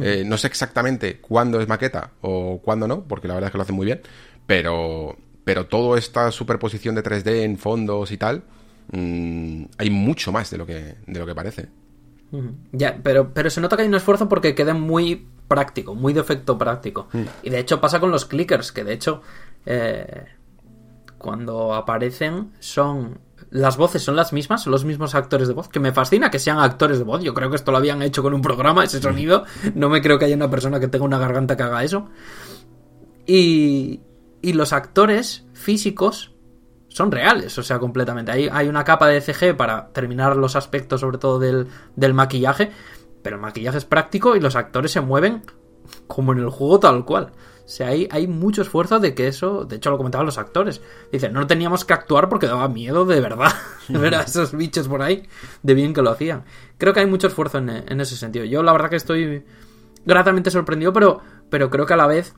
Eh, 0.00 0.22
no 0.24 0.38
sé 0.38 0.46
exactamente 0.46 1.18
cuándo 1.20 1.60
es 1.60 1.66
maqueta 1.66 2.12
o 2.20 2.60
cuándo 2.62 2.86
no, 2.86 3.02
porque 3.02 3.26
la 3.26 3.34
verdad 3.34 3.48
es 3.48 3.52
que 3.52 3.58
lo 3.58 3.62
hacen 3.62 3.76
muy 3.76 3.86
bien. 3.86 4.00
Pero, 4.46 5.16
pero 5.44 5.66
toda 5.66 5.98
esta 5.98 6.30
superposición 6.30 6.94
de 6.94 7.02
3D 7.02 7.42
en 7.42 7.58
fondos 7.58 8.12
y 8.12 8.16
tal, 8.16 8.44
mm, 8.92 9.64
hay 9.76 9.90
mucho 9.90 10.30
más 10.30 10.50
de 10.50 10.58
lo 10.58 10.66
que, 10.66 10.96
de 11.06 11.18
lo 11.18 11.26
que 11.26 11.34
parece. 11.34 11.68
Ya, 12.72 12.98
pero, 13.02 13.32
pero 13.32 13.48
se 13.48 13.60
nota 13.60 13.76
que 13.76 13.82
hay 13.82 13.88
un 13.88 13.94
esfuerzo 13.94 14.28
porque 14.28 14.54
queda 14.54 14.74
muy 14.74 15.26
práctico, 15.48 15.94
muy 15.94 16.12
de 16.12 16.20
efecto 16.20 16.58
práctico. 16.58 17.08
Y 17.42 17.50
de 17.50 17.58
hecho 17.58 17.80
pasa 17.80 18.00
con 18.00 18.10
los 18.10 18.26
clickers, 18.26 18.70
que 18.70 18.84
de 18.84 18.92
hecho 18.92 19.22
eh, 19.66 20.24
cuando 21.16 21.74
aparecen 21.74 22.52
son... 22.60 23.20
Las 23.50 23.78
voces 23.78 24.02
son 24.02 24.14
las 24.14 24.32
mismas, 24.32 24.64
son 24.64 24.72
los 24.72 24.84
mismos 24.84 25.14
actores 25.14 25.48
de 25.48 25.54
voz, 25.54 25.68
que 25.68 25.80
me 25.80 25.92
fascina 25.92 26.30
que 26.30 26.38
sean 26.38 26.58
actores 26.58 26.98
de 26.98 27.04
voz. 27.04 27.22
Yo 27.22 27.32
creo 27.32 27.48
que 27.48 27.56
esto 27.56 27.70
lo 27.70 27.78
habían 27.78 28.02
hecho 28.02 28.22
con 28.22 28.34
un 28.34 28.42
programa, 28.42 28.84
ese 28.84 29.00
sonido. 29.00 29.44
No 29.74 29.88
me 29.88 30.02
creo 30.02 30.18
que 30.18 30.26
haya 30.26 30.36
una 30.36 30.50
persona 30.50 30.80
que 30.80 30.88
tenga 30.88 31.06
una 31.06 31.18
garganta 31.18 31.56
que 31.56 31.62
haga 31.62 31.82
eso. 31.82 32.10
Y, 33.26 34.02
y 34.42 34.52
los 34.52 34.72
actores 34.72 35.46
físicos 35.54 36.34
son 36.88 37.12
reales, 37.12 37.56
o 37.58 37.62
sea, 37.62 37.78
completamente. 37.78 38.32
Hay, 38.32 38.48
hay 38.50 38.68
una 38.68 38.84
capa 38.84 39.06
de 39.06 39.20
CG 39.20 39.56
para 39.56 39.88
terminar 39.92 40.36
los 40.36 40.56
aspectos, 40.56 41.00
sobre 41.00 41.18
todo 41.18 41.38
del, 41.38 41.68
del 41.96 42.14
maquillaje, 42.14 42.70
pero 43.22 43.36
el 43.36 43.42
maquillaje 43.42 43.78
es 43.78 43.84
práctico 43.84 44.36
y 44.36 44.40
los 44.40 44.56
actores 44.56 44.90
se 44.90 45.00
mueven 45.00 45.42
como 46.06 46.32
en 46.32 46.38
el 46.38 46.50
juego 46.50 46.80
tal 46.80 47.04
cual. 47.04 47.32
O 47.68 47.70
sea, 47.70 47.88
hay, 47.88 48.08
hay 48.10 48.26
mucho 48.26 48.62
esfuerzo 48.62 48.98
de 48.98 49.14
que 49.14 49.28
eso, 49.28 49.66
de 49.66 49.76
hecho 49.76 49.90
lo 49.90 49.98
comentaban 49.98 50.24
los 50.24 50.38
actores. 50.38 50.80
Dicen, 51.12 51.34
no 51.34 51.46
teníamos 51.46 51.84
que 51.84 51.92
actuar 51.92 52.30
porque 52.30 52.46
daba 52.46 52.66
miedo 52.66 53.04
de 53.04 53.20
verdad 53.20 53.52
ver 53.90 54.14
a 54.14 54.22
esos 54.26 54.56
bichos 54.56 54.88
por 54.88 55.02
ahí, 55.02 55.28
de 55.62 55.74
bien 55.74 55.92
que 55.92 56.00
lo 56.00 56.08
hacían. 56.08 56.44
Creo 56.78 56.94
que 56.94 57.00
hay 57.00 57.06
mucho 57.06 57.26
esfuerzo 57.26 57.58
en, 57.58 57.68
en 57.68 58.00
ese 58.00 58.16
sentido. 58.16 58.46
Yo 58.46 58.62
la 58.62 58.72
verdad 58.72 58.88
que 58.88 58.96
estoy 58.96 59.44
gratamente 60.06 60.50
sorprendido, 60.50 60.94
pero, 60.94 61.20
pero 61.50 61.68
creo 61.68 61.84
que 61.84 61.92
a 61.92 61.98
la 61.98 62.06
vez 62.06 62.34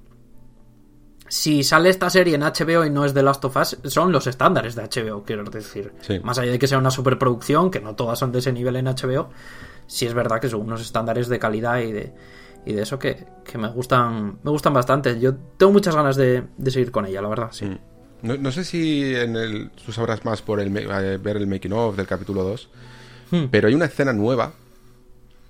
si 1.29 1.63
sale 1.63 1.91
esta 1.91 2.11
serie 2.11 2.35
en 2.35 2.41
HBO 2.41 2.85
y 2.85 2.91
no 2.91 3.05
es 3.05 3.15
The 3.15 3.23
Last 3.23 3.45
of 3.45 3.57
Us, 3.57 3.79
son 3.85 4.11
los 4.11 4.27
estándares 4.27 4.75
de 4.75 4.83
HBO, 4.83 5.23
quiero 5.23 5.45
decir. 5.45 5.93
Sí. 6.01 6.19
Más 6.25 6.41
allá 6.41 6.51
de 6.51 6.59
que 6.59 6.67
sea 6.67 6.79
una 6.79 6.91
superproducción, 6.91 7.71
que 7.71 7.79
no 7.79 7.95
todas 7.95 8.19
son 8.19 8.33
de 8.33 8.41
ese 8.41 8.53
nivel 8.53 8.75
en 8.75 8.87
HBO, 8.87 9.31
sí 9.87 10.07
es 10.07 10.15
verdad 10.15 10.41
que 10.41 10.49
son 10.49 10.63
unos 10.63 10.81
estándares 10.81 11.29
de 11.29 11.39
calidad 11.39 11.79
y 11.79 11.93
de, 11.93 12.13
y 12.67 12.73
de 12.75 12.83
eso 12.83 12.99
que, 12.99 13.27
que 13.45 13.59
me 13.59 13.69
gustan 13.69 14.39
me 14.43 14.51
gustan 14.51 14.73
bastante. 14.75 15.19
Yo 15.21 15.35
tengo 15.57 15.73
muchas 15.73 15.95
ganas 15.95 16.17
de, 16.17 16.45
de 16.57 16.71
seguir 16.71 16.91
con 16.91 17.07
ella, 17.07 17.23
la 17.23 17.29
verdad, 17.29 17.49
sí. 17.53 17.67
No, 18.23 18.37
no 18.37 18.53
sé 18.53 18.65
si 18.65 19.15
en 19.15 19.35
el, 19.37 19.71
tú 19.71 19.93
sabrás 19.93 20.25
más 20.27 20.43
por 20.43 20.61
el, 20.61 20.77
eh, 20.77 21.17
ver 21.17 21.37
el 21.39 21.47
making 21.47 21.73
of 21.73 21.97
del 21.97 22.07
capítulo 22.07 22.43
2, 22.45 22.69
Hmm. 23.33 23.45
pero 23.51 23.69
hay 23.69 23.75
una 23.75 23.85
escena 23.85 24.13
nueva 24.13 24.53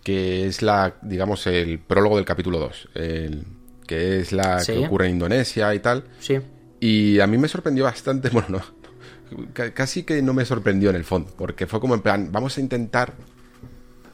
que 0.05 0.47
es 0.47 0.61
la, 0.63 0.97
digamos, 1.03 1.47
el 1.47 1.79
prólogo 1.79 2.17
del 2.17 2.25
capítulo 2.27 2.59
2, 2.59 2.89
el- 2.95 3.45
que 3.87 4.21
es 4.21 4.33
la 4.33 4.61
Sí. 4.61 4.73
que 4.75 4.87
ocurre 4.87 5.07
en 5.07 5.13
Indonesia 5.15 5.75
y 5.75 5.79
tal. 5.81 6.05
Sí. 6.21 6.39
Y 6.79 7.21
a 7.21 7.27
mí 7.27 7.39
me 7.39 7.49
sorprendió 7.49 7.85
bastante, 7.85 8.29
bueno, 8.33 8.49
no, 8.51 9.47
ca- 9.53 9.73
casi 9.73 10.03
que 10.05 10.21
no 10.23 10.33
me 10.35 10.45
sorprendió 10.45 10.91
en 10.91 10.97
el 10.97 11.05
fondo, 11.05 11.33
porque 11.37 11.67
fue 11.67 11.81
como 11.81 11.95
en 11.95 12.03
plan, 12.03 12.29
vamos 12.31 12.57
a 12.57 12.61
intentar 12.61 13.15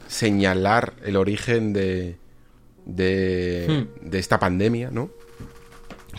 señalar 0.09 0.95
el 1.05 1.17
origen 1.17 1.73
de, 1.73 2.17
de, 2.87 3.89
de 4.01 4.19
esta 4.19 4.39
pandemia, 4.39 4.91
¿no? 4.91 5.11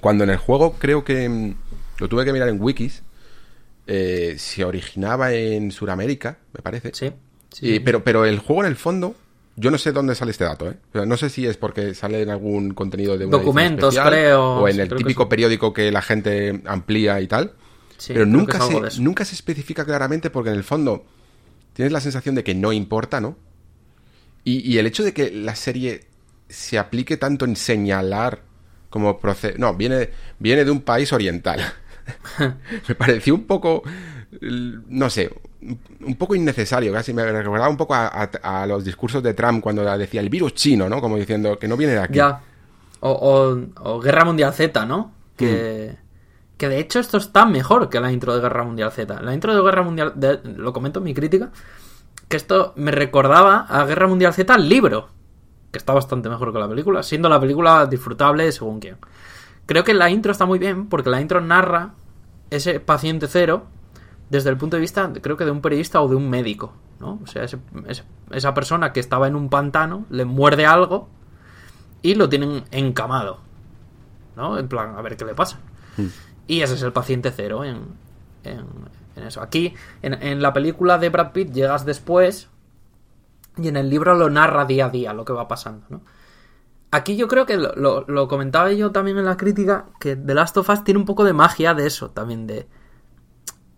Cuando 0.01 0.23
en 0.23 0.29
el 0.29 0.37
juego 0.37 0.75
creo 0.77 1.03
que 1.03 1.27
mm, 1.27 1.55
lo 1.99 2.07
tuve 2.07 2.23
que 2.25 2.33
mirar 2.33 2.49
en 2.49 2.61
wikis, 2.61 3.01
eh, 3.87 4.35
se 4.37 4.63
originaba 4.63 5.33
en 5.33 5.71
Sudamérica, 5.71 6.37
me 6.53 6.61
parece. 6.61 6.91
Sí. 6.93 7.11
sí. 7.51 7.75
Y- 7.75 7.79
pero, 7.79 8.03
pero 8.03 8.25
el 8.25 8.37
juego 8.39 8.61
en 8.63 8.67
el 8.67 8.75
fondo, 8.75 9.15
yo 9.55 9.71
no 9.71 9.77
sé 9.77 9.91
dónde 9.93 10.13
sale 10.13 10.31
este 10.31 10.43
dato, 10.43 10.69
¿eh? 10.69 10.75
O 10.89 10.97
sea, 10.99 11.05
no 11.05 11.17
sé 11.17 11.29
si 11.29 11.47
es 11.47 11.57
porque 11.57 11.95
sale 11.95 12.21
en 12.21 12.29
algún 12.29 12.73
contenido 12.73 13.17
de 13.17 13.23
edición 13.23 13.41
Documentos, 13.41 13.95
especial, 13.95 14.13
creo, 14.13 14.43
O 14.57 14.67
en 14.67 14.75
sí, 14.75 14.81
el 14.81 14.89
que 14.89 14.95
típico 14.95 15.29
periódico 15.29 15.73
que 15.73 15.91
la 15.91 16.01
gente 16.01 16.61
amplía 16.65 17.19
y 17.21 17.27
tal. 17.27 17.53
Sí, 17.97 18.13
pero 18.13 18.27
nunca 18.27 18.59
se, 18.59 19.01
nunca 19.01 19.25
se 19.25 19.33
especifica 19.33 19.83
claramente 19.83 20.29
porque 20.29 20.51
en 20.51 20.55
el 20.57 20.63
fondo 20.63 21.03
tienes 21.73 21.91
la 21.91 21.99
sensación 22.01 22.35
de 22.35 22.43
que 22.43 22.53
no 22.53 22.71
importa, 22.71 23.19
¿no? 23.19 23.35
Y, 24.43 24.59
y 24.71 24.77
el 24.77 24.85
hecho 24.85 25.03
de 25.03 25.13
que 25.13 25.31
la 25.31 25.55
serie 25.55 26.01
se 26.49 26.77
aplique 26.77 27.17
tanto 27.17 27.45
en 27.45 27.55
señalar 27.55 28.39
como 28.89 29.19
proceso... 29.19 29.55
No, 29.57 29.73
viene, 29.75 30.09
viene 30.39 30.63
de 30.65 30.71
un 30.71 30.81
país 30.81 31.11
oriental. 31.13 31.59
me 32.87 32.95
pareció 32.95 33.35
un 33.35 33.43
poco, 33.45 33.83
l- 34.41 34.79
no 34.87 35.09
sé, 35.09 35.29
un- 35.61 35.79
un 36.05 36.15
poco 36.15 36.35
innecesario, 36.35 36.93
casi 36.93 37.13
me 37.13 37.29
recordaba 37.29 37.69
un 37.69 37.77
poco 37.77 37.93
a, 37.95 38.07
a- 38.07 38.61
a 38.63 38.67
los 38.67 38.83
discursos 38.85 39.21
de 39.21 39.33
Trump 39.33 39.61
cuando 39.61 39.83
decía 39.97 40.21
el 40.21 40.29
virus 40.29 40.53
chino, 40.53 40.87
¿no? 40.87 41.01
Como 41.01 41.17
diciendo 41.17 41.59
que 41.59 41.67
no 41.67 41.75
viene 41.75 41.93
de 41.93 41.99
aquí. 41.99 42.13
Ya. 42.15 42.41
O, 43.01 43.11
o- 43.11 43.91
o 43.91 43.99
Guerra 43.99 44.25
Mundial 44.25 44.53
Z, 44.53 44.85
¿no? 44.85 45.11
Que, 45.35 45.91
Mm. 45.93 46.57
que 46.57 46.69
de 46.69 46.79
hecho 46.79 46.99
esto 46.99 47.17
está 47.17 47.45
mejor 47.45 47.89
que 47.89 47.99
la 47.99 48.11
intro 48.11 48.33
de 48.33 48.41
Guerra 48.41 48.63
Mundial 48.63 48.91
Z. 48.91 49.21
La 49.21 49.33
intro 49.33 49.53
de 49.55 49.61
Guerra 49.61 49.83
Mundial, 49.83 50.13
de- 50.15 50.39
lo 50.55 50.71
comento 50.73 50.99
en 50.99 51.05
mi 51.05 51.13
crítica, 51.13 51.51
que 52.29 52.37
esto 52.37 52.73
me 52.77 52.91
recordaba 52.91 53.65
a 53.69 53.85
Guerra 53.85 54.07
Mundial 54.07 54.33
Z 54.33 54.55
el 54.55 54.67
libro, 54.69 55.09
que 55.71 55.77
está 55.77 55.93
bastante 55.93 56.29
mejor 56.29 56.53
que 56.53 56.59
la 56.59 56.67
película, 56.69 57.03
siendo 57.03 57.29
la 57.29 57.39
película 57.39 57.85
disfrutable 57.85 58.51
según 58.51 58.79
quien. 58.79 58.97
Creo 59.65 59.83
que 59.83 59.93
la 59.93 60.09
intro 60.09 60.31
está 60.31 60.45
muy 60.45 60.59
bien 60.59 60.87
porque 60.87 61.09
la 61.09 61.19
intro 61.19 61.41
narra 61.41 61.93
ese 62.49 62.79
paciente 62.79 63.27
cero 63.27 63.65
desde 64.29 64.49
el 64.49 64.57
punto 64.57 64.77
de 64.77 64.81
vista, 64.81 65.11
creo 65.21 65.35
que 65.37 65.45
de 65.45 65.51
un 65.51 65.61
periodista 65.61 66.01
o 66.01 66.07
de 66.07 66.15
un 66.15 66.29
médico, 66.29 66.73
¿no? 66.99 67.19
O 67.23 67.27
sea, 67.27 67.43
ese- 67.43 67.59
ese- 67.87 68.03
esa 68.31 68.53
persona 68.53 68.91
que 68.93 68.99
estaba 68.99 69.27
en 69.27 69.35
un 69.35 69.49
pantano 69.49 70.05
le 70.09 70.25
muerde 70.25 70.65
algo 70.65 71.09
y 72.01 72.15
lo 72.15 72.27
tienen 72.29 72.63
encamado, 72.71 73.39
¿no? 74.35 74.57
En 74.57 74.67
plan, 74.67 74.95
a 74.97 75.01
ver 75.01 75.17
qué 75.17 75.25
le 75.25 75.33
pasa. 75.35 75.59
Y 76.47 76.61
ese 76.61 76.75
es 76.75 76.81
el 76.83 76.93
paciente 76.93 77.31
cero 77.35 77.63
en, 77.65 77.79
en, 78.43 78.65
en 79.17 79.23
eso. 79.23 79.41
Aquí, 79.41 79.73
en, 80.01 80.13
en 80.21 80.41
la 80.41 80.53
película 80.53 80.97
de 80.97 81.09
Brad 81.09 81.31
Pitt, 81.31 81.51
llegas 81.51 81.85
después 81.85 82.49
y 83.57 83.67
en 83.67 83.77
el 83.77 83.89
libro 83.89 84.15
lo 84.15 84.29
narra 84.29 84.65
día 84.65 84.87
a 84.87 84.89
día 84.89 85.13
lo 85.13 85.25
que 85.25 85.33
va 85.33 85.47
pasando, 85.47 85.85
¿no? 85.89 86.01
Aquí 86.89 87.17
yo 87.17 87.27
creo 87.27 87.45
que 87.45 87.57
lo, 87.57 88.05
lo- 88.07 88.27
comentaba 88.29 88.71
yo 88.71 88.91
también 88.91 89.17
en 89.17 89.25
la 89.25 89.35
crítica, 89.35 89.87
que 89.99 90.15
The 90.15 90.33
Last 90.33 90.55
of 90.57 90.69
Us 90.69 90.83
tiene 90.85 90.99
un 90.99 91.05
poco 91.05 91.25
de 91.25 91.33
magia 91.33 91.73
de 91.73 91.85
eso, 91.85 92.11
también 92.11 92.47
de... 92.47 92.67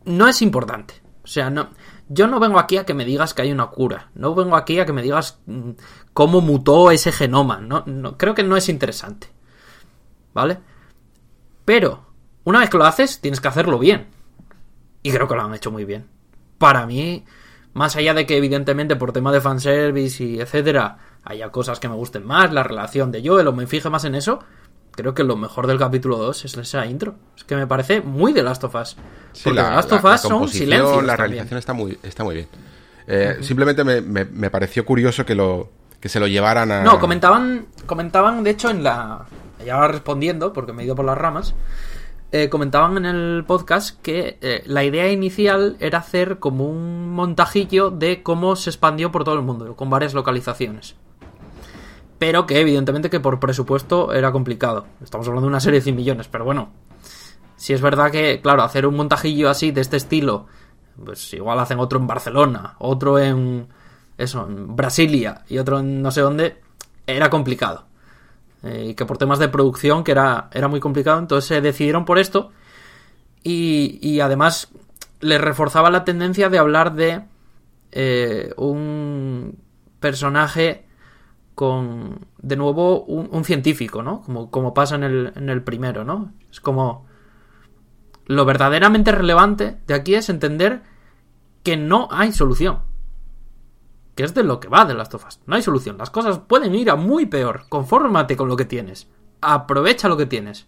No 0.06 0.28
es 0.28 0.42
importante. 0.44 1.02
O 1.24 1.28
sea, 1.28 1.50
no, 1.50 1.70
yo 2.08 2.28
no 2.28 2.40
vengo 2.40 2.60
aquí 2.60 2.78
a 2.78 2.86
que 2.86 2.94
me 2.94 3.06
digas 3.06 3.34
que 3.34 3.42
hay 3.42 3.52
una 3.52 3.68
cura. 3.68 4.10
No 4.14 4.36
vengo 4.36 4.56
aquí 4.56 4.80
a 4.80 4.86
que 4.86 4.94
me 4.94 5.02
digas 5.02 5.40
mm, 5.48 5.72
cómo 6.14 6.42
mutó 6.42 6.92
ese 6.92 7.12
genoma. 7.12 7.60
No, 7.60 7.84
no, 7.88 8.16
creo 8.18 8.36
que 8.36 8.44
no 8.44 8.56
es 8.56 8.70
interesante. 8.70 9.28
¿Vale? 10.34 10.60
Pero, 11.66 12.06
una 12.44 12.60
vez 12.60 12.70
que 12.70 12.78
lo 12.78 12.86
haces, 12.86 13.22
tienes 13.22 13.42
que 13.42 13.48
hacerlo 13.48 13.80
bien. 13.80 14.08
Y 15.02 15.12
creo 15.12 15.28
que 15.28 15.36
lo 15.36 15.42
han 15.42 15.54
hecho 15.56 15.72
muy 15.72 15.84
bien. 15.86 16.08
Para 16.58 16.86
mí, 16.86 17.26
más 17.74 17.96
allá 17.96 18.14
de 18.14 18.26
que 18.26 18.38
evidentemente 18.38 18.96
por 18.96 19.12
tema 19.14 19.32
de 19.32 19.42
fanservice 19.42 20.24
y 20.24 20.40
etcétera, 20.42 20.98
haya 21.24 21.50
cosas 21.50 21.80
que 21.80 21.88
me 21.90 21.96
gusten 21.96 22.26
más, 22.26 22.52
la 22.52 22.64
relación 22.64 23.12
de 23.12 23.22
Joel 23.28 23.48
o 23.48 23.54
me 23.54 23.68
fije 23.68 23.90
más 23.90 24.06
en 24.06 24.16
eso, 24.16 24.40
creo 24.92 25.14
que 25.14 25.24
lo 25.24 25.36
mejor 25.38 25.68
del 25.68 25.78
capítulo 25.80 26.18
2 26.18 26.46
es 26.46 26.58
esa 26.58 26.86
intro. 26.86 27.16
Es 27.38 27.44
que 27.44 27.56
me 27.56 27.68
parece 27.68 28.02
muy 28.02 28.34
de 28.34 28.44
Last 28.44 28.64
of 28.64 28.76
Us. 28.76 28.98
Sí, 29.34 29.42
Porque 29.46 29.62
la, 29.62 29.76
Last 29.76 29.92
of 29.92 30.04
la- 30.04 30.10
la 30.10 30.16
Us 30.16 30.22
son 30.22 30.48
silencios 30.48 31.04
la 31.04 31.16
también. 31.16 31.18
realización 31.18 31.58
está 31.60 31.74
muy, 31.74 31.98
está 32.04 32.24
muy 32.24 32.36
bien. 32.36 32.48
Eh, 33.08 33.38
Simplemente 33.42 33.84
me, 33.84 34.02
me- 34.02 34.26
me 34.26 34.50
pareció 34.50 34.86
curioso 34.86 35.26
que 35.26 35.36
lo 35.36 35.70
que 36.00 36.10
se 36.10 36.20
lo 36.20 36.28
llevaran 36.28 36.72
a... 36.72 36.84
No, 36.84 37.00
comentaban, 37.00 37.68
comentaban, 37.86 38.44
de 38.44 38.52
hecho, 38.52 38.70
en 38.70 38.84
la. 38.84 39.26
Ya 39.66 39.86
respondiendo, 39.88 40.54
porque 40.54 40.72
me 40.72 40.84
he 40.84 40.86
ido 40.86 40.96
por 40.96 41.04
las 41.04 41.18
ramas. 41.18 41.54
Eh, 42.32 42.48
comentaban 42.50 42.98
en 42.98 43.06
el 43.06 43.44
podcast 43.46 44.00
que 44.02 44.38
eh, 44.42 44.62
la 44.68 44.84
idea 44.84 45.12
inicial 45.12 45.78
era 45.80 45.98
hacer 45.98 46.38
como 46.38 46.70
un 46.70 47.10
montajillo 47.10 47.90
de 47.90 48.22
cómo 48.22 48.56
se 48.56 48.70
expandió 48.70 49.12
por 49.12 49.24
todo 49.24 49.36
el 49.36 49.42
mundo, 49.42 49.76
con 49.76 49.90
varias 49.90 50.14
localizaciones. 50.14 50.96
Pero 52.20 52.46
que 52.46 52.60
evidentemente 52.60 53.10
que 53.10 53.20
por 53.20 53.40
presupuesto 53.40 54.14
era 54.14 54.32
complicado. 54.32 54.86
Estamos 55.02 55.28
hablando 55.28 55.48
de 55.48 55.52
una 55.52 55.60
serie 55.60 55.80
de 55.80 55.86
100 55.86 55.96
millones, 55.96 56.28
pero 56.28 56.46
bueno. 56.46 56.70
Si 57.56 57.74
es 57.74 57.82
verdad 57.82 58.12
que, 58.12 58.40
claro, 58.42 58.64
hacer 58.64 58.86
un 58.86 58.96
montajillo 58.96 59.50
así, 59.50 59.72
de 59.72 59.82
este 59.82 59.98
estilo, 59.98 60.46
pues 61.04 61.34
igual 61.34 61.60
hacen 61.60 61.80
otro 61.80 62.00
en 62.00 62.08
Barcelona, 62.08 62.76
otro 62.78 63.20
en 63.20 63.68
eso, 64.18 64.46
en 64.48 64.76
Brasilia 64.76 65.44
y 65.50 65.58
otro 65.58 65.80
en 65.80 66.02
no 66.02 66.12
sé 66.12 66.22
dónde, 66.22 66.62
era 67.08 67.30
complicado. 67.30 67.89
Eh, 68.64 68.88
y 68.90 68.94
que 68.94 69.06
por 69.06 69.18
temas 69.18 69.40
de 69.40 69.48
producción, 69.48 70.04
que 70.04 70.12
era, 70.12 70.50
era 70.54 70.68
muy 70.68 70.80
complicado, 70.80 71.20
entonces 71.20 71.48
se 71.48 71.62
decidieron 71.62 72.06
por 72.06 72.20
esto. 72.20 72.52
Y, 73.44 74.00
y 74.02 74.20
además 74.20 74.70
les 75.22 75.40
reforzaba 75.40 75.90
la 75.90 76.04
tendencia 76.04 76.50
de 76.50 76.58
hablar 76.58 76.94
de 76.94 77.24
eh, 77.92 78.54
un 78.58 79.58
personaje 80.00 80.86
con, 81.56 82.28
de 82.38 82.56
nuevo, 82.56 83.04
un, 83.04 83.30
un 83.32 83.44
científico, 83.44 84.04
¿no? 84.04 84.22
Como, 84.22 84.50
como 84.52 84.74
pasa 84.74 84.96
en 84.96 85.04
el, 85.04 85.34
en 85.36 85.50
el 85.50 85.64
primero, 85.64 86.04
¿no? 86.04 86.32
Es 86.52 86.60
como... 86.60 87.08
Lo 88.26 88.46
verdaderamente 88.46 89.12
relevante 89.12 89.78
de 89.88 89.94
aquí 89.96 90.14
es 90.14 90.30
entender 90.30 90.84
que 91.64 91.78
no 91.78 92.08
hay 92.12 92.32
solución. 92.32 92.80
Que 94.20 94.26
es 94.26 94.34
de 94.34 94.44
lo 94.44 94.60
que 94.60 94.68
va 94.68 94.84
de 94.84 94.94
las 94.94 95.08
tofas. 95.08 95.40
No 95.46 95.56
hay 95.56 95.62
solución. 95.62 95.98
Las 95.98 96.10
cosas 96.10 96.40
pueden 96.40 96.76
ir 96.76 96.90
a 96.90 96.98
muy 96.98 97.26
peor. 97.26 97.64
Confórmate 97.70 98.36
con 98.36 98.50
lo 98.50 98.58
que 98.58 98.66
tienes. 98.66 99.08
Aprovecha 99.40 100.10
lo 100.10 100.18
que 100.18 100.26
tienes. 100.26 100.68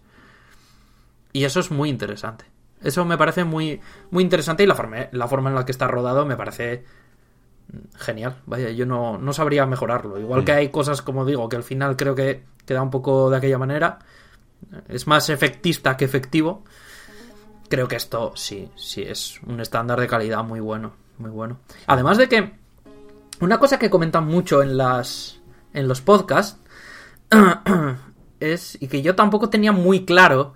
Y 1.33 1.43
eso 1.43 1.59
es 1.59 1.69
muy 1.69 1.89
interesante. 1.89 2.45
Eso 2.81 3.03
me 3.03 3.17
parece 3.17 3.43
muy, 3.43 3.81
muy 4.09 4.23
interesante 4.23 4.63
y 4.63 4.67
la 4.67 4.75
forma, 4.75 5.09
la 5.11 5.27
forma 5.27 5.49
en 5.49 5.55
la 5.55 5.65
que 5.65 5.73
está 5.73 5.89
rodado 5.89 6.25
me 6.25 6.37
parece 6.37 6.85
genial. 7.97 8.37
Vaya, 8.45 8.69
yo 8.69 8.85
no, 8.85 9.17
no 9.17 9.33
sabría 9.33 9.65
mejorarlo. 9.65 10.17
Igual 10.17 10.45
que 10.45 10.53
hay 10.53 10.69
cosas, 10.69 11.01
como 11.01 11.25
digo, 11.25 11.49
que 11.49 11.57
al 11.57 11.63
final 11.63 11.97
creo 11.97 12.15
que 12.15 12.45
queda 12.65 12.81
un 12.81 12.89
poco 12.89 13.29
de 13.29 13.35
aquella 13.35 13.57
manera. 13.57 13.99
Es 14.87 15.07
más 15.07 15.29
efectista 15.29 15.97
que 15.97 16.05
efectivo. 16.05 16.63
Creo 17.67 17.89
que 17.89 17.97
esto 17.97 18.31
sí, 18.33 18.71
sí 18.77 19.01
es 19.01 19.41
un 19.45 19.59
estándar 19.59 19.99
de 19.99 20.07
calidad 20.07 20.41
muy 20.41 20.61
bueno. 20.61 20.93
Muy 21.17 21.31
bueno. 21.31 21.59
Además 21.85 22.17
de 22.17 22.29
que 22.29 22.60
una 23.41 23.59
cosa 23.59 23.79
que 23.79 23.89
comentan 23.89 24.25
mucho 24.27 24.61
en 24.61 24.77
las 24.77 25.39
en 25.73 25.87
los 25.87 26.01
podcasts 26.01 26.59
es 28.39 28.77
y 28.81 28.87
que 28.87 29.01
yo 29.01 29.15
tampoco 29.15 29.49
tenía 29.49 29.71
muy 29.71 30.05
claro 30.05 30.53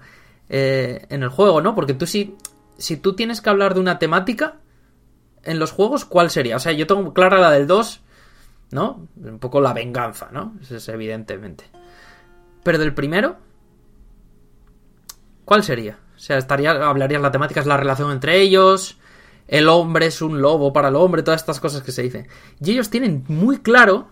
eh, 0.49 1.05
en 1.09 1.23
el 1.23 1.29
juego, 1.29 1.61
¿no? 1.61 1.75
Porque 1.75 1.93
tú 1.93 2.05
sí 2.05 2.35
si 2.77 2.97
tú 2.97 3.15
tienes 3.15 3.41
que 3.41 3.49
hablar 3.49 3.73
de 3.73 3.79
una 3.79 3.99
temática 3.99 4.57
en 5.43 5.59
los 5.59 5.71
juegos, 5.71 6.05
¿cuál 6.05 6.29
sería? 6.29 6.55
O 6.55 6.59
sea, 6.59 6.71
yo 6.71 6.87
tengo 6.87 7.13
clara 7.13 7.39
la 7.39 7.51
del 7.51 7.67
2, 7.67 8.01
¿no? 8.71 9.07
Un 9.15 9.39
poco 9.39 9.61
la 9.61 9.73
venganza, 9.73 10.29
¿no? 10.31 10.55
Eso 10.61 10.75
es 10.75 10.89
evidentemente. 10.89 11.65
Pero 12.63 12.77
del 12.79 12.93
primero, 12.93 13.37
¿cuál 15.45 15.63
sería? 15.63 15.99
O 16.15 16.19
sea, 16.19 16.37
estaría, 16.37 16.71
hablarías 16.71 17.21
la 17.21 17.31
temática, 17.31 17.59
es 17.59 17.67
la 17.67 17.77
relación 17.77 18.11
entre 18.11 18.41
ellos, 18.41 18.97
el 19.47 19.67
hombre 19.69 20.07
es 20.07 20.21
un 20.21 20.41
lobo 20.41 20.73
para 20.73 20.89
el 20.89 20.95
hombre, 20.95 21.23
todas 21.23 21.41
estas 21.41 21.59
cosas 21.59 21.81
que 21.83 21.91
se 21.91 22.01
dicen. 22.03 22.27
Y 22.63 22.71
ellos 22.71 22.89
tienen 22.89 23.23
muy 23.27 23.59
claro 23.59 24.07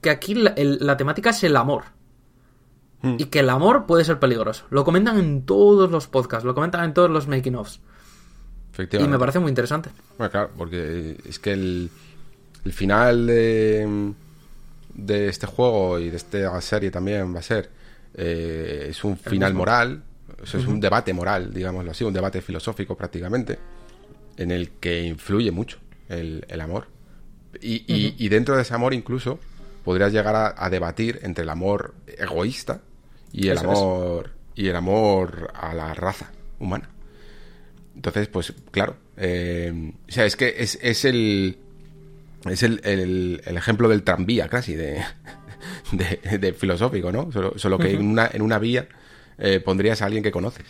que 0.00 0.10
aquí 0.10 0.34
la, 0.34 0.50
el- 0.50 0.78
la 0.80 0.96
temática 0.96 1.30
es 1.30 1.42
el 1.44 1.56
amor. 1.56 1.84
Y 3.00 3.26
que 3.26 3.38
el 3.40 3.50
amor 3.50 3.86
puede 3.86 4.04
ser 4.04 4.18
peligroso. 4.18 4.64
Lo 4.70 4.84
comentan 4.84 5.18
en 5.20 5.42
todos 5.42 5.88
los 5.90 6.08
podcasts, 6.08 6.44
lo 6.44 6.52
comentan 6.54 6.84
en 6.84 6.94
todos 6.94 7.08
los 7.08 7.28
making-ofs. 7.28 7.80
Y 9.04 9.08
me 9.08 9.18
parece 9.20 9.38
muy 9.38 9.50
interesante. 9.50 9.90
Bueno, 10.18 10.30
claro, 10.32 10.50
porque 10.58 11.16
es 11.24 11.38
que 11.38 11.52
el, 11.52 11.90
el 12.64 12.72
final 12.72 13.26
de, 13.28 14.12
de 14.94 15.28
este 15.28 15.46
juego 15.46 15.98
y 16.00 16.10
de 16.10 16.16
esta 16.16 16.60
serie 16.60 16.90
también 16.90 17.32
va 17.34 17.38
a 17.38 17.42
ser 17.42 17.70
eh, 18.14 18.86
es 18.90 19.04
un 19.04 19.16
final 19.16 19.54
moral, 19.54 20.02
es 20.42 20.54
un 20.54 20.80
debate 20.80 21.12
moral, 21.12 21.52
digámoslo 21.54 21.92
así, 21.92 22.02
un 22.04 22.12
debate 22.12 22.40
filosófico 22.42 22.96
prácticamente, 22.96 23.58
en 24.38 24.50
el 24.50 24.70
que 24.70 25.02
influye 25.02 25.50
mucho 25.50 25.78
el, 26.08 26.46
el 26.48 26.60
amor. 26.60 26.88
Y, 27.60 27.84
y- 27.86 28.14
y 28.18 28.28
dentro 28.28 28.56
de 28.56 28.62
ese 28.62 28.74
amor 28.74 28.94
incluso 28.94 29.38
podrías 29.84 30.12
llegar 30.12 30.34
a, 30.36 30.54
a 30.56 30.70
debatir 30.70 31.20
entre 31.22 31.44
el 31.44 31.50
amor 31.50 31.94
egoísta 32.06 32.80
y 33.32 33.48
el 33.48 33.58
Eso 33.58 33.66
amor 33.70 34.30
y 34.54 34.68
el 34.68 34.76
amor 34.76 35.50
a 35.54 35.74
la 35.74 35.92
raza 35.94 36.30
humana. 36.58 36.88
Entonces, 37.94 38.28
pues 38.28 38.52
claro, 38.70 38.96
eh, 39.16 39.92
o 40.08 40.12
sea, 40.12 40.24
es 40.24 40.36
que 40.36 40.54
es, 40.58 40.78
es 40.82 41.04
el 41.04 41.58
es 42.48 42.62
el, 42.62 42.80
el- 42.84 43.42
el 43.44 43.56
ejemplo 43.56 43.88
del 43.88 44.02
tranvía 44.04 44.48
casi 44.48 44.74
de, 44.76 45.02
de, 45.92 46.38
de 46.38 46.52
filosófico, 46.52 47.10
¿no? 47.10 47.32
Solo, 47.32 47.54
solo 47.58 47.78
que 47.78 47.90
en 47.92 48.06
una, 48.06 48.30
en 48.32 48.42
una 48.42 48.58
vía 48.58 48.86
eh, 49.38 49.58
pondrías 49.60 50.00
a 50.02 50.06
alguien 50.06 50.22
que 50.22 50.30
conoces. 50.30 50.66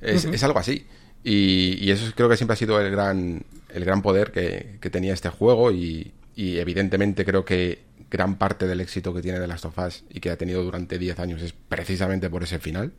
Es, 0.00 0.24
es 0.24 0.42
algo 0.42 0.58
así. 0.58 0.86
Y, 1.24 1.78
y 1.80 1.90
eso 1.90 2.10
creo 2.14 2.28
que 2.28 2.36
siempre 2.36 2.54
ha 2.54 2.56
sido 2.56 2.80
el 2.80 2.90
gran, 2.90 3.42
el 3.72 3.84
gran 3.84 4.02
poder 4.02 4.32
que, 4.32 4.76
que 4.80 4.90
tenía 4.90 5.14
este 5.14 5.28
juego 5.28 5.70
y, 5.70 6.12
y 6.34 6.58
evidentemente 6.58 7.24
creo 7.24 7.44
que 7.44 7.80
gran 8.10 8.36
parte 8.36 8.66
del 8.66 8.80
éxito 8.80 9.14
que 9.14 9.22
tiene 9.22 9.38
de 9.40 9.46
Last 9.46 9.64
of 9.64 9.78
Us 9.78 10.04
y 10.10 10.20
que 10.20 10.30
ha 10.30 10.36
tenido 10.36 10.62
durante 10.62 10.98
10 10.98 11.18
años 11.20 11.40
es 11.42 11.52
precisamente 11.68 12.28
por 12.28 12.42
ese 12.42 12.58
final. 12.58 12.92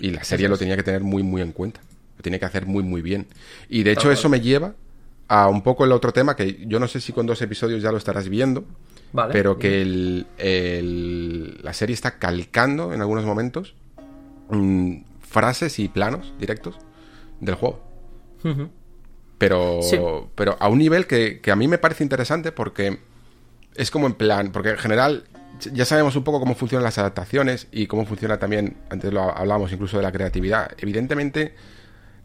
Y 0.00 0.10
la 0.10 0.24
serie 0.24 0.48
lo 0.48 0.58
tenía 0.58 0.76
que 0.76 0.82
tener 0.82 1.02
muy, 1.02 1.22
muy 1.22 1.40
en 1.42 1.52
cuenta. 1.52 1.80
Lo 2.16 2.22
tiene 2.22 2.38
que 2.38 2.44
hacer 2.46 2.66
muy, 2.66 2.82
muy 2.82 3.00
bien. 3.02 3.26
Y 3.68 3.82
de 3.84 3.92
hecho 3.92 4.10
eso 4.10 4.28
me 4.28 4.40
lleva 4.40 4.74
a 5.28 5.48
un 5.48 5.62
poco 5.62 5.84
el 5.84 5.92
otro 5.92 6.12
tema 6.12 6.34
que 6.36 6.64
yo 6.66 6.78
no 6.80 6.88
sé 6.88 7.00
si 7.00 7.12
con 7.12 7.24
dos 7.26 7.40
episodios 7.42 7.82
ya 7.82 7.92
lo 7.92 7.98
estarás 7.98 8.28
viendo, 8.28 8.64
Vale. 9.12 9.32
pero 9.32 9.58
que 9.58 9.80
el- 9.80 10.26
el- 10.38 11.58
la 11.62 11.72
serie 11.72 11.94
está 11.94 12.18
calcando 12.18 12.92
en 12.92 13.00
algunos 13.00 13.24
momentos 13.24 13.74
mm, 14.50 14.96
frases 15.22 15.78
y 15.78 15.88
planos 15.88 16.32
directos 16.38 16.76
del 17.42 17.54
juego. 17.56 17.82
Pero, 19.38 19.80
Sí. 19.82 19.98
pero 20.34 20.56
a 20.60 20.68
un 20.68 20.78
nivel 20.78 21.06
que, 21.06 21.40
que 21.40 21.50
a 21.50 21.56
mí 21.56 21.68
me 21.68 21.78
parece 21.78 22.04
interesante 22.04 22.52
porque 22.52 23.00
es 23.74 23.90
como 23.90 24.06
en 24.06 24.14
plan, 24.14 24.52
porque 24.52 24.70
en 24.70 24.78
general 24.78 25.24
ya 25.72 25.84
sabemos 25.84 26.16
un 26.16 26.24
poco 26.24 26.40
cómo 26.40 26.54
funcionan 26.54 26.84
las 26.84 26.98
adaptaciones 26.98 27.68
y 27.72 27.86
cómo 27.86 28.06
funciona 28.06 28.38
también, 28.38 28.76
antes 28.90 29.12
lo 29.12 29.22
hablábamos 29.36 29.72
incluso 29.72 29.96
de 29.96 30.02
la 30.02 30.12
creatividad. 30.12 30.70
Evidentemente, 30.78 31.54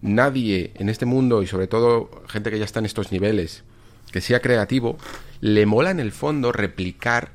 nadie 0.02 0.72
en 0.76 0.90
este 0.90 1.06
mundo 1.06 1.42
y 1.42 1.48
sobre 1.48 1.68
todo 1.68 2.10
gente 2.28 2.52
que 2.52 2.60
ya 2.60 2.66
está 2.66 2.80
en 2.80 2.86
estos 2.86 3.12
niveles, 3.12 3.64
que 4.12 4.22
sea 4.22 4.40
creativo, 4.42 4.98
le 5.42 5.66
mola 5.66 5.92
en 5.92 6.00
el 6.00 6.12
fondo 6.12 6.52
replicar 6.52 7.32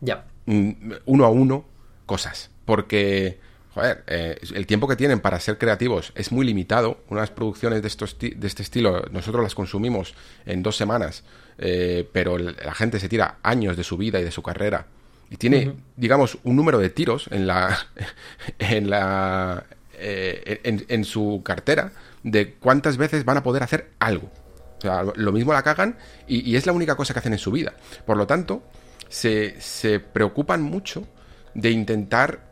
Ya. 0.00 0.24
uno 0.46 1.24
a 1.24 1.30
uno 1.30 1.64
cosas. 2.06 2.50
Porque, 2.64 3.38
joder, 3.74 4.04
eh, 4.06 4.38
el 4.54 4.66
tiempo 4.66 4.88
que 4.88 4.96
tienen 4.96 5.20
para 5.20 5.38
ser 5.40 5.58
creativos 5.58 6.12
es 6.14 6.32
muy 6.32 6.46
limitado. 6.46 7.02
Unas 7.08 7.30
producciones 7.30 7.82
de, 7.82 7.88
estos 7.88 8.18
de 8.18 8.46
este 8.46 8.62
estilo, 8.62 9.04
nosotros 9.10 9.42
las 9.42 9.54
consumimos 9.54 10.14
en 10.46 10.62
dos 10.62 10.76
semanas, 10.76 11.24
eh, 11.58 12.08
pero 12.12 12.38
la 12.38 12.74
gente 12.74 12.98
se 12.98 13.08
tira 13.08 13.38
años 13.42 13.76
de 13.76 13.84
su 13.84 13.96
vida 13.96 14.20
y 14.20 14.24
de 14.24 14.30
su 14.30 14.42
carrera. 14.42 14.86
Y 15.30 15.36
tiene, 15.36 15.74
digamos, 15.96 16.38
un 16.42 16.56
número 16.56 16.78
de 16.78 16.90
tiros 16.90 17.28
en 17.30 17.46
la. 17.46 17.78
en 18.58 18.90
la. 18.90 19.64
eh, 19.94 20.60
en, 20.64 20.84
en 20.88 21.04
su 21.04 21.42
cartera 21.44 21.92
de 22.22 22.54
cuántas 22.54 22.96
veces 22.96 23.24
van 23.24 23.36
a 23.36 23.42
poder 23.42 23.62
hacer 23.62 23.90
algo. 23.98 24.30
O 24.78 24.80
sea, 24.80 25.04
lo 25.14 25.32
mismo 25.32 25.52
la 25.52 25.62
cagan 25.62 25.98
y, 26.26 26.50
y 26.50 26.56
es 26.56 26.66
la 26.66 26.72
única 26.72 26.96
cosa 26.96 27.12
que 27.12 27.20
hacen 27.20 27.34
en 27.34 27.38
su 27.38 27.52
vida. 27.52 27.74
Por 28.06 28.16
lo 28.16 28.26
tanto, 28.26 28.62
se, 29.08 29.60
se 29.60 30.00
preocupan 30.00 30.62
mucho 30.62 31.06
de 31.54 31.70
intentar 31.70 32.49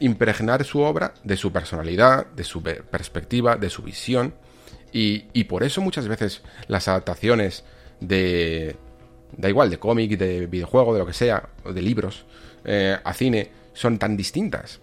impregnar 0.00 0.64
su 0.64 0.80
obra 0.80 1.14
de 1.24 1.36
su 1.36 1.52
personalidad, 1.52 2.26
de 2.26 2.44
su 2.44 2.62
pe- 2.62 2.82
perspectiva, 2.82 3.56
de 3.56 3.70
su 3.70 3.82
visión. 3.82 4.34
Y, 4.92 5.24
y 5.32 5.44
por 5.44 5.62
eso 5.64 5.80
muchas 5.80 6.08
veces 6.08 6.42
las 6.68 6.88
adaptaciones 6.88 7.64
de... 8.00 8.76
Da 9.36 9.48
igual, 9.48 9.68
de 9.70 9.78
cómic, 9.78 10.16
de 10.16 10.46
videojuego, 10.46 10.92
de 10.92 11.00
lo 11.00 11.06
que 11.06 11.12
sea, 11.12 11.48
o 11.64 11.72
de 11.72 11.82
libros, 11.82 12.24
eh, 12.64 12.96
a 13.02 13.12
cine, 13.14 13.50
son 13.72 13.98
tan 13.98 14.16
distintas. 14.16 14.80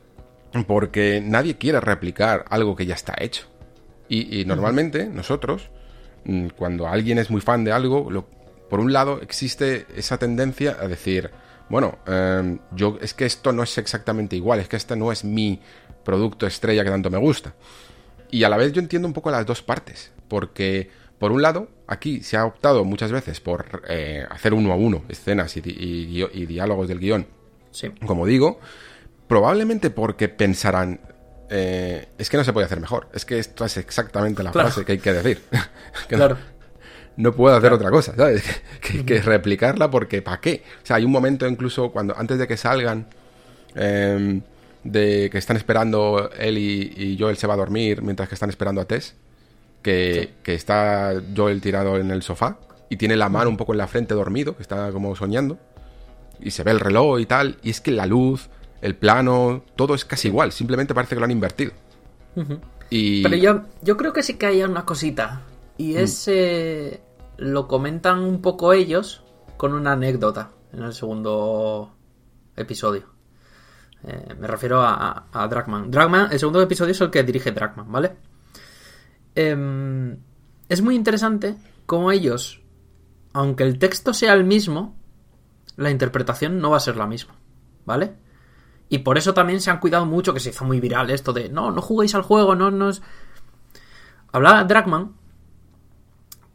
Porque 0.67 1.21
nadie 1.23 1.57
quiere 1.57 1.79
replicar 1.79 2.43
algo 2.49 2.75
que 2.75 2.85
ya 2.85 2.95
está 2.95 3.15
hecho. 3.19 3.47
Y, 4.09 4.41
y 4.41 4.43
normalmente 4.43 5.05
nosotros, 5.05 5.69
mm, 6.25 6.47
cuando 6.57 6.87
alguien 6.87 7.17
es 7.17 7.29
muy 7.29 7.39
fan 7.39 7.63
de 7.63 7.71
algo, 7.71 8.11
lo- 8.11 8.27
por 8.69 8.81
un 8.81 8.91
lado 8.91 9.21
existe 9.21 9.85
esa 9.95 10.17
tendencia 10.17 10.75
a 10.79 10.87
decir, 10.89 11.31
bueno, 11.71 11.97
em, 12.05 12.59
yo 12.75 12.97
es 13.01 13.13
que 13.13 13.25
esto 13.25 13.51
no 13.51 13.63
es 13.63 13.77
exactamente 13.77 14.35
igual, 14.35 14.59
es 14.59 14.67
que 14.67 14.75
este 14.75 14.95
no 14.95 15.11
es 15.11 15.23
mi 15.23 15.59
producto 16.03 16.45
estrella 16.45 16.83
que 16.83 16.89
tanto 16.89 17.09
me 17.09 17.17
gusta. 17.17 17.53
Y 18.29 18.43
a 18.43 18.49
la 18.49 18.57
vez 18.57 18.71
yo 18.73 18.81
entiendo 18.81 19.07
un 19.07 19.13
poco 19.13 19.31
las 19.31 19.45
dos 19.45 19.61
partes, 19.61 20.11
porque 20.27 20.89
por 21.17 21.31
un 21.31 21.41
lado, 21.41 21.67
aquí 21.87 22.23
se 22.23 22.35
ha 22.37 22.45
optado 22.45 22.83
muchas 22.83 23.11
veces 23.11 23.39
por 23.39 23.83
eh, 23.87 24.25
hacer 24.29 24.53
uno 24.53 24.71
a 24.71 24.75
uno 24.75 25.03
escenas 25.07 25.55
y, 25.55 25.61
diálogos 25.61 26.87
del 26.87 26.99
guion 26.99 27.27
Sí. 27.71 27.89
como 28.05 28.25
digo, 28.25 28.59
probablemente 29.27 29.91
porque 29.91 30.27
pensarán, 30.29 30.99
eh, 31.49 32.07
es 32.17 32.29
que 32.29 32.37
no 32.37 32.43
se 32.43 32.51
puede 32.53 32.65
hacer 32.65 32.79
mejor, 32.81 33.07
es 33.13 33.23
que 33.23 33.39
esto 33.39 33.63
es 33.65 33.77
exactamente 33.77 34.43
la 34.43 34.51
Claro. 34.51 34.69
frase 34.69 34.83
que 34.85 34.93
hay 34.93 34.99
que 34.99 35.13
decir. 35.13 35.41
Que 36.09 36.15
Claro. 36.15 36.35
no 36.35 36.60
puedo 37.35 37.55
hacer 37.55 37.73
otra 37.73 37.89
cosa, 37.89 38.15
¿sabes? 38.15 38.43
Que, 38.81 39.05
que 39.05 39.21
replicarla 39.21 39.89
porque 39.91 40.21
¿para 40.21 40.39
qué? 40.39 40.63
O 40.83 40.85
sea, 40.85 40.97
hay 40.97 41.05
un 41.05 41.11
momento 41.11 41.47
incluso 41.47 41.91
cuando 41.91 42.17
antes 42.17 42.37
de 42.39 42.47
que 42.47 42.57
salgan 42.57 43.07
em, 43.75 44.41
de 44.83 45.29
que 45.31 45.37
están 45.37 45.57
esperando 45.57 46.29
él 46.37 46.57
y, 46.57 46.93
y 46.95 47.17
Joel 47.19 47.37
se 47.37 47.47
va 47.47 47.53
a 47.53 47.57
dormir 47.57 48.01
mientras 48.01 48.27
que 48.27 48.35
están 48.35 48.49
esperando 48.49 48.81
a 48.81 48.85
Tess, 48.85 49.15
que, 49.81 50.33
que 50.43 50.55
está 50.55 51.13
Joel 51.35 51.61
tirado 51.61 51.97
en 51.97 52.11
el 52.11 52.23
sofá 52.23 52.57
y 52.89 52.97
tiene 52.97 53.15
la 53.15 53.29
mano 53.29 53.49
un 53.49 53.57
poco 53.57 53.73
en 53.73 53.77
la 53.77 53.87
frente 53.87 54.13
dormido, 54.13 54.55
que 54.55 54.63
está 54.63 54.91
como 54.91 55.15
soñando 55.15 55.57
y 56.41 56.51
se 56.51 56.63
ve 56.63 56.71
el 56.71 56.79
reloj 56.79 57.19
y 57.19 57.25
tal, 57.25 57.57
y 57.61 57.69
es 57.69 57.81
que 57.81 57.91
la 57.91 58.05
luz, 58.05 58.49
el 58.81 58.95
plano, 58.95 59.63
todo 59.75 59.95
es 59.95 60.05
casi 60.05 60.27
igual, 60.27 60.51
simplemente 60.51 60.93
parece 60.93 61.15
que 61.15 61.19
lo 61.19 61.25
han 61.25 61.31
invertido. 61.31 61.71
Y 62.89 63.23
Pero 63.23 63.35
yo, 63.35 63.61
yo 63.81 63.97
creo 63.97 64.13
que 64.13 64.23
sí 64.23 64.35
que 64.35 64.47
hay 64.47 64.63
una 64.63 64.85
cosita. 64.85 65.41
Y 65.81 65.95
es. 65.95 66.27
eh, 66.27 67.01
lo 67.37 67.67
comentan 67.67 68.19
un 68.19 68.39
poco 68.41 68.71
ellos 68.71 69.23
con 69.57 69.73
una 69.73 69.93
anécdota 69.93 70.51
en 70.71 70.83
el 70.83 70.93
segundo 70.93 71.95
episodio. 72.55 73.05
Eh, 74.03 74.35
me 74.39 74.47
refiero 74.47 74.81
a, 74.81 75.27
a, 75.31 75.43
a 75.43 75.47
Dragman. 75.47 75.89
Dragman, 75.89 76.31
el 76.31 76.39
segundo 76.39 76.61
episodio 76.61 76.91
es 76.91 77.01
el 77.01 77.09
que 77.09 77.23
dirige 77.23 77.51
Dragman, 77.51 77.91
¿vale? 77.91 78.15
Em, 79.33 80.17
es 80.69 80.81
muy 80.81 80.95
interesante 80.95 81.55
cómo 81.87 82.11
ellos, 82.11 82.61
aunque 83.33 83.63
el 83.63 83.79
texto 83.79 84.13
sea 84.13 84.33
el 84.33 84.43
mismo, 84.43 84.95
la 85.77 85.89
interpretación 85.89 86.59
no 86.59 86.71
va 86.71 86.77
a 86.77 86.81
ser 86.81 86.95
la 86.95 87.07
misma, 87.07 87.35
¿vale? 87.85 88.15
Y 88.89 88.99
por 88.99 89.17
eso 89.17 89.33
también 89.33 89.61
se 89.61 89.71
han 89.71 89.79
cuidado 89.79 90.05
mucho, 90.05 90.33
que 90.33 90.39
se 90.39 90.49
hizo 90.49 90.65
muy 90.65 90.79
viral 90.79 91.09
esto 91.09 91.33
de, 91.33 91.49
no, 91.49 91.71
no 91.71 91.81
juguéis 91.81 92.13
al 92.13 92.21
juego, 92.21 92.55
no, 92.55 92.69
no 92.69 92.89
es... 92.89 93.01
Hablaba 94.31 94.63
Dragman 94.63 95.20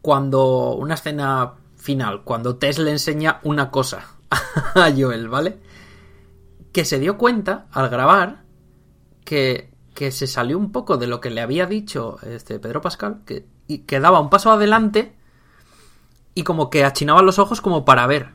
cuando 0.07 0.77
una 0.77 0.95
escena 0.95 1.55
final, 1.75 2.23
cuando 2.23 2.59
Tess 2.59 2.79
le 2.79 2.93
enseña 2.93 3.41
una 3.43 3.73
cosa 3.73 4.07
a 4.77 4.93
Joel, 4.97 5.29
¿vale? 5.29 5.59
Que 6.71 6.85
se 6.85 7.01
dio 7.01 7.19
cuenta 7.19 7.67
al 7.73 7.89
grabar 7.89 8.45
que, 9.25 9.73
que 9.95 10.13
se 10.13 10.29
salió 10.29 10.59
un 10.59 10.71
poco 10.71 10.97
de 10.97 11.09
lo 11.09 11.21
que 11.21 11.31
le 11.31 11.41
había 11.41 11.67
dicho 11.67 12.19
este 12.23 12.61
Pedro 12.61 12.81
Pascal, 12.81 13.23
que, 13.27 13.49
y 13.67 13.79
que 13.79 13.99
daba 13.99 14.21
un 14.21 14.31
paso 14.31 14.53
adelante 14.53 15.17
y 16.37 16.45
como 16.45 16.71
que 16.71 16.85
achinaba 16.85 17.21
los 17.23 17.41
ojos 17.41 17.61
como 17.61 17.85
para 17.85 18.07
ver. 18.07 18.29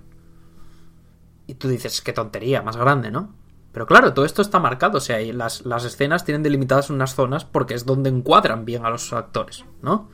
Y 1.47 1.53
tú 1.53 1.69
dices, 1.69 2.01
qué 2.01 2.11
tontería, 2.11 2.61
más 2.61 2.75
grande, 2.75 3.11
¿no? 3.11 3.33
Pero 3.71 3.87
claro, 3.87 4.13
todo 4.13 4.25
esto 4.25 4.41
está 4.41 4.59
marcado, 4.59 4.97
o 4.97 5.01
sea, 5.01 5.21
las, 5.33 5.65
las 5.65 5.85
escenas 5.85 6.25
tienen 6.25 6.43
delimitadas 6.43 6.89
unas 6.89 7.15
zonas 7.15 7.45
porque 7.45 7.75
es 7.75 7.85
donde 7.85 8.09
encuadran 8.09 8.65
bien 8.65 8.85
a 8.85 8.89
los 8.89 9.13
actores, 9.13 9.63
¿no? 9.81 10.09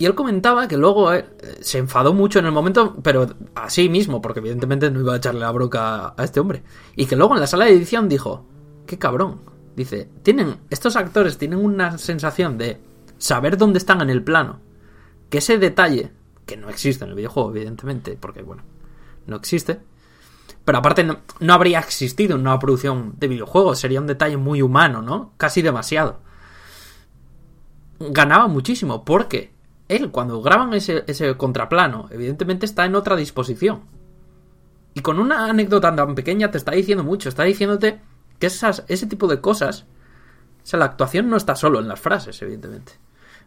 Y 0.00 0.06
él 0.06 0.14
comentaba 0.14 0.68
que 0.68 0.76
luego 0.76 1.12
eh, 1.12 1.26
se 1.60 1.78
enfadó 1.78 2.14
mucho 2.14 2.38
en 2.38 2.46
el 2.46 2.52
momento, 2.52 2.96
pero 3.02 3.26
así 3.56 3.88
mismo, 3.88 4.22
porque 4.22 4.38
evidentemente 4.38 4.90
no 4.92 5.00
iba 5.00 5.12
a 5.14 5.16
echarle 5.16 5.40
la 5.40 5.50
broca 5.50 6.14
a 6.16 6.24
este 6.24 6.38
hombre. 6.38 6.62
Y 6.94 7.06
que 7.06 7.16
luego 7.16 7.34
en 7.34 7.40
la 7.40 7.48
sala 7.48 7.64
de 7.64 7.72
edición 7.72 8.08
dijo, 8.08 8.46
qué 8.86 8.96
cabrón. 8.96 9.40
Dice, 9.74 10.08
tienen, 10.22 10.58
estos 10.70 10.94
actores 10.94 11.36
tienen 11.36 11.58
una 11.58 11.98
sensación 11.98 12.58
de 12.58 12.80
saber 13.18 13.56
dónde 13.56 13.78
están 13.78 14.00
en 14.00 14.10
el 14.10 14.22
plano. 14.22 14.60
Que 15.30 15.38
ese 15.38 15.58
detalle, 15.58 16.12
que 16.46 16.56
no 16.56 16.68
existe 16.68 17.04
en 17.04 17.10
el 17.10 17.16
videojuego, 17.16 17.50
evidentemente, 17.50 18.16
porque 18.20 18.42
bueno, 18.42 18.62
no 19.26 19.34
existe. 19.34 19.80
Pero 20.64 20.78
aparte 20.78 21.02
no, 21.02 21.18
no 21.40 21.52
habría 21.54 21.80
existido 21.80 22.36
en 22.36 22.42
una 22.42 22.58
producción 22.60 23.14
de 23.18 23.26
videojuegos, 23.26 23.80
sería 23.80 24.00
un 24.00 24.06
detalle 24.06 24.36
muy 24.36 24.62
humano, 24.62 25.02
¿no? 25.02 25.32
Casi 25.36 25.60
demasiado. 25.60 26.20
Ganaba 27.98 28.46
muchísimo, 28.46 29.04
porque 29.04 29.57
él 29.88 30.10
cuando 30.10 30.40
graban 30.42 30.74
ese, 30.74 31.04
ese 31.06 31.36
contraplano, 31.36 32.08
evidentemente 32.10 32.66
está 32.66 32.84
en 32.84 32.94
otra 32.94 33.16
disposición. 33.16 33.82
Y 34.94 35.00
con 35.00 35.18
una 35.18 35.46
anécdota 35.46 35.94
tan 35.94 36.14
pequeña 36.14 36.50
te 36.50 36.58
está 36.58 36.72
diciendo 36.72 37.04
mucho, 37.04 37.28
está 37.28 37.44
diciéndote 37.44 38.00
que 38.38 38.46
esas, 38.46 38.84
ese 38.88 39.06
tipo 39.06 39.26
de 39.26 39.40
cosas, 39.40 39.86
o 40.62 40.66
sea, 40.66 40.78
la 40.78 40.86
actuación 40.86 41.30
no 41.30 41.36
está 41.36 41.56
solo 41.56 41.80
en 41.80 41.88
las 41.88 42.00
frases, 42.00 42.40
evidentemente. 42.42 42.92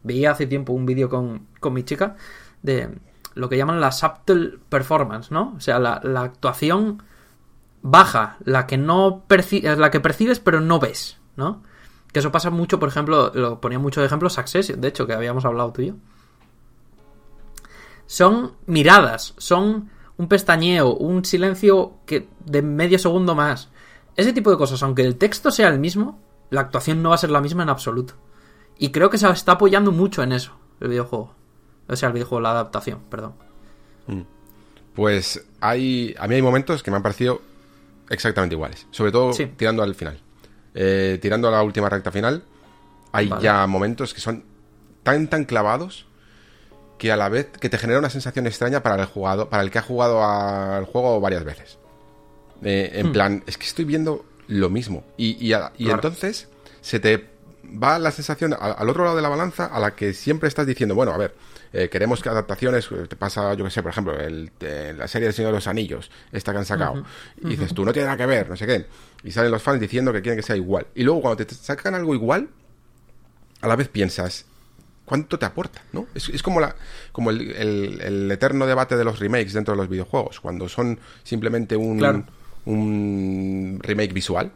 Veía 0.04 0.32
hace 0.32 0.48
tiempo 0.48 0.74
un 0.74 0.86
vídeo 0.86 1.10
con, 1.10 1.48
con 1.60 1.74
mi 1.74 1.84
chica 1.84 2.16
de 2.64 2.98
lo 3.36 3.48
que 3.48 3.58
llaman 3.58 3.80
la 3.80 3.92
subtle 3.92 4.58
performance, 4.70 5.32
¿no? 5.32 5.54
O 5.56 5.60
sea, 5.60 5.80
la, 5.80 6.02
la 6.04 6.22
actuación 6.22 7.04
baja, 7.84 8.38
la 8.44 8.66
que 8.66 8.78
no 8.78 9.24
la 9.30 9.92
que 9.92 10.00
percibes 10.00 10.40
pero 10.40 10.60
no 10.60 10.80
ves, 10.80 11.20
¿no? 11.36 11.64
Que 12.12 12.20
eso 12.20 12.32
pasa 12.32 12.50
mucho, 12.50 12.80
por 12.80 12.90
ejemplo, 12.90 13.32
lo 13.34 13.62
ponía 13.62 13.80
mucho 13.80 14.02
de 14.02 14.08
ejemplo 14.08 14.30
Succession, 14.30 14.82
de 14.82 14.88
hecho, 14.88 15.08
que 15.08 15.14
habíamos 15.14 15.46
hablado 15.46 15.72
tú 15.72 15.82
y 15.82 15.88
yo 15.88 15.96
son 18.12 18.58
miradas, 18.66 19.34
son 19.38 19.90
un 20.18 20.28
pestañeo, 20.28 20.94
un 20.96 21.24
silencio 21.24 21.94
que 22.06 22.28
de 22.46 22.62
medio 22.62 23.00
segundo 23.00 23.36
más. 23.36 23.70
Ese 24.18 24.34
tipo 24.34 24.52
de 24.52 24.58
cosas, 24.58 24.84
aunque 24.84 25.04
el 25.04 25.16
texto 25.16 25.50
sea 25.50 25.70
el 25.70 25.80
mismo, 25.80 26.20
la 26.50 26.60
actuación 26.60 27.02
no 27.02 27.10
va 27.10 27.16
a 27.16 27.20
ser 27.20 27.30
la 27.30 27.40
misma 27.40 27.64
en 27.64 27.70
absoluto. 27.70 28.16
Y 28.78 28.92
creo 28.92 29.10
que 29.10 29.18
se 29.18 29.30
está 29.30 29.54
apoyando 29.54 29.94
mucho 29.94 30.24
en 30.24 30.34
eso, 30.34 30.52
el 30.82 30.90
videojuego. 30.90 31.34
O 31.88 31.96
sea, 31.96 32.08
el 32.08 32.14
videojuego, 32.14 32.42
la 32.42 32.52
adaptación, 32.52 33.00
perdón. 33.10 33.34
Mm. 34.08 34.24
Pues 34.94 35.46
hay. 35.62 36.14
A 36.20 36.28
mí 36.28 36.36
hay 36.36 36.42
momentos 36.42 36.84
que 36.84 36.92
me 36.92 36.98
han 36.98 37.04
parecido 37.04 37.42
exactamente 38.10 38.56
iguales. 38.56 38.88
Sobre 38.92 39.14
todo 39.14 39.32
tirando 39.56 39.84
al 39.84 39.96
final. 39.96 40.20
Eh, 40.76 41.18
tirando 41.22 41.48
a 41.48 41.52
la 41.52 41.64
última 41.64 41.88
recta 41.88 42.12
final, 42.12 42.44
hay 43.14 43.32
ya 43.42 43.66
momentos 43.68 44.14
que 44.14 44.20
son 44.20 44.44
tan, 45.02 45.30
tan 45.30 45.46
clavados 45.46 46.11
que 47.02 47.12
a 47.12 47.18
la 47.18 47.30
vez 47.30 47.48
que 47.60 47.68
te 47.68 47.80
genera 47.80 47.98
una 47.98 48.12
sensación 48.12 48.46
extraña 48.46 48.84
para 48.84 49.02
el 49.02 49.08
jugador, 49.08 49.50
para 49.50 49.64
el 49.64 49.72
que 49.72 49.80
ha 49.80 49.82
jugado 49.82 50.24
al 50.24 50.86
juego 50.86 51.20
varias 51.20 51.44
veces. 51.44 51.80
Eh, 52.62 52.92
en 52.94 53.08
hmm. 53.08 53.12
plan, 53.12 53.44
es 53.48 53.58
que 53.58 53.66
estoy 53.66 53.86
viendo 53.86 54.24
lo 54.46 54.70
mismo. 54.70 55.04
Y, 55.18 55.52
entonces 55.80 56.48
se 56.80 57.00
te 57.00 57.28
va 57.66 57.98
la 57.98 58.12
sensación 58.12 58.54
al, 58.54 58.88
otro 58.88 59.04
lado 59.04 59.16
de 59.16 59.24
la 59.24 59.30
balanza 59.30 59.66
a 59.66 59.80
la 59.80 59.96
que 59.96 60.14
siempre 60.14 60.48
estás 60.48 60.68
diciendo, 60.68 60.94
bueno, 60.94 61.12
a 61.12 61.18
ver, 61.18 61.34
eh, 61.74 61.90
queremos 61.90 62.22
que 62.22 62.30
adaptaciones, 62.30 62.88
eh, 62.92 63.08
te 63.10 63.16
pasa, 63.16 63.52
yo 63.56 63.66
que 63.66 63.72
sé, 63.72 63.82
por 63.82 63.90
ejemplo, 63.90 64.20
el, 64.20 64.52
la 64.96 65.08
serie 65.08 65.26
del 65.26 65.34
Señor 65.34 65.54
de 65.54 65.58
los 65.58 65.66
Anillos, 65.66 66.12
esta 66.32 66.52
que 66.52 66.60
han 66.60 66.66
sacado, 66.66 67.04
y 67.42 67.48
dices, 67.48 67.74
tú 67.74 67.84
no 67.84 67.94
tiene 67.94 68.06
nada 68.06 68.18
que 68.18 68.28
ver, 68.28 68.48
no 68.48 68.56
sé 68.56 68.68
qué, 68.68 68.86
y 69.24 69.32
salen 69.32 69.50
los 69.50 69.64
fans 69.64 69.82
diciendo 69.82 70.14
que 70.14 70.22
quieren 70.22 70.38
que 70.38 70.46
sea 70.46 70.56
igual. 70.56 70.86
Y 70.94 71.02
luego 71.02 71.22
cuando 71.22 71.44
te 71.44 71.56
sacan 71.56 71.96
algo 71.96 72.14
igual, 72.14 72.50
a 73.62 73.68
la 73.68 73.76
vez 73.76 73.88
piensas, 73.88 74.46
¿cuánto 75.06 75.38
te 75.38 75.46
aporta? 75.46 75.82
¿no? 75.94 76.08
Es, 76.16 76.42
como, 76.42 76.60
la, 76.60 76.76
como 77.12 77.32
el, 77.32 78.30
eterno 78.32 78.66
debate 78.66 78.98
de 78.98 79.04
los 79.04 79.20
remakes 79.20 79.54
dentro 79.54 79.74
de 79.74 79.78
los 79.78 79.90
videojuegos, 79.90 80.40
cuando 80.40 80.70
son 80.70 81.00
simplemente 81.24 81.76
un, 81.76 82.26
un 82.66 83.80
remake 83.82 84.14
visual, 84.14 84.52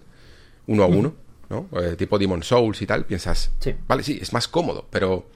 uno 0.67 0.84
a 0.84 0.88
uno, 0.88 1.13
¿no? 1.49 1.67
Eh, 1.80 1.95
tipo 1.95 2.17
Demon 2.17 2.43
Souls 2.43 2.81
y 2.81 2.88
tal, 2.88 3.05
piensas, 3.05 3.51
vale, 3.88 4.03
sí, 4.03 4.19
es 4.22 4.34
más 4.34 4.47
cómodo, 4.47 4.88
pero, 4.89 5.27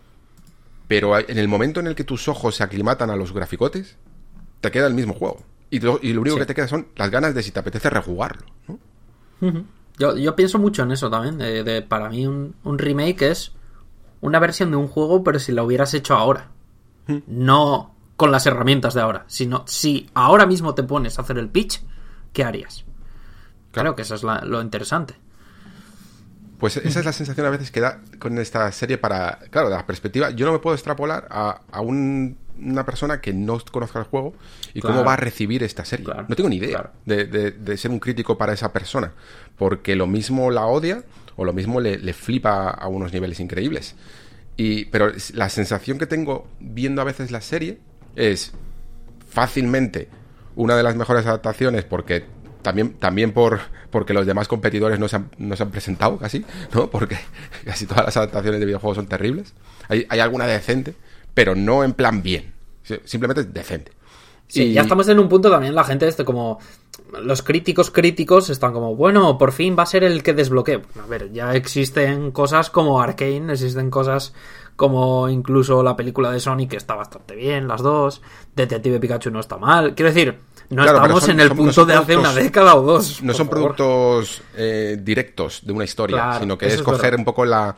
pero 0.88 1.18
en 1.18 1.38
el 1.38 1.48
momento 1.48 1.80
en 1.80 1.88
el 1.88 1.96
que 1.96 2.04
tus 2.04 2.28
ojos 2.28 2.56
se 2.56 2.64
aclimatan 2.64 3.10
a 3.10 3.16
los 3.16 3.34
graficotes, 3.34 3.98
te 4.62 4.72
queda 4.72 4.88
el 4.88 4.94
mismo 4.94 5.14
juego. 5.14 5.44
Y 5.72 5.80
lo, 5.80 6.00
único 6.02 6.38
que 6.38 6.48
te 6.48 6.56
queda 6.56 6.68
son 6.68 6.88
las 6.96 7.12
ganas 7.12 7.36
de 7.36 7.44
si 7.44 7.52
te 7.52 7.60
apetece 7.60 7.92
rejugarlo. 7.92 8.46
yo, 10.00 10.18
yo, 10.18 10.36
pienso 10.36 10.58
mucho 10.58 10.82
en 10.82 10.92
eso 10.92 11.12
también. 11.12 11.38
De, 11.38 11.82
para 11.84 12.10
mí 12.10 12.26
un, 12.26 12.56
un 12.64 12.80
remake 12.80 13.22
es 13.22 13.52
una 14.22 14.40
versión 14.40 14.72
de 14.72 14.78
un 14.78 14.88
juego, 14.88 15.24
pero 15.24 15.40
si 15.40 15.52
la 15.52 15.64
hubieras 15.64 15.94
hecho 15.94 16.16
ahora. 16.16 16.50
Hmm. 17.08 17.20
No 17.28 17.96
con 18.16 18.32
las 18.32 18.46
herramientas 18.46 18.94
de 18.94 19.02
ahora, 19.02 19.24
sino 19.28 19.64
si 19.66 20.10
ahora 20.14 20.46
mismo 20.46 20.76
te 20.76 20.84
pones 20.84 21.18
a 21.18 21.22
hacer 21.22 21.38
el 21.38 21.48
pitch, 21.48 21.82
¿qué 22.34 22.44
harías? 22.44 22.84
Claro, 23.72 23.96
que 23.96 24.02
eso 24.02 24.16
es 24.16 24.24
lo 24.24 24.62
interesante. 24.62 25.16
Pues 26.60 26.76
esa 26.76 27.00
es 27.00 27.06
la 27.06 27.14
sensación 27.14 27.46
a 27.46 27.50
veces 27.50 27.72
que 27.72 27.80
da 27.80 28.02
con 28.20 28.38
esta 28.38 28.70
serie 28.74 28.98
para, 28.98 29.40
claro, 29.50 29.70
de 29.70 29.78
la 29.78 29.86
perspectiva, 29.86 30.32
yo 30.32 30.46
no 30.46 30.52
me 30.52 30.60
puedo 30.60 30.76
extrapolar 30.76 31.26
a, 31.32 31.62
una 31.80 32.86
persona 32.86 33.22
que 33.22 33.32
no 33.32 33.58
conozca 33.72 34.00
el 34.00 34.06
juego 34.06 34.34
y 34.74 34.82
cómo 34.82 35.06
va 35.06 35.14
a 35.14 35.16
recibir 35.16 35.64
esta 35.64 35.86
serie. 35.86 36.06
No 36.28 36.36
tengo 36.36 36.50
ni 36.50 36.58
idea 36.58 36.92
de, 37.06 37.78
ser 37.78 37.90
un 37.90 38.00
crítico 38.00 38.38
para 38.38 38.52
esa 38.52 38.74
persona, 38.74 39.14
porque 39.58 39.96
lo 39.96 40.06
mismo 40.06 40.52
la 40.52 40.66
odia 40.66 41.06
o 41.40 41.46
lo 41.46 41.54
mismo 41.54 41.80
le, 41.80 42.14
flipa 42.14 42.70
a 42.70 42.90
unos 42.90 43.14
niveles 43.14 43.40
increíbles. 43.40 43.96
Y, 44.58 44.86
pero 44.86 45.10
la 45.34 45.48
sensación 45.48 45.98
que 45.98 46.06
tengo 46.06 46.48
viendo 46.60 47.02
a 47.02 47.06
veces 47.06 47.32
la 47.32 47.40
serie 47.40 47.78
es 48.18 48.52
fácilmente 49.30 50.10
una 50.58 50.76
de 50.76 50.84
las 50.84 50.98
mejores 50.98 51.26
adaptaciones 51.26 51.86
porque 51.86 52.26
también, 52.62 52.96
también 52.96 53.32
por, 53.32 53.62
porque 53.90 54.14
los 54.14 54.26
demás 54.26 54.50
competidores 54.50 55.00
no 55.00 55.08
se, 55.08 55.16
han, 55.16 55.30
no 55.38 55.56
se 55.56 55.64
han 55.64 55.72
presentado 55.72 56.18
casi, 56.18 56.44
¿no? 56.74 56.90
Porque 56.90 57.18
casi 57.66 57.86
todas 57.86 58.04
las 58.04 58.18
adaptaciones 58.18 58.60
de 58.60 58.66
videojuegos 58.66 58.98
son 58.98 59.08
terribles. 59.08 59.54
Hay, 59.88 60.06
hay 60.10 60.20
alguna 60.20 60.46
decente, 60.46 60.94
pero 61.34 61.56
no 61.56 61.86
en 61.86 61.94
plan 61.94 62.22
bien. 62.22 62.52
Simplemente 63.06 63.46
decente. 63.46 63.94
Sí, 64.50 64.74
ya 64.74 64.82
estamos 64.82 65.08
en 65.08 65.20
un 65.20 65.30
punto 65.30 65.52
también, 65.52 65.76
la 65.76 65.84
gente, 65.84 66.08
este 66.08 66.26
como 66.26 66.60
los 67.22 67.44
críticos 67.44 67.92
críticos 67.92 68.50
están 68.50 68.74
como, 68.74 68.96
bueno, 68.96 69.38
por 69.38 69.52
fin 69.52 69.76
va 69.78 69.84
a 69.84 69.86
ser 69.86 70.04
el 70.04 70.24
que 70.24 70.34
desbloquee. 70.34 70.82
a 71.02 71.06
ver, 71.08 71.32
ya 71.32 71.54
existen 71.56 72.32
cosas 72.32 72.72
como 72.72 73.00
Arkane, 73.00 73.54
existen 73.54 73.92
cosas 73.92 74.34
como 74.76 75.30
incluso 75.30 75.84
la 75.84 75.96
película 75.96 76.32
de 76.32 76.40
Sonic 76.40 76.72
que 76.72 76.78
está 76.78 76.96
bastante 76.96 77.36
bien, 77.36 77.68
las 77.68 77.84
dos. 77.84 78.22
Detective 78.56 79.00
Pikachu 79.00 79.30
no 79.30 79.40
está 79.40 79.58
mal. 79.58 79.94
Quiero 79.94 80.12
decir, 80.12 80.40
no 80.70 80.84
estamos 80.84 81.28
en 81.28 81.40
el 81.42 81.52
punto 81.52 81.86
de 81.86 81.94
hace 81.94 82.18
una 82.18 82.34
década 82.34 82.76
o 82.76 82.82
dos. 82.82 83.22
No 83.22 83.34
son 83.34 83.50
productos 83.50 84.42
eh, 84.56 84.98
directos 85.00 85.62
de 85.64 85.74
una 85.74 85.84
historia, 85.84 86.40
sino 86.40 86.58
que 86.58 86.68
es 86.68 86.82
coger 86.82 87.16
un 87.16 87.26
poco 87.26 87.46
la, 87.46 87.76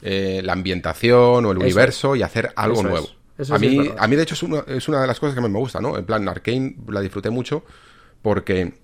eh, 0.00 0.40
la 0.42 0.52
ambientación 0.54 1.44
o 1.44 1.50
el 1.50 1.58
universo 1.58 2.16
y 2.16 2.22
hacer 2.22 2.52
algo 2.56 2.82
nuevo 2.82 3.15
a, 3.50 3.58
mí, 3.58 3.90
a 3.96 4.06
mí, 4.06 4.16
de 4.16 4.22
hecho, 4.22 4.34
es 4.34 4.42
una, 4.42 4.64
es 4.66 4.88
una 4.88 5.00
de 5.00 5.06
las 5.06 5.20
cosas 5.20 5.34
que 5.34 5.40
me 5.40 5.48
gusta, 5.48 5.80
¿no? 5.80 5.96
En 5.96 6.04
plan, 6.04 6.28
Arkane 6.28 6.76
la 6.88 7.00
disfruté 7.00 7.30
mucho 7.30 7.64
porque, 8.22 8.74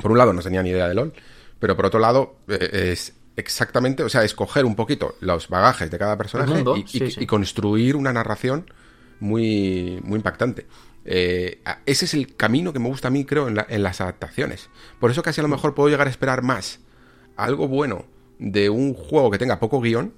por 0.00 0.10
un 0.10 0.18
lado, 0.18 0.32
no 0.32 0.42
tenía 0.42 0.62
ni 0.62 0.70
idea 0.70 0.88
de 0.88 0.94
LOL, 0.94 1.12
pero 1.58 1.76
por 1.76 1.86
otro 1.86 2.00
lado, 2.00 2.36
eh, 2.48 2.90
es 2.92 3.14
exactamente, 3.36 4.02
o 4.02 4.08
sea, 4.08 4.24
escoger 4.24 4.64
un 4.64 4.74
poquito 4.74 5.16
los 5.20 5.48
bagajes 5.48 5.90
de 5.90 5.98
cada 5.98 6.16
personaje 6.16 6.64
y, 6.92 7.26
construir 7.26 7.96
una 7.96 8.12
narración 8.12 8.70
muy, 9.20 10.00
muy 10.02 10.16
impactante. 10.16 10.66
Eh, 11.04 11.60
ese 11.84 12.04
es 12.04 12.14
el 12.14 12.36
camino 12.36 12.72
que 12.72 12.78
me 12.78 12.88
gusta 12.88 13.08
a 13.08 13.10
mí, 13.10 13.24
creo, 13.24 13.48
en, 13.48 13.58
en 13.68 13.82
las 13.82 14.00
adaptaciones. 14.00 14.70
Por 15.00 15.10
eso 15.10 15.22
casi 15.22 15.40
a 15.40 15.42
lo 15.42 15.48
mejor 15.48 15.74
puedo 15.74 15.88
llegar 15.88 16.06
a 16.06 16.10
esperar 16.10 16.42
más 16.42 16.80
algo 17.36 17.68
bueno 17.68 18.04
de 18.38 18.70
un 18.70 18.94
juego 18.94 19.30
que 19.30 19.38
tenga 19.38 19.60
poco 19.60 19.80
guion 19.80 20.12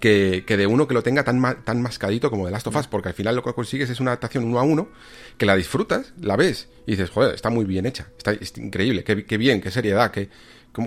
que, 0.00 0.44
que, 0.46 0.56
de 0.56 0.66
uno 0.66 0.88
que 0.88 0.94
lo 0.94 1.02
tenga 1.02 1.24
tan, 1.24 1.62
tan 1.64 1.82
mascadito 1.82 2.30
como 2.30 2.46
de 2.46 2.52
Last 2.52 2.66
of 2.66 2.76
Us, 2.76 2.88
porque 2.88 3.08
al 3.08 3.14
final 3.14 3.36
lo 3.36 3.42
que 3.42 3.52
consigues 3.52 3.88
es 3.90 4.00
una 4.00 4.10
adaptación 4.10 4.44
uno 4.44 4.58
a 4.58 4.62
uno, 4.62 4.88
que 5.36 5.46
la 5.46 5.54
disfrutas, 5.54 6.12
la 6.20 6.36
ves, 6.36 6.68
y 6.86 6.92
dices, 6.92 7.10
joder, 7.10 7.34
está 7.34 7.50
muy 7.50 7.64
bien 7.64 7.86
hecha, 7.86 8.08
está, 8.16 8.32
increíble, 8.60 9.04
qué, 9.04 9.24
qué, 9.24 9.36
bien, 9.36 9.60
qué 9.60 9.70
seriedad, 9.70 10.10
qué, 10.10 10.28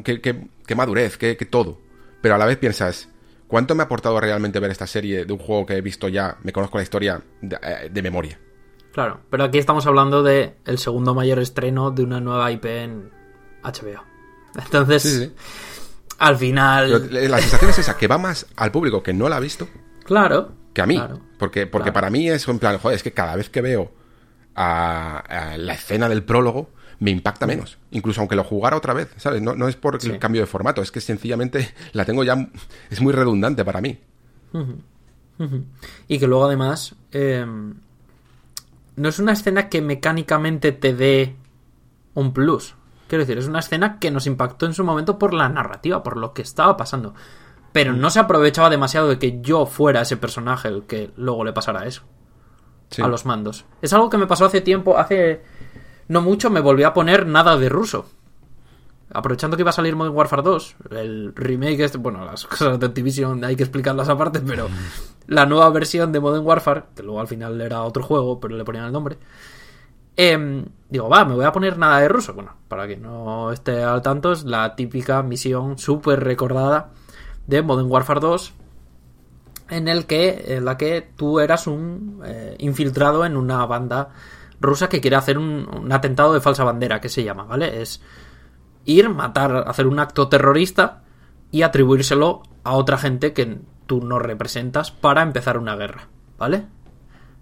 qué, 0.04 0.48
qué 0.66 0.76
madurez, 0.76 1.18
qué, 1.18 1.36
todo. 1.50 1.80
Pero 2.22 2.36
a 2.36 2.38
la 2.38 2.46
vez 2.46 2.58
piensas, 2.58 3.10
¿cuánto 3.48 3.76
me 3.76 3.84
ha 3.84 3.86
aportado 3.86 4.20
realmente 4.20 4.60
ver 4.60 4.72
esta 4.72 4.88
serie 4.88 5.26
de 5.26 5.34
un 5.34 5.40
juego 5.40 5.66
que 5.66 5.78
he 5.78 5.82
visto 5.82 6.10
ya, 6.10 6.38
me 6.44 6.52
conozco 6.52 6.78
la 6.78 6.84
historia 6.84 7.22
de, 7.42 7.58
eh, 7.62 8.02
memoria? 8.02 8.40
Claro, 8.92 9.22
pero 9.30 9.46
aquí 9.46 9.58
estamos 9.58 9.88
hablando 9.88 10.22
de 10.22 10.56
el 10.66 10.78
segundo 10.78 11.16
mayor 11.16 11.40
estreno 11.40 11.92
de 11.92 12.04
una 12.04 12.20
nueva 12.20 12.52
IP 12.52 12.66
en 12.66 13.10
HBO. 13.64 14.04
Entonces, 14.56 15.32
al 16.22 16.38
final. 16.38 17.10
la 17.12 17.40
sensación 17.40 17.72
es 17.72 17.80
esa, 17.80 17.98
que 17.98 18.08
va 18.08 18.20
más 18.20 18.46
al 18.56 18.72
público 18.72 19.02
que 19.02 19.12
no 19.12 19.28
la 19.28 19.38
ha 19.38 19.40
visto. 19.40 19.68
Claro. 20.04 20.52
Que 20.72 20.82
a 20.82 20.86
mí. 20.86 21.02
porque 21.40 21.66
porque 21.66 21.92
para 21.92 22.12
mí 22.12 22.30
es 22.30 22.48
en 22.48 22.60
plan, 22.60 22.78
joder, 22.78 22.96
es 22.96 23.04
que 23.04 23.12
cada 23.12 23.36
vez 23.36 23.50
que 23.50 23.62
veo 23.62 23.92
a, 24.56 25.56
la 25.58 25.74
escena 25.74 26.08
del 26.08 26.24
prólogo, 26.24 26.70
me 27.00 27.10
impacta 27.10 27.48
menos. 27.48 27.80
Incluso 27.90 28.22
aunque 28.22 28.36
lo 28.36 28.44
jugara 28.44 28.78
otra 28.78 28.94
vez, 28.94 29.10
¿sabes? 29.18 29.42
No, 29.42 29.56
no 29.56 29.68
es 29.68 29.76
por 29.76 30.00
Sí. 30.00 30.12
el 30.12 30.20
cambio 30.20 30.42
de 30.42 30.48
formato, 30.48 30.84
es 30.84 30.92
que 30.92 31.02
sencillamente 31.02 31.74
la 31.94 32.06
tengo 32.06 32.24
ya. 32.24 32.50
Es 32.92 33.02
muy 33.02 33.14
redundante 33.14 33.66
para 33.66 33.82
mí. 33.82 34.00
Y 36.08 36.20
que 36.20 36.28
luego 36.28 36.46
además 36.46 36.94
eh, 37.14 37.44
no 38.96 39.10
es 39.10 39.18
una 39.18 39.32
escena 39.32 39.70
que 39.70 39.82
mecánicamente 39.82 40.72
te 40.72 40.94
dé 40.94 41.36
un 42.14 42.32
plus. 42.32 42.76
Quiero 43.12 43.24
decir, 43.26 43.38
es 43.38 43.48
una 43.50 43.60
escena 43.60 44.00
que 44.00 44.10
nos 44.10 44.26
impactó 44.26 44.66
en 44.66 44.74
su 44.74 44.86
momento 44.86 45.20
por 45.20 45.34
la 45.34 45.50
narrativa, 45.50 46.02
por 46.02 46.16
lo 46.16 46.32
que 46.32 46.44
estaba 46.44 46.78
pasando. 46.78 47.14
Pero 47.74 47.92
no 47.92 48.10
se 48.10 48.22
aprovechaba 48.22 48.70
demasiado 48.70 49.10
de 49.10 49.20
que 49.20 49.42
yo 49.42 49.66
fuera 49.66 50.00
ese 50.00 50.16
personaje 50.16 50.70
el 50.70 50.84
que 50.84 51.12
luego 51.18 51.44
le 51.44 51.52
pasara 51.52 51.86
eso 51.86 52.04
Sí. 52.90 53.02
a 53.02 53.10
los 53.10 53.26
mandos. 53.26 53.66
Es 53.82 53.92
algo 53.92 54.10
que 54.10 54.18
me 54.18 54.28
pasó 54.28 54.46
hace 54.46 54.62
tiempo, 54.62 54.98
hace 54.98 55.42
no 56.08 56.22
mucho 56.22 56.50
me 56.50 56.62
volví 56.62 56.84
a 56.84 56.94
poner 56.94 57.28
nada 57.28 57.58
de 57.58 57.68
ruso. 57.68 58.06
Aprovechando 59.14 59.58
que 59.58 59.64
iba 59.64 59.72
a 59.72 59.74
salir 59.74 59.98
Modern 59.98 60.16
Warfare 60.16 60.42
2, 60.42 60.76
el 60.92 61.34
remake, 61.36 61.82
este, 61.82 61.98
bueno, 61.98 62.24
las 62.24 62.46
cosas 62.48 62.80
de 62.80 62.86
Activision 62.86 63.44
hay 63.44 63.58
que 63.58 63.64
explicarlas 63.64 64.08
aparte, 64.08 64.40
pero 64.40 64.70
la 65.28 65.46
nueva 65.46 65.70
versión 65.70 66.14
de 66.14 66.22
Modern 66.22 66.46
Warfare, 66.46 66.84
que 66.96 67.04
luego 67.04 67.20
al 67.20 67.28
final 67.28 67.60
era 67.60 67.82
otro 67.84 68.04
juego, 68.04 68.40
pero 68.40 68.56
le 68.56 68.64
ponían 68.64 68.86
el 68.86 68.94
nombre, 68.94 69.18
em, 70.30 70.66
digo, 70.90 71.10
va, 71.10 71.26
me 71.26 71.36
voy 71.36 71.46
a 71.46 71.52
poner 71.52 71.78
nada 71.78 72.00
de 72.00 72.08
ruso. 72.08 72.34
Bueno, 72.34 72.56
para 72.68 72.88
que 72.88 72.98
no 72.98 73.52
esté 73.52 73.84
al 73.84 74.02
tanto, 74.02 74.32
es 74.32 74.44
la 74.44 74.76
típica 74.76 75.24
misión 75.24 75.78
súper 75.78 76.24
recordada 76.24 76.92
de 77.48 77.62
Modern 77.62 77.90
Warfare 77.90 78.20
2, 78.20 78.54
en 79.70 79.88
el 79.88 80.06
que 80.06 80.56
en 80.56 80.66
la 80.66 80.78
que 80.78 81.10
tú 81.16 81.40
eras 81.40 81.68
un 81.68 82.22
eh, 82.26 82.56
infiltrado 82.60 83.26
en 83.26 83.38
una 83.38 83.66
banda 83.66 84.10
rusa 84.60 84.90
que 84.90 85.02
quiere 85.02 85.16
hacer 85.16 85.38
un, 85.38 85.90
atentado 85.92 86.34
de 86.34 86.42
falsa 86.42 86.64
bandera, 86.64 87.02
que 87.02 87.10
se 87.10 87.24
llama, 87.24 87.44
¿vale? 87.44 87.82
Es 87.82 88.02
ir, 88.86 89.10
matar, 89.10 89.64
hacer 89.68 89.88
un 89.88 90.00
acto 90.00 90.30
terrorista 90.30 91.02
y 91.50 91.64
atribuírselo 91.64 92.44
a 92.64 92.74
otra 92.74 92.98
gente 92.98 93.34
que 93.34 93.60
tú 93.88 94.02
no 94.02 94.20
representas 94.20 94.92
para 94.92 95.24
empezar 95.24 95.58
una 95.58 95.76
guerra, 95.76 96.10
¿vale? 96.38 96.66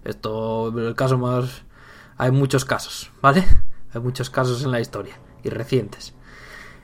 Esto, 0.04 0.68
el 0.76 0.94
caso 0.94 1.18
más... 1.18 1.64
Hay 2.20 2.32
muchos 2.32 2.66
casos, 2.66 3.10
¿vale? 3.22 3.46
Hay 3.94 4.00
muchos 4.02 4.28
casos 4.28 4.62
en 4.62 4.70
la 4.70 4.78
historia 4.78 5.18
y 5.42 5.48
recientes. 5.48 6.14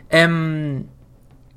Em, 0.08 0.86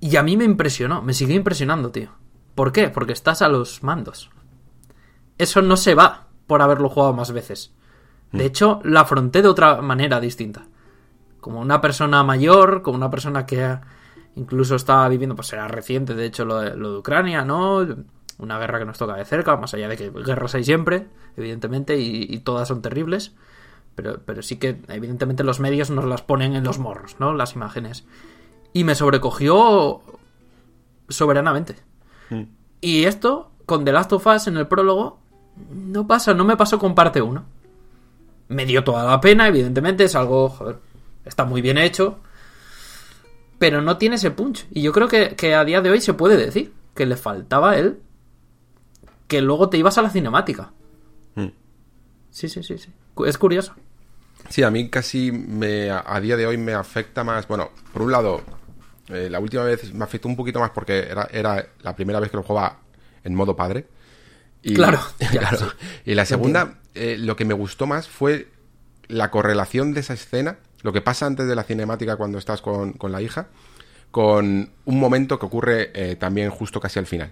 y 0.02 0.18
a 0.18 0.22
mí 0.22 0.36
me 0.36 0.44
impresionó, 0.44 1.02
me 1.02 1.14
sigue 1.14 1.34
impresionando, 1.34 1.90
tío. 1.90 2.10
¿Por 2.56 2.74
qué? 2.74 2.90
Porque 2.90 3.14
estás 3.14 3.42
a 3.42 3.48
los 3.48 3.82
mandos. 3.82 4.32
Eso 5.38 5.62
no 5.62 5.78
se 5.78 5.96
va 5.96 6.28
por 6.46 6.62
haberlo 6.62 6.90
jugado 6.90 7.14
más 7.14 7.32
veces. 7.32 7.74
De 8.34 8.44
hecho, 8.44 8.82
la 8.84 9.02
afronté 9.02 9.42
de 9.42 9.48
otra 9.48 9.82
manera 9.82 10.20
distinta. 10.20 10.68
Como 11.40 11.62
una 11.62 11.80
persona 11.80 12.22
mayor, 12.22 12.82
como 12.82 12.98
una 12.98 13.10
persona 13.10 13.46
que 13.46 13.80
incluso 14.36 14.76
estaba 14.76 15.08
viviendo, 15.08 15.38
pues 15.38 15.54
era 15.54 15.70
reciente, 15.70 16.16
de 16.16 16.26
hecho, 16.26 16.44
lo 16.44 16.60
de, 16.60 16.76
lo 16.76 16.92
de 16.92 16.98
Ucrania, 17.00 17.46
¿no? 17.46 17.88
Una 18.40 18.60
guerra 18.60 18.80
que 18.80 18.86
nos 18.86 18.98
toca 18.98 19.16
de 19.16 19.24
cerca, 19.24 19.56
más 19.56 19.74
allá 19.74 19.88
de 19.88 19.96
que 19.96 20.10
guerras 20.10 20.54
hay 20.56 20.66
siempre, 20.66 21.08
evidentemente, 21.38 21.98
y, 21.98 22.28
y 22.30 22.40
todas 22.40 22.68
son 22.68 22.82
terribles. 22.82 23.34
Pero, 23.96 24.22
pero 24.26 24.42
sí 24.42 24.58
que, 24.58 24.82
evidentemente, 24.88 25.44
los 25.44 25.60
medios 25.60 25.90
nos 25.90 26.06
las 26.06 26.22
ponen 26.22 26.56
en 26.56 26.64
los 26.64 26.80
morros, 26.80 27.18
¿no? 27.20 27.34
Las 27.34 27.56
imágenes. 27.56 28.06
Y 28.74 28.84
me 28.84 28.96
sobrecogió 28.96 30.02
soberanamente. 31.10 31.76
Y 32.82 33.04
esto, 33.06 33.52
con 33.66 33.84
The 33.84 33.92
Last 33.92 34.14
of 34.14 34.26
Us 34.26 34.48
en 34.48 34.58
el 34.58 34.68
prólogo, 34.68 35.20
no 35.70 36.08
pasa, 36.08 36.34
no 36.34 36.46
me 36.46 36.56
pasó 36.56 36.80
con 36.80 36.96
parte 36.96 37.22
1. 37.22 37.44
Me 38.50 38.66
dio 38.66 38.84
toda 38.84 39.04
la 39.04 39.20
pena, 39.20 39.48
evidentemente, 39.48 40.06
es 40.06 40.16
algo, 40.16 40.50
joder, 40.50 40.78
está 41.26 41.44
muy 41.46 41.62
bien 41.62 41.78
hecho, 41.78 42.20
pero 43.58 43.82
no 43.82 43.98
tiene 43.98 44.16
ese 44.16 44.32
punch. 44.32 44.68
Y 44.72 44.82
yo 44.82 44.92
creo 44.92 45.08
que, 45.08 45.36
que 45.36 45.56
a 45.56 45.66
día 45.66 45.82
de 45.82 45.92
hoy 45.92 46.02
se 46.02 46.14
puede 46.14 46.38
decir 46.38 46.74
que 46.96 47.06
le 47.06 47.18
faltaba 47.18 47.72
a 47.72 47.78
él 47.78 48.00
que 49.28 49.42
luego 49.42 49.70
te 49.70 49.78
ibas 49.78 49.98
a 49.98 50.02
la 50.02 50.10
cinemática. 50.10 50.72
Mm. 51.36 51.50
Sí, 52.32 52.50
sí, 52.50 52.64
sí, 52.64 52.78
sí. 52.78 52.90
Es 53.26 53.38
curioso. 53.38 53.74
Sí, 54.50 54.64
a 54.64 54.72
mí 54.72 54.90
casi 54.90 55.32
me, 55.32 55.90
a 55.92 56.20
día 56.22 56.36
de 56.36 56.48
hoy 56.48 56.58
me 56.58 56.74
afecta 56.74 57.24
más. 57.24 57.48
Bueno, 57.48 57.70
por 57.94 58.02
un 58.02 58.12
lado, 58.12 58.42
eh, 59.10 59.30
la 59.30 59.40
última 59.40 59.64
vez 59.64 59.94
me 59.94 60.04
afectó 60.04 60.28
un 60.28 60.36
poquito 60.36 60.60
más 60.60 60.72
porque 60.72 61.00
era, 61.00 61.28
era 61.32 61.68
la 61.82 61.96
primera 61.96 62.20
vez 62.20 62.32
que 62.32 62.38
lo 62.38 62.44
jugaba 62.44 62.80
en 63.24 63.36
modo 63.36 63.56
padre. 63.56 63.86
Y, 64.64 64.74
Claro, 64.74 65.00
claro. 65.32 65.58
sí. 65.58 65.66
Y 66.06 66.16
la 66.16 66.26
segunda, 66.26 66.80
eh, 66.96 67.18
lo 67.18 67.36
que 67.36 67.46
me 67.46 67.54
gustó 67.54 67.86
más 67.86 68.08
fue 68.08 68.48
la 69.08 69.32
correlación 69.32 69.94
de 69.94 70.02
esa 70.02 70.14
escena, 70.14 70.58
lo 70.82 70.94
que 70.94 71.02
pasa 71.02 71.26
antes 71.26 71.48
de 71.48 71.56
la 71.56 71.64
cinemática 71.64 72.16
cuando 72.16 72.38
estás 72.38 72.62
con, 72.62 72.94
con 72.94 73.12
la 73.12 73.22
hija, 73.22 73.48
con 74.12 74.72
un 74.86 75.00
momento 75.00 75.38
que 75.38 75.46
ocurre 75.46 75.92
eh, 75.94 76.16
también 76.16 76.50
justo 76.50 76.80
casi 76.80 77.00
al 77.00 77.06
final 77.06 77.32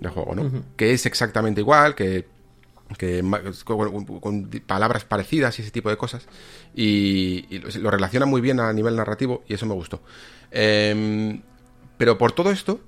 del 0.00 0.10
juego, 0.10 0.34
¿no? 0.34 0.50
Que 0.76 0.92
es 0.92 1.06
exactamente 1.06 1.60
igual, 1.60 1.94
que, 1.94 2.26
que 2.98 3.22
con, 3.64 4.04
con 4.20 4.50
palabras 4.66 5.04
parecidas 5.04 5.58
y 5.58 5.62
ese 5.62 5.70
tipo 5.70 5.90
de 5.90 5.96
cosas. 5.96 6.26
Y, 6.74 7.46
y 7.50 7.58
lo, 7.78 7.90
relaciona 7.90 8.26
muy 8.26 8.40
bien 8.40 8.60
a 8.60 8.72
nivel 8.72 8.96
narrativo 8.96 9.42
y 9.48 9.54
eso 9.54 9.66
me 9.66 9.74
gustó. 9.74 10.02
Em, 10.50 11.42
pero 11.96 12.18
por 12.18 12.32
todo 12.32 12.50
esto, 12.50 12.80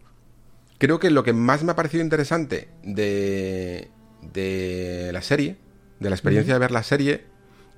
creo 0.78 0.98
que 0.98 1.10
lo 1.10 1.22
que 1.22 1.32
más 1.32 1.62
me 1.62 1.72
ha 1.72 1.76
parecido 1.76 2.02
interesante 2.02 2.68
de, 2.82 3.90
de 4.32 5.10
la 5.12 5.22
serie, 5.22 5.56
de 6.00 6.10
la 6.10 6.16
experiencia 6.16 6.54
de 6.54 6.60
ver 6.60 6.70
la 6.70 6.82
serie, 6.82 7.24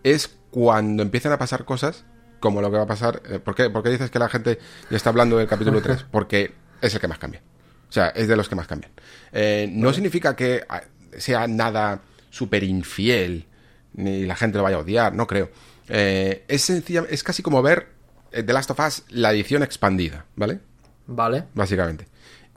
es 0.02 0.36
cuando 0.50 1.02
empiezan 1.02 1.32
a 1.32 1.38
pasar 1.38 1.64
cosas 1.64 2.04
como 2.40 2.60
lo 2.60 2.70
que 2.70 2.76
va 2.76 2.82
a 2.84 2.86
pasar. 2.86 3.22
eh, 3.28 3.38
¿Por 3.38 3.54
qué, 3.54 3.70
por 3.70 3.82
qué 3.82 3.88
dices 3.88 4.10
que 4.10 4.18
la 4.18 4.28
gente 4.28 4.58
ya 4.90 4.96
está 4.96 5.08
hablando 5.10 5.38
del 5.38 5.48
capítulo 5.48 5.80
3? 5.80 6.04
Porque 6.10 6.52
es 6.80 6.94
el 6.94 7.00
que 7.00 7.08
más 7.08 7.18
cambia. 7.18 7.42
O 7.88 7.92
sea, 7.92 8.08
es 8.08 8.28
de 8.28 8.36
los 8.36 8.48
que 8.48 8.54
más 8.54 8.66
cambian. 8.66 8.92
Eh, 9.32 9.68
no 9.72 9.92
significa 9.92 10.36
que 10.36 10.62
ah, 10.68 10.82
sea 11.16 11.46
nada 11.46 12.02
súper 12.34 12.64
infiel, 12.64 13.46
ni 13.94 14.26
la 14.26 14.34
gente 14.36 14.58
lo 14.58 14.64
vaya 14.64 14.76
a 14.76 14.80
odiar, 14.80 15.14
no 15.14 15.26
creo. 15.26 15.50
Eh, 15.88 16.44
es, 16.48 16.62
sencilla, 16.62 17.04
es 17.08 17.22
casi 17.22 17.42
como 17.42 17.62
ver 17.62 17.88
eh, 18.32 18.42
The 18.42 18.52
Last 18.52 18.70
of 18.70 18.80
Us, 18.80 19.04
la 19.10 19.32
edición 19.32 19.62
expandida, 19.62 20.24
¿vale? 20.36 20.60
Vale. 21.06 21.44
Básicamente. 21.54 22.08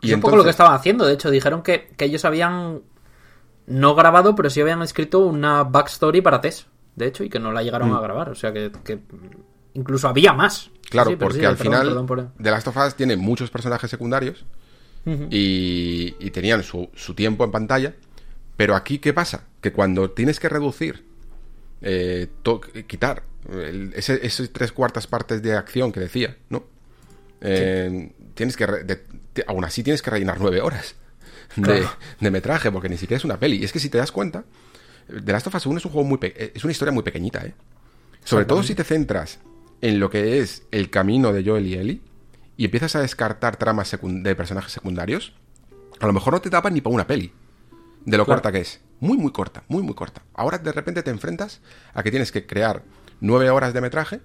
Es 0.01 0.13
un 0.13 0.21
poco 0.21 0.35
lo 0.37 0.43
que 0.43 0.49
estaban 0.51 0.73
haciendo. 0.73 1.05
De 1.05 1.13
hecho, 1.13 1.29
dijeron 1.29 1.61
que, 1.63 1.89
que 1.97 2.05
ellos 2.05 2.23
habían 2.25 2.81
no 3.65 3.95
grabado, 3.95 4.35
pero 4.35 4.49
sí 4.49 4.61
habían 4.61 4.81
escrito 4.81 5.19
una 5.19 5.63
backstory 5.63 6.21
para 6.21 6.39
Tess. 6.41 6.67
De 6.95 7.07
hecho, 7.07 7.23
y 7.23 7.29
que 7.29 7.39
no 7.39 7.51
la 7.51 7.61
llegaron 7.63 7.93
a 7.93 7.99
grabar. 7.99 8.29
O 8.29 8.35
sea 8.35 8.53
que, 8.53 8.71
que 8.83 8.99
incluso 9.73 10.07
había 10.07 10.33
más. 10.33 10.69
Mm. 10.69 10.77
Claro, 10.89 11.09
Sí, 11.11 11.15
porque 11.17 11.39
sí, 11.39 11.45
al 11.45 11.57
perdón, 11.57 11.73
final 11.73 11.87
perdón 11.87 12.05
por- 12.05 12.31
The 12.41 12.49
Last 12.51 12.67
of 12.69 12.77
Us 12.77 12.95
tiene 12.95 13.17
muchos 13.17 13.49
personajes 13.51 13.89
secundarios 13.91 14.45
y, 15.29 16.15
y 16.19 16.31
tenían 16.31 16.63
su, 16.63 16.89
su 16.95 17.13
tiempo 17.13 17.43
en 17.43 17.51
pantalla. 17.51 17.93
Pero 18.57 18.75
aquí, 18.75 18.99
¿qué 18.99 19.13
pasa? 19.13 19.45
Que 19.61 19.71
cuando 19.71 20.11
tienes 20.11 20.39
que 20.39 20.49
reducir, 20.49 21.05
eh, 21.81 22.27
quitar 22.87 23.23
el- 23.51 23.93
ese, 23.95 24.17
tres 24.49 24.71
cuartas 24.71 25.07
partes 25.07 25.41
de 25.41 25.53
acción 25.55 25.91
que 25.91 25.99
decía, 25.99 26.37
¿no? 26.49 26.65
Eh, 27.41 28.11
Tienes 28.33 28.55
que. 28.57 28.65
re- 28.67 28.83
de- 28.83 28.95
te- 29.33 29.43
aún 29.47 29.63
así 29.63 29.83
tienes 29.83 30.01
que 30.01 30.09
rellenar 30.11 30.39
nueve 30.39 30.61
horas 30.61 30.95
de, 31.55 31.61
Claro. 31.63 31.89
de 32.19 32.31
metraje, 32.31 32.71
porque 32.71 32.89
ni 32.89 32.97
siquiera 32.97 33.17
es 33.17 33.25
una 33.25 33.39
peli. 33.39 33.57
Y 33.57 33.63
es 33.63 33.71
que 33.71 33.79
si 33.79 33.89
te 33.89 33.97
das 33.97 34.11
cuenta, 34.11 34.43
The 35.07 35.31
Last 35.31 35.47
of 35.47 35.55
Us 35.55 35.65
1 35.65 35.77
es 35.77 35.85
un 35.85 35.91
juego 35.91 36.07
muy. 36.07 36.17
pe- 36.17 36.51
es 36.55 36.63
una 36.63 36.71
historia 36.71 36.91
muy 36.91 37.03
pequeñita, 37.03 37.45
¿eh? 37.45 37.53
Sobre 38.23 38.45
todo 38.45 38.61
si 38.63 38.75
te 38.75 38.83
centras 38.83 39.39
en 39.81 39.99
lo 39.99 40.09
que 40.09 40.39
es 40.39 40.63
el 40.71 40.89
camino 40.89 41.31
de 41.31 41.43
Joel 41.45 41.65
y 41.67 41.75
Ellie 41.75 42.01
y 42.57 42.65
empiezas 42.65 42.95
a 42.95 43.01
descartar 43.01 43.55
tramas 43.57 43.95
de 44.01 44.35
personajes 44.35 44.71
secundarios, 44.73 45.33
a 45.99 46.07
lo 46.07 46.13
mejor 46.13 46.33
no 46.33 46.41
te 46.41 46.49
tapan 46.49 46.73
ni 46.73 46.81
para 46.81 46.93
una 46.95 47.07
peli 47.07 47.31
de 48.07 48.17
lo 48.17 48.25
Claro. 48.25 48.37
corta 48.41 48.51
que 48.51 48.61
es. 48.61 48.79
Muy, 48.99 49.17
muy 49.17 49.31
corta, 49.31 49.63
muy, 49.67 49.83
muy 49.83 49.93
corta. 49.93 50.23
Ahora 50.33 50.57
de 50.57 50.71
repente 50.71 51.03
te 51.03 51.11
enfrentas 51.11 51.61
a 51.93 52.01
que 52.01 52.09
tienes 52.09 52.31
que 52.31 52.47
crear 52.47 52.81
nueve 53.21 53.49
horas 53.51 53.73
de 53.73 53.81
metraje 53.81 54.19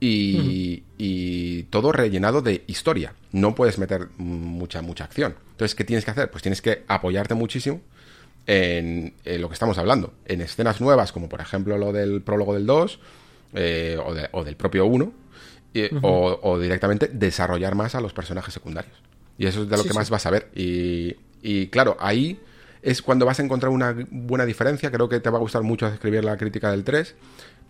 y, 0.00 0.82
y 0.98 1.62
todo 1.64 1.92
rellenado 1.92 2.42
de 2.42 2.64
historia. 2.66 3.14
No 3.30 3.54
puedes 3.54 3.78
meter 3.78 4.08
mucha, 4.18 4.82
mucha 4.82 5.04
acción. 5.04 5.34
Entonces, 5.52 5.74
¿qué 5.74 5.84
tienes 5.84 6.04
que 6.04 6.10
hacer? 6.10 6.30
Pues 6.30 6.42
tienes 6.42 6.60
que 6.60 6.84
apoyarte 6.88 7.34
muchísimo 7.34 7.80
en, 8.46 9.14
en 9.24 9.40
lo 9.40 9.48
que 9.48 9.54
estamos 9.54 9.78
hablando. 9.78 10.12
En 10.26 10.40
escenas 10.40 10.80
nuevas, 10.80 11.12
como 11.12 11.28
por 11.28 11.40
ejemplo 11.40 11.78
lo 11.78 11.92
del 11.92 12.22
prólogo 12.22 12.54
del 12.54 12.66
2 12.66 12.98
eh, 13.54 13.98
o, 14.04 14.14
de- 14.14 14.28
o 14.32 14.44
del 14.44 14.56
propio 14.56 14.86
1. 14.86 15.12
y- 15.74 15.88
o, 16.02 16.38
o 16.42 16.58
directamente 16.58 17.08
desarrollar 17.08 17.74
más 17.74 17.94
a 17.94 18.00
los 18.00 18.12
personajes 18.12 18.52
secundarios. 18.52 18.94
Y 19.38 19.46
eso 19.46 19.62
es 19.62 19.68
de 19.70 19.76
lo 19.76 19.82
Sí, 19.82 19.88
que 19.88 19.92
sí. 19.94 19.98
más 19.98 20.10
vas 20.10 20.26
a 20.26 20.30
ver. 20.30 20.50
Y, 20.54 21.16
y 21.42 21.68
claro, 21.68 21.96
ahí 22.00 22.38
es 22.82 23.00
cuando 23.02 23.24
vas 23.26 23.38
a 23.38 23.42
encontrar 23.42 23.70
una 23.70 23.94
buena 24.10 24.44
diferencia. 24.44 24.90
Creo 24.90 25.08
que 25.08 25.20
te 25.20 25.30
va 25.30 25.38
a 25.38 25.40
gustar 25.40 25.62
mucho 25.62 25.86
escribir 25.86 26.24
la 26.24 26.36
crítica 26.36 26.70
del 26.70 26.84
3. 26.84 27.14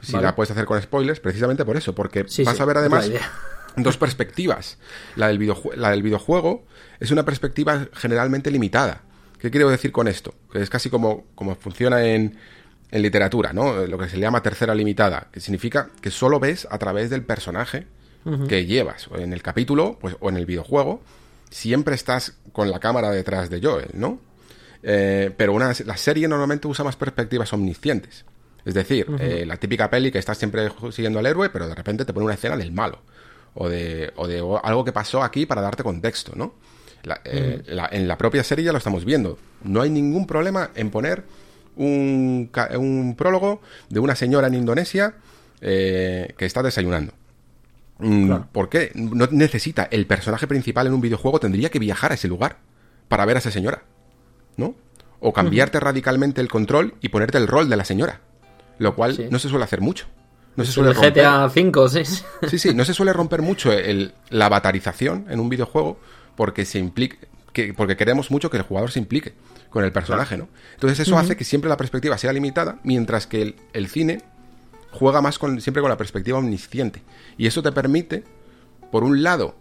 Si 0.01 0.12
Vale. 0.12 0.24
la 0.26 0.34
puedes 0.34 0.51
hacer 0.51 0.64
con 0.64 0.80
spoilers, 0.82 1.20
precisamente 1.20 1.64
por 1.64 1.76
eso. 1.76 1.94
Porque 1.94 2.24
Sí, 2.28 2.43
vas 2.44 2.56
sí, 2.56 2.62
a 2.62 2.64
ver 2.66 2.78
además 2.78 3.10
dos 3.76 3.97
perspectivas. 3.97 4.78
La 5.16 5.28
del, 5.28 5.39
videojue- 5.39 5.74
la 5.76 5.90
del 5.90 6.02
videojuego 6.02 6.64
es 6.98 7.10
una 7.10 7.24
perspectiva 7.24 7.86
generalmente 7.93 8.51
limitada. 8.51 9.02
¿Qué 9.39 9.51
quiero 9.51 9.68
decir 9.70 9.93
con 9.93 10.09
esto? 10.09 10.34
Que 10.52 10.62
es 10.62 10.70
casi 10.70 10.89
como, 10.89 11.24
como 11.34 11.55
funciona 11.56 12.05
en, 12.05 12.36
en 12.90 13.02
literatura, 13.02 13.52
¿no? 13.52 13.86
Lo 13.86 13.98
que 13.98 14.09
se 14.09 14.16
le 14.16 14.22
llama 14.22 14.43
tercera 14.43 14.74
limitada, 14.74 15.28
que 15.32 15.40
significa 15.40 15.90
que 16.01 16.10
solo 16.10 16.39
ves 16.40 16.66
a 16.70 16.78
través 16.78 17.10
del 17.10 17.24
personaje 17.24 17.86
que 18.48 18.66
llevas, 18.66 19.09
o 19.09 19.16
en 19.18 19.32
el 19.32 19.43
capítulo, 19.43 19.98
pues, 20.01 20.14
o 20.20 20.28
en 20.28 20.36
el 20.36 20.47
videojuego, 20.47 21.02
siempre 21.51 21.97
estás 21.97 22.34
con 22.52 22.70
la 22.70 22.78
cámara 22.78 23.10
detrás 23.10 23.51
de 23.51 23.60
Joel, 23.60 23.89
¿no? 23.94 24.20
Eh, 24.82 25.30
pero 25.36 25.52
una, 25.52 25.72
la 25.84 25.96
serie 25.96 26.26
normalmente 26.28 26.66
usa 26.66 26.84
más 26.84 26.96
perspectivas 26.96 27.52
omniscientes. 27.52 28.24
Es 28.64 28.74
decir, 28.74 29.06
eh, 29.18 29.44
la 29.46 29.56
típica 29.56 29.90
peli 29.90 30.12
que 30.12 30.18
estás 30.18 30.38
siempre 30.38 30.68
siguiendo 30.92 31.18
al 31.18 31.26
héroe, 31.26 31.50
pero 31.50 31.66
de 31.66 31.74
repente 31.74 32.04
te 32.04 32.12
pone 32.12 32.26
una 32.26 32.34
escena 32.34 32.56
del 32.56 32.72
malo. 32.72 33.00
O 33.54 33.68
de, 33.68 34.12
o 34.16 34.26
de 34.26 34.38
algo 34.62 34.84
que 34.84 34.92
pasó 34.92 35.22
aquí 35.22 35.44
para 35.44 35.60
darte 35.60 35.82
contexto, 35.82 36.32
¿no? 36.34 36.54
Eh, 37.24 37.62
en 37.66 38.09
la 38.09 38.16
propia 38.16 38.44
serie 38.44 38.64
ya 38.64 38.72
lo 38.72 38.78
estamos 38.78 39.04
viendo. 39.04 39.38
No 39.64 39.82
hay 39.82 39.90
ningún 39.90 40.26
problema 40.26 40.70
en 40.74 40.90
poner 40.90 41.24
un, 41.76 42.50
un 42.76 43.14
prólogo 43.16 43.60
de 43.90 44.00
una 44.00 44.14
señora 44.14 44.46
en 44.46 44.54
Indonesia 44.54 45.14
que 45.60 46.34
está 46.38 46.62
desayunando. 46.62 47.12
Mm, 47.98 48.32
¿Por 48.52 48.68
qué? 48.68 48.90
No 48.94 49.28
necesita 49.30 49.88
el 49.90 50.06
personaje 50.06 50.46
principal 50.46 50.86
en 50.86 50.94
un 50.94 51.00
videojuego, 51.00 51.38
tendría 51.38 51.70
que 51.70 51.78
viajar 51.78 52.12
a 52.12 52.14
ese 52.14 52.28
lugar 52.28 52.56
para 53.09 53.24
ver 53.26 53.36
a 53.36 53.38
esa 53.38 53.50
señora, 53.50 53.82
¿no? 54.57 54.74
O 55.20 55.33
cambiarte 55.33 55.79
radicalmente 55.81 56.41
el 56.41 56.49
control 56.49 56.95
y 57.01 57.09
ponerte 57.09 57.39
el 57.39 57.47
rol 57.47 57.69
de 57.69 57.77
la 57.77 57.85
señora, 57.85 58.20
lo 58.79 58.95
cual 58.95 59.29
no 59.31 59.39
se 59.39 59.49
suele 59.49 59.65
hacer 59.65 59.81
mucho. 59.81 60.07
No 60.57 60.65
se 60.65 60.73
suele 60.73 60.91
el 60.91 60.97
GTA 60.97 61.47
V, 61.47 61.89
sí. 61.89 62.23
Sí, 62.49 62.59
sí, 62.59 62.74
no 62.74 62.85
se 62.85 62.93
suele 62.93 63.12
romper 63.12 63.41
mucho 63.41 63.70
la 64.31 64.47
avatarización 64.47 65.27
en 65.31 65.41
un 65.41 65.49
videojuego 65.49 65.99
porque 66.37 66.65
se 66.65 66.79
implica, 66.79 67.16
que, 67.53 67.73
porque 67.73 67.97
queremos 67.97 68.31
mucho 68.31 68.51
que 68.51 68.57
el 68.57 68.62
jugador 68.62 68.91
se 68.91 68.99
implique 68.99 69.35
con 69.70 69.85
el 69.85 69.93
personaje, 69.93 70.37
¿no? 70.37 70.49
Entonces 70.74 71.01
eso 71.01 71.16
hace 71.16 71.37
que 71.37 71.45
siempre 71.45 71.70
la 71.70 71.77
perspectiva 71.77 72.19
sea 72.19 72.33
limitada, 72.33 72.79
mientras 72.83 73.27
que 73.27 73.57
el 73.73 73.89
cine 73.89 74.20
juega 74.93 75.23
más 75.23 75.39
con, 75.39 75.61
siempre 75.61 75.81
con 75.81 75.91
la 75.91 75.97
perspectiva 75.97 76.39
omnisciente. 76.39 77.03
Y 77.39 77.47
eso 77.47 77.62
te 77.62 77.73
permite, 77.73 78.24
por 78.91 79.03
un 79.03 79.23
lado, 79.23 79.57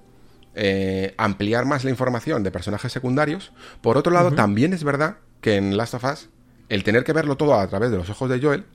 eh, 0.56 1.14
ampliar 1.18 1.66
más 1.66 1.84
la 1.84 1.90
información 1.90 2.44
de 2.44 2.52
personajes 2.52 2.92
secundarios. 2.92 3.52
Por 3.82 3.98
otro 3.98 4.12
lado, 4.12 4.32
también 4.32 4.74
es 4.74 4.84
verdad 4.84 5.18
que 5.42 5.56
en 5.56 5.78
Last 5.78 5.94
of 5.94 6.04
Us, 6.04 6.30
el 6.70 6.84
tener 6.84 7.04
que 7.04 7.14
verlo 7.14 7.38
todo 7.38 7.56
a 7.56 7.68
través 7.68 7.92
de 7.92 7.98
los 7.98 8.10
ojos 8.10 8.30
de 8.30 8.40
Joel, 8.42 8.66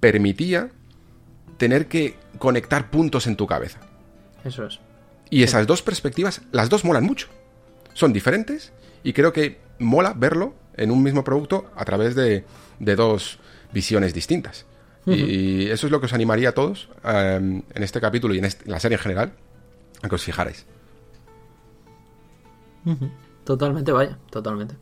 permitía 0.00 0.70
tener 1.56 1.86
que 1.86 2.16
conectar 2.38 2.90
puntos 2.90 3.26
en 3.26 3.36
tu 3.36 3.46
cabeza. 3.46 3.80
Eso 4.44 4.66
es. 4.66 4.80
Y 5.30 5.42
esas 5.42 5.66
dos 5.66 5.82
perspectivas, 5.82 6.42
las 6.50 6.68
dos 6.68 6.84
molan 6.84 7.04
mucho. 7.04 7.28
Son 7.94 8.12
diferentes 8.12 8.72
y 9.02 9.12
creo 9.12 9.32
que 9.32 9.60
mola 9.78 10.14
verlo 10.14 10.54
en 10.76 10.90
un 10.90 11.02
mismo 11.02 11.24
producto 11.24 11.70
a 11.76 11.84
través 11.84 12.14
de 12.14 12.44
dos 12.96 13.38
visiones 13.72 14.14
distintas. 14.14 14.66
Y 15.06 15.68
eso 15.68 15.86
es 15.86 15.90
lo 15.90 16.00
que 16.00 16.06
os 16.06 16.12
animaría 16.12 16.50
a 16.50 16.52
todos 16.52 16.88
em, 17.04 17.62
en 17.74 17.82
este 17.82 18.00
capítulo 18.00 18.34
y 18.34 18.38
en, 18.38 18.48
la 18.66 18.78
serie 18.78 18.96
en 18.96 19.02
general 19.02 19.32
a 20.00 20.08
que 20.08 20.14
os 20.14 20.22
fijarais. 20.22 20.64
Totalmente, 23.44 23.92
vaya, 23.92 24.18
totalmente. 24.30 24.74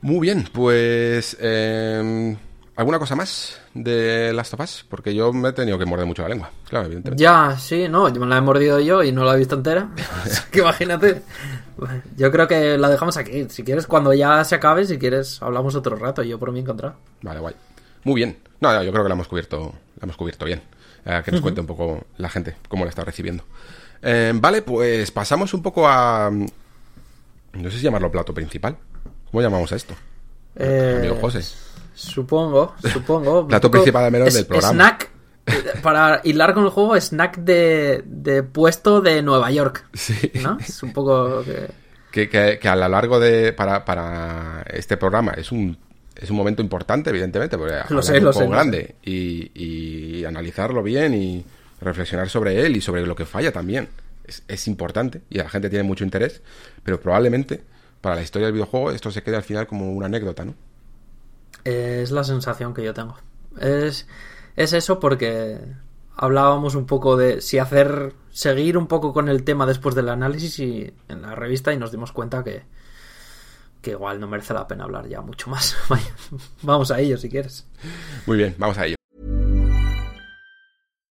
Muy 0.00 0.20
bien, 0.20 0.48
pues... 0.52 1.36
Em, 1.40 2.36
¿Alguna 2.78 3.00
cosa 3.00 3.16
más 3.16 3.60
de 3.74 4.32
Last 4.32 4.54
of 4.54 4.60
Us? 4.60 4.86
Porque 4.88 5.12
yo 5.12 5.32
me 5.32 5.48
he 5.48 5.52
tenido 5.52 5.80
que 5.80 5.84
morder 5.84 6.06
mucho 6.06 6.22
la 6.22 6.28
lengua, 6.28 6.52
claro, 6.68 6.86
evidentemente. 6.86 7.20
Ya, 7.20 7.56
sí, 7.58 7.88
no, 7.88 8.08
me 8.08 8.26
la 8.26 8.36
he 8.36 8.40
mordido 8.40 8.78
yo 8.78 9.02
y 9.02 9.10
no 9.10 9.24
la 9.24 9.34
he 9.34 9.38
visto 9.38 9.56
entera. 9.56 9.88
que 10.52 10.60
imagínate. 10.60 11.22
Yo 12.16 12.30
creo 12.30 12.46
que 12.46 12.78
la 12.78 12.88
dejamos 12.88 13.16
aquí. 13.16 13.46
Si 13.48 13.64
quieres, 13.64 13.88
cuando 13.88 14.14
ya 14.14 14.44
se 14.44 14.54
acabe, 14.54 14.84
si 14.84 14.96
quieres, 14.96 15.42
hablamos 15.42 15.74
otro 15.74 15.96
rato. 15.96 16.22
Yo 16.22 16.38
por 16.38 16.52
mí 16.52 16.60
encontrado. 16.60 16.94
Vale, 17.22 17.40
guay. 17.40 17.56
Muy 18.04 18.14
bien. 18.14 18.38
No, 18.60 18.72
yo 18.82 18.92
creo 18.92 19.02
que 19.02 19.08
la 19.08 19.14
hemos 19.14 19.26
cubierto, 19.26 19.74
la 19.98 20.04
hemos 20.04 20.16
cubierto 20.16 20.44
bien. 20.44 20.62
Eh, 21.04 21.22
que 21.24 21.32
nos 21.32 21.40
cuente 21.40 21.60
un 21.60 21.66
poco 21.66 22.04
la 22.16 22.28
gente 22.28 22.56
cómo 22.68 22.84
la 22.84 22.90
está 22.90 23.04
recibiendo. 23.04 23.42
Eh, 24.02 24.32
vale, 24.36 24.62
pues 24.62 25.10
pasamos 25.10 25.52
un 25.52 25.62
poco 25.62 25.88
a. 25.88 26.30
No 27.58 27.70
sé 27.70 27.78
si 27.78 27.84
llamarlo 27.84 28.10
plato 28.10 28.32
principal. 28.32 28.76
¿Cómo 29.30 29.42
llamamos 29.42 29.72
a 29.72 29.76
esto? 29.76 29.94
Eh, 30.56 30.96
Amigo 30.98 31.16
José. 31.16 31.42
Supongo, 31.94 32.74
supongo. 32.92 33.46
plato 33.48 33.70
principal 33.70 34.04
al 34.04 34.12
menos 34.12 34.32
del 34.32 34.46
programa. 34.46 34.72
Snack. 34.72 35.10
Para 35.82 36.20
hilar 36.24 36.52
con 36.52 36.64
el 36.64 36.70
juego, 36.70 36.94
snack 36.94 37.38
de, 37.38 38.02
de 38.04 38.42
puesto 38.42 39.00
de 39.00 39.22
Nueva 39.22 39.50
York. 39.50 39.86
Sí. 39.94 40.30
¿No? 40.42 40.58
Es 40.60 40.82
un 40.82 40.92
poco. 40.92 41.42
Que... 41.42 42.28
Que, 42.28 42.58
que, 42.58 42.68
a 42.68 42.76
lo 42.76 42.88
largo 42.88 43.20
de. 43.20 43.52
Para, 43.52 43.84
para 43.84 44.64
este 44.70 44.96
programa 44.96 45.32
es 45.32 45.52
un 45.52 45.76
es 46.20 46.30
un 46.30 46.36
momento 46.36 46.62
importante, 46.62 47.10
evidentemente, 47.10 47.56
porque 47.56 47.76
lo 47.90 48.02
sé, 48.02 48.20
lo 48.20 48.30
un 48.30 48.34
sé, 48.34 48.46
grande 48.46 48.94
y, 49.04 50.24
analizarlo 50.24 50.82
bien 50.82 51.14
y 51.14 51.44
reflexionar 51.80 52.28
sobre 52.28 52.66
él 52.66 52.76
y 52.76 52.80
sobre 52.80 53.06
lo 53.06 53.14
que 53.14 53.24
falla 53.24 53.52
también. 53.52 53.88
Es, 54.46 54.68
importante 54.68 55.22
y 55.30 55.38
la 55.38 55.48
gente 55.48 55.70
tiene 55.70 55.82
mucho 55.82 56.04
interés, 56.04 56.42
pero 56.82 57.00
probablemente 57.00 57.64
para 58.00 58.14
la 58.14 58.22
historia 58.22 58.46
del 58.46 58.52
videojuego 58.52 58.90
esto 58.90 59.10
se 59.10 59.22
quede 59.22 59.36
al 59.36 59.42
final 59.42 59.66
como 59.66 59.90
una 59.92 60.06
anécdota, 60.06 60.44
¿no? 60.44 60.54
Es 61.64 62.10
la 62.10 62.24
sensación 62.24 62.74
que 62.74 62.84
yo 62.84 62.94
tengo. 62.94 63.16
Es, 63.60 64.06
es 64.56 64.72
eso 64.72 65.00
porque 65.00 65.58
hablábamos 66.14 66.74
un 66.74 66.86
poco 66.86 67.16
de 67.16 67.40
si 67.40 67.58
hacer 67.58 68.12
seguir 68.30 68.76
un 68.76 68.86
poco 68.86 69.12
con 69.12 69.28
el 69.28 69.44
tema 69.44 69.66
después 69.66 69.94
del 69.94 70.08
análisis 70.08 70.58
y 70.58 70.92
en 71.08 71.22
la 71.22 71.34
revista 71.34 71.72
y 71.72 71.78
nos 71.78 71.90
dimos 71.90 72.12
cuenta 72.12 72.44
que, 72.44 72.62
que 73.80 73.92
igual 73.92 74.20
no 74.20 74.28
merece 74.28 74.54
la 74.54 74.66
pena 74.66 74.84
hablar 74.84 75.08
ya 75.08 75.20
mucho 75.20 75.48
más. 75.50 75.76
vamos 76.62 76.90
a 76.90 77.00
ello 77.00 77.16
si 77.16 77.28
quieres. 77.28 77.66
Muy 78.26 78.36
bien, 78.36 78.54
vamos 78.58 78.78
a 78.78 78.86
ello. 78.86 78.97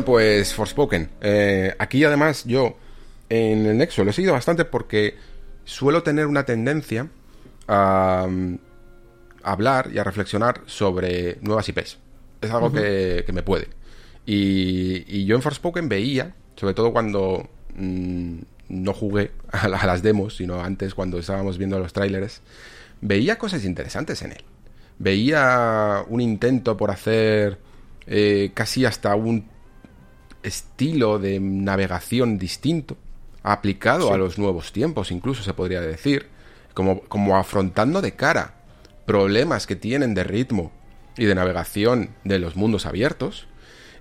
Bueno, 0.00 0.12
pues 0.12 0.54
Forspoken. 0.54 1.10
Eh, 1.20 1.74
aquí 1.78 2.02
además 2.04 2.44
yo 2.46 2.74
en 3.28 3.66
el 3.66 3.76
Nexo 3.76 4.02
lo 4.02 4.12
he 4.12 4.14
seguido 4.14 4.32
bastante 4.32 4.64
porque 4.64 5.14
suelo 5.66 6.02
tener 6.02 6.24
una 6.24 6.46
tendencia 6.46 7.08
a, 7.68 8.26
mm, 8.26 8.58
hablar 9.42 9.90
y 9.92 9.98
a 9.98 10.04
reflexionar 10.04 10.62
sobre 10.64 11.36
nuevas 11.42 11.68
IPs. 11.68 11.98
Es 12.40 12.50
algo 12.50 12.72
que, 12.72 13.26
me 13.30 13.42
puede. 13.42 13.68
Y, 14.24 15.26
yo 15.26 15.36
en 15.36 15.42
Forspoken 15.42 15.90
veía, 15.90 16.34
sobre 16.56 16.72
todo 16.72 16.94
cuando 16.94 17.50
mm, 17.74 18.38
no 18.70 18.94
jugué 18.94 19.32
a, 19.52 19.68
las 19.68 20.02
demos, 20.02 20.36
sino 20.36 20.62
antes 20.62 20.94
cuando 20.94 21.18
estábamos 21.18 21.58
viendo 21.58 21.78
los 21.78 21.92
trailers, 21.92 22.40
veía 23.02 23.36
cosas 23.36 23.66
interesantes 23.66 24.22
en 24.22 24.32
él. 24.32 24.44
Veía 24.98 26.04
un 26.08 26.22
intento 26.22 26.78
por 26.78 26.90
hacer 26.90 27.58
eh, 28.06 28.52
casi 28.54 28.86
hasta 28.86 29.14
un 29.14 29.59
estilo 30.42 31.18
de 31.18 31.40
navegación 31.40 32.38
distinto, 32.38 32.96
aplicado 33.42 34.12
a 34.12 34.18
los 34.18 34.38
nuevos 34.38 34.72
tiempos, 34.72 35.10
incluso 35.10 35.42
se 35.42 35.54
podría 35.54 35.80
decir, 35.80 36.26
como, 36.74 37.00
como 37.02 37.36
afrontando 37.36 38.00
de 38.00 38.14
cara 38.14 38.54
problemas 39.06 39.66
que 39.66 39.76
tienen 39.76 40.14
de 40.14 40.24
ritmo 40.24 40.72
y 41.16 41.24
de 41.24 41.34
navegación 41.34 42.10
de 42.24 42.38
los 42.38 42.56
mundos 42.56 42.86
abiertos, 42.86 43.46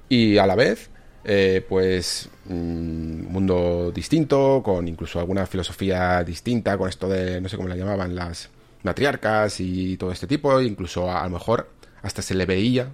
y 0.08 0.38
a 0.38 0.48
la 0.48 0.56
vez, 0.56 0.90
eh, 1.24 1.66
pues, 1.68 2.30
un 2.48 3.28
mundo 3.30 3.92
distinto, 3.94 4.62
con 4.64 4.88
incluso 4.88 5.20
alguna 5.20 5.46
filosofía 5.46 6.24
distinta, 6.24 6.78
con 6.78 6.90
esto 6.90 7.08
de, 7.08 7.40
no 7.42 7.50
sé 7.50 7.58
cómo 7.58 7.70
la 7.70 7.76
llamaban, 7.76 8.16
las 8.16 8.50
matriarcas 8.84 9.60
y 9.60 9.98
todo 9.98 10.12
este 10.12 10.28
tipo, 10.28 10.60
incluso 10.62 11.12
a, 11.12 11.24
lo 11.24 11.30
mejor 11.32 11.70
hasta 12.02 12.22
se 12.22 12.34
le 12.34 12.46
veía, 12.46 12.90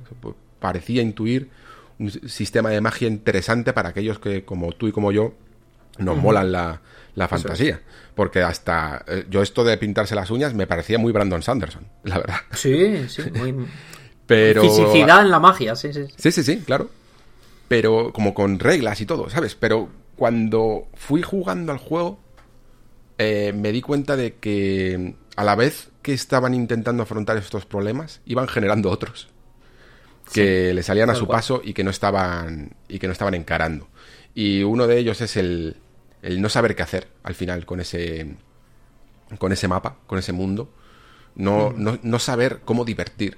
parecía 0.59 1.01
intuir 1.01 1.49
un 1.99 2.11
sistema 2.11 2.69
de 2.69 2.81
magia 2.81 3.07
interesante 3.07 3.73
para 3.73 3.89
aquellos 3.89 4.19
que, 4.19 4.43
como 4.43 4.71
tú 4.71 4.87
y 4.87 4.91
como 4.91 5.11
yo, 5.11 5.33
nos 5.97 6.17
molan 6.17 6.51
la, 6.51 6.81
la 7.15 7.27
fantasía. 7.27 7.81
Porque 8.15 8.41
hasta 8.41 9.03
eh, 9.07 9.25
yo 9.29 9.41
esto 9.41 9.63
de 9.63 9.77
pintarse 9.77 10.15
las 10.15 10.29
uñas 10.29 10.53
me 10.53 10.67
parecía 10.67 10.97
muy 10.97 11.11
Brandon 11.11 11.41
Sanderson, 11.41 11.87
la 12.03 12.17
verdad. 12.19 12.39
Sí, 12.51 13.07
sí, 13.07 13.23
muy... 13.33 13.55
Pero... 14.27 14.63
Fisicidad 14.63 15.21
en 15.21 15.29
la 15.29 15.39
magia, 15.39 15.75
sí, 15.75 15.93
sí. 15.93 16.05
Sí, 16.15 16.31
sí, 16.31 16.43
sí, 16.43 16.57
claro. 16.65 16.89
Pero 17.67 18.11
como 18.11 18.33
con 18.33 18.59
reglas 18.59 18.99
y 19.01 19.05
todo, 19.05 19.29
¿sabes? 19.29 19.55
Pero 19.55 19.89
cuando 20.15 20.87
fui 20.95 21.21
jugando 21.21 21.71
al 21.71 21.77
juego, 21.77 22.19
eh, 23.19 23.53
me 23.55 23.71
di 23.71 23.81
cuenta 23.81 24.15
de 24.15 24.35
que 24.35 25.15
a 25.35 25.43
la 25.43 25.55
vez 25.55 25.89
que 26.01 26.13
estaban 26.13 26.55
intentando 26.55 27.03
afrontar 27.03 27.37
estos 27.37 27.65
problemas, 27.65 28.21
iban 28.25 28.47
generando 28.47 28.89
otros 28.89 29.29
que 30.33 30.73
le 30.73 30.83
salían 30.83 31.09
a 31.09 31.15
su 31.15 31.27
paso 31.27 31.61
y 31.63 31.73
que 31.73 31.83
no 31.83 31.91
estaban 31.91 32.75
y 32.87 32.99
que 32.99 33.07
no 33.07 33.13
estaban 33.13 33.33
encarando. 33.33 33.87
Y 34.33 34.63
uno 34.63 34.87
de 34.87 34.97
ellos 34.97 35.21
es 35.21 35.37
el, 35.37 35.77
el 36.21 36.41
no 36.41 36.49
saber 36.49 36.75
qué 36.75 36.83
hacer 36.83 37.07
al 37.23 37.35
final 37.35 37.65
con 37.65 37.79
ese 37.79 38.35
con 39.37 39.51
ese 39.51 39.67
mapa, 39.67 39.97
con 40.07 40.19
ese 40.19 40.33
mundo, 40.33 40.69
no, 41.35 41.73
no, 41.75 41.99
no 42.01 42.19
saber 42.19 42.61
cómo 42.63 42.85
divertir 42.85 43.37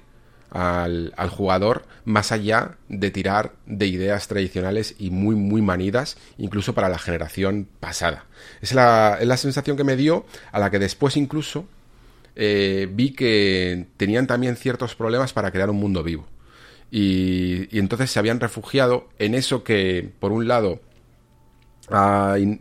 al, 0.50 1.12
al, 1.16 1.28
jugador 1.28 1.84
más 2.04 2.32
allá 2.32 2.76
de 2.88 3.10
tirar 3.10 3.52
de 3.66 3.86
ideas 3.86 4.28
tradicionales 4.28 4.94
y 4.98 5.10
muy 5.10 5.34
muy 5.34 5.60
manidas 5.60 6.16
incluso 6.38 6.74
para 6.74 6.88
la 6.88 6.98
generación 6.98 7.68
pasada. 7.80 8.26
Es 8.60 8.72
la, 8.72 9.18
es 9.20 9.26
la 9.26 9.36
sensación 9.36 9.76
que 9.76 9.84
me 9.84 9.96
dio 9.96 10.24
a 10.52 10.58
la 10.58 10.70
que 10.70 10.78
después 10.78 11.16
incluso 11.16 11.66
eh, 12.34 12.88
vi 12.90 13.10
que 13.12 13.86
tenían 13.96 14.26
también 14.26 14.56
ciertos 14.56 14.94
problemas 14.94 15.32
para 15.32 15.50
crear 15.50 15.70
un 15.70 15.76
mundo 15.76 16.02
vivo. 16.02 16.26
Y, 16.90 17.74
y 17.74 17.78
entonces 17.78 18.10
se 18.10 18.18
habían 18.18 18.40
refugiado 18.40 19.08
en 19.18 19.34
eso 19.34 19.62
que, 19.62 20.10
por 20.20 20.32
un 20.32 20.48
lado, 20.48 20.80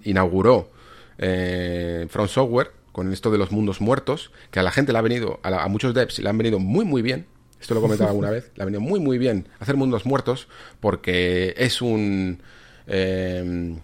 inauguró 0.03 0.69
eh, 1.17 2.07
From 2.09 2.27
Software 2.27 2.71
con 2.91 3.11
esto 3.13 3.29
de 3.29 3.37
los 3.37 3.51
mundos 3.51 3.79
muertos, 3.79 4.31
que 4.49 4.59
a 4.59 4.63
la 4.63 4.71
gente 4.71 4.91
le 4.91 4.97
ha 4.97 5.01
venido, 5.01 5.39
a, 5.43 5.67
muchos 5.67 5.93
devs 5.93 6.19
le 6.19 6.29
han 6.29 6.37
venido 6.37 6.57
muy 6.59 6.83
muy 6.83 7.01
bien, 7.01 7.27
esto 7.61 7.73
lo 7.73 7.79
he 7.79 7.83
comentado 7.83 8.09
alguna 8.09 8.31
vez, 8.31 8.51
le 8.55 8.63
ha 8.63 8.65
venido 8.65 8.81
muy 8.81 8.99
muy 8.99 9.17
bien 9.17 9.47
hacer 9.59 9.75
mundos 9.75 10.05
muertos 10.05 10.47
porque 10.79 11.53
es 11.57 11.81
un... 11.81 12.41
Eh, 12.87 13.75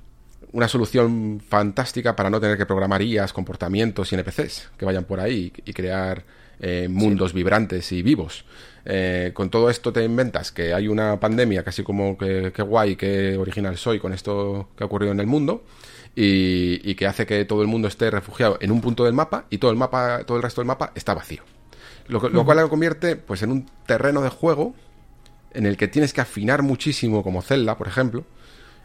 una 0.54 0.68
solución 0.68 1.42
fantástica 1.46 2.16
para 2.16 2.30
no 2.30 2.40
tener 2.40 2.58
que 2.58 2.68
programar 2.68 3.02
IAs, 3.02 3.34
comportamientos 3.34 4.12
y 4.12 4.16
NPCs 4.16 4.70
que 4.78 4.86
vayan 4.86 5.04
por 5.04 5.20
ahí 5.20 5.52
y 5.66 5.74
crear 5.74 6.24
eh, 6.60 6.88
mundos 6.88 7.34
vibrantes 7.34 7.92
y 7.92 8.04
vivos. 8.04 8.46
Eh, 8.86 9.32
con 9.34 9.50
todo 9.50 9.70
esto 9.70 9.94
te 9.94 10.04
inventas 10.04 10.52
que 10.52 10.74
hay 10.74 10.88
una 10.88 11.20
pandemia, 11.20 11.64
casi 11.64 11.84
como 11.84 12.18
que, 12.18 12.50
guay, 12.50 12.96
que 12.96 13.38
original 13.38 13.78
soy 13.78 14.00
con 14.00 14.14
esto 14.14 14.70
que 14.76 14.84
ha 14.84 14.88
ocurrido 14.88 15.12
en 15.12 15.20
el 15.20 15.28
mundo. 15.28 15.64
Y, 16.16 16.94
que 16.94 17.08
hace 17.08 17.26
que 17.26 17.44
todo 17.44 17.64
el 17.64 17.68
mundo 17.68 17.88
esté 17.88 18.12
refugiado 18.12 18.60
en 18.62 18.72
un 18.72 18.82
punto 18.82 19.04
del 19.04 19.14
mapa 19.14 19.46
y 19.50 19.58
todo 19.58 19.72
el 19.72 19.78
mapa, 19.78 20.24
todo 20.26 20.38
el 20.38 20.44
resto 20.44 20.62
del 20.62 20.68
mapa 20.68 20.92
está 20.94 21.16
vacío. 21.16 21.42
Lo, 22.08 22.20
cual 22.20 22.58
lo 22.58 22.70
convierte 22.70 23.16
pues 23.16 23.42
en 23.42 23.52
un 23.52 23.66
terreno 23.88 24.22
de 24.22 24.30
juego 24.30 24.76
en 25.54 25.66
el 25.66 25.76
que 25.76 25.88
tienes 25.88 26.14
que 26.14 26.22
afinar 26.22 26.62
muchísimo 26.62 27.24
como 27.24 27.42
Zelda, 27.42 27.78
por 27.78 27.88
ejemplo, 27.88 28.26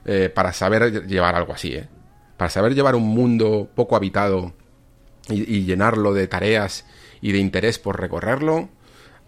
eh, 0.05 0.31
para 0.35 0.53
saber 0.53 1.07
llevar 1.07 1.35
algo 1.35 1.53
así, 1.53 1.75
¿eh? 1.75 1.89
Para 2.37 2.51
saber 2.51 2.75
llevar 2.75 2.95
un 2.95 3.09
mundo 3.09 3.69
poco 3.75 3.97
habitado 3.97 4.55
y, 5.29 5.65
llenarlo 5.65 6.15
de 6.15 6.29
tareas 6.29 6.87
y 7.21 7.33
de 7.33 7.39
interés 7.39 7.79
por 7.79 8.01
recorrerlo, 8.01 8.69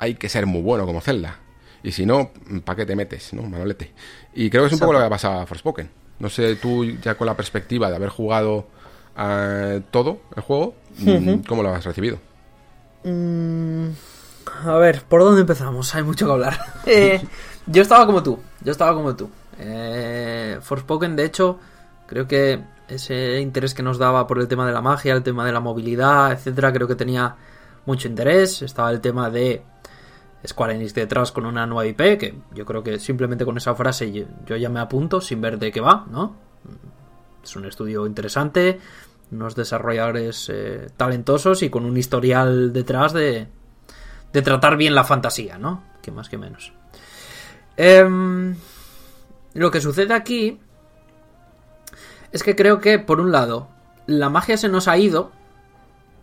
hay 0.00 0.14
que 0.14 0.28
ser 0.28 0.46
muy 0.46 0.62
bueno 0.62 0.86
como 0.86 1.00
Zelda. 1.00 1.36
Y 1.82 1.92
si 1.92 2.06
no, 2.06 2.30
¿para 2.64 2.76
qué 2.76 2.86
te 2.86 2.96
metes, 2.96 3.32
no, 3.34 3.42
Manolete? 3.42 3.92
Y 4.34 4.50
creo 4.50 4.62
que 4.62 4.68
es 4.68 4.72
un 4.72 4.80
poco 4.80 4.94
lo 4.94 4.98
que 4.98 5.04
ha 5.04 5.10
pasado 5.10 5.40
a 5.40 5.46
Forspoken. 5.46 5.90
No 6.18 6.28
sé, 6.28 6.56
tú 6.56 6.84
ya 6.84 7.14
con 7.14 7.26
la 7.26 7.36
perspectiva 7.36 7.90
de 7.90 7.96
haber 7.96 8.08
jugado 8.08 8.66
eh, 9.16 9.82
todo 9.90 10.22
el 10.34 10.42
juego, 10.42 10.74
mm, 10.98 11.40
¿cómo 11.46 11.62
lo 11.62 11.74
has 11.74 11.84
recibido? 11.84 12.18
Mm, 13.04 13.88
a 14.64 14.74
ver, 14.76 15.02
¿por 15.02 15.20
dónde 15.20 15.42
empezamos? 15.42 15.94
Hay 15.94 16.02
mucho 16.02 16.26
que 16.26 16.32
hablar. 16.32 16.58
Eh, 16.86 17.22
yo 17.66 17.82
estaba 17.82 18.06
como 18.06 18.22
tú, 18.22 18.38
yo 18.62 18.72
estaba 18.72 18.94
como 18.94 19.14
tú. 19.14 19.30
Eh, 19.58 20.58
Forspoken, 20.62 21.14
de 21.14 21.26
hecho, 21.26 21.58
creo 22.06 22.26
que 22.26 22.62
ese 22.88 23.38
interés 23.40 23.74
que 23.74 23.82
nos 23.82 23.98
daba 23.98 24.26
por 24.26 24.38
el 24.38 24.48
tema 24.48 24.66
de 24.66 24.72
la 24.72 24.80
magia, 24.80 25.12
el 25.12 25.22
tema 25.22 25.44
de 25.44 25.52
la 25.52 25.60
movilidad, 25.60 26.32
etcétera, 26.32 26.72
creo 26.72 26.88
que 26.88 26.94
tenía 26.94 27.36
mucho 27.84 28.08
interés. 28.08 28.62
Estaba 28.62 28.90
el 28.90 29.00
tema 29.00 29.30
de 29.30 29.62
Square 30.46 30.74
Enix 30.74 30.94
detrás 30.94 31.32
con 31.32 31.46
una 31.46 31.66
nueva 31.66 31.86
IP, 31.86 32.18
que 32.18 32.34
yo 32.54 32.64
creo 32.64 32.82
que 32.82 32.98
simplemente 32.98 33.44
con 33.44 33.56
esa 33.56 33.74
frase 33.74 34.12
yo, 34.12 34.56
ya 34.56 34.68
me 34.68 34.80
apunto 34.80 35.20
sin 35.20 35.40
ver 35.40 35.58
de 35.58 35.70
qué 35.70 35.80
va, 35.80 36.06
¿no? 36.10 36.36
Es 37.42 37.56
un 37.56 37.66
estudio 37.66 38.06
interesante, 38.06 38.78
unos 39.30 39.54
desarrolladores 39.54 40.50
eh, 40.52 40.88
talentosos 40.96 41.62
y 41.62 41.70
con 41.70 41.84
un 41.84 41.96
historial 41.96 42.72
detrás 42.72 43.12
de, 43.12 43.48
de 44.32 44.42
tratar 44.42 44.76
bien 44.76 44.94
la 44.94 45.04
fantasía, 45.04 45.58
¿no? 45.58 45.84
Que 46.02 46.10
más 46.10 46.28
que 46.28 46.38
menos. 46.38 46.72
Eh, 47.76 48.54
lo 49.54 49.70
que 49.70 49.80
sucede 49.80 50.14
aquí 50.14 50.60
es 52.32 52.42
que 52.42 52.54
creo 52.54 52.78
que, 52.80 52.98
por 52.98 53.20
un 53.20 53.32
lado, 53.32 53.68
la 54.06 54.28
magia 54.28 54.56
se 54.56 54.68
nos 54.68 54.86
ha 54.86 54.96
ido, 54.96 55.32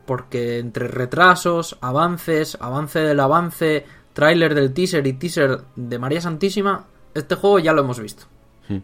porque 0.05 0.59
entre 0.59 0.87
retrasos, 0.87 1.77
avances, 1.81 2.57
avance 2.61 2.99
del 2.99 3.19
avance, 3.19 3.85
tráiler 4.17 4.55
del 4.55 4.73
teaser 4.73 5.05
y 5.05 5.13
teaser 5.13 5.61
de 5.75 5.99
María 5.99 6.19
Santísima, 6.19 6.87
este 7.13 7.35
juego 7.35 7.59
ya 7.59 7.71
lo 7.71 7.81
hemos 7.81 7.99
visto. 7.99 8.25
Hmm. 8.67 8.79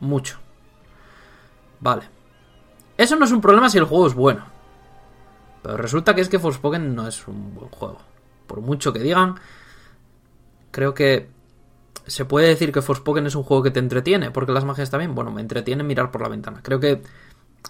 Mucho. 0.00 0.36
Vale. 1.80 2.02
Eso 2.98 3.16
no 3.16 3.24
es 3.24 3.32
un 3.32 3.40
problema 3.40 3.70
si 3.70 3.78
el 3.78 3.84
juego 3.84 4.06
es 4.06 4.12
bueno. 4.12 4.44
Pero 5.62 5.78
resulta 5.78 6.14
que 6.14 6.20
es 6.20 6.28
que 6.28 6.38
Forspoken 6.38 6.94
no 6.94 7.08
es 7.08 7.26
un 7.26 7.54
buen 7.54 7.70
juego. 7.70 7.96
Por 8.46 8.60
mucho 8.60 8.92
que 8.92 8.98
digan, 8.98 9.36
creo 10.70 10.92
que 10.92 11.30
se 12.06 12.26
puede 12.26 12.48
decir 12.48 12.72
que 12.72 12.82
Forspoken 12.82 13.26
es 13.26 13.36
un 13.36 13.42
juego 13.42 13.62
que 13.62 13.70
te 13.70 13.80
entretiene, 13.80 14.32
porque 14.32 14.52
las 14.52 14.66
magias 14.66 14.90
bien. 14.98 15.14
Bueno, 15.14 15.30
me 15.30 15.40
entretiene 15.40 15.82
mirar 15.82 16.10
por 16.10 16.20
la 16.20 16.28
ventana. 16.28 16.60
Creo 16.62 16.78
que 16.78 17.00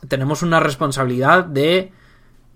tenemos 0.08 0.42
una 0.42 0.58
responsabilidad 0.58 1.44
de. 1.44 1.92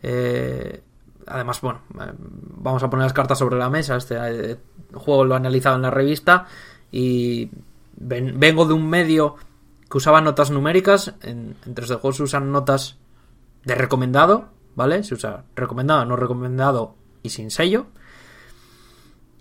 Eh, 0.02 0.82
además, 1.30 1.60
bueno, 1.60 1.80
eh, 2.00 2.12
vamos 2.18 2.82
a 2.82 2.90
poner 2.90 3.04
las 3.04 3.12
cartas 3.12 3.38
sobre 3.38 3.56
la 3.56 3.70
mesa. 3.70 3.96
Este 3.96 4.16
eh, 4.18 4.56
juego 4.94 5.24
lo 5.24 5.34
he 5.34 5.36
analizado 5.36 5.76
en 5.76 5.82
la 5.82 5.90
revista 5.90 6.46
y 6.90 7.50
vengo 7.96 8.66
de 8.66 8.74
un 8.74 8.88
medio 8.88 9.36
que 9.88 9.98
usaba 9.98 10.20
notas 10.20 10.50
numéricas. 10.50 11.14
En, 11.22 11.56
en 11.64 11.74
3D 11.74 12.00
Juegos 12.00 12.16
se 12.16 12.22
usan 12.24 12.52
notas 12.52 12.98
de 13.64 13.74
recomendado, 13.74 14.48
¿vale? 14.74 15.02
Se 15.04 15.14
usa 15.14 15.44
recomendado, 15.54 16.04
no 16.04 16.16
recomendado 16.16 16.94
y 17.22 17.30
sin 17.30 17.50
sello. 17.50 17.86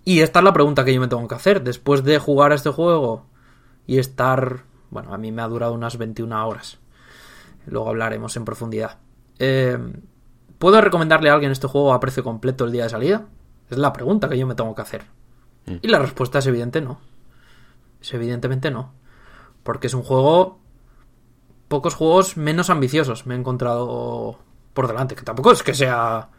Y 0.05 0.21
esta 0.21 0.39
es 0.39 0.45
la 0.45 0.53
pregunta 0.53 0.83
que 0.83 0.93
yo 0.93 1.01
me 1.01 1.07
tengo 1.07 1.27
que 1.27 1.35
hacer. 1.35 1.63
Después 1.63 2.03
de 2.03 2.19
jugar 2.19 2.51
a 2.51 2.55
este 2.55 2.69
juego 2.69 3.25
y 3.85 3.99
estar... 3.99 4.63
Bueno, 4.89 5.13
a 5.13 5.17
mí 5.17 5.31
me 5.31 5.41
ha 5.41 5.47
durado 5.47 5.73
unas 5.73 5.97
21 5.97 6.47
horas. 6.47 6.79
Luego 7.67 7.89
hablaremos 7.89 8.35
en 8.35 8.45
profundidad. 8.45 8.97
Eh, 9.37 9.77
¿Puedo 10.59 10.79
recomendarle 10.81 11.29
a 11.29 11.33
alguien 11.33 11.51
este 11.51 11.67
juego 11.67 11.93
a 11.93 11.99
precio 11.99 12.23
completo 12.23 12.65
el 12.65 12.71
día 12.71 12.83
de 12.83 12.89
salida? 12.89 13.25
Es 13.69 13.77
la 13.77 13.93
pregunta 13.93 14.29
que 14.29 14.37
yo 14.37 14.45
me 14.45 14.55
tengo 14.55 14.75
que 14.75 14.81
hacer. 14.81 15.05
Mm. 15.65 15.75
Y 15.81 15.87
la 15.87 15.99
respuesta 15.99 16.39
es 16.39 16.47
evidente 16.47 16.81
no. 16.81 16.99
Es 18.01 18.13
evidentemente 18.13 18.69
no. 18.69 18.93
Porque 19.63 19.87
es 19.87 19.93
un 19.93 20.03
juego... 20.03 20.59
Pocos 21.69 21.93
juegos 21.93 22.35
menos 22.35 22.69
ambiciosos 22.69 23.25
me 23.25 23.35
he 23.35 23.37
encontrado 23.37 24.39
por 24.73 24.87
delante. 24.87 25.15
Que 25.15 25.23
tampoco 25.23 25.51
es 25.51 25.63
que 25.63 25.73
sea 25.73 26.29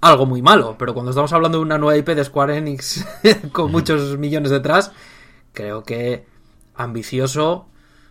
algo 0.00 0.26
muy 0.26 0.42
malo, 0.42 0.76
pero 0.78 0.94
cuando 0.94 1.10
estamos 1.10 1.32
hablando 1.32 1.58
de 1.58 1.64
una 1.64 1.78
nueva 1.78 1.96
IP 1.96 2.08
de 2.08 2.24
Square 2.24 2.56
Enix 2.56 3.06
con 3.52 3.70
muchos 3.70 4.16
millones 4.16 4.50
detrás, 4.50 4.92
creo 5.52 5.82
que 5.82 6.26
ambicioso. 6.74 7.68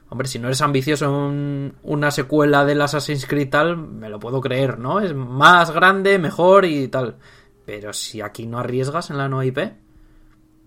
Hombre, 0.10 0.28
si 0.28 0.40
no 0.40 0.48
eres 0.48 0.62
ambicioso 0.62 1.30
en 1.30 1.76
una 1.84 2.12
secuela 2.12 2.64
del 2.64 2.82
Assassin's 2.82 3.26
Creed 3.26 3.50
tal, 3.50 3.78
me 3.78 4.10
lo 4.10 4.20
puedo 4.20 4.40
creer, 4.40 4.80
¿no? 4.80 5.02
Es 5.02 5.14
más 5.14 5.72
grande, 5.72 6.18
mejor 6.18 6.66
y 6.66 6.88
tal. 6.88 7.18
Pero 7.66 7.92
si 7.92 8.22
aquí 8.22 8.48
no 8.48 8.60
arriesgas 8.60 9.10
en 9.10 9.18
la 9.18 9.28
nueva 9.28 9.46
IP, 9.46 9.60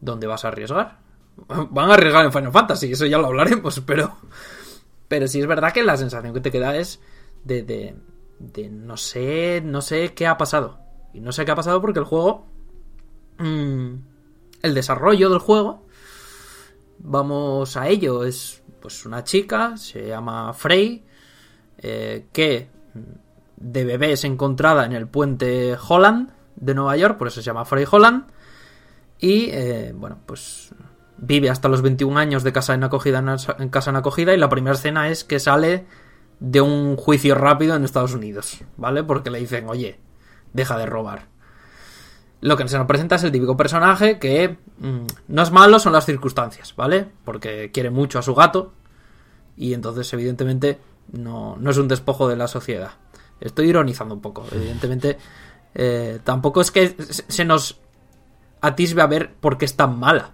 ¿dónde 0.01 0.27
vas 0.27 0.45
a 0.45 0.49
arriesgar? 0.49 0.99
van 1.71 1.91
a 1.91 1.95
arriesgar 1.95 2.25
en 2.27 2.33
Final 2.33 2.53
Fantasy, 2.53 2.93
eso 2.93 3.07
ya 3.07 3.19
lo 3.19 3.29
hablaremos, 3.29 3.81
pero. 3.87 4.17
Pero 5.09 5.27
sí 5.27 5.41
es 5.41 5.47
verdad 5.47 5.73
que 5.73 5.83
la 5.83 5.97
sensación 5.97 6.35
que 6.35 6.41
te 6.41 6.53
queda 6.53 6.77
es 6.77 7.01
de, 7.43 7.63
de, 7.63 7.97
de 8.39 8.69
no 8.69 8.97
sé, 8.97 9.63
no 9.65 9.81
sé 9.81 10.15
qué 10.15 10.27
ha 10.27 10.37
pasado. 10.37 10.79
Y 11.13 11.21
no 11.21 11.33
sé 11.33 11.45
qué 11.45 11.51
ha 11.51 11.57
pasado 11.57 11.81
porque 11.81 11.99
el 11.99 12.05
juego. 12.05 12.47
mm, 13.39 13.95
el 14.63 14.75
desarrollo 14.75 15.31
del 15.31 15.39
juego. 15.39 15.87
Vamos 16.99 17.77
a 17.77 17.89
ello. 17.89 18.25
Es 18.25 18.60
pues 18.81 19.07
una 19.07 19.25
chica, 19.25 19.77
se 19.77 20.09
llama 20.09 20.53
Frey. 20.55 21.05
eh, 21.79 22.27
que 22.33 22.69
de 23.57 23.85
bebé 23.85 24.13
es 24.13 24.25
encontrada 24.25 24.85
en 24.85 24.93
el 24.93 25.07
puente 25.07 25.77
Holland 25.89 26.31
de 26.57 26.75
Nueva 26.75 26.97
York, 26.97 27.19
por 27.19 27.29
eso 27.29 27.41
se 27.41 27.47
llama 27.47 27.65
Frey 27.65 27.85
Holland. 27.91 28.25
Y 29.19 29.51
eh, 29.51 29.93
bueno, 29.95 30.19
pues 30.27 30.73
vive 31.19 31.51
hasta 31.51 31.69
los 31.69 31.83
21 31.83 32.19
años 32.19 32.43
de 32.43 32.53
casa 32.53 32.75
en 32.75 32.85
acogida 32.85 33.19
en 33.59 33.69
casa 33.69 33.91
en 33.91 33.97
acogida. 33.97 34.35
Y 34.35 34.39
la 34.39 34.49
primera 34.49 34.75
escena 34.75 35.09
es 35.09 35.25
que 35.25 35.39
sale 35.39 35.87
de 36.41 36.61
un 36.63 36.97
juicio 36.97 37.35
rápido 37.35 37.77
en 37.77 37.85
Estados 37.85 38.15
Unidos, 38.15 38.65
¿vale? 38.77 39.05
Porque 39.05 39.31
le 39.31 39.39
dicen, 39.39 39.69
oye, 39.69 40.01
deja 40.55 40.79
de 40.79 40.87
robar. 40.87 41.29
Lo 42.41 42.57
que 42.57 42.67
se 42.69 42.79
nos 42.79 42.87
presenta 42.87 43.17
es 43.17 43.25
el 43.25 43.33
típico 43.33 43.57
personaje 43.57 44.19
que 44.19 44.57
mm, 44.79 45.07
no 45.29 45.43
es 45.43 45.51
malo, 45.51 45.79
son 45.79 45.93
las 45.93 46.07
circunstancias, 46.07 46.75
¿vale? 46.77 47.07
Porque 47.25 47.71
quiere 47.73 47.91
mucho 47.91 48.19
a 48.19 48.23
su 48.23 48.35
gato 48.35 48.73
y 49.57 49.75
entonces 49.75 50.11
evidentemente 50.13 50.79
no, 51.13 51.57
no 51.57 51.71
es 51.71 51.77
un 51.77 51.89
despojo 51.89 52.29
de 52.29 52.37
la 52.37 52.49
sociedad. 52.49 52.93
Estoy 53.41 53.69
ironizando 53.69 54.15
un 54.15 54.21
poco, 54.21 54.47
evidentemente 54.53 55.19
eh, 55.75 56.19
tampoco 56.25 56.61
es 56.61 56.71
que 56.71 56.97
se 56.99 57.45
nos 57.45 57.79
atisbe 58.61 59.03
a 59.03 59.07
ver 59.07 59.33
por 59.35 59.59
qué 59.59 59.65
es 59.65 59.77
tan 59.77 59.99
mala. 59.99 60.33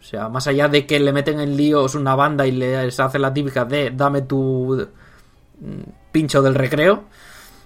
O 0.00 0.04
sea, 0.04 0.28
más 0.28 0.46
allá 0.46 0.68
de 0.68 0.86
que 0.86 0.98
le 0.98 1.12
meten 1.12 1.38
en 1.38 1.56
líos 1.56 1.94
una 1.94 2.16
banda 2.16 2.46
y 2.46 2.52
les 2.52 2.98
hace 2.98 3.18
la 3.18 3.32
típica 3.32 3.64
de 3.64 3.90
dame 3.90 4.22
tu 4.22 4.88
mm, 5.60 5.90
pincho 6.10 6.42
del 6.42 6.54
recreo, 6.54 7.04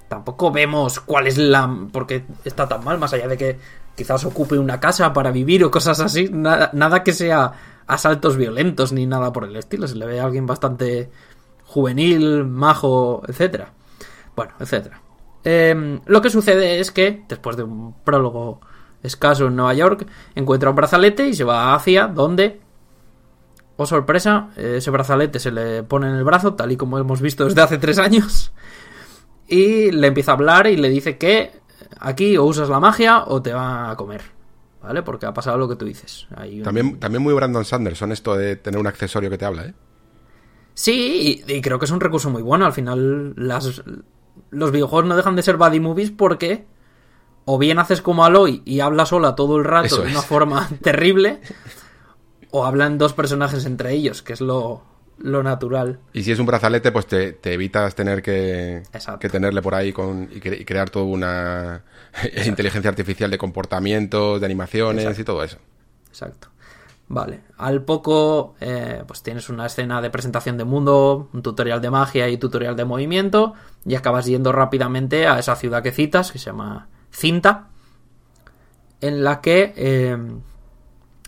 tampoco 0.08 0.50
vemos 0.50 1.00
cuál 1.00 1.26
es 1.26 1.38
la... 1.38 1.88
porque 1.92 2.24
está 2.44 2.68
tan 2.68 2.84
mal, 2.84 2.98
más 2.98 3.12
allá 3.12 3.28
de 3.28 3.36
que 3.36 3.58
quizás 3.94 4.24
ocupe 4.24 4.58
una 4.58 4.78
casa 4.80 5.12
para 5.12 5.30
vivir 5.30 5.64
o 5.64 5.70
cosas 5.70 6.00
así, 6.00 6.28
nada, 6.30 6.70
nada 6.72 7.02
que 7.02 7.12
sea 7.12 7.52
asaltos 7.86 8.36
violentos 8.36 8.92
ni 8.92 9.06
nada 9.06 9.32
por 9.32 9.44
el 9.44 9.56
estilo, 9.56 9.88
se 9.88 9.96
le 9.96 10.06
ve 10.06 10.20
a 10.20 10.24
alguien 10.24 10.46
bastante 10.46 11.10
juvenil, 11.64 12.44
majo, 12.44 13.22
etcétera. 13.26 13.72
Bueno, 14.34 14.52
etcétera. 14.60 15.00
Eh, 15.44 16.00
lo 16.06 16.20
que 16.20 16.30
sucede 16.30 16.80
es 16.80 16.90
que, 16.90 17.24
después 17.28 17.56
de 17.56 17.62
un 17.62 17.94
prólogo 18.04 18.60
escaso 19.02 19.46
en 19.46 19.56
Nueva 19.56 19.74
York, 19.74 20.06
encuentra 20.34 20.70
un 20.70 20.76
brazalete 20.76 21.28
y 21.28 21.34
se 21.34 21.44
va 21.44 21.74
hacia 21.74 22.08
donde, 22.08 22.60
oh 23.76 23.86
sorpresa, 23.86 24.50
ese 24.56 24.90
brazalete 24.90 25.38
se 25.38 25.52
le 25.52 25.82
pone 25.84 26.08
en 26.08 26.16
el 26.16 26.24
brazo, 26.24 26.54
tal 26.54 26.72
y 26.72 26.76
como 26.76 26.98
hemos 26.98 27.20
visto 27.20 27.44
desde 27.44 27.62
hace 27.62 27.78
tres 27.78 27.98
años, 27.98 28.52
y 29.48 29.90
le 29.92 30.06
empieza 30.08 30.32
a 30.32 30.34
hablar 30.34 30.66
y 30.66 30.76
le 30.76 30.88
dice 30.88 31.16
que 31.18 31.52
aquí 32.00 32.36
o 32.36 32.44
usas 32.44 32.68
la 32.68 32.80
magia 32.80 33.24
o 33.26 33.40
te 33.42 33.52
va 33.52 33.90
a 33.90 33.96
comer, 33.96 34.22
¿vale? 34.82 35.02
Porque 35.02 35.26
ha 35.26 35.34
pasado 35.34 35.58
lo 35.58 35.68
que 35.68 35.76
tú 35.76 35.84
dices. 35.84 36.26
Hay 36.36 36.58
un- 36.58 36.64
También, 36.64 36.98
también 36.98 37.22
muy 37.22 37.34
Brandon 37.34 37.64
Sanderson 37.64 38.12
esto 38.12 38.36
de 38.36 38.56
tener 38.56 38.80
un 38.80 38.86
accesorio 38.86 39.30
que 39.30 39.38
te 39.38 39.44
habla, 39.44 39.66
¿eh? 39.66 39.74
Sí, 40.74 41.42
y, 41.48 41.52
y 41.54 41.60
creo 41.62 41.78
que 41.78 41.86
es 41.86 41.90
un 41.90 42.00
recurso 42.00 42.28
muy 42.30 42.42
bueno. 42.42 42.66
Al 42.66 42.72
final, 42.72 43.32
las, 43.36 43.82
los 44.50 44.70
videojuegos 44.72 45.08
no 45.08 45.16
dejan 45.16 45.34
de 45.36 45.42
ser 45.42 45.56
buddy 45.56 45.80
movies 45.80 46.10
porque 46.10 46.66
o 47.46 47.58
bien 47.58 47.78
haces 47.78 48.02
como 48.02 48.24
Aloy 48.24 48.60
y 48.64 48.80
habla 48.80 49.06
sola 49.06 49.34
todo 49.36 49.56
el 49.56 49.64
rato 49.64 49.86
Eso 49.86 50.02
de 50.02 50.10
una 50.10 50.18
es. 50.20 50.26
forma 50.26 50.68
terrible, 50.82 51.40
o 52.50 52.64
hablan 52.66 52.98
dos 52.98 53.12
personajes 53.14 53.64
entre 53.64 53.92
ellos, 53.92 54.22
que 54.22 54.32
es 54.34 54.40
lo, 54.40 54.82
lo 55.18 55.42
natural. 55.42 55.98
Y 56.12 56.22
si 56.22 56.32
es 56.32 56.38
un 56.38 56.46
brazalete, 56.46 56.92
pues 56.92 57.06
te, 57.06 57.32
te 57.32 57.52
evitas 57.54 57.94
tener 57.94 58.22
que, 58.22 58.82
que 59.18 59.28
tenerle 59.28 59.62
por 59.62 59.74
ahí 59.74 59.92
con, 59.92 60.24
y, 60.24 60.40
cre- 60.40 60.60
y 60.60 60.64
crear 60.64 60.90
toda 60.90 61.06
una 61.06 61.82
inteligencia 62.46 62.90
artificial 62.90 63.30
de 63.30 63.38
comportamientos, 63.38 64.40
de 64.40 64.46
animaciones 64.46 65.04
Exacto. 65.04 65.20
y 65.20 65.24
todo 65.24 65.42
eso. 65.44 65.58
Exacto. 66.08 66.48
Vale. 67.08 67.40
Al 67.58 67.82
poco, 67.84 68.56
eh, 68.60 69.04
pues 69.06 69.22
tienes 69.22 69.48
una 69.48 69.66
escena 69.66 70.02
de 70.02 70.10
presentación 70.10 70.56
de 70.58 70.64
mundo, 70.64 71.28
un 71.32 71.40
tutorial 71.40 71.80
de 71.80 71.88
magia 71.90 72.28
y 72.28 72.36
tutorial 72.36 72.74
de 72.74 72.84
movimiento, 72.84 73.54
y 73.84 73.94
acabas 73.94 74.26
yendo 74.26 74.50
rápidamente 74.50 75.26
a 75.28 75.38
esa 75.38 75.54
ciudad 75.54 75.84
que 75.84 75.92
citas, 75.92 76.32
que 76.32 76.38
se 76.40 76.46
llama 76.46 76.88
Cinta, 77.12 77.68
en 79.00 79.22
la 79.22 79.40
que, 79.40 79.72
eh, 79.76 80.18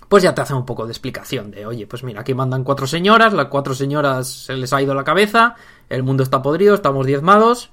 pues 0.09 0.23
ya 0.23 0.35
te 0.35 0.41
hacen 0.41 0.57
un 0.57 0.65
poco 0.65 0.87
de 0.87 0.93
explicación 0.93 1.51
de, 1.51 1.67
oye, 1.67 1.87
pues 1.87 2.03
mira, 2.03 2.23
aquí 2.23 2.35
mandan 2.35 2.65
cuatro 2.65 2.87
señoras, 2.87 3.35
las 3.35 3.47
cuatro 3.47 3.75
señoras 3.75 4.29
se 4.29 4.55
les 4.55 4.73
ha 4.73 4.81
ido 4.81 4.95
la 4.95 5.05
cabeza, 5.05 5.57
el 5.89 6.03
mundo 6.03 6.23
está 6.23 6.41
podrido, 6.41 6.75
estamos 6.75 7.07
diezmados, 7.07 7.71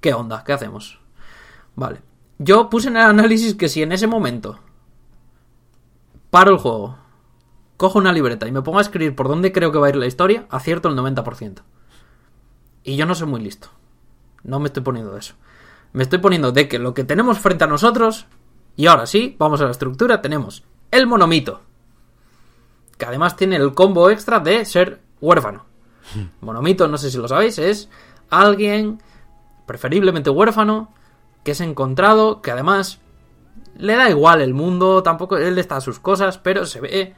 ¿qué 0.00 0.12
onda? 0.12 0.44
¿Qué 0.44 0.52
hacemos? 0.52 1.00
Vale. 1.74 2.02
Yo 2.38 2.68
puse 2.68 2.88
en 2.88 2.96
el 2.96 3.04
análisis 3.04 3.54
que 3.54 3.68
si 3.68 3.82
en 3.82 3.92
ese 3.92 4.06
momento 4.06 4.58
paro 6.30 6.50
el 6.50 6.58
juego, 6.58 6.98
cojo 7.76 7.98
una 7.98 8.12
libreta 8.12 8.46
y 8.46 8.52
me 8.52 8.62
pongo 8.62 8.78
a 8.78 8.82
escribir 8.82 9.14
por 9.14 9.28
dónde 9.28 9.52
creo 9.52 9.72
que 9.72 9.78
va 9.78 9.86
a 9.86 9.90
ir 9.90 9.96
la 9.96 10.06
historia, 10.06 10.46
acierto 10.50 10.88
el 10.88 10.96
90%. 10.96 11.62
Y 12.84 12.96
yo 12.96 13.06
no 13.06 13.14
soy 13.14 13.28
muy 13.28 13.40
listo. 13.40 13.68
No 14.42 14.58
me 14.58 14.66
estoy 14.66 14.82
poniendo 14.82 15.12
de 15.12 15.20
eso. 15.20 15.34
Me 15.92 16.02
estoy 16.02 16.18
poniendo 16.18 16.52
de 16.52 16.68
que 16.68 16.78
lo 16.78 16.94
que 16.94 17.04
tenemos 17.04 17.38
frente 17.38 17.64
a 17.64 17.68
nosotros, 17.68 18.26
y 18.76 18.86
ahora 18.86 19.06
sí, 19.06 19.36
vamos 19.38 19.60
a 19.60 19.64
la 19.64 19.70
estructura, 19.70 20.20
tenemos 20.20 20.64
el 20.92 21.06
monomito. 21.08 21.60
Que 22.96 23.06
además 23.06 23.34
tiene 23.36 23.56
el 23.56 23.74
combo 23.74 24.08
extra 24.10 24.38
de 24.38 24.64
ser 24.64 25.00
huérfano. 25.20 25.64
Monomito, 26.40 26.86
no 26.88 26.98
sé 26.98 27.10
si 27.10 27.18
lo 27.18 27.26
sabéis, 27.26 27.58
es 27.58 27.88
alguien, 28.30 29.00
preferiblemente 29.66 30.30
huérfano, 30.30 30.92
que 31.44 31.52
es 31.52 31.60
encontrado, 31.60 32.40
que 32.42 32.50
además 32.52 33.00
le 33.76 33.96
da 33.96 34.08
igual 34.10 34.40
el 34.40 34.54
mundo, 34.54 35.02
tampoco 35.02 35.36
él 35.36 35.58
está 35.58 35.76
a 35.76 35.80
sus 35.80 35.98
cosas, 35.98 36.38
pero 36.38 36.66
se 36.66 36.80
ve 36.80 37.14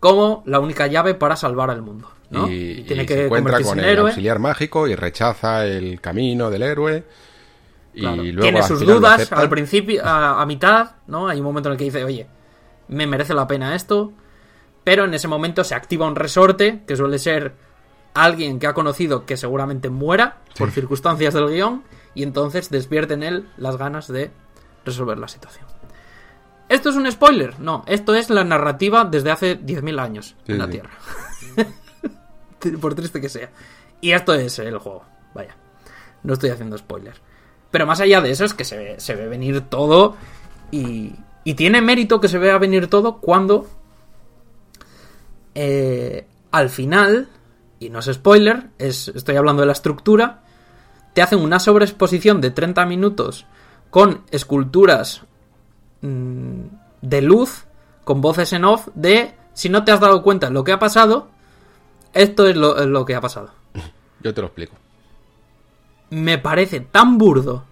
como 0.00 0.42
la 0.46 0.58
única 0.60 0.86
llave 0.86 1.14
para 1.14 1.36
salvar 1.36 1.70
al 1.70 1.82
mundo. 1.82 2.10
¿no? 2.30 2.48
Y, 2.50 2.84
Tiene 2.86 3.02
y 3.02 3.06
que 3.06 3.14
se 3.14 3.24
encuentra 3.26 3.60
con 3.60 3.78
el 3.78 3.84
héroe. 3.84 4.08
auxiliar 4.10 4.38
mágico 4.38 4.86
y 4.88 4.94
rechaza 4.94 5.66
el 5.66 6.00
camino 6.00 6.50
del 6.50 6.62
héroe. 6.62 7.04
Y 7.92 8.00
Claro. 8.00 8.22
luego 8.22 8.40
Tiene 8.40 8.62
sus 8.62 8.80
dudas 8.86 9.30
al 9.32 9.48
principio, 9.50 10.04
a, 10.04 10.40
a 10.40 10.46
mitad, 10.46 10.92
¿no? 11.08 11.28
Hay 11.28 11.38
un 11.38 11.44
momento 11.44 11.68
en 11.68 11.72
el 11.72 11.78
que 11.78 11.84
dice, 11.84 12.04
oye, 12.04 12.26
me 12.90 13.06
merece 13.06 13.34
la 13.34 13.46
pena 13.46 13.74
esto. 13.74 14.12
Pero 14.84 15.04
en 15.04 15.14
ese 15.14 15.28
momento 15.28 15.64
se 15.64 15.74
activa 15.74 16.06
un 16.06 16.16
resorte, 16.16 16.82
que 16.86 16.96
suele 16.96 17.18
ser 17.18 17.54
alguien 18.14 18.58
que 18.58 18.66
ha 18.66 18.74
conocido 18.74 19.24
que 19.24 19.36
seguramente 19.36 19.88
muera 19.88 20.38
por 20.58 20.70
circunstancias 20.70 21.34
del 21.34 21.48
guion, 21.48 21.84
y 22.14 22.22
entonces 22.22 22.70
despierta 22.70 23.14
en 23.14 23.22
él 23.22 23.48
las 23.56 23.76
ganas 23.76 24.08
de 24.08 24.30
resolver 24.84 25.18
la 25.18 25.28
situación. 25.28 25.66
¿Esto 26.68 26.90
es 26.90 26.96
un 26.96 27.10
spoiler? 27.10 27.58
No, 27.60 27.84
esto 27.86 28.14
es 28.14 28.30
la 28.30 28.44
narrativa 28.44 29.04
desde 29.04 29.30
hace 29.30 29.58
10.000 29.60 30.00
años 30.00 30.36
Sí, 30.46 30.52
en 30.52 30.58
la 30.58 30.66
sí. 30.66 30.70
Tierra. 30.70 30.90
por 32.80 32.94
triste 32.94 33.20
que 33.20 33.28
sea. 33.28 33.50
Y 34.00 34.12
esto 34.12 34.34
es 34.34 34.58
el 34.58 34.78
juego, 34.78 35.04
vaya. 35.34 35.56
No 36.22 36.34
estoy 36.34 36.50
haciendo 36.50 36.78
spoiler. 36.78 37.14
Pero 37.70 37.86
más 37.86 38.00
allá 38.00 38.20
de 38.20 38.30
eso 38.30 38.44
es 38.44 38.54
que 38.54 38.64
se 38.64 38.76
ve, 38.76 38.94
se 39.00 39.14
ve 39.14 39.28
venir 39.28 39.62
todo 39.62 40.16
y, 40.70 41.14
y 41.44 41.54
tiene 41.54 41.80
mérito 41.80 42.20
que 42.20 42.28
se 42.28 42.38
vea 42.38 42.58
venir 42.58 42.88
todo 42.88 43.18
cuando 43.18 43.66
eh, 45.54 46.26
al 46.50 46.68
final, 46.68 47.28
y 47.78 47.90
no 47.90 48.00
es 48.00 48.06
spoiler, 48.06 48.68
es, 48.78 49.08
estoy 49.08 49.36
hablando 49.36 49.62
de 49.62 49.66
la 49.66 49.72
estructura, 49.72 50.42
te 51.14 51.22
hacen 51.22 51.40
una 51.40 51.58
sobreexposición 51.58 52.40
de 52.40 52.50
30 52.50 52.86
minutos 52.86 53.46
con 53.90 54.22
esculturas 54.30 55.22
mm, 56.02 56.60
de 57.02 57.22
luz, 57.22 57.64
con 58.04 58.20
voces 58.20 58.52
en 58.52 58.64
off, 58.64 58.88
de 58.94 59.34
si 59.52 59.68
no 59.68 59.84
te 59.84 59.92
has 59.92 60.00
dado 60.00 60.22
cuenta 60.22 60.48
de 60.48 60.52
lo 60.52 60.64
que 60.64 60.72
ha 60.72 60.78
pasado, 60.78 61.28
esto 62.12 62.46
es 62.46 62.56
lo, 62.56 62.78
es 62.78 62.86
lo 62.86 63.04
que 63.04 63.14
ha 63.14 63.20
pasado. 63.20 63.50
Yo 64.22 64.34
te 64.34 64.40
lo 64.40 64.48
explico. 64.48 64.76
Me 66.10 66.38
parece 66.38 66.80
tan 66.80 67.18
burdo, 67.18 67.64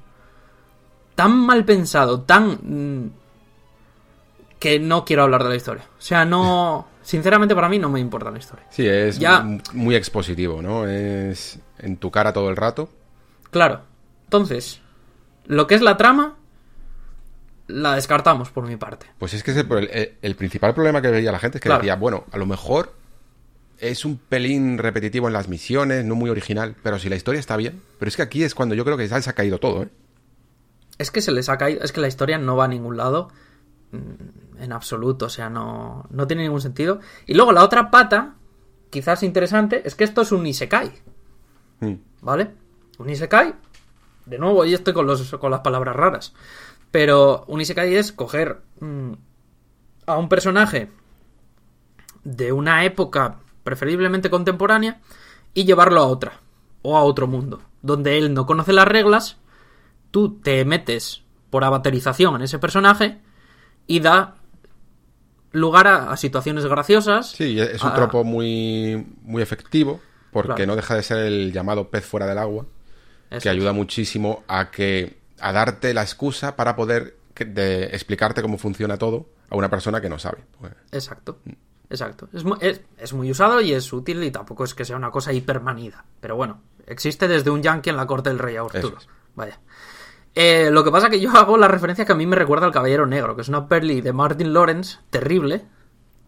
tan 1.15 1.36
mal 1.36 1.65
pensado, 1.65 2.20
tan... 2.23 2.59
mm, 2.62 3.11
que 4.59 4.79
no 4.81 5.05
quiero 5.05 5.23
hablar 5.23 5.43
de 5.45 5.51
la 5.51 5.57
historia. 5.57 5.85
O 5.99 6.01
sea, 6.03 6.25
no... 6.25 6.89
Sinceramente 7.03 7.55
para 7.55 7.69
mí 7.71 7.79
no 7.79 7.89
me 7.89 8.01
importa 8.01 8.31
la 8.31 8.39
historia. 8.39 8.67
Sí, 8.71 8.87
es 8.87 9.19
Ya. 9.19 9.43
muy 9.73 9.95
expositivo, 9.95 10.61
¿no? 10.61 10.87
Es 10.87 11.59
en 11.79 11.97
tu 11.97 12.11
cara 12.11 12.33
todo 12.35 12.51
el 12.51 12.57
rato. 12.57 12.91
Claro. 13.51 13.81
Entonces, 14.25 14.81
lo 15.47 15.67
que 15.67 15.75
es 15.75 15.81
la 15.81 15.97
trama, 15.97 16.37
la 17.67 17.95
descartamos 17.95 18.51
por 18.51 18.67
mi 18.67 18.77
parte. 18.77 19.07
Pues 19.19 19.33
es 19.33 19.43
que 19.43 19.53
ese- 19.53 19.61
el, 19.71 19.89
el- 19.91 20.15
el 20.21 20.37
principal 20.37 20.75
problema 20.75 21.01
que 21.01 21.09
veía 21.11 21.33
la 21.33 21.39
gente 21.39 21.59
es 21.59 21.63
que 21.63 21.69
Claro. 21.71 21.81
decía, 21.81 21.97
bueno, 21.97 22.25
a 22.31 22.37
lo 22.37 22.45
mejor 22.45 22.93
es 23.79 24.05
un 24.05 24.19
pelín 24.19 24.77
repetitivo 24.77 25.29
en 25.29 25.33
las 25.33 25.49
misiones, 25.49 26.05
no 26.05 26.15
muy 26.15 26.29
original, 26.29 26.75
pero 26.83 26.99
si 26.99 27.09
la 27.09 27.17
historia 27.17 27.39
está 27.41 27.57
bien. 27.57 27.81
Pero 27.99 28.09
es 28.09 28.17
que 28.17 28.23
aquí 28.23 28.43
es 28.43 28.55
cuando 28.55 28.75
yo 28.75 28.85
creo 28.85 28.97
que 28.99 29.09
ya 29.09 29.23
se 29.23 29.31
ha 29.31 29.35
caído 29.35 29.59
todo, 29.59 29.85
¿eh? 29.85 29.89
Es 30.99 31.11
que 31.11 31.23
se 31.23 31.31
les 31.33 31.49
ha 31.49 31.57
caído, 31.57 31.83
es 31.83 31.93
que 31.93 32.01
la 32.03 32.09
historia 32.09 32.37
no 32.39 32.55
va 32.57 32.65
a 32.67 32.69
ningún 32.69 32.97
lado. 32.99 33.31
En 34.59 34.73
absoluto, 34.73 35.27
o 35.27 35.29
sea, 35.29 35.49
no, 35.49 36.07
no 36.11 36.27
tiene 36.27 36.43
ningún 36.43 36.61
sentido. 36.61 37.01
Y 37.27 37.35
luego 37.35 37.53
la 37.53 37.65
otra 37.65 37.91
pata, 37.91 38.35
quizás 38.91 39.23
interesante, 39.23 39.83
es 39.85 39.95
que 39.95 40.05
esto 40.05 40.23
es 40.23 40.33
un 40.33 40.47
Isekai, 40.47 40.93
Mm. 41.81 41.95
¿vale? 42.23 42.51
Un 42.99 43.11
Isekai, 43.11 43.55
de 44.27 44.39
nuevo, 44.39 44.65
y 44.65 44.75
estoy 44.75 44.93
con, 44.93 45.07
los, 45.07 45.31
con 45.37 45.51
las 45.51 45.61
palabras 45.61 45.95
raras, 45.95 46.35
pero 46.91 47.45
un 47.47 47.61
Isekai 47.61 47.95
es 47.95 48.13
coger 48.13 48.61
mm, 48.81 49.13
a 50.07 50.19
un 50.19 50.29
personaje 50.29 50.91
de 52.25 52.53
una 52.53 52.85
época 52.85 53.39
preferiblemente 53.63 54.31
contemporánea 54.31 55.01
y 55.55 55.65
llevarlo 55.65 56.01
a 56.01 56.07
otra, 56.07 56.41
o 56.83 56.97
a 56.97 57.03
otro 57.03 57.27
mundo, 57.27 57.61
donde 57.83 58.19
él 58.19 58.35
no 58.35 58.47
conoce 58.47 58.73
las 58.73 58.89
reglas, 58.89 59.37
tú 60.11 60.39
te 60.41 60.65
metes 60.65 61.23
por 61.51 61.65
avaterización 61.65 62.37
en 62.37 62.43
ese 62.43 62.59
personaje 62.59 63.21
y 63.87 64.01
da 64.01 64.37
lugar 65.53 65.87
a, 65.87 66.12
a 66.12 66.16
situaciones 66.16 66.65
graciosas. 66.66 67.31
Sí, 67.31 67.59
es 67.59 67.83
un 67.83 67.91
a- 67.91 67.95
tropo 67.95 68.25
muy, 68.25 69.07
muy 69.23 69.43
efectivo, 69.43 70.01
porque 70.33 70.55
Claro. 70.55 70.66
no 70.73 70.77
deja 70.77 70.95
de 70.95 71.03
ser 71.03 71.19
el 71.19 71.53
llamado 71.53 71.89
pez 71.91 72.05
fuera 72.05 72.27
del 72.27 72.39
agua, 72.39 72.66
Eso 73.31 73.41
que 73.43 73.49
es. 73.49 73.53
ayuda 73.55 73.73
muchísimo 73.73 74.45
a 74.49 74.70
que 74.70 75.19
a 75.41 75.53
darte 75.53 75.95
la 75.95 76.03
excusa 76.03 76.57
para 76.57 76.75
poder 76.77 77.16
que- 77.35 77.45
de 77.45 77.85
explicarte 77.87 78.43
cómo 78.43 78.59
funciona 78.59 78.97
todo 78.99 79.27
a 79.51 79.57
una 79.57 79.70
persona 79.70 80.01
que 80.01 80.09
no 80.09 80.19
sabe. 80.19 80.39
Pues, 80.61 80.73
Exacto. 80.93 81.39
Exacto. 81.91 82.29
Es, 82.35 82.45
es- 82.61 82.83
es 82.99 83.12
muy 83.15 83.31
usado 83.31 83.61
y 83.62 83.73
es 83.73 83.91
útil 83.93 84.23
y 84.23 84.31
tampoco 84.31 84.65
es 84.65 84.75
que 84.75 84.85
sea 84.85 84.97
una 84.97 85.11
cosa 85.11 85.33
hipermanida. 85.33 86.05
Pero 86.20 86.37
bueno, 86.37 86.61
existe 86.87 87.29
desde 87.29 87.49
un 87.51 87.62
yankee 87.62 87.89
en 87.91 87.97
la 87.97 88.07
corte 88.07 88.29
del 88.29 88.39
rey 88.39 88.57
Arturo. 88.57 88.99
Es. 88.99 89.09
Vaya. 89.35 89.59
Eh, 90.40 90.70
lo 90.70 90.85
que 90.85 90.93
pasa 90.93 91.10
que 91.10 91.19
yo 91.19 91.31
hago 91.32 91.56
la 91.59 91.66
referencia 91.66 92.05
que 92.05 92.12
a 92.12 92.15
mí 92.15 92.24
me 92.24 92.36
recuerda 92.36 92.65
al 92.66 92.73
Caballero 92.73 93.06
Negro, 93.06 93.35
que 93.35 93.43
es 93.43 93.48
una 93.48 93.66
perli 93.66 94.01
de 94.01 94.12
Martin 94.12 94.52
Lawrence, 94.52 94.98
terrible, 95.10 95.65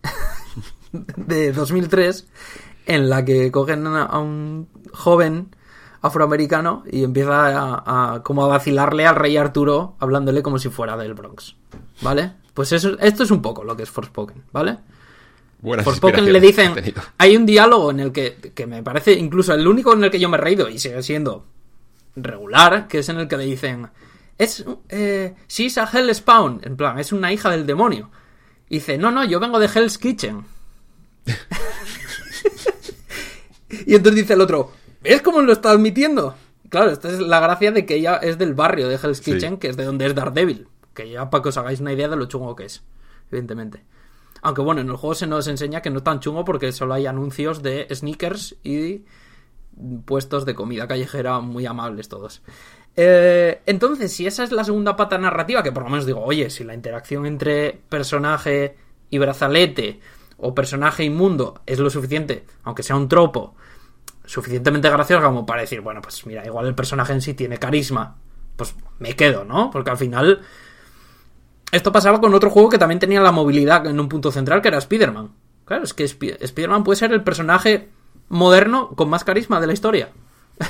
de 1.17 1.53
2003, 1.53 2.27
en 2.87 3.09
la 3.09 3.25
que 3.25 3.53
cogen 3.53 3.87
a 3.87 4.19
un 4.19 4.69
joven 4.93 5.55
afroamericano 6.03 6.83
y 6.91 7.05
empieza 7.05 7.57
a, 7.57 8.15
a- 8.15 8.23
como 8.23 8.45
a 8.45 8.49
vacilarle 8.49 9.07
al 9.07 9.15
rey 9.17 9.37
Arturo 9.37 9.95
hablándole 10.01 10.43
como 10.43 10.59
si 10.59 10.71
fuera 10.71 10.97
del 10.97 11.15
Bronx. 11.15 11.55
¿Vale? 12.03 12.33
Pues 12.55 12.73
eso, 12.73 12.99
esto 12.99 13.23
es 13.23 13.31
un 13.31 13.41
poco 13.43 13.63
lo 13.63 13.77
que 13.77 13.85
es 13.85 13.91
Forspoken, 13.91 14.43
¿vale? 14.53 14.79
buenas 15.61 15.85
Forspoken 15.85 16.33
le 16.33 16.41
dicen. 16.41 16.73
Hay 17.19 17.37
un 17.37 17.47
diálogo 17.47 17.91
en 17.91 18.01
el 18.01 18.11
que, 18.13 18.53
que 18.55 18.67
me 18.67 18.83
parece 18.83 19.13
incluso 19.13 19.55
el 19.55 19.69
único 19.69 19.93
en 19.93 20.03
el 20.03 20.11
que 20.11 20.19
yo 20.19 20.29
me 20.29 20.37
he 20.37 20.41
reído 20.41 20.69
y 20.69 20.79
sigue 20.79 21.03
siendo 21.03 21.45
regular, 22.17 22.89
que 22.89 22.99
es 22.99 23.09
en 23.09 23.19
el 23.19 23.29
que 23.29 23.37
le 23.37 23.45
dicen. 23.45 23.89
Es. 24.39 24.65
Eh, 24.89 25.35
she's 25.49 25.79
a 25.79 25.89
Hell 25.91 26.15
Spawn. 26.15 26.61
En 26.65 26.77
plan, 26.77 26.99
es 26.99 27.13
una 27.13 27.33
hija 27.33 27.51
del 27.51 27.67
demonio. 27.67 28.11
Y 28.69 28.77
dice, 28.77 28.99
no, 28.99 29.11
no, 29.11 29.25
yo 29.25 29.41
vengo 29.41 29.59
de 29.59 29.67
Hell's 29.67 29.99
Kitchen. 29.99 30.45
y 33.87 33.95
entonces 33.95 34.23
dice 34.23 34.35
el 34.35 34.41
otro, 34.41 34.73
¿ves 35.03 35.23
cómo 35.23 35.41
lo 35.43 35.53
está 35.53 35.71
admitiendo? 35.71 36.37
Claro, 36.69 36.91
esta 36.91 37.09
es 37.09 37.19
la 37.19 37.41
gracia 37.41 37.73
de 37.73 37.85
que 37.85 37.97
ella 37.97 38.17
es 38.17 38.39
del 38.39 38.55
barrio 38.55 38.89
de 38.89 38.95
Hell's 38.95 39.19
Sí. 39.19 39.33
Kitchen, 39.33 39.57
que 39.59 39.69
es 39.69 39.77
de 39.77 39.85
donde 39.85 40.07
es 40.07 40.15
Daredevil. 40.15 40.69
Que 40.95 41.11
ya 41.11 41.29
para 41.29 41.43
que 41.43 41.49
os 41.49 41.57
hagáis 41.57 41.81
una 41.81 41.93
idea 41.93 42.09
de 42.09 42.17
lo 42.17 42.27
chungo 42.27 42.55
que 42.55 42.67
es, 42.67 42.83
evidentemente. 43.31 43.85
Aunque 44.43 44.63
bueno, 44.63 44.81
en 44.81 44.89
el 44.89 44.97
juego 44.97 45.15
se 45.15 45.27
nos 45.27 45.49
enseña 45.49 45.83
que 45.83 45.91
no 45.91 45.99
es 45.99 46.05
tan 46.05 46.21
chungo 46.21 46.45
porque 46.45 46.73
solo 46.73 46.95
hay 46.95 47.07
anuncios 47.07 47.63
de 47.63 47.87
sneakers 47.93 48.57
y 48.63 49.03
puestos 50.05 50.45
de 50.45 50.55
comida 50.55 50.87
callejera 50.89 51.41
muy 51.41 51.67
amables 51.67 52.09
todos. 52.09 52.43
Eh, 52.97 53.63
entonces, 53.67 54.13
si 54.13 54.27
esa 54.27 54.43
es 54.45 54.53
la 54.53 54.65
segunda 54.65 54.97
pata 54.97 55.17
narrativa, 55.19 55.63
que 55.63 55.73
por 55.73 55.85
lo 55.85 55.91
menos 55.91 56.07
digo, 56.07 56.23
oye, 56.23 56.51
si 56.51 56.65
la 56.65 56.75
interacción 56.75 57.25
entre 57.27 57.81
personaje 57.89 58.77
y 59.11 59.19
brazalete 59.19 60.01
o 60.39 60.55
personaje 60.55 61.05
y 61.05 61.11
mundo 61.11 61.61
es 61.67 61.79
lo 61.79 61.91
suficiente, 61.91 62.45
aunque 62.65 62.83
sea 62.83 62.97
un 62.97 63.09
tropo, 63.09 63.55
suficientemente 64.25 64.89
gracioso 64.91 65.23
como 65.25 65.45
para 65.47 65.63
decir, 65.63 65.81
bueno, 65.81 66.01
pues 66.01 66.25
mira, 66.27 66.45
igual 66.45 66.67
el 66.67 66.75
personaje 66.75 67.13
en 67.13 67.21
sí 67.21 67.35
tiene 67.35 67.59
carisma, 67.59 68.17
pues 68.57 68.75
me 68.99 69.15
quedo, 69.15 69.45
¿no? 69.45 69.71
Porque 69.71 69.91
al 69.91 69.97
final 69.97 70.41
esto 71.73 71.93
pasaba 71.93 72.21
con 72.21 72.35
otro 72.35 72.51
juego 72.51 72.69
que 72.69 72.79
también 72.79 72.99
tenía 72.99 73.21
la 73.21 73.33
movilidad 73.33 73.87
en 73.87 74.01
un 74.01 74.09
punto 74.09 74.33
central, 74.33 74.61
que 74.61 74.69
era 74.69 74.79
Spider-Man. 74.79 75.31
Claro, 75.65 75.85
es 75.85 75.95
que 75.95 76.05
Spi- 76.05 76.37
Spider-Man 76.41 76.83
puede 76.83 76.97
ser 76.97 77.13
el 77.13 77.23
personaje 77.23 77.89
moderno 78.31 78.89
con 78.97 79.11
más 79.11 79.23
carisma 79.25 79.61
de 79.61 79.67
la 79.67 79.73
historia. 79.75 80.09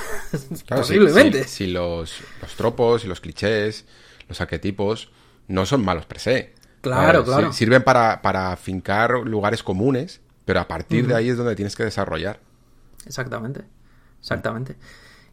Claro, 0.67 0.83
Posiblemente. 0.83 1.45
Si, 1.45 1.67
los, 1.67 2.21
los 2.41 2.55
tropos 2.55 3.05
y 3.05 3.09
los 3.09 3.21
clichés, 3.21 3.85
los 4.29 4.41
arquetipos, 4.41 5.11
no 5.49 5.67
son 5.67 5.85
malos 5.85 6.07
per 6.07 6.21
se. 6.21 6.55
Claro, 6.81 7.21
Eh, 7.21 7.25
claro. 7.25 7.47
sir- 7.53 7.53
Sirven 7.55 7.83
para, 7.83 8.23
para 8.23 8.57
fincar 8.57 9.11
lugares 9.25 9.63
comunes, 9.65 10.21
pero 10.45 10.61
a 10.61 10.69
partir 10.69 11.07
de 11.09 11.15
ahí 11.17 11.29
es 11.29 11.37
donde 11.37 11.57
tienes 11.57 11.75
que 11.77 11.83
desarrollar. 11.85 12.39
Exactamente. 13.07 13.63
Exactamente. 14.21 14.77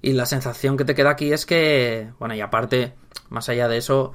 Y 0.01 0.13
la 0.13 0.25
sensación 0.25 0.77
que 0.77 0.85
te 0.85 0.95
queda 0.95 1.11
aquí 1.11 1.31
es 1.31 1.45
que, 1.45 2.09
bueno, 2.19 2.33
y 2.33 2.41
aparte, 2.41 2.93
más 3.29 3.49
allá 3.49 3.67
de 3.67 3.77
eso, 3.77 4.13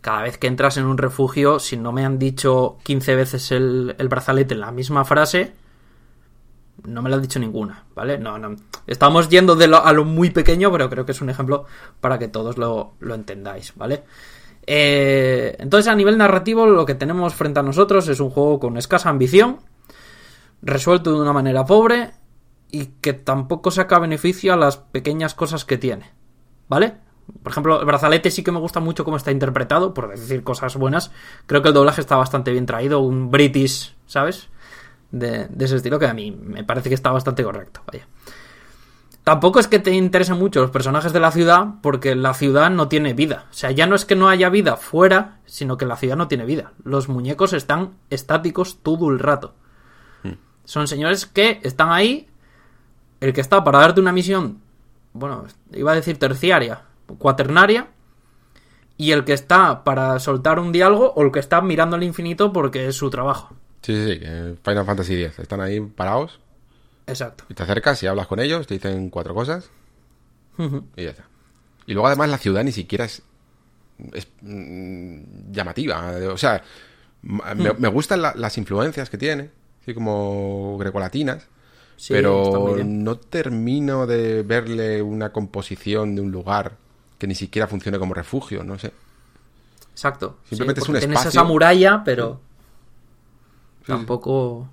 cada 0.00 0.22
vez 0.22 0.38
que 0.38 0.46
entras 0.46 0.76
en 0.78 0.84
un 0.86 0.96
refugio, 0.98 1.58
si 1.58 1.76
no 1.76 1.92
me 1.92 2.04
han 2.06 2.18
dicho 2.18 2.78
15 2.84 3.14
veces 3.16 3.50
el, 3.52 3.94
el 3.98 4.08
brazalete 4.08 4.54
en 4.54 4.60
la 4.60 4.72
misma 4.72 5.04
frase, 5.04 5.52
no 6.84 7.02
me 7.02 7.08
lo 7.10 7.16
han 7.16 7.22
dicho 7.22 7.38
ninguna, 7.38 7.84
¿vale? 7.94 8.18
No, 8.18 8.38
no. 8.38 8.56
Estamos 8.86 9.28
yendo 9.28 9.54
de 9.56 9.68
lo- 9.68 9.84
a 9.84 9.92
lo 9.92 10.04
muy 10.04 10.30
pequeño, 10.30 10.70
pero 10.72 10.88
creo 10.90 11.04
que 11.06 11.12
es 11.12 11.20
un 11.20 11.30
ejemplo 11.30 11.64
para 12.00 12.18
que 12.18 12.28
todos 12.28 12.58
lo, 12.58 12.94
lo 13.00 13.14
entendáis, 13.14 13.72
¿vale? 13.76 14.04
Eh, 14.66 15.56
entonces, 15.58 15.88
a 15.90 15.94
nivel 15.94 16.16
narrativo, 16.18 16.66
lo 16.66 16.84
que 16.86 16.94
tenemos 16.94 17.34
frente 17.34 17.60
a 17.60 17.62
nosotros 17.62 18.08
es 18.08 18.20
un 18.20 18.30
juego 18.30 18.58
con 18.60 18.76
escasa 18.76 19.08
ambición, 19.10 19.58
resuelto 20.62 21.12
de 21.12 21.20
una 21.20 21.32
manera 21.32 21.64
pobre 21.64 22.12
y 22.70 22.86
que 23.00 23.12
tampoco 23.12 23.70
saca 23.70 23.98
beneficio 23.98 24.52
a 24.52 24.56
las 24.56 24.76
pequeñas 24.76 25.34
cosas 25.34 25.64
que 25.64 25.78
tiene. 25.78 26.10
¿Vale? 26.68 26.94
Por 27.42 27.52
ejemplo, 27.52 27.80
el 27.80 27.86
brazalete 27.86 28.30
sí 28.30 28.42
que 28.42 28.52
me 28.52 28.58
gusta 28.58 28.80
mucho 28.80 29.04
cómo 29.04 29.16
está 29.16 29.30
interpretado, 29.30 29.92
por 29.94 30.08
decir 30.08 30.42
cosas 30.42 30.76
buenas. 30.76 31.10
Creo 31.46 31.62
que 31.62 31.68
el 31.68 31.74
doblaje 31.74 32.00
está 32.00 32.16
bastante 32.16 32.50
bien 32.50 32.66
traído, 32.66 33.00
un 33.00 33.30
British, 33.30 33.94
¿sabes? 34.06 34.48
De, 35.12 35.46
de 35.46 35.64
ese 35.64 35.76
estilo 35.76 35.98
que 35.98 36.06
a 36.06 36.14
mí 36.14 36.32
me 36.32 36.64
parece 36.64 36.88
que 36.88 36.94
está 36.94 37.12
bastante 37.12 37.44
correcto. 37.44 37.82
Vaya. 37.86 38.08
Tampoco 39.24 39.60
es 39.60 39.68
que 39.68 39.78
te 39.78 39.92
interesen 39.92 40.36
mucho 40.36 40.60
los 40.60 40.72
personajes 40.72 41.12
de 41.12 41.20
la 41.20 41.30
ciudad, 41.30 41.74
porque 41.80 42.16
la 42.16 42.34
ciudad 42.34 42.70
no 42.70 42.88
tiene 42.88 43.14
vida. 43.14 43.46
O 43.50 43.54
sea, 43.54 43.70
ya 43.70 43.86
no 43.86 43.94
es 43.94 44.04
que 44.04 44.16
no 44.16 44.28
haya 44.28 44.48
vida 44.48 44.76
fuera, 44.76 45.38
sino 45.46 45.76
que 45.76 45.86
la 45.86 45.96
ciudad 45.96 46.16
no 46.16 46.26
tiene 46.26 46.44
vida. 46.44 46.72
Los 46.82 47.08
muñecos 47.08 47.52
están 47.52 47.92
estáticos 48.10 48.78
todo 48.82 49.10
el 49.10 49.20
rato. 49.20 49.54
Son 50.64 50.86
señores 50.88 51.26
que 51.26 51.60
están 51.62 51.90
ahí. 51.90 52.28
El 53.20 53.32
que 53.32 53.40
está 53.40 53.62
para 53.62 53.78
darte 53.78 54.00
una 54.00 54.10
misión, 54.10 54.60
bueno, 55.12 55.44
iba 55.72 55.92
a 55.92 55.94
decir 55.94 56.18
terciaria, 56.18 56.82
cuaternaria. 57.18 57.88
Y 58.96 59.12
el 59.12 59.24
que 59.24 59.32
está 59.32 59.84
para 59.84 60.18
soltar 60.18 60.58
un 60.58 60.72
diálogo 60.72 61.12
o 61.14 61.22
el 61.22 61.30
que 61.30 61.38
está 61.38 61.60
mirando 61.60 61.94
al 61.94 62.02
infinito 62.02 62.52
porque 62.52 62.88
es 62.88 62.96
su 62.96 63.10
trabajo. 63.10 63.54
Sí, 63.82 63.94
sí, 63.94 64.14
sí. 64.14 64.26
Final 64.64 64.86
Fantasy 64.86 65.22
X. 65.24 65.38
Están 65.40 65.60
ahí 65.60 65.80
parados 65.80 66.38
Exacto. 67.06 67.44
y 67.48 67.54
te 67.54 67.62
acercas 67.62 68.02
y 68.02 68.06
hablas 68.06 68.26
con 68.26 68.40
ellos, 68.40 68.66
te 68.66 68.74
dicen 68.74 69.10
cuatro 69.10 69.34
cosas 69.34 69.68
y 70.96 71.02
ya 71.04 71.10
está. 71.10 71.24
Y 71.86 71.94
luego 71.94 72.06
además 72.06 72.28
la 72.30 72.38
ciudad 72.38 72.62
ni 72.62 72.70
siquiera 72.72 73.04
es, 73.06 73.22
es, 74.12 74.28
mm, 74.42 75.50
llamativa. 75.52 76.12
O 76.32 76.38
sea, 76.38 76.62
Hmm. 77.22 77.40
me, 77.56 77.72
me 77.74 77.88
gustan 77.88 78.20
la- 78.22 78.34
las 78.36 78.56
influencias 78.58 79.08
que 79.10 79.18
tiene, 79.18 79.50
así 79.82 79.94
como 79.94 80.76
grecolatinas. 80.78 81.46
Sí, 81.96 82.12
pero 82.14 82.76
no 82.84 83.16
termino 83.16 84.06
de 84.08 84.42
verle 84.42 85.02
una 85.02 85.30
composición 85.32 86.16
de 86.16 86.20
un 86.22 86.32
lugar 86.32 86.76
que 87.18 87.26
ni 87.28 87.34
siquiera 87.36 87.68
funcione 87.68 87.98
como 87.98 88.12
refugio, 88.14 88.64
no 88.64 88.76
sé. 88.78 88.92
Exacto. 89.92 90.38
Simplemente 90.48 90.80
es 90.80 90.88
un 90.88 90.94
tienes 90.98 91.10
espacio. 91.18 91.28
esa 91.40 91.44
muralla, 91.44 92.02
pero 92.04 92.40
Sí, 93.84 93.92
tampoco 93.92 94.68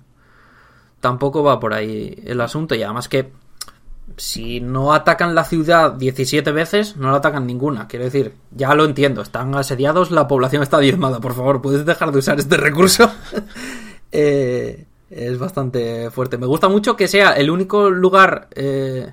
tampoco 1.00 1.42
va 1.42 1.58
por 1.58 1.74
ahí 1.74 2.22
el 2.24 2.40
asunto 2.40 2.74
y 2.74 2.82
además 2.82 3.08
que 3.08 3.32
si 4.16 4.60
no 4.60 4.92
atacan 4.92 5.34
la 5.34 5.44
ciudad 5.44 5.92
17 5.92 6.50
veces, 6.52 6.96
no 6.96 7.10
la 7.10 7.18
atacan 7.18 7.46
ninguna. 7.46 7.86
Quiero 7.86 8.04
decir, 8.04 8.34
ya 8.50 8.74
lo 8.74 8.84
entiendo, 8.84 9.22
están 9.22 9.54
asediados, 9.54 10.10
la 10.10 10.26
población 10.26 10.62
está 10.62 10.78
diezmada. 10.78 11.20
Por 11.20 11.34
favor, 11.34 11.62
¿puedes 11.62 11.86
dejar 11.86 12.12
de 12.12 12.18
usar 12.18 12.38
este 12.38 12.56
recurso? 12.56 13.10
Eh, 14.12 14.86
es 15.08 15.38
bastante 15.38 16.10
fuerte. 16.10 16.36
Me 16.36 16.46
gusta 16.46 16.68
mucho 16.68 16.96
que 16.96 17.06
sea 17.06 17.34
el 17.34 17.48
único 17.48 17.90
lugar 17.90 18.48
eh, 18.56 19.12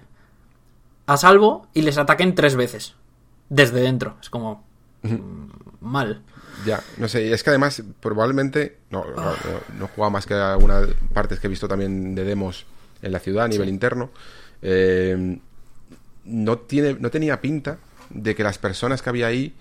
a 1.06 1.18
salvo 1.18 1.68
y 1.76 1.84
les 1.84 2.00
ataquen 2.00 2.34
tres 2.34 2.56
veces. 2.56 2.96
Desde 3.48 3.82
dentro. 3.82 4.18
Es 4.20 4.32
como... 4.32 4.66
mal. 5.82 6.24
Ya, 6.66 6.82
no 6.98 7.08
sé, 7.08 7.32
es 7.32 7.44
que 7.44 7.50
además 7.52 7.82
probablemente, 8.00 8.78
no, 8.90 9.06
no, 9.06 9.16
no, 9.16 9.36
no 9.80 9.86
he 9.86 9.88
jugado 9.90 10.12
más 10.12 10.26
que 10.26 10.34
algunas 10.34 10.88
partes 11.14 11.40
que 11.40 11.48
he 11.48 11.50
visto 11.50 11.68
también 11.68 12.16
de 12.16 12.24
demos 12.24 12.66
en 13.02 13.12
la 13.12 13.20
ciudad 13.20 13.46
a 13.46 13.48
nivel 13.48 13.70
interno, 13.70 14.10
eh, 14.62 15.38
no, 16.26 16.58
tiene, 16.58 16.96
no 17.00 17.10
tenía 17.12 17.40
pinta 17.42 17.78
de 18.10 18.34
que 18.36 18.44
las 18.44 18.58
personas 18.58 19.02
que 19.02 19.10
había 19.10 19.28
ahí 19.28 19.54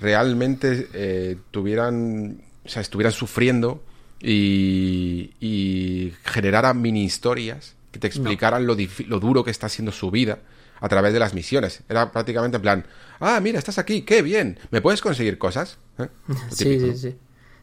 realmente 0.00 0.88
eh, 0.94 1.36
tuvieran 1.50 2.42
o 2.64 2.68
sea, 2.68 2.82
estuvieran 2.82 3.12
sufriendo 3.12 3.82
y, 4.20 5.32
y 5.40 6.12
generaran 6.24 6.80
mini 6.80 7.04
historias 7.04 7.74
que 7.90 7.98
te 7.98 8.06
explicaran 8.06 8.66
lo, 8.66 8.76
difí- 8.76 9.06
lo 9.06 9.20
duro 9.20 9.44
que 9.44 9.50
está 9.50 9.68
siendo 9.68 9.92
su 9.92 10.10
vida 10.10 10.38
a 10.80 10.88
través 10.88 11.12
de 11.12 11.18
las 11.20 11.34
misiones. 11.34 11.82
Era 11.88 12.10
prácticamente 12.10 12.56
en 12.56 12.62
plan, 12.62 12.86
ah, 13.22 13.40
mira, 13.40 13.58
estás 13.58 13.78
aquí, 13.78 14.02
qué 14.02 14.22
bien, 14.22 14.58
¿me 14.70 14.80
puedes 14.80 15.00
conseguir 15.00 15.38
cosas? 15.38 15.78
¿Eh? 15.98 16.08
Sí, 16.50 16.78
sí, 16.78 16.96
sí. 16.96 17.16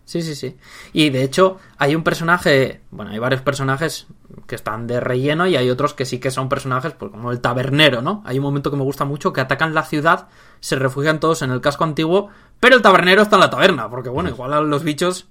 Sí, 0.10 0.24
sí, 0.24 0.34
sí. 0.34 0.58
Y 0.92 1.12
de 1.12 1.22
hecho, 1.22 1.60
hay 1.78 1.94
un 1.94 2.04
personaje, 2.04 2.82
bueno, 2.90 3.12
hay 3.12 3.20
varios 3.20 3.44
personajes 3.44 4.08
que 4.48 4.56
están 4.56 4.88
de 4.88 5.00
relleno 5.00 5.46
y 5.46 5.56
hay 5.56 5.70
otros 5.70 5.94
que 5.94 6.04
sí 6.06 6.18
que 6.18 6.32
son 6.32 6.50
personajes, 6.50 6.94
pues 6.94 7.12
como 7.12 7.32
el 7.32 7.42
tabernero, 7.42 8.02
¿no? 8.02 8.24
Hay 8.26 8.40
un 8.40 8.44
momento 8.44 8.72
que 8.72 8.78
me 8.78 8.84
gusta 8.84 9.06
mucho 9.06 9.34
que 9.34 9.42
atacan 9.42 9.76
la 9.76 9.84
ciudad, 9.84 10.28
se 10.62 10.78
refugian 10.78 11.20
todos 11.20 11.44
en 11.44 11.52
el 11.52 11.62
casco 11.62 11.84
antiguo, 11.84 12.32
pero 12.60 12.76
el 12.76 12.82
tabernero 12.82 13.22
está 13.22 13.36
en 13.36 13.42
la 13.42 13.50
taberna, 13.52 13.88
porque 13.88 14.10
bueno, 14.10 14.30
igual 14.30 14.54
a 14.54 14.62
los 14.62 14.84
bichos 14.84 15.28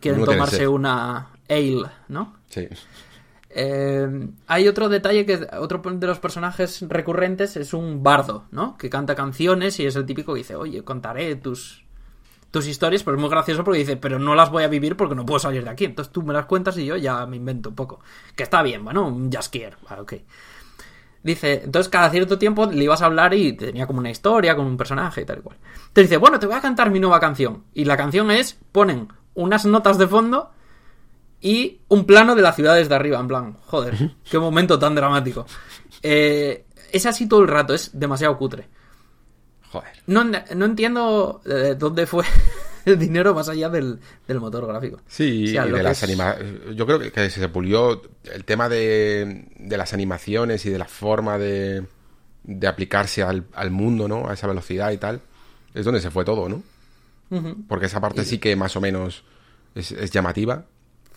quieren 0.00 0.24
tomarse 0.24 0.66
una 0.66 1.28
ale, 1.48 1.88
¿no? 2.08 2.34
Sí. 2.48 2.66
Eh, 3.50 4.28
hay 4.46 4.68
otro 4.68 4.88
detalle 4.88 5.24
que 5.24 5.46
otro 5.58 5.80
de 5.84 6.06
los 6.06 6.18
personajes 6.18 6.84
recurrentes 6.88 7.56
es 7.56 7.72
un 7.72 8.02
bardo, 8.02 8.44
¿no? 8.50 8.76
Que 8.76 8.90
canta 8.90 9.14
canciones 9.14 9.80
y 9.80 9.86
es 9.86 9.96
el 9.96 10.04
típico 10.04 10.34
que 10.34 10.38
dice, 10.38 10.54
oye, 10.54 10.84
contaré 10.84 11.34
tus, 11.36 11.84
tus 12.50 12.66
historias, 12.66 13.02
pero 13.02 13.16
es 13.16 13.20
muy 13.20 13.30
gracioso 13.30 13.64
porque 13.64 13.80
dice, 13.80 13.96
pero 13.96 14.18
no 14.18 14.34
las 14.34 14.50
voy 14.50 14.64
a 14.64 14.68
vivir 14.68 14.96
porque 14.96 15.14
no 15.14 15.24
puedo 15.24 15.38
salir 15.38 15.64
de 15.64 15.70
aquí. 15.70 15.86
Entonces 15.86 16.12
tú 16.12 16.22
me 16.22 16.34
las 16.34 16.46
cuentas 16.46 16.76
y 16.76 16.84
yo 16.84 16.96
ya 16.96 17.24
me 17.26 17.36
invento 17.36 17.70
un 17.70 17.74
poco. 17.74 18.00
Que 18.36 18.42
está 18.42 18.62
bien, 18.62 18.84
bueno, 18.84 19.06
un 19.06 19.30
jaskier, 19.30 19.76
vale, 19.88 20.02
ok. 20.02 20.12
Dice, 21.22 21.62
entonces 21.64 21.90
cada 21.90 22.10
cierto 22.10 22.38
tiempo 22.38 22.66
le 22.66 22.84
ibas 22.84 23.02
a 23.02 23.06
hablar 23.06 23.34
y 23.34 23.52
tenía 23.54 23.86
como 23.86 23.98
una 23.98 24.10
historia 24.10 24.54
con 24.54 24.66
un 24.66 24.76
personaje 24.76 25.22
y 25.22 25.24
tal 25.24 25.38
y 25.38 25.42
cual. 25.42 25.56
Entonces 25.88 26.10
dice, 26.10 26.16
bueno, 26.16 26.38
te 26.38 26.46
voy 26.46 26.56
a 26.56 26.60
cantar 26.60 26.90
mi 26.90 27.00
nueva 27.00 27.18
canción. 27.18 27.64
Y 27.74 27.84
la 27.86 27.96
canción 27.96 28.30
es, 28.30 28.58
ponen 28.72 29.08
unas 29.34 29.64
notas 29.64 29.98
de 29.98 30.06
fondo 30.06 30.50
y 31.40 31.80
un 31.88 32.04
plano 32.04 32.34
de 32.34 32.42
la 32.42 32.52
ciudad 32.52 32.74
desde 32.76 32.94
arriba, 32.94 33.18
en 33.20 33.28
plan, 33.28 33.56
joder, 33.66 33.94
qué 34.28 34.38
momento 34.38 34.78
tan 34.78 34.94
dramático. 34.94 35.46
Eh, 36.02 36.64
es 36.92 37.06
así 37.06 37.28
todo 37.28 37.40
el 37.42 37.48
rato, 37.48 37.74
es 37.74 37.90
demasiado 37.98 38.36
cutre. 38.38 38.66
Joder. 39.70 39.90
No, 40.06 40.24
no 40.24 40.64
entiendo 40.64 41.42
eh, 41.44 41.76
dónde 41.78 42.06
fue 42.06 42.24
el 42.86 42.98
dinero 42.98 43.34
más 43.34 43.48
allá 43.50 43.68
del, 43.68 43.98
del 44.26 44.40
motor 44.40 44.66
gráfico. 44.66 45.00
Sí, 45.06 45.44
O 45.48 45.50
sea, 45.50 45.66
y 45.66 45.70
de 45.72 45.82
las 45.82 45.98
es- 45.98 46.04
anima... 46.04 46.36
Yo 46.74 46.86
creo 46.86 46.98
que, 46.98 47.12
que 47.12 47.28
se 47.28 47.48
pulió 47.50 48.00
el 48.32 48.44
tema 48.44 48.68
de, 48.68 49.46
de 49.58 49.76
las 49.76 49.92
animaciones 49.92 50.64
y 50.64 50.70
de 50.70 50.78
la 50.78 50.86
forma 50.86 51.36
de, 51.38 51.84
de 52.44 52.66
aplicarse 52.66 53.22
al, 53.22 53.44
al 53.52 53.70
mundo, 53.70 54.08
¿no? 54.08 54.28
A 54.28 54.34
esa 54.34 54.46
velocidad 54.46 54.90
y 54.92 54.96
tal. 54.96 55.20
Es 55.74 55.84
donde 55.84 56.00
se 56.00 56.10
fue 56.10 56.24
todo, 56.24 56.48
¿no? 56.48 56.62
Porque 57.68 57.86
esa 57.86 58.00
parte 58.00 58.24
sí 58.24 58.38
que 58.38 58.56
más 58.56 58.74
o 58.76 58.80
menos 58.80 59.22
es, 59.74 59.92
es 59.92 60.10
llamativa. 60.10 60.64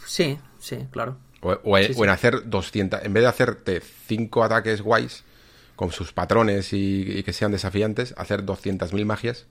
Sí, 0.06 0.38
sí, 0.60 0.88
claro. 0.92 1.18
O, 1.42 1.52
o 1.52 1.78
en, 1.78 1.88
Sí, 1.88 1.94
sí. 1.94 2.00
o 2.00 2.04
en 2.04 2.10
hacer 2.10 2.50
200... 2.50 3.04
En 3.04 3.14
vez 3.14 3.24
de 3.24 3.30
hacerte 3.30 3.82
5 3.82 4.44
ataques 4.44 4.82
guays 4.82 5.24
con 5.76 5.92
sus 5.92 6.14
patrones 6.14 6.74
y, 6.74 7.02
y 7.20 7.24
que 7.24 7.34
sean 7.34 7.52
desafiantes, 7.52 8.14
hacer 8.18 8.46
200.000 8.46 9.06
magias 9.06 9.48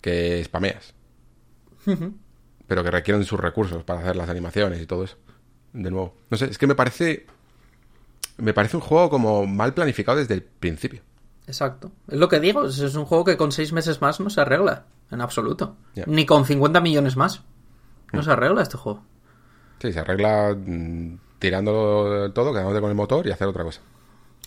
que 0.00 0.42
spameas. 0.44 0.94
Pero 2.66 2.84
que 2.84 2.90
requieren 2.90 3.24
sus 3.24 3.40
recursos 3.40 3.82
para 3.84 4.00
hacer 4.00 4.16
las 4.16 4.28
animaciones 4.28 4.80
y 4.80 4.86
todo 4.86 5.04
eso. 5.04 5.16
De 5.72 5.90
nuevo. 5.90 6.14
No 6.30 6.36
sé, 6.36 6.46
es 6.46 6.58
que 6.58 6.66
me 6.66 6.74
parece... 6.74 7.26
Me 8.38 8.54
parece 8.54 8.76
un 8.76 8.82
juego 8.82 9.10
como 9.10 9.46
mal 9.46 9.74
planificado 9.74 10.18
desde 10.18 10.34
el 10.34 10.42
principio. 10.42 11.02
Exacto. 11.46 11.92
Es 12.08 12.18
lo 12.18 12.28
que 12.28 12.40
digo, 12.40 12.66
es 12.66 12.78
un 12.94 13.04
juego 13.04 13.24
que 13.24 13.36
con 13.36 13.52
seis 13.52 13.72
meses 13.72 14.00
más 14.00 14.20
no 14.20 14.30
se 14.30 14.40
arregla, 14.40 14.86
en 15.10 15.20
absoluto. 15.20 15.76
Ni 16.06 16.24
con 16.24 16.44
50 16.46 16.80
millones 16.80 17.16
más. 17.16 17.42
No 18.12 18.22
se 18.22 18.30
arregla 18.30 18.62
este 18.62 18.76
juego. 18.78 19.02
Sí, 19.82 19.92
se 19.92 19.98
arregla 19.98 20.54
mm, 20.54 21.18
tirando 21.40 22.30
todo, 22.32 22.52
quedándote 22.52 22.80
con 22.80 22.90
el 22.90 22.94
motor 22.94 23.26
y 23.26 23.32
hacer 23.32 23.48
otra 23.48 23.64
cosa. 23.64 23.80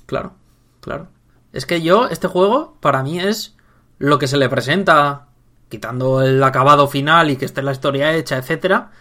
Claro, 0.05 0.33
claro. 0.79 1.09
Es 1.51 1.65
que 1.65 1.81
yo, 1.81 2.07
este 2.07 2.29
juego, 2.29 2.77
para 2.79 3.03
mí 3.03 3.19
es 3.19 3.57
lo 3.97 4.17
que 4.17 4.27
se 4.27 4.37
le 4.37 4.47
presenta, 4.47 5.27
quitando 5.67 6.21
el 6.21 6.41
acabado 6.41 6.87
final 6.87 7.29
y 7.29 7.35
que 7.35 7.43
esté 7.43 7.61
la 7.63 7.73
historia 7.73 8.13
hecha, 8.13 8.37
etcétera. 8.37 8.91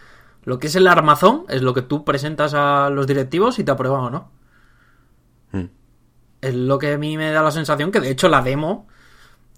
Lo 0.43 0.59
que 0.59 0.67
es 0.67 0.75
el 0.75 0.87
armazón 0.87 1.45
es 1.47 1.61
lo 1.61 1.73
que 1.73 1.83
tú 1.83 2.03
presentas 2.03 2.53
a 2.53 2.89
los 2.89 3.07
directivos 3.07 3.57
y 3.59 3.63
te 3.63 3.71
aprueban 3.71 4.01
o 4.01 4.09
no. 4.09 4.31
Mm. 5.53 5.69
Es 6.41 6.53
lo 6.53 6.77
que 6.79 6.95
a 6.95 6.97
mí 6.97 7.15
me 7.15 7.31
da 7.31 7.41
la 7.41 7.51
sensación 7.51 7.93
que, 7.93 8.01
de 8.01 8.09
hecho, 8.09 8.27
la 8.27 8.41
demo 8.41 8.89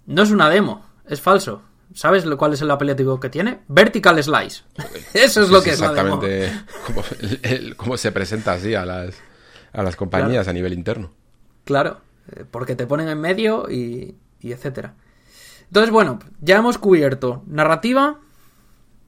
no 0.06 0.22
es 0.22 0.30
una 0.30 0.48
demo, 0.48 0.86
es 1.08 1.22
falso. 1.22 1.64
¿Sabes 1.94 2.26
cuál 2.38 2.54
es 2.54 2.62
el 2.62 2.70
apelativo 2.72 3.20
que 3.20 3.30
tiene? 3.30 3.62
Vertical 3.68 4.22
Slice. 4.22 4.64
Eso 5.14 5.42
es 5.42 5.50
lo 5.50 5.62
que 5.62 5.72
es 5.72 5.80
exactamente 5.82 6.48
el- 7.22 7.40
el- 7.44 7.76
como 7.76 7.98
se 7.98 8.12
presenta 8.12 8.54
así 8.54 8.76
a 8.76 8.86
las, 8.86 9.16
a 9.74 9.84
las 9.84 9.96
compañías 9.96 10.48
a 10.48 10.54
nivel 10.54 10.74
interno. 10.74 11.12
Claro, 11.64 12.02
eh, 12.36 12.46
porque 12.50 12.76
te 12.76 12.88
ponen 12.88 13.08
en 13.10 13.20
medio 13.20 13.70
y, 13.70 14.16
y 14.42 14.52
etcétera. 14.52 14.96
Entonces, 15.68 15.92
bueno, 15.92 16.20
ya 16.42 16.58
hemos 16.58 16.78
cubierto 16.78 17.44
narrativa, 17.48 18.20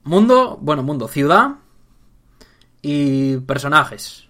mundo, 0.04 0.58
bueno, 0.60 0.82
mundo, 0.82 1.06
ciudad 1.08 1.56
y 2.82 3.36
personajes, 3.38 4.28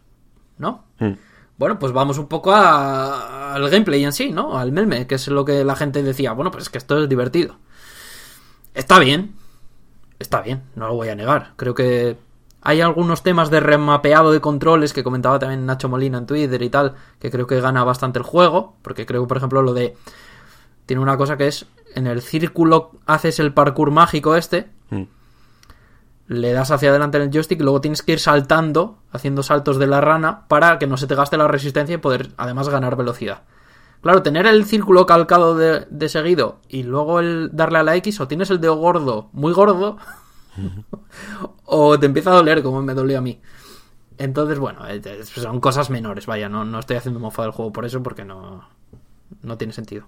¿no? 0.59 0.85
Hmm. 0.98 1.12
Bueno, 1.56 1.78
pues 1.78 1.93
vamos 1.93 2.18
un 2.18 2.27
poco 2.27 2.52
a- 2.52 3.55
al 3.55 3.68
gameplay 3.68 4.02
en 4.05 4.12
sí, 4.12 4.31
¿no? 4.32 4.59
Al 4.59 4.72
meme, 4.72 5.06
que 5.06 5.16
es 5.16 5.28
lo 5.28 5.44
que 5.44 5.62
la 5.64 5.77
gente 5.77 6.02
decía. 6.02 6.32
Bueno, 6.32 6.51
pues 6.51 6.64
es 6.64 6.70
que 6.70 6.78
esto 6.78 7.02
es 7.02 7.09
divertido. 7.09 7.59
Está 8.74 8.98
bien. 8.98 9.34
Está 10.18 10.42
bien, 10.42 10.62
no 10.76 10.86
lo 10.86 10.94
voy 10.94 11.09
a 11.09 11.14
negar. 11.14 11.52
Creo 11.56 11.74
que 11.74 12.18
hay 12.62 12.82
algunos 12.82 13.22
temas 13.22 13.51
de 13.51 13.60
remapeado 13.60 14.32
de 14.32 14.40
controles 14.40 14.92
que 14.92 15.02
comentaba 15.02 15.38
también 15.38 15.64
Nacho 15.64 15.88
Molina 15.88 16.18
en 16.18 16.26
Twitter 16.26 16.60
y 16.62 16.68
tal, 16.68 16.94
que 17.18 17.30
creo 17.30 17.47
que 17.47 17.60
gana 17.60 17.84
bastante 17.84 18.18
el 18.18 18.24
juego. 18.24 18.76
Porque 18.82 19.06
creo, 19.06 19.26
por 19.26 19.38
ejemplo, 19.38 19.62
lo 19.62 19.72
de. 19.72 19.97
Tiene 20.84 21.02
una 21.02 21.16
cosa 21.16 21.36
que 21.36 21.48
es. 21.48 21.66
En 21.94 22.06
el 22.06 22.20
círculo 22.20 22.92
haces 23.06 23.40
el 23.40 23.55
parkour 23.55 23.90
mágico 23.90 24.36
este. 24.36 24.68
Mm. 24.90 25.05
Le 26.28 26.52
das 26.52 26.70
hacia 26.70 26.90
adelante 26.90 27.16
en 27.16 27.24
el 27.24 27.30
joystick 27.30 27.59
y 27.59 27.64
luego 27.64 27.80
tienes 27.80 28.02
que 28.02 28.12
ir 28.12 28.20
saltando, 28.20 28.98
haciendo 29.10 29.42
saltos 29.42 29.78
de 29.78 29.88
la 29.88 30.01
rana, 30.01 30.47
para 30.47 30.78
que 30.78 30.86
no 30.86 30.97
se 30.97 31.09
te 31.09 31.16
gaste 31.16 31.36
la 31.36 31.48
resistencia 31.48 31.94
y 31.94 31.98
poder 31.98 32.28
además 32.36 32.68
ganar 32.68 32.94
velocidad. 32.94 33.42
Claro, 34.01 34.22
tener 34.22 34.47
el 34.47 34.64
círculo 34.64 35.05
calcado 35.05 35.55
de, 35.55 35.86
de 35.90 36.09
seguido 36.09 36.60
y 36.68 36.85
luego 36.85 37.20
el 37.20 37.51
darle 37.52 37.78
a 37.78 37.82
la 37.82 37.97
X, 37.97 38.20
o 38.20 38.28
tienes 38.28 38.51
el 38.51 38.60
dedo 38.60 38.77
gordo, 38.77 39.28
muy 39.32 39.52
gordo, 39.52 39.98
o 41.64 41.98
te 41.98 42.06
empieza 42.06 42.31
a 42.31 42.36
doler 42.36 42.62
como 42.62 42.82
me 42.82 42.94
dolió 42.94 43.18
a 43.18 43.20
mí. 43.20 43.40
Entonces, 44.16 44.59
bueno, 44.59 44.86
eh, 44.86 45.01
eh, 45.05 45.24
son 45.24 45.60
cosas 45.60 45.89
menores, 45.90 46.27
vaya, 46.27 46.48
no, 46.48 46.64
no 46.64 46.78
estoy 46.78 46.97
haciendo 46.97 47.20
mofa 47.20 47.43
del 47.43 47.52
juego 47.52 47.72
por 47.72 47.85
eso 47.85 48.02
porque 48.02 48.24
no, 48.24 48.68
no 49.43 49.56
tiene 49.56 49.72
sentido. 49.72 50.06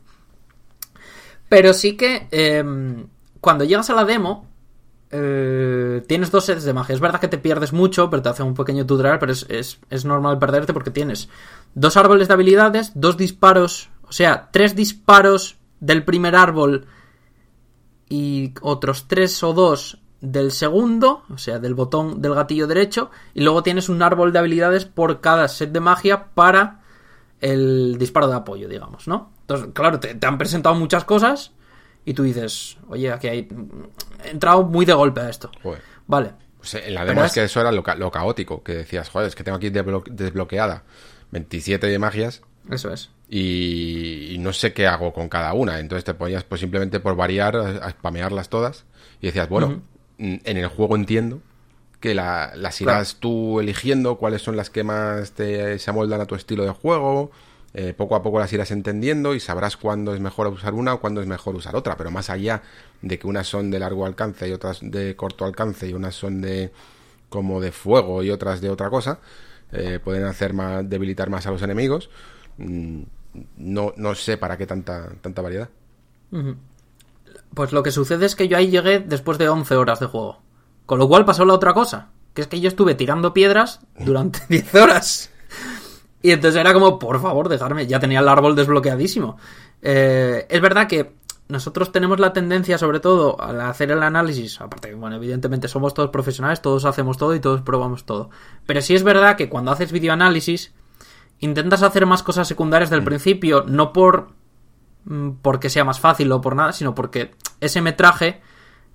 Pero 1.48 1.72
sí 1.72 1.96
que 1.96 2.28
em, 2.30 3.06
cuando 3.40 3.64
llegas 3.64 3.90
a 3.90 3.94
la 3.94 4.04
demo, 4.04 4.46
eh, 5.12 6.02
tienes 6.08 6.30
dos 6.30 6.46
sets 6.46 6.64
de 6.64 6.72
magia. 6.72 6.94
Es 6.94 7.00
verdad 7.00 7.20
que 7.20 7.28
te 7.28 7.38
pierdes 7.38 7.72
mucho, 7.72 8.10
pero 8.10 8.22
te 8.22 8.30
hace 8.30 8.42
un 8.42 8.54
pequeño 8.54 8.86
tutorial, 8.86 9.18
pero 9.18 9.32
es, 9.32 9.46
es- 9.48 9.78
es 9.90 10.04
normal 10.04 10.38
perderte 10.38 10.72
porque 10.72 10.90
tienes 10.90 11.28
dos 11.74 11.96
árboles 11.96 12.28
de 12.28 12.34
habilidades, 12.34 12.92
dos 12.94 13.16
disparos, 13.16 13.90
o 14.02 14.12
sea, 14.12 14.48
tres 14.52 14.74
disparos 14.74 15.56
del 15.80 16.04
primer 16.04 16.34
árbol 16.34 16.86
y 18.08 18.52
otros 18.60 19.06
tres 19.08 19.42
o 19.42 19.52
dos 19.52 19.98
del 20.20 20.52
segundo, 20.52 21.24
o 21.30 21.38
sea, 21.38 21.58
del 21.58 21.74
botón 21.74 22.22
del 22.22 22.34
gatillo 22.34 22.66
derecho, 22.66 23.10
y 23.34 23.40
luego 23.42 23.62
tienes 23.62 23.88
un 23.88 24.02
árbol 24.02 24.32
de 24.32 24.38
habilidades 24.38 24.84
por 24.84 25.20
cada 25.20 25.48
set 25.48 25.72
de 25.72 25.80
magia 25.80 26.26
para 26.34 26.80
el 27.40 27.96
disparo 27.98 28.28
de 28.28 28.34
apoyo, 28.36 28.68
digamos, 28.68 29.08
¿no? 29.08 29.32
Entonces, 29.40 29.70
claro, 29.74 29.98
te, 29.98 30.14
te 30.14 30.26
han 30.26 30.38
presentado 30.38 30.76
muchas 30.76 31.04
cosas 31.04 31.52
y 32.04 32.14
tú 32.14 32.22
dices, 32.24 32.76
oye, 32.88 33.10
aquí 33.12 33.28
hay... 33.28 33.48
He 34.24 34.30
entrado 34.30 34.62
muy 34.64 34.84
de 34.84 34.92
golpe 34.92 35.20
a 35.20 35.28
esto. 35.30 35.50
Joder. 35.62 35.80
Vale. 36.06 36.32
Pues 36.58 36.74
en 36.74 36.94
la 36.94 37.04
demo 37.04 37.20
es 37.22 37.26
es- 37.28 37.34
que 37.34 37.44
eso 37.44 37.60
era 37.60 37.72
lo, 37.72 37.82
ca- 37.82 37.94
lo 37.96 38.10
caótico, 38.10 38.62
que 38.62 38.74
decías, 38.74 39.08
joder, 39.08 39.28
es 39.28 39.34
que 39.34 39.42
tengo 39.44 39.56
aquí 39.58 39.70
desblo- 39.70 40.04
desbloqueada 40.08 40.84
27 41.32 41.86
de 41.88 41.98
magias 41.98 42.42
Eso 42.70 42.92
es. 42.92 43.10
y, 43.28 44.32
y 44.34 44.38
no 44.38 44.52
sé 44.52 44.72
qué 44.72 44.86
hago 44.86 45.12
con 45.12 45.28
cada 45.28 45.52
una. 45.54 45.78
Entonces 45.80 46.04
te 46.04 46.14
ponías 46.14 46.44
pues 46.44 46.60
simplemente 46.60 47.00
por 47.00 47.16
variar 47.16 47.56
a, 47.56 47.90
spamearlas 47.90 48.48
todas 48.48 48.84
y 49.20 49.26
decías, 49.26 49.48
bueno, 49.48 49.82
mm, 50.18 50.34
en 50.44 50.56
el 50.56 50.66
juego 50.68 50.94
entiendo 50.96 51.40
que 52.00 52.14
la- 52.14 52.52
las 52.56 52.80
irás 52.80 53.16
tú 53.20 53.60
eligiendo 53.60 54.16
cuáles 54.16 54.42
son 54.42 54.56
las 54.56 54.70
que 54.70 54.82
más 54.84 55.32
te, 55.32 55.78
se 55.78 55.90
amoldan 55.90 56.20
a 56.20 56.26
tu 56.26 56.34
estilo 56.34 56.64
de 56.64 56.70
juego. 56.70 57.30
Eh, 57.74 57.94
poco 57.94 58.16
a 58.16 58.22
poco 58.22 58.38
las 58.38 58.52
irás 58.52 58.70
entendiendo 58.70 59.34
y 59.34 59.40
sabrás 59.40 59.76
cuándo 59.76 60.14
es 60.14 60.20
mejor 60.20 60.48
usar 60.48 60.74
una 60.74 60.94
o 60.94 61.00
cuándo 61.00 61.20
es 61.20 61.26
mejor 61.26 61.54
usar 61.56 61.76
otra. 61.76 61.96
Pero 61.96 62.10
más 62.10 62.30
allá 62.30 62.62
de 63.02 63.18
que 63.18 63.26
unas 63.26 63.46
son 63.48 63.70
de 63.70 63.78
largo 63.78 64.06
alcance 64.06 64.48
y 64.48 64.52
otras 64.52 64.78
de 64.82 65.16
corto 65.16 65.44
alcance 65.44 65.88
y 65.88 65.92
unas 65.94 66.14
son 66.14 66.40
de 66.40 66.72
como 67.28 67.60
de 67.60 67.72
fuego 67.72 68.22
y 68.22 68.30
otras 68.30 68.60
de 68.60 68.70
otra 68.70 68.90
cosa, 68.90 69.20
eh, 69.72 70.00
pueden 70.02 70.24
hacer 70.24 70.52
más, 70.54 70.88
debilitar 70.88 71.30
más 71.30 71.46
a 71.46 71.50
los 71.50 71.62
enemigos. 71.62 72.10
Mm, 72.58 73.02
No, 73.56 73.94
no 73.96 74.14
sé 74.14 74.36
para 74.36 74.58
qué 74.58 74.66
tanta, 74.66 75.10
tanta 75.22 75.40
variedad. 75.42 75.70
Pues 77.54 77.72
lo 77.72 77.82
que 77.82 77.90
sucede 77.90 78.26
es 78.26 78.34
que 78.36 78.48
yo 78.48 78.56
ahí 78.56 78.70
llegué 78.70 78.98
después 79.00 79.38
de 79.38 79.48
11 79.48 79.76
horas 79.76 80.00
de 80.00 80.06
juego. 80.06 80.40
Con 80.86 80.98
lo 80.98 81.08
cual 81.08 81.24
pasó 81.24 81.44
la 81.44 81.54
otra 81.54 81.74
cosa, 81.74 82.10
que 82.34 82.42
es 82.42 82.48
que 82.48 82.60
yo 82.60 82.68
estuve 82.68 82.94
tirando 82.94 83.34
piedras 83.34 83.80
durante 83.98 84.40
10 84.48 84.74
horas. 84.74 85.31
Y 86.22 86.30
entonces 86.30 86.60
era 86.60 86.72
como, 86.72 86.98
por 86.98 87.20
favor, 87.20 87.48
dejarme. 87.48 87.86
Ya 87.86 87.98
tenía 87.98 88.20
el 88.20 88.28
árbol 88.28 88.54
desbloqueadísimo. 88.54 89.36
Eh, 89.82 90.46
es 90.48 90.60
verdad 90.60 90.86
que 90.86 91.16
nosotros 91.48 91.92
tenemos 91.92 92.20
la 92.20 92.32
tendencia, 92.32 92.78
sobre 92.78 93.00
todo, 93.00 93.40
al 93.40 93.60
hacer 93.60 93.90
el 93.90 94.02
análisis, 94.02 94.60
aparte, 94.60 94.94
bueno, 94.94 95.16
evidentemente 95.16 95.68
somos 95.68 95.92
todos 95.92 96.10
profesionales, 96.10 96.62
todos 96.62 96.84
hacemos 96.84 97.18
todo 97.18 97.34
y 97.34 97.40
todos 97.40 97.60
probamos 97.60 98.06
todo. 98.06 98.30
Pero 98.64 98.80
sí 98.80 98.94
es 98.94 99.02
verdad 99.02 99.36
que 99.36 99.48
cuando 99.48 99.70
haces 99.70 99.92
videoanálisis, 99.92 100.72
intentas 101.40 101.82
hacer 101.82 102.06
más 102.06 102.22
cosas 102.22 102.48
secundarias 102.48 102.88
del 102.88 103.04
principio, 103.04 103.64
no 103.66 103.92
por 103.92 104.30
mm, 105.04 105.30
porque 105.42 105.68
sea 105.68 105.84
más 105.84 106.00
fácil 106.00 106.30
o 106.32 106.40
por 106.40 106.56
nada, 106.56 106.72
sino 106.72 106.94
porque 106.94 107.34
ese 107.60 107.82
metraje 107.82 108.40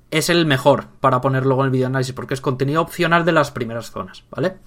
es 0.10 0.30
el 0.30 0.46
mejor 0.46 0.88
para 1.00 1.22
poner 1.22 1.46
luego 1.46 1.62
en 1.62 1.66
el 1.66 1.72
videoanálisis, 1.72 2.14
porque 2.14 2.34
es 2.34 2.42
contenido 2.42 2.82
opcional 2.82 3.26
de 3.26 3.34
las 3.34 3.52
primeras 3.52 3.92
zonas, 3.92 4.24
¿vale? 4.32 4.58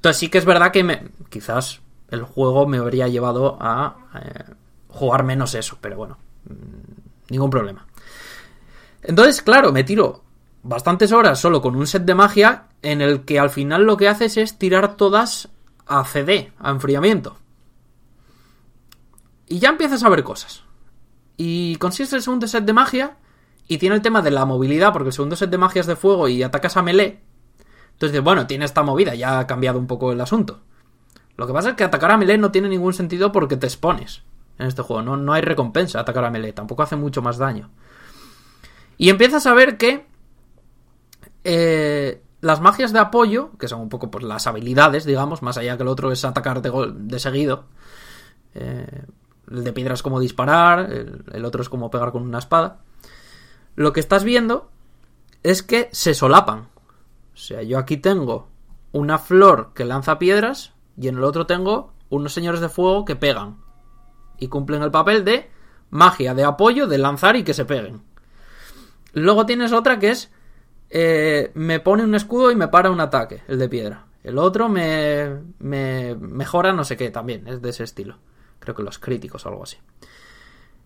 Entonces 0.00 0.18
sí 0.18 0.28
que 0.30 0.38
es 0.38 0.46
verdad 0.46 0.72
que 0.72 0.82
me, 0.82 1.08
quizás 1.28 1.82
el 2.08 2.22
juego 2.22 2.66
me 2.66 2.78
habría 2.78 3.06
llevado 3.06 3.58
a 3.60 3.96
eh, 4.14 4.54
jugar 4.88 5.24
menos 5.24 5.54
eso, 5.54 5.76
pero 5.78 5.98
bueno, 5.98 6.16
mm, 6.48 7.32
ningún 7.32 7.50
problema. 7.50 7.86
Entonces, 9.02 9.42
claro, 9.42 9.72
me 9.72 9.84
tiro 9.84 10.24
bastantes 10.62 11.12
horas 11.12 11.38
solo 11.38 11.60
con 11.60 11.76
un 11.76 11.86
set 11.86 12.06
de 12.06 12.14
magia 12.14 12.68
en 12.80 13.02
el 13.02 13.26
que 13.26 13.38
al 13.38 13.50
final 13.50 13.82
lo 13.84 13.98
que 13.98 14.08
haces 14.08 14.38
es 14.38 14.56
tirar 14.56 14.96
todas 14.96 15.50
a 15.86 16.02
CD, 16.04 16.50
a 16.58 16.70
enfriamiento. 16.70 17.36
Y 19.48 19.58
ya 19.58 19.68
empiezas 19.68 20.02
a 20.02 20.08
ver 20.08 20.24
cosas. 20.24 20.62
Y 21.36 21.76
consigues 21.76 22.14
el 22.14 22.22
segundo 22.22 22.46
set 22.46 22.64
de 22.64 22.72
magia 22.72 23.18
y 23.68 23.76
tiene 23.76 23.96
el 23.96 24.02
tema 24.02 24.22
de 24.22 24.30
la 24.30 24.46
movilidad, 24.46 24.94
porque 24.94 25.08
el 25.08 25.12
segundo 25.12 25.36
set 25.36 25.50
de 25.50 25.58
magia 25.58 25.80
es 25.80 25.86
de 25.86 25.96
fuego 25.96 26.26
y 26.26 26.42
atacas 26.42 26.78
a 26.78 26.82
melee. 26.82 27.20
Entonces, 28.00 28.22
bueno, 28.22 28.46
tiene 28.46 28.64
esta 28.64 28.82
movida, 28.82 29.14
ya 29.14 29.38
ha 29.38 29.46
cambiado 29.46 29.78
un 29.78 29.86
poco 29.86 30.10
el 30.10 30.20
asunto. 30.22 30.60
Lo 31.36 31.46
que 31.46 31.52
pasa 31.52 31.68
es 31.70 31.74
que 31.76 31.84
atacar 31.84 32.10
a 32.10 32.16
melee 32.16 32.38
no 32.38 32.50
tiene 32.50 32.70
ningún 32.70 32.94
sentido 32.94 33.30
porque 33.30 33.58
te 33.58 33.66
expones 33.66 34.22
en 34.58 34.68
este 34.68 34.80
juego. 34.80 35.02
No, 35.02 35.18
no 35.18 35.34
hay 35.34 35.42
recompensa 35.42 36.00
atacar 36.00 36.24
a 36.24 36.30
melee, 36.30 36.54
tampoco 36.54 36.82
hace 36.82 36.96
mucho 36.96 37.20
más 37.20 37.36
daño. 37.36 37.68
Y 38.96 39.10
empiezas 39.10 39.44
a 39.44 39.52
ver 39.52 39.76
que 39.76 40.06
eh, 41.44 42.22
las 42.40 42.62
magias 42.62 42.94
de 42.94 43.00
apoyo, 43.00 43.50
que 43.58 43.68
son 43.68 43.82
un 43.82 43.90
poco 43.90 44.10
pues, 44.10 44.24
las 44.24 44.46
habilidades, 44.46 45.04
digamos, 45.04 45.42
más 45.42 45.58
allá 45.58 45.76
que 45.76 45.82
el 45.82 45.88
otro 45.90 46.10
es 46.10 46.24
atacar 46.24 46.62
de, 46.62 46.72
de 46.94 47.18
seguido. 47.18 47.66
Eh, 48.54 49.04
el 49.50 49.62
de 49.62 49.72
piedra 49.74 49.92
es 49.92 50.02
como 50.02 50.20
disparar, 50.20 50.90
el 50.90 51.44
otro 51.44 51.60
es 51.60 51.68
como 51.68 51.90
pegar 51.90 52.12
con 52.12 52.22
una 52.22 52.38
espada. 52.38 52.78
Lo 53.76 53.92
que 53.92 54.00
estás 54.00 54.24
viendo 54.24 54.70
es 55.42 55.62
que 55.62 55.90
se 55.92 56.14
solapan. 56.14 56.69
O 57.40 57.42
sea, 57.42 57.62
yo 57.62 57.78
aquí 57.78 57.96
tengo 57.96 58.48
una 58.92 59.16
flor 59.16 59.72
que 59.74 59.86
lanza 59.86 60.18
piedras 60.18 60.74
y 61.00 61.08
en 61.08 61.16
el 61.16 61.24
otro 61.24 61.46
tengo 61.46 61.94
unos 62.10 62.34
señores 62.34 62.60
de 62.60 62.68
fuego 62.68 63.06
que 63.06 63.16
pegan. 63.16 63.56
Y 64.38 64.48
cumplen 64.48 64.82
el 64.82 64.90
papel 64.90 65.24
de 65.24 65.50
magia, 65.88 66.34
de 66.34 66.44
apoyo, 66.44 66.86
de 66.86 66.98
lanzar 66.98 67.36
y 67.36 67.42
que 67.42 67.54
se 67.54 67.64
peguen. 67.64 68.02
Luego 69.14 69.46
tienes 69.46 69.72
otra 69.72 69.98
que 69.98 70.10
es 70.10 70.30
eh, 70.90 71.50
me 71.54 71.80
pone 71.80 72.04
un 72.04 72.14
escudo 72.14 72.50
y 72.50 72.56
me 72.56 72.68
para 72.68 72.90
un 72.90 73.00
ataque, 73.00 73.42
el 73.48 73.58
de 73.58 73.70
piedra. 73.70 74.04
El 74.22 74.36
otro 74.36 74.68
me, 74.68 75.38
me 75.60 76.14
mejora 76.16 76.74
no 76.74 76.84
sé 76.84 76.98
qué 76.98 77.10
también, 77.10 77.48
es 77.48 77.62
de 77.62 77.70
ese 77.70 77.84
estilo. 77.84 78.18
Creo 78.58 78.74
que 78.74 78.82
los 78.82 78.98
críticos 78.98 79.46
o 79.46 79.48
algo 79.48 79.62
así. 79.62 79.78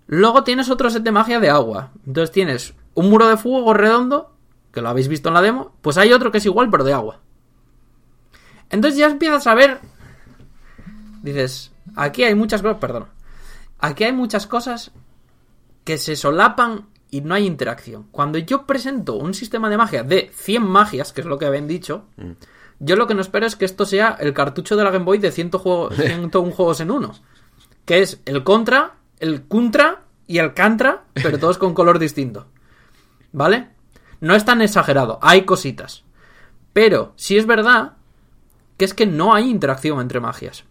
Luego 0.06 0.44
tienes 0.44 0.70
otro 0.70 0.88
set 0.88 1.02
de 1.02 1.10
magia 1.10 1.40
de 1.40 1.50
agua. 1.50 1.90
Entonces 2.06 2.30
tienes 2.30 2.74
un 2.94 3.10
muro 3.10 3.26
de 3.26 3.36
fuego 3.36 3.74
redondo, 3.74 4.33
que 4.74 4.82
lo 4.82 4.88
habéis 4.88 5.08
visto 5.08 5.28
en 5.28 5.34
la 5.34 5.40
demo. 5.40 5.72
Pues 5.80 5.96
hay 5.96 6.12
otro 6.12 6.32
que 6.32 6.38
es 6.38 6.46
igual, 6.46 6.68
pero 6.68 6.84
de 6.84 6.92
agua. 6.92 7.20
Entonces 8.70 8.98
ya 8.98 9.06
empiezas 9.06 9.46
a 9.46 9.54
ver. 9.54 9.80
Dices, 11.22 11.72
aquí 11.94 12.24
hay 12.24 12.34
muchas 12.34 12.60
cosas, 12.60 12.78
perdón. 12.78 13.06
Aquí 13.78 14.04
hay 14.04 14.12
muchas 14.12 14.46
cosas 14.46 14.90
que 15.84 15.96
se 15.96 16.16
solapan 16.16 16.88
y 17.10 17.20
no 17.20 17.34
hay 17.34 17.46
interacción. 17.46 18.08
Cuando 18.10 18.38
yo 18.38 18.66
presento 18.66 19.14
un 19.14 19.32
sistema 19.32 19.70
de 19.70 19.76
magia 19.76 20.02
de 20.02 20.30
100 20.34 20.62
magias, 20.62 21.12
que 21.12 21.20
es 21.20 21.26
lo 21.26 21.38
que 21.38 21.46
habían 21.46 21.68
dicho, 21.68 22.06
mm. 22.16 22.32
yo 22.80 22.96
lo 22.96 23.06
que 23.06 23.14
no 23.14 23.20
espero 23.20 23.46
es 23.46 23.54
que 23.54 23.64
esto 23.64 23.86
sea 23.86 24.16
el 24.18 24.34
cartucho 24.34 24.76
de 24.76 24.82
la 24.82 24.90
Game 24.90 25.04
Boy 25.04 25.18
de 25.18 25.30
100 25.30 25.52
101 25.52 26.52
juegos 26.56 26.80
en 26.80 26.90
uno. 26.90 27.14
Que 27.84 28.00
es 28.00 28.20
el 28.24 28.42
contra, 28.42 28.96
el 29.20 29.46
contra 29.46 30.02
y 30.26 30.38
el 30.38 30.52
cantra, 30.54 31.04
pero 31.14 31.38
todos 31.40 31.58
con 31.58 31.74
color 31.74 32.00
distinto. 32.00 32.48
¿Vale? 33.32 33.73
No 34.24 34.34
es 34.34 34.46
tan 34.46 34.62
exagerado, 34.62 35.18
hay 35.20 35.42
cositas. 35.42 36.02
Pero 36.72 37.12
si 37.16 37.36
es 37.36 37.44
verdad 37.44 37.92
que 38.78 38.86
es 38.86 38.94
que 38.94 39.04
no 39.04 39.34
hay 39.34 39.50
interacción 39.50 40.00
entre 40.00 40.18
magias. 40.18 40.64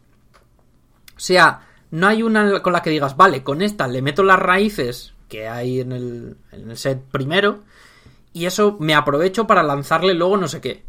O 1.15 1.19
sea, 1.19 1.61
no 1.91 2.07
hay 2.07 2.23
una 2.23 2.63
con 2.63 2.73
la 2.73 2.81
que 2.81 2.89
digas, 2.89 3.15
vale, 3.15 3.43
con 3.43 3.61
esta 3.61 3.87
le 3.87 4.01
meto 4.01 4.23
las 4.23 4.39
raíces 4.39 5.13
que 5.29 5.47
hay 5.47 5.81
en 5.81 5.91
el, 5.91 6.37
en 6.51 6.71
el 6.71 6.77
set 6.77 7.03
primero 7.11 7.59
y 8.33 8.47
eso 8.47 8.77
me 8.79 8.95
aprovecho 8.95 9.45
para 9.45 9.61
lanzarle 9.61 10.15
luego 10.15 10.35
no 10.37 10.47
sé 10.47 10.59
qué. 10.59 10.83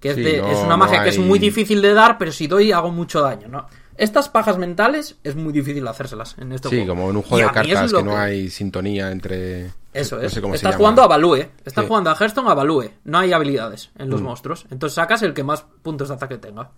Que 0.00 0.10
es, 0.12 0.16
de, 0.16 0.38
es 0.38 0.58
una 0.64 0.78
magia 0.78 1.04
que 1.04 1.10
es 1.10 1.18
muy 1.18 1.38
difícil 1.38 1.82
de 1.82 1.92
dar, 1.92 2.16
pero 2.16 2.32
si 2.32 2.46
doy 2.46 2.72
hago 2.72 2.90
mucho 2.90 3.20
daño, 3.20 3.48
¿no? 3.48 3.68
Estas 3.98 4.30
pajas 4.30 4.56
mentales 4.56 5.18
es 5.22 5.36
muy 5.36 5.52
difícil 5.52 5.86
hacérselas 5.86 6.36
en 6.38 6.52
este 6.52 6.68
juego. 6.68 6.84
Sí, 6.84 6.88
como 6.88 7.10
en 7.10 7.16
un 7.16 7.22
juego 7.22 7.46
de 7.46 7.52
cartas 7.52 7.92
que, 7.92 8.02
no 8.02 8.16
hay 8.16 8.48
sintonía 8.48 9.12
entre. 9.12 9.70
Eso 9.92 10.20
es. 10.20 10.36
Estás 10.36 10.76
jugando 10.76 11.02
a 11.02 11.06
Value. 11.06 11.48
Estás 11.64 11.86
jugando 11.86 12.10
a 12.10 12.14
Hearthstone 12.14 12.48
a 12.50 12.54
Value. 12.54 12.90
No 13.04 13.18
hay 13.18 13.32
habilidades 13.32 13.90
en 13.98 14.08
los 14.08 14.22
mm. 14.22 14.24
monstruos. 14.24 14.66
Entonces 14.70 14.94
sacas 14.94 15.22
el 15.22 15.34
que 15.34 15.44
más 15.44 15.62
puntos 15.82 16.08
de 16.08 16.14
ataque 16.14 16.38
tenga. 16.38 16.70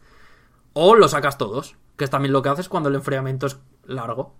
O 0.73 0.97
lo 0.97 1.09
sacas 1.09 1.39
todos. 1.39 1.77
Que 1.97 2.05
es 2.05 2.11
también 2.11 2.32
lo 2.32 2.43
que 2.43 2.49
haces 2.49 2.69
cuando 2.69 2.89
el 2.89 2.97
enfriamiento 2.97 3.47
es 3.47 3.59
largo. 3.86 4.35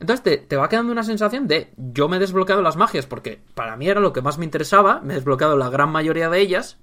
Entonces 0.00 0.22
te, 0.22 0.38
te, 0.38 0.56
va 0.56 0.68
quedando 0.68 0.90
una 0.90 1.04
sensación 1.04 1.46
de 1.46 1.72
yo 1.76 2.08
me 2.08 2.16
he 2.16 2.20
desbloqueado 2.20 2.60
las 2.60 2.76
magias 2.76 3.06
porque 3.06 3.40
para 3.54 3.76
mí 3.76 3.88
era 3.88 4.00
lo 4.00 4.12
que 4.12 4.20
más 4.20 4.36
me 4.36 4.44
interesaba. 4.44 5.00
Me 5.00 5.14
he 5.14 5.16
desbloqueado 5.16 5.56
la 5.56 5.70
gran 5.70 5.90
mayoría 5.90 6.28
de 6.28 6.40
ellas. 6.40 6.78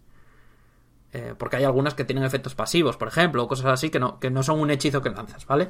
Eh, 1.13 1.35
porque 1.37 1.57
hay 1.57 1.63
algunas 1.63 1.93
que 1.93 2.03
tienen 2.03 2.25
efectos 2.25 2.53
pasivos, 2.55 2.97
por 2.97 3.07
ejemplo, 3.07 3.43
o 3.43 3.47
cosas 3.47 3.67
así 3.67 3.89
que 3.89 3.99
no, 3.99 4.19
que 4.19 4.29
no 4.29 4.43
son 4.43 4.59
un 4.59 4.71
hechizo 4.71 5.01
que 5.01 5.09
lanzas, 5.09 5.45
¿vale? 5.45 5.69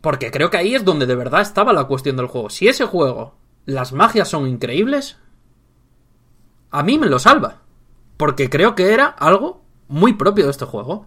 Porque 0.00 0.30
creo 0.30 0.50
que 0.50 0.56
ahí 0.56 0.74
es 0.74 0.84
donde 0.84 1.06
de 1.06 1.14
verdad 1.14 1.42
estaba 1.42 1.72
la 1.72 1.84
cuestión 1.84 2.16
del 2.16 2.26
juego. 2.26 2.50
Si 2.50 2.66
ese 2.66 2.86
juego, 2.86 3.34
las 3.66 3.92
magias 3.92 4.28
son 4.28 4.46
increíbles, 4.46 5.18
a 6.70 6.82
mí 6.82 6.98
me 6.98 7.06
lo 7.06 7.18
salva. 7.18 7.62
Porque 8.16 8.50
creo 8.50 8.74
que 8.74 8.92
era 8.92 9.06
algo 9.06 9.62
muy 9.88 10.14
propio 10.14 10.44
de 10.44 10.50
este 10.50 10.64
juego. 10.66 11.06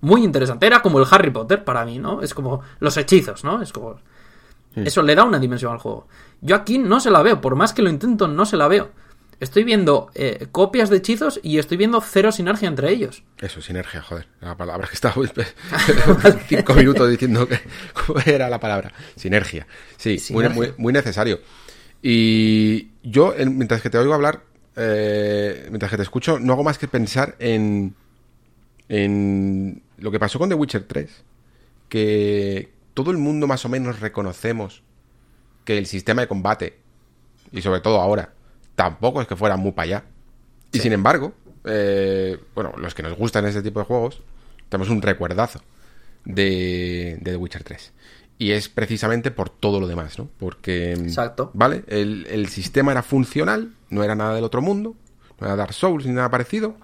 Muy 0.00 0.24
interesante. 0.24 0.66
Era 0.66 0.82
como 0.82 0.98
el 0.98 1.06
Harry 1.10 1.30
Potter 1.30 1.64
para 1.64 1.84
mí, 1.84 1.98
¿no? 1.98 2.22
Es 2.22 2.34
como 2.34 2.62
los 2.78 2.96
hechizos, 2.96 3.44
¿no? 3.44 3.62
Es 3.62 3.72
como... 3.72 3.96
Eso 4.76 5.02
le 5.02 5.16
da 5.16 5.24
una 5.24 5.40
dimensión 5.40 5.72
al 5.72 5.78
juego. 5.78 6.06
Yo 6.40 6.54
aquí 6.54 6.78
no 6.78 7.00
se 7.00 7.10
la 7.10 7.22
veo. 7.22 7.40
Por 7.40 7.56
más 7.56 7.72
que 7.72 7.82
lo 7.82 7.90
intento, 7.90 8.28
no 8.28 8.46
se 8.46 8.56
la 8.56 8.68
veo. 8.68 8.90
Estoy 9.40 9.64
viendo 9.64 10.10
eh, 10.14 10.48
copias 10.52 10.90
de 10.90 10.98
hechizos 10.98 11.40
y 11.42 11.58
estoy 11.58 11.78
viendo 11.78 11.98
cero 12.02 12.30
sinergia 12.30 12.68
entre 12.68 12.90
ellos. 12.90 13.22
Eso, 13.38 13.62
sinergia, 13.62 14.02
joder. 14.02 14.28
La 14.42 14.54
palabra 14.54 14.86
que 14.86 14.92
estaba 14.92 15.14
cinco 16.46 16.74
minutos 16.74 17.08
diciendo 17.08 17.48
que 17.48 17.58
era 18.26 18.50
la 18.50 18.60
palabra. 18.60 18.92
Sinergia. 19.16 19.66
Sí, 19.96 20.18
muy, 20.30 20.74
muy, 20.76 20.92
necesario. 20.92 21.40
Y 22.02 22.88
yo, 23.02 23.34
mientras 23.46 23.82
que 23.82 23.90
te 23.90 23.98
oigo 23.98 24.14
hablar, 24.14 24.42
eh, 24.76 25.66
mientras 25.68 25.90
que 25.90 25.96
te 25.96 26.02
escucho, 26.02 26.38
no 26.38 26.52
hago 26.54 26.64
más 26.64 26.78
que 26.78 26.88
pensar 26.88 27.36
en, 27.38 27.94
en 28.88 29.82
lo 29.98 30.10
que 30.10 30.18
pasó 30.18 30.38
con 30.38 30.48
The 30.48 30.54
Witcher 30.54 30.84
3. 30.84 31.24
Que 31.88 32.70
todo 32.94 33.10
el 33.10 33.18
mundo 33.18 33.46
más 33.46 33.64
o 33.64 33.68
menos 33.68 34.00
reconocemos 34.00 34.82
que 35.64 35.78
el 35.78 35.86
sistema 35.86 36.22
de 36.22 36.28
combate, 36.28 36.78
y 37.52 37.62
sobre 37.62 37.80
todo 37.80 38.00
ahora, 38.00 38.32
tampoco 38.74 39.20
es 39.20 39.28
que 39.28 39.36
fuera 39.36 39.56
muy 39.56 39.72
para 39.72 39.84
allá. 39.84 40.04
Y 40.72 40.78
sin 40.78 40.92
embargo, 40.92 41.34
eh, 41.64 42.38
bueno, 42.54 42.72
los 42.76 42.94
que 42.94 43.02
nos 43.02 43.16
gustan 43.16 43.44
ese 43.46 43.62
tipo 43.62 43.80
de 43.80 43.86
juegos, 43.86 44.22
tenemos 44.68 44.88
un 44.88 45.02
recuerdazo 45.02 45.60
de, 46.24 47.18
de 47.20 47.32
The 47.32 47.36
Witcher 47.36 47.64
3. 47.64 47.92
Y 48.40 48.52
es 48.52 48.70
precisamente 48.70 49.30
por 49.30 49.50
todo 49.50 49.80
lo 49.80 49.86
demás, 49.86 50.18
¿no? 50.18 50.30
Porque. 50.38 50.92
Exacto. 50.92 51.50
¿Vale? 51.52 51.84
El, 51.88 52.26
el, 52.30 52.48
sistema 52.48 52.90
era 52.90 53.02
funcional, 53.02 53.74
no 53.90 54.02
era 54.02 54.14
nada 54.14 54.34
del 54.34 54.44
otro 54.44 54.62
mundo, 54.62 54.96
no 55.38 55.46
era 55.46 55.56
Dark 55.56 55.74
Souls 55.74 56.06
ni 56.06 56.14
nada 56.14 56.30
parecido. 56.30 56.74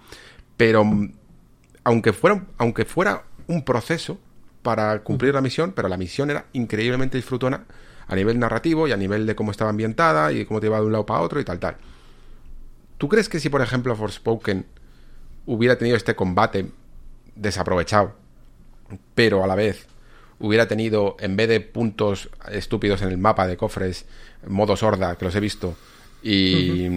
Pero 0.55 0.85
aunque 1.83 2.13
fuera, 2.13 2.45
aunque 2.59 2.85
fuera 2.85 3.23
un 3.47 3.65
proceso 3.65 4.19
para 4.61 5.01
cumplir 5.01 5.33
la 5.33 5.41
misión, 5.41 5.71
pero 5.71 5.87
la 5.87 5.97
misión 5.97 6.29
era 6.29 6.45
increíblemente 6.53 7.17
disfrutona 7.17 7.65
a 8.05 8.15
nivel 8.15 8.37
narrativo 8.37 8.87
y 8.87 8.91
a 8.91 8.97
nivel 8.97 9.25
de 9.25 9.35
cómo 9.35 9.49
estaba 9.49 9.71
ambientada 9.71 10.31
y 10.31 10.45
cómo 10.45 10.59
te 10.59 10.67
iba 10.67 10.79
de 10.79 10.85
un 10.85 10.91
lado 10.91 11.07
para 11.07 11.21
otro 11.21 11.39
y 11.39 11.43
tal, 11.43 11.57
tal. 11.57 11.77
¿Tú 12.99 13.09
crees 13.09 13.29
que 13.29 13.39
si, 13.39 13.49
por 13.49 13.63
ejemplo, 13.63 13.95
Forspoken 13.95 14.63
hubiera 15.47 15.75
tenido 15.75 15.97
este 15.97 16.15
combate 16.15 16.69
desaprovechado, 17.35 18.13
pero 19.15 19.43
a 19.43 19.47
la 19.47 19.55
vez 19.55 19.87
hubiera 20.39 20.67
tenido, 20.67 21.17
en 21.19 21.35
vez 21.35 21.47
de 21.49 21.59
puntos 21.61 22.29
estúpidos 22.51 23.01
en 23.01 23.09
el 23.09 23.17
mapa 23.17 23.47
de 23.47 23.57
cofres, 23.57 24.05
modo 24.47 24.75
sorda, 24.77 25.15
que 25.17 25.25
los 25.25 25.35
he 25.35 25.39
visto, 25.39 25.75
y, 26.23 26.87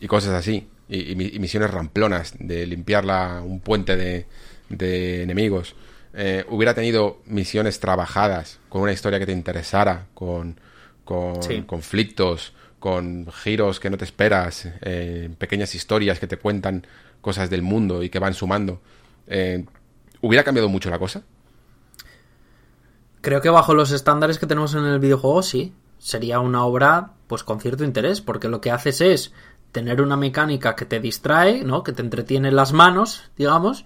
y 0.00 0.06
cosas 0.06 0.30
así, 0.34 0.66
y, 0.88 1.12
y 1.12 1.38
misiones 1.38 1.70
ramplonas 1.70 2.34
de 2.38 2.66
limpiar 2.66 3.04
la- 3.04 3.42
un 3.44 3.60
puente 3.60 3.96
de, 3.96 4.26
de 4.68 5.22
enemigos, 5.22 5.74
eh, 6.14 6.44
hubiera 6.48 6.74
tenido 6.74 7.20
misiones 7.26 7.80
trabajadas, 7.80 8.58
con 8.68 8.82
una 8.82 8.92
historia 8.92 9.18
que 9.18 9.26
te 9.26 9.32
interesara, 9.32 10.06
con, 10.14 10.58
con 11.04 11.42
Sí. 11.42 11.62
conflictos, 11.66 12.52
con 12.78 13.26
giros 13.32 13.80
que 13.80 13.90
no 13.90 13.96
te 13.98 14.04
esperas, 14.04 14.68
eh, 14.82 15.28
pequeñas 15.38 15.74
historias 15.74 16.18
que 16.18 16.26
te 16.26 16.36
cuentan 16.36 16.86
cosas 17.20 17.50
del 17.50 17.62
mundo 17.62 18.02
y 18.02 18.08
que 18.08 18.18
van 18.20 18.34
sumando. 18.34 18.80
Eh, 19.26 19.64
¿Hubiera 20.20 20.44
cambiado 20.44 20.68
mucho 20.68 20.88
la 20.90 20.98
cosa? 20.98 21.22
Creo 23.20 23.40
que 23.40 23.50
bajo 23.50 23.74
los 23.74 23.90
estándares 23.90 24.38
que 24.38 24.46
tenemos 24.46 24.74
en 24.74 24.84
el 24.84 24.98
videojuego, 24.98 25.42
sí. 25.42 25.74
Sería 25.98 26.38
una 26.40 26.64
obra, 26.64 27.12
pues 27.26 27.42
con 27.42 27.60
cierto 27.60 27.84
interés, 27.84 28.20
porque 28.20 28.48
lo 28.48 28.60
que 28.60 28.70
haces 28.70 29.00
es 29.00 29.32
tener 29.72 30.00
una 30.00 30.16
mecánica 30.16 30.76
que 30.76 30.84
te 30.84 31.00
distrae, 31.00 31.64
¿no? 31.64 31.82
Que 31.82 31.92
te 31.92 32.02
entretiene 32.02 32.52
las 32.52 32.72
manos, 32.72 33.30
digamos, 33.36 33.84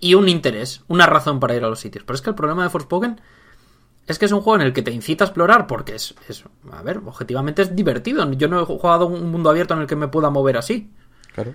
y 0.00 0.14
un 0.14 0.28
interés, 0.28 0.82
una 0.88 1.06
razón 1.06 1.40
para 1.40 1.54
ir 1.54 1.64
a 1.64 1.68
los 1.68 1.80
sitios. 1.80 2.04
Pero 2.04 2.14
es 2.14 2.22
que 2.22 2.30
el 2.30 2.36
problema 2.36 2.62
de 2.62 2.70
Forspoken 2.70 3.20
es 4.06 4.18
que 4.18 4.24
es 4.24 4.32
un 4.32 4.40
juego 4.40 4.60
en 4.60 4.66
el 4.66 4.72
que 4.72 4.82
te 4.82 4.90
incita 4.90 5.24
a 5.24 5.28
explorar 5.28 5.66
porque 5.66 5.94
es, 5.94 6.14
es 6.28 6.44
a 6.72 6.82
ver, 6.82 6.98
objetivamente 6.98 7.62
es 7.62 7.76
divertido. 7.76 8.28
Yo 8.32 8.48
no 8.48 8.60
he 8.60 8.64
jugado 8.64 9.06
un 9.06 9.30
mundo 9.30 9.50
abierto 9.50 9.74
en 9.74 9.80
el 9.80 9.86
que 9.86 9.96
me 9.96 10.08
pueda 10.08 10.30
mover 10.30 10.56
así. 10.56 10.90
Claro. 11.32 11.54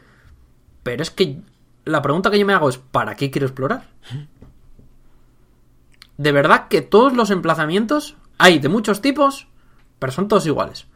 Pero 0.83 1.01
es 1.01 1.11
que 1.11 1.41
la 1.83 2.01
pregunta 2.01 2.31
que 2.31 2.39
yo 2.39 2.45
me 2.45 2.53
hago 2.53 2.69
es, 2.69 2.77
¿para 2.77 3.15
qué 3.15 3.31
quiero 3.31 3.47
explorar? 3.47 3.89
De 6.17 6.31
verdad 6.31 6.67
que 6.69 6.81
todos 6.81 7.13
los 7.13 7.29
emplazamientos 7.31 8.15
hay 8.37 8.59
de 8.59 8.69
muchos 8.69 9.01
tipos, 9.01 9.47
pero 9.99 10.11
son 10.11 10.27
todos 10.27 10.45
iguales. 10.45 10.87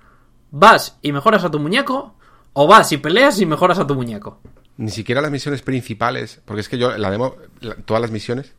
Vas 0.52 0.98
y 1.02 1.12
mejoras 1.12 1.44
a 1.44 1.52
tu 1.52 1.60
muñeco, 1.60 2.16
o 2.54 2.68
vas 2.68 2.92
y 2.92 2.98
peleas 2.98 3.40
y 3.40 3.46
mejoras 3.46 3.80
a 3.80 3.88
tu 3.88 3.96
muñeco. 3.96 4.40
Ni 4.78 4.90
siquiera 4.92 5.22
las 5.22 5.32
misiones 5.32 5.62
principales, 5.62 6.42
porque 6.46 6.62
es 6.62 6.70
que 6.70 6.78
yo, 6.78 6.98
la 6.98 7.12
demo, 7.12 7.36
la- 7.60 7.76
todas 7.76 8.02
las 8.02 8.12
misiones 8.12 8.54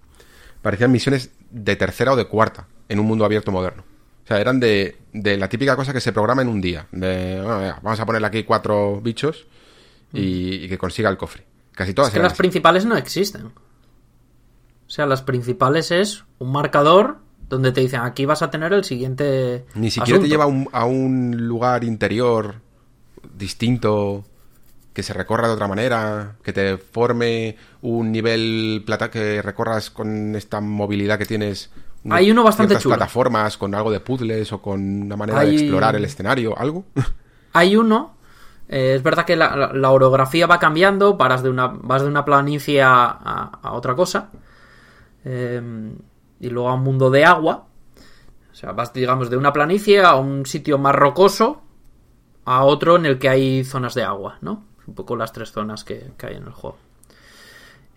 parecían 0.62 0.92
misiones 0.92 1.30
de 1.50 1.76
tercera 1.76 2.12
o 2.12 2.16
de 2.16 2.26
cuarta 2.26 2.66
en 2.88 3.00
un 3.00 3.06
mundo 3.06 3.24
abierto 3.24 3.50
moderno. 3.50 3.82
O 4.24 4.26
sea, 4.28 4.38
eran 4.40 4.60
de, 4.60 4.98
de 5.12 5.36
la 5.38 5.48
típica 5.48 5.74
cosa 5.76 5.92
que 5.92 6.00
se 6.00 6.12
programa 6.12 6.42
en 6.42 6.48
un 6.48 6.60
día. 6.60 6.86
De, 6.92 7.40
bueno, 7.42 7.58
venga, 7.58 7.80
vamos 7.82 7.98
a 7.98 8.06
ponerle 8.06 8.28
aquí 8.28 8.44
cuatro 8.44 9.00
bichos 9.00 9.46
y, 10.12 10.64
y 10.64 10.68
que 10.68 10.78
consiga 10.78 11.08
el 11.08 11.16
cofre. 11.16 11.44
Casi 11.72 11.94
todas 11.94 12.08
Es 12.08 12.12
que 12.12 12.18
eran 12.18 12.24
las 12.24 12.32
así. 12.34 12.38
principales 12.38 12.84
no 12.84 12.96
existen. 12.96 13.50
O 14.90 14.92
sea, 14.92 15.06
las 15.06 15.22
principales 15.22 15.92
es 15.92 16.24
un 16.40 16.50
marcador 16.50 17.18
donde 17.48 17.70
te 17.70 17.80
dicen 17.80 18.00
aquí 18.00 18.24
vas 18.24 18.42
a 18.42 18.50
tener 18.50 18.72
el 18.72 18.82
siguiente. 18.82 19.64
Ni 19.76 19.88
siquiera 19.88 20.16
asunto. 20.18 20.22
te 20.24 20.28
lleva 20.28 20.42
a 20.42 20.46
un, 20.48 20.68
a 20.72 20.84
un 20.84 21.46
lugar 21.46 21.84
interior 21.84 22.56
distinto 23.36 24.24
que 24.92 25.02
se 25.04 25.12
recorra 25.12 25.46
de 25.46 25.54
otra 25.54 25.68
manera, 25.68 26.34
que 26.42 26.52
te 26.52 26.76
forme 26.76 27.56
un 27.82 28.10
nivel 28.10 28.82
plata 28.84 29.10
que 29.10 29.40
recorras 29.42 29.90
con 29.90 30.34
esta 30.34 30.60
movilidad 30.60 31.18
que 31.18 31.26
tienes. 31.26 31.70
Hay 32.10 32.30
uno 32.30 32.42
bastante 32.42 32.76
chulo. 32.78 32.96
plataformas 32.96 33.56
con 33.56 33.74
algo 33.74 33.92
de 33.92 34.00
puzzles 34.00 34.52
o 34.52 34.60
con 34.60 35.02
una 35.02 35.16
manera 35.16 35.38
Hay- 35.40 35.50
de 35.50 35.56
explorar 35.62 35.94
el 35.94 36.04
escenario, 36.04 36.58
algo. 36.58 36.84
Hay 37.52 37.76
uno. 37.76 38.14
eh, 38.68 38.94
es 38.96 39.02
verdad 39.04 39.24
que 39.24 39.36
la, 39.36 39.54
la- 39.56 39.72
la 39.72 39.90
orografía 39.90 40.46
va 40.48 40.58
cambiando, 40.58 41.16
vas 41.16 41.42
de 41.42 41.50
una, 41.50 41.68
vas 41.68 42.02
de 42.02 42.08
una 42.08 42.24
planicie 42.24 42.82
a, 42.82 43.04
a- 43.04 43.58
a 43.62 43.72
otra 43.72 43.94
cosa. 43.94 44.30
Eh, 45.24 45.60
y 46.40 46.48
luego 46.48 46.68
a 46.68 46.74
un 46.74 46.82
mundo 46.82 47.10
de 47.10 47.24
agua. 47.24 47.66
O 48.50 48.54
sea, 48.54 48.72
vas, 48.72 48.92
digamos, 48.92 49.30
de 49.30 49.36
una 49.36 49.52
planicie 49.52 50.02
a 50.02 50.16
un 50.16 50.44
sitio 50.46 50.78
más 50.78 50.94
rocoso 50.94 51.62
a 52.44 52.64
otro 52.64 52.96
en 52.96 53.06
el 53.06 53.18
que 53.18 53.28
hay 53.28 53.64
zonas 53.64 53.94
de 53.94 54.02
agua, 54.02 54.38
¿no? 54.40 54.64
Un 54.86 54.94
poco 54.94 55.16
las 55.16 55.32
tres 55.32 55.52
zonas 55.52 55.84
que, 55.84 56.12
que 56.16 56.26
hay 56.26 56.36
en 56.36 56.44
el 56.44 56.52
juego. 56.52 56.76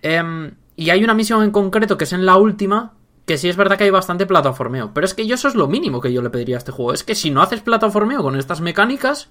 Em, 0.02 0.52
y 0.76 0.90
hay 0.90 1.04
una 1.04 1.14
misión 1.14 1.44
en 1.44 1.52
concreto 1.52 1.98
que 1.98 2.04
es 2.04 2.14
en 2.14 2.26
la 2.26 2.36
última, 2.38 2.94
que 3.26 3.38
sí 3.38 3.50
es 3.50 3.56
verdad 3.56 3.78
que 3.78 3.86
hay 3.86 3.90
bastante 3.90 4.26
plataformeo. 4.26 4.92
Pero 4.94 5.06
es 5.06 5.14
que 5.14 5.26
yo 5.26 5.36
eso 5.36 5.48
es 5.48 5.56
lo 5.56 5.68
mínimo 5.68 6.02
que 6.02 6.14
yo 6.14 6.22
le 6.22 6.30
pediría 6.30 6.58
a 6.58 6.60
este 6.60 6.72
juego. 6.72 6.94
Es 6.94 7.04
que 7.04 7.16
si 7.16 7.32
no 7.32 7.42
haces 7.42 7.62
plataformeo 7.62 8.22
con 8.22 8.36
estas 8.36 8.62
mecánicas, 8.62 9.30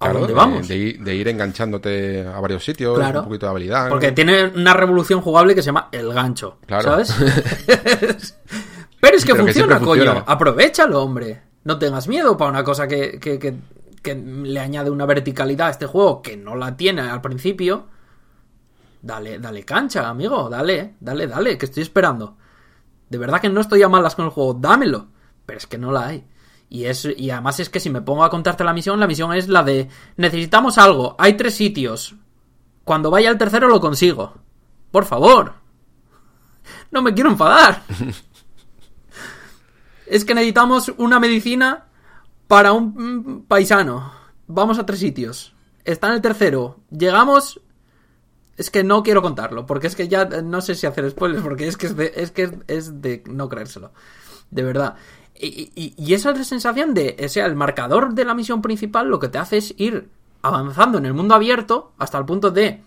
¿a 0.00 0.12
dónde 0.12 0.28
de- 0.28 0.34
vamos? 0.34 0.68
De, 0.68 0.76
ir, 0.76 1.02
de 1.02 1.14
ir 1.14 1.28
enganchándote 1.28 2.26
a 2.26 2.38
varios 2.40 2.64
sitios, 2.64 2.96
Claro. 2.98 3.20
un 3.20 3.26
poquito 3.26 3.46
de 3.46 3.50
habilidad. 3.50 3.88
Porque 3.88 4.12
tiene 4.12 4.44
una 4.54 4.74
revolución 4.74 5.20
jugable 5.20 5.54
que 5.54 5.62
se 5.62 5.66
llama 5.66 5.88
el 5.92 6.12
gancho. 6.12 6.58
Claro. 6.66 6.82
¿Sabes? 7.04 7.14
Pero 9.00 9.16
es 9.16 9.24
que 9.24 9.32
Pero 9.32 9.44
que 9.46 9.52
funciona, 9.52 9.80
coño. 9.80 10.24
Aprovechalo, 10.26 11.02
hombre. 11.02 11.42
No 11.64 11.78
tengas 11.78 12.08
miedo 12.08 12.36
para 12.36 12.50
una 12.50 12.64
cosa 12.64 12.86
que- 12.88 13.18
que 13.20 14.14
le 14.14 14.60
añade 14.60 14.88
una 14.90 15.04
verticalidad 15.04 15.66
a 15.66 15.70
este 15.70 15.86
juego 15.86 16.22
que 16.22 16.36
no 16.36 16.54
la 16.54 16.76
tiene 16.76 17.00
al 17.02 17.20
principio. 17.20 17.86
Dale, 19.02 19.38
dale 19.40 19.64
cancha, 19.64 20.08
amigo. 20.08 20.48
Dale, 20.48 20.94
dale, 21.00 21.26
dale, 21.26 21.58
que 21.58 21.66
estoy 21.66 21.82
esperando. 21.82 22.36
De 23.08 23.18
verdad 23.18 23.40
que 23.40 23.48
no 23.48 23.60
estoy 23.60 23.82
a 23.82 23.88
malas 23.88 24.14
con 24.14 24.24
el 24.26 24.30
juego. 24.30 24.54
Dámelo. 24.54 25.08
Pero 25.44 25.58
es 25.58 25.66
que 25.66 25.78
no 25.78 25.90
la 25.92 26.06
hay. 26.06 26.24
Y, 26.68 26.84
es, 26.84 27.06
y 27.16 27.30
además 27.30 27.60
es 27.60 27.68
que 27.68 27.80
si 27.80 27.90
me 27.90 28.00
pongo 28.00 28.24
a 28.24 28.30
contarte 28.30 28.64
la 28.64 28.72
misión, 28.72 28.98
la 28.98 29.06
misión 29.06 29.32
es 29.32 29.48
la 29.48 29.62
de 29.62 29.88
necesitamos 30.16 30.78
algo. 30.78 31.14
Hay 31.18 31.36
tres 31.36 31.54
sitios. 31.54 32.14
Cuando 32.84 33.10
vaya 33.10 33.30
al 33.30 33.38
tercero 33.38 33.68
lo 33.68 33.80
consigo. 33.80 34.34
Por 34.90 35.04
favor. 35.04 35.54
No 36.90 37.02
me 37.02 37.14
quiero 37.14 37.30
enfadar. 37.30 37.82
es 40.06 40.24
que 40.24 40.34
necesitamos 40.34 40.92
una 40.96 41.20
medicina 41.20 41.86
para 42.48 42.72
un 42.72 42.94
mm, 42.94 43.42
paisano. 43.46 44.12
Vamos 44.46 44.78
a 44.78 44.86
tres 44.86 45.00
sitios. 45.00 45.54
Está 45.84 46.08
en 46.08 46.14
el 46.14 46.20
tercero. 46.20 46.80
Llegamos. 46.90 47.60
Es 48.56 48.70
que 48.70 48.82
no 48.82 49.02
quiero 49.02 49.20
contarlo, 49.20 49.66
porque 49.66 49.86
es 49.86 49.94
que 49.94 50.08
ya 50.08 50.24
no 50.24 50.62
sé 50.62 50.74
si 50.74 50.86
hacer 50.86 51.10
spoilers, 51.10 51.42
porque 51.42 51.68
es 51.68 51.76
que 51.76 51.88
es 51.88 51.96
de, 51.96 52.12
es 52.16 52.30
que 52.30 52.44
es, 52.44 52.52
es 52.68 53.02
de 53.02 53.22
no 53.26 53.50
creérselo. 53.50 53.92
De 54.50 54.62
verdad. 54.62 54.96
Y, 55.40 55.70
y- 55.74 55.94
y 55.96 56.14
esa 56.14 56.30
es 56.30 56.38
la 56.38 56.44
sensación 56.44 56.94
de, 56.94 57.16
o 57.24 57.28
sea, 57.28 57.46
el 57.46 57.54
marcador 57.56 58.14
de 58.14 58.24
la 58.24 58.34
misión 58.34 58.62
principal 58.62 59.08
lo 59.08 59.18
que 59.18 59.28
te 59.28 59.38
hace 59.38 59.58
es 59.58 59.74
ir 59.76 60.08
avanzando 60.42 60.98
en 60.98 61.06
el 61.06 61.14
mundo 61.14 61.34
abierto 61.34 61.92
hasta 61.98 62.18
el 62.18 62.24
punto 62.24 62.50
de 62.50 62.82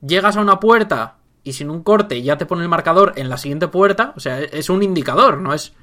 llegas 0.00 0.36
a 0.36 0.40
una 0.40 0.60
puerta 0.60 1.16
y 1.42 1.52
sin 1.54 1.68
un 1.70 1.82
corte 1.82 2.22
ya 2.22 2.38
te 2.38 2.46
pone 2.46 2.62
el 2.62 2.68
marcador 2.68 3.12
en 3.16 3.28
la 3.28 3.36
siguiente 3.36 3.68
puerta, 3.68 4.12
o 4.16 4.20
sea, 4.20 4.40
es 4.40 4.70
un 4.70 4.82
indicador, 4.82 5.38
no 5.40 5.52
es 5.54 5.74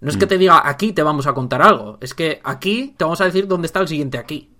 no 0.00 0.10
es 0.10 0.16
que 0.18 0.26
te 0.26 0.36
diga 0.38 0.68
aquí 0.68 0.92
te 0.92 1.02
vamos 1.02 1.26
a 1.26 1.32
contar 1.34 1.62
algo, 1.62 1.96
es 2.00 2.12
que 2.14 2.40
aquí 2.44 2.94
te 2.96 3.04
vamos 3.04 3.20
a 3.20 3.24
decir 3.24 3.48
dónde 3.48 3.66
está 3.66 3.80
el 3.80 3.88
siguiente 3.88 4.18
aquí. 4.18 4.50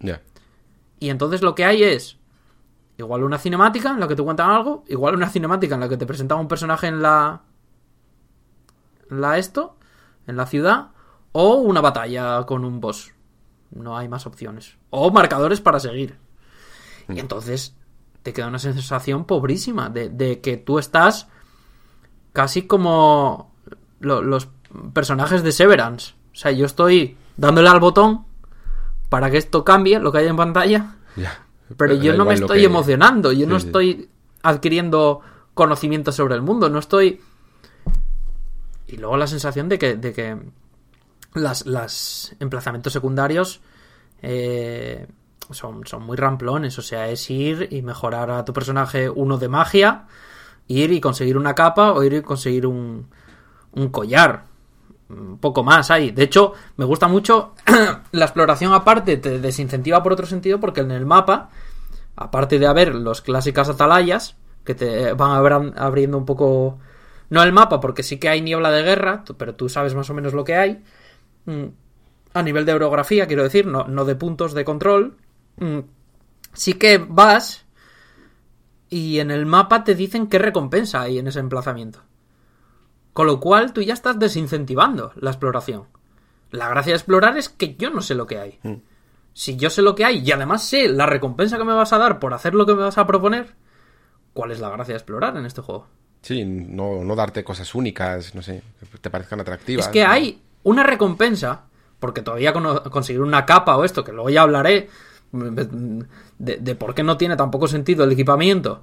Ya. 0.00 0.20
Y 0.98 1.10
entonces 1.10 1.42
lo 1.42 1.54
que 1.54 1.64
hay 1.64 1.82
es 1.82 2.16
igual 2.98 3.22
una 3.22 3.38
cinemática 3.38 3.90
en 3.90 4.00
la 4.00 4.08
que 4.08 4.16
te 4.16 4.22
cuentan 4.22 4.50
algo, 4.50 4.82
igual 4.88 5.14
una 5.14 5.28
cinemática 5.28 5.74
en 5.74 5.82
la 5.82 5.88
que 5.88 5.98
te 5.98 6.06
presentan 6.06 6.38
un 6.38 6.48
personaje 6.48 6.86
en 6.86 7.02
la 7.02 7.42
la 9.10 9.38
esto, 9.38 9.76
en 10.26 10.36
la 10.36 10.46
ciudad 10.46 10.88
o 11.32 11.54
una 11.56 11.80
batalla 11.80 12.44
con 12.46 12.64
un 12.64 12.80
boss. 12.80 13.12
No 13.70 13.96
hay 13.96 14.08
más 14.08 14.26
opciones. 14.26 14.76
O 14.90 15.10
marcadores 15.10 15.60
para 15.60 15.80
seguir. 15.80 16.16
Y 17.08 17.18
entonces 17.20 17.74
te 18.22 18.32
queda 18.32 18.48
una 18.48 18.58
sensación 18.58 19.24
pobrísima 19.24 19.88
de, 19.88 20.08
de 20.08 20.40
que 20.40 20.56
tú 20.56 20.78
estás 20.78 21.28
casi 22.32 22.62
como 22.66 23.52
lo- 24.00 24.22
los 24.22 24.48
personajes 24.92 25.42
de 25.42 25.52
Severance. 25.52 26.14
O 26.32 26.36
sea, 26.36 26.50
yo 26.52 26.66
estoy 26.66 27.16
dándole 27.36 27.68
al 27.68 27.80
botón 27.80 28.24
para 29.08 29.30
que 29.30 29.38
esto 29.38 29.64
cambie, 29.64 30.00
lo 30.00 30.10
que 30.12 30.18
hay 30.18 30.26
en 30.26 30.36
pantalla, 30.36 30.96
pero 31.76 31.94
yo 31.94 32.12
no 32.16 32.24
me 32.24 32.34
estoy 32.34 32.58
que- 32.60 32.64
emocionando, 32.66 33.32
yo 33.32 33.46
no 33.46 33.58
Sí, 33.60 33.66
estoy 33.66 34.10
adquiriendo 34.42 35.20
conocimiento 35.54 36.12
sobre 36.12 36.34
el 36.34 36.42
mundo, 36.42 36.68
no 36.68 36.78
estoy... 36.78 37.20
Y 38.88 38.96
luego 38.96 39.16
la 39.16 39.26
sensación 39.26 39.68
de 39.68 39.78
que, 39.78 39.96
de 39.96 40.12
que 40.12 40.36
las, 41.34 41.66
las 41.66 42.34
emplazamientos 42.40 42.92
secundarios 42.92 43.60
eh, 44.22 45.06
son, 45.50 45.86
son 45.86 46.02
muy 46.04 46.16
ramplones, 46.16 46.78
o 46.78 46.82
sea, 46.82 47.08
es 47.08 47.30
ir 47.30 47.68
y 47.70 47.82
mejorar 47.82 48.30
a 48.30 48.44
tu 48.44 48.52
personaje 48.52 49.08
uno 49.10 49.38
de 49.38 49.48
magia, 49.48 50.06
ir 50.68 50.92
y 50.92 51.00
conseguir 51.00 51.36
una 51.36 51.54
capa 51.54 51.92
o 51.92 52.02
ir 52.02 52.14
y 52.14 52.22
conseguir 52.22 52.66
un, 52.66 53.08
un 53.72 53.88
collar. 53.90 54.44
Un 55.08 55.38
poco 55.38 55.62
más 55.62 55.92
ahí. 55.92 56.10
De 56.10 56.24
hecho, 56.24 56.54
me 56.76 56.84
gusta 56.84 57.06
mucho 57.06 57.54
la 58.10 58.24
exploración 58.24 58.72
aparte, 58.72 59.16
te 59.18 59.38
desincentiva 59.38 60.02
por 60.02 60.12
otro 60.12 60.26
sentido 60.26 60.58
porque 60.58 60.80
en 60.80 60.90
el 60.90 61.06
mapa, 61.06 61.50
aparte 62.16 62.58
de 62.58 62.66
haber 62.66 62.92
los 62.92 63.20
clásicas 63.20 63.68
atalayas, 63.68 64.34
que 64.64 64.74
te 64.74 65.12
van 65.12 65.74
abriendo 65.76 66.18
un 66.18 66.26
poco... 66.26 66.78
No 67.30 67.42
el 67.42 67.52
mapa, 67.52 67.80
porque 67.80 68.02
sí 68.02 68.18
que 68.18 68.28
hay 68.28 68.40
niebla 68.40 68.70
de 68.70 68.82
guerra, 68.82 69.24
pero 69.36 69.54
tú 69.54 69.68
sabes 69.68 69.94
más 69.94 70.08
o 70.10 70.14
menos 70.14 70.32
lo 70.34 70.44
que 70.44 70.56
hay. 70.56 70.82
Mm, 71.46 71.66
A 72.34 72.42
nivel 72.42 72.66
de 72.66 72.74
orografía, 72.74 73.26
quiero 73.26 73.42
decir, 73.44 73.66
no, 73.66 73.84
no 73.88 74.04
de 74.04 74.14
puntos 74.14 74.52
de 74.54 74.64
control. 74.64 75.16
Mm, 75.56 75.80
Sí 76.52 76.74
que 76.74 76.98
vas 76.98 77.66
y 78.88 79.18
en 79.18 79.30
el 79.30 79.46
mapa 79.46 79.84
te 79.84 79.94
dicen 79.94 80.28
qué 80.28 80.38
recompensa 80.38 81.00
hay 81.02 81.18
en 81.18 81.26
ese 81.26 81.40
emplazamiento. 81.40 82.00
Con 83.12 83.26
lo 83.26 83.40
cual 83.40 83.72
tú 83.72 83.82
ya 83.82 83.94
estás 83.94 84.18
desincentivando 84.18 85.12
la 85.16 85.30
exploración. 85.30 85.84
La 86.50 86.68
gracia 86.68 86.92
de 86.92 86.98
explorar 86.98 87.36
es 87.36 87.48
que 87.48 87.74
yo 87.76 87.90
no 87.90 88.00
sé 88.00 88.14
lo 88.14 88.26
que 88.26 88.38
hay. 88.38 88.58
Mm. 88.62 88.74
Si 89.32 89.56
yo 89.56 89.68
sé 89.70 89.82
lo 89.82 89.94
que 89.94 90.04
hay 90.04 90.18
y 90.18 90.32
además 90.32 90.62
sé 90.64 90.88
la 90.88 91.06
recompensa 91.06 91.58
que 91.58 91.64
me 91.64 91.74
vas 91.74 91.92
a 91.92 91.98
dar 91.98 92.18
por 92.18 92.32
hacer 92.32 92.54
lo 92.54 92.64
que 92.64 92.74
me 92.74 92.82
vas 92.82 92.98
a 92.98 93.06
proponer, 93.06 93.54
¿cuál 94.32 94.50
es 94.50 94.60
la 94.60 94.70
gracia 94.70 94.94
de 94.94 94.98
explorar 94.98 95.36
en 95.36 95.46
este 95.46 95.62
juego? 95.62 95.88
Sí, 96.26 96.44
no, 96.44 97.04
no 97.04 97.14
darte 97.14 97.44
cosas 97.44 97.72
únicas, 97.76 98.34
no 98.34 98.42
sé, 98.42 98.60
que 98.90 98.98
te 98.98 99.10
parezcan 99.10 99.38
atractivas. 99.40 99.86
Es 99.86 99.92
que 99.92 100.02
¿no? 100.04 100.10
hay 100.10 100.42
una 100.64 100.82
recompensa, 100.82 101.66
porque 102.00 102.20
todavía 102.22 102.52
conseguir 102.52 103.22
una 103.22 103.46
capa 103.46 103.76
o 103.76 103.84
esto, 103.84 104.02
que 104.02 104.10
luego 104.10 104.28
ya 104.28 104.42
hablaré 104.42 104.90
de, 105.30 106.56
de 106.56 106.74
por 106.74 106.96
qué 106.96 107.04
no 107.04 107.16
tiene 107.16 107.36
tampoco 107.36 107.68
sentido 107.68 108.02
el 108.02 108.10
equipamiento. 108.10 108.82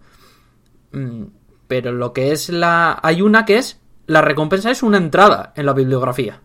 Mm, 0.94 1.24
Pero 1.68 1.92
lo 1.92 2.14
que 2.14 2.32
es 2.32 2.48
la... 2.48 2.98
Hay 3.04 3.22
una 3.22 3.44
que 3.44 3.58
es... 3.58 3.78
La 4.08 4.22
recompensa 4.22 4.72
es 4.72 4.82
una 4.82 4.98
entrada 4.98 5.52
en 5.58 5.66
la 5.66 5.74
bibliografía. 5.74 6.40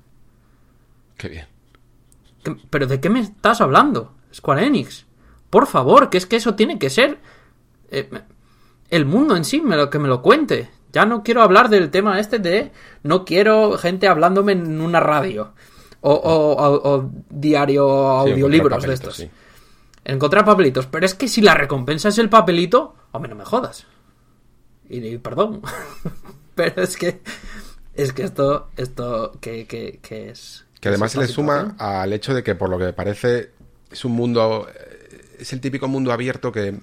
Qué 1.17 1.29
bien. 1.29 1.47
¿Qué- 2.43 2.57
¿Pero 2.71 2.89
de 2.89 3.01
qué 3.01 3.09
me 3.09 3.21
estás 3.21 3.61
hablando? 3.61 4.15
Square 4.35 4.67
Enix. 4.67 5.07
Por 5.49 5.69
favor, 5.69 6.11
que 6.11 6.19
es 6.19 6.27
que 6.27 6.37
eso 6.37 6.57
tiene 6.57 6.77
que 6.79 6.91
ser... 6.91 7.19
eh, 7.93 8.11
el 8.91 9.05
mundo 9.07 9.37
en 9.37 9.45
sí, 9.45 9.61
me 9.61 9.77
lo, 9.77 9.91
que 9.91 9.99
me 9.99 10.09
lo 10.09 10.23
cuente. 10.23 10.71
Ya 10.93 11.05
no 11.05 11.23
quiero 11.23 11.43
hablar 11.43 11.69
del 11.69 11.91
tema 11.91 12.19
este 12.19 12.39
de... 12.39 12.73
No 13.03 13.25
quiero 13.25 13.77
gente 13.77 14.09
hablándome 14.09 14.53
en 14.53 14.81
una 14.81 15.01
radio. 15.01 15.53
O, 16.01 16.13
o- 16.13 16.53
o- 16.55 16.95
o 16.97 17.11
diario 17.29 18.23
Sí, 18.25 18.31
audiolibros 18.33 18.83
de 18.85 18.95
estos. 18.95 19.17
sí. 19.17 19.31
Encontrar 20.05 20.45
papelitos. 20.45 20.87
Pero 20.87 21.05
es 21.05 21.15
que 21.15 21.29
si 21.29 21.43
la 21.43 21.55
recompensa 21.55 22.09
es 22.09 22.19
el 22.19 22.31
papelito... 22.31 22.95
Hombre, 23.13 23.29
no 23.31 23.37
me 23.37 23.45
jodas. 23.45 23.87
Y, 24.89 24.99
y 25.07 25.19
perdón. 25.19 25.61
Pero 26.55 26.83
es 26.83 26.97
que... 26.97 27.21
Es 27.95 28.13
que 28.15 28.23
esto... 28.23 28.69
Esto... 28.77 29.33
que 29.41 29.67
que 29.67 29.99
que 30.01 30.31
es? 30.31 30.65
Que 30.75 30.81
¿Qué 30.83 30.89
además 30.91 31.13
se 31.13 31.19
le 31.19 31.27
suma 31.27 31.61
situación? 31.61 31.77
al 31.81 32.13
hecho 32.13 32.33
de 32.33 32.43
que, 32.43 32.55
por 32.55 32.71
lo 32.71 32.79
que 32.79 32.93
parece, 32.93 33.51
es 33.91 34.05
un 34.05 34.13
mundo. 34.13 34.67
eh, 34.73 35.37
Es 35.41 35.53
el 35.53 35.61
típico 35.61 35.89
mundo 35.89 36.13
abierto 36.13 36.51
que 36.53 36.79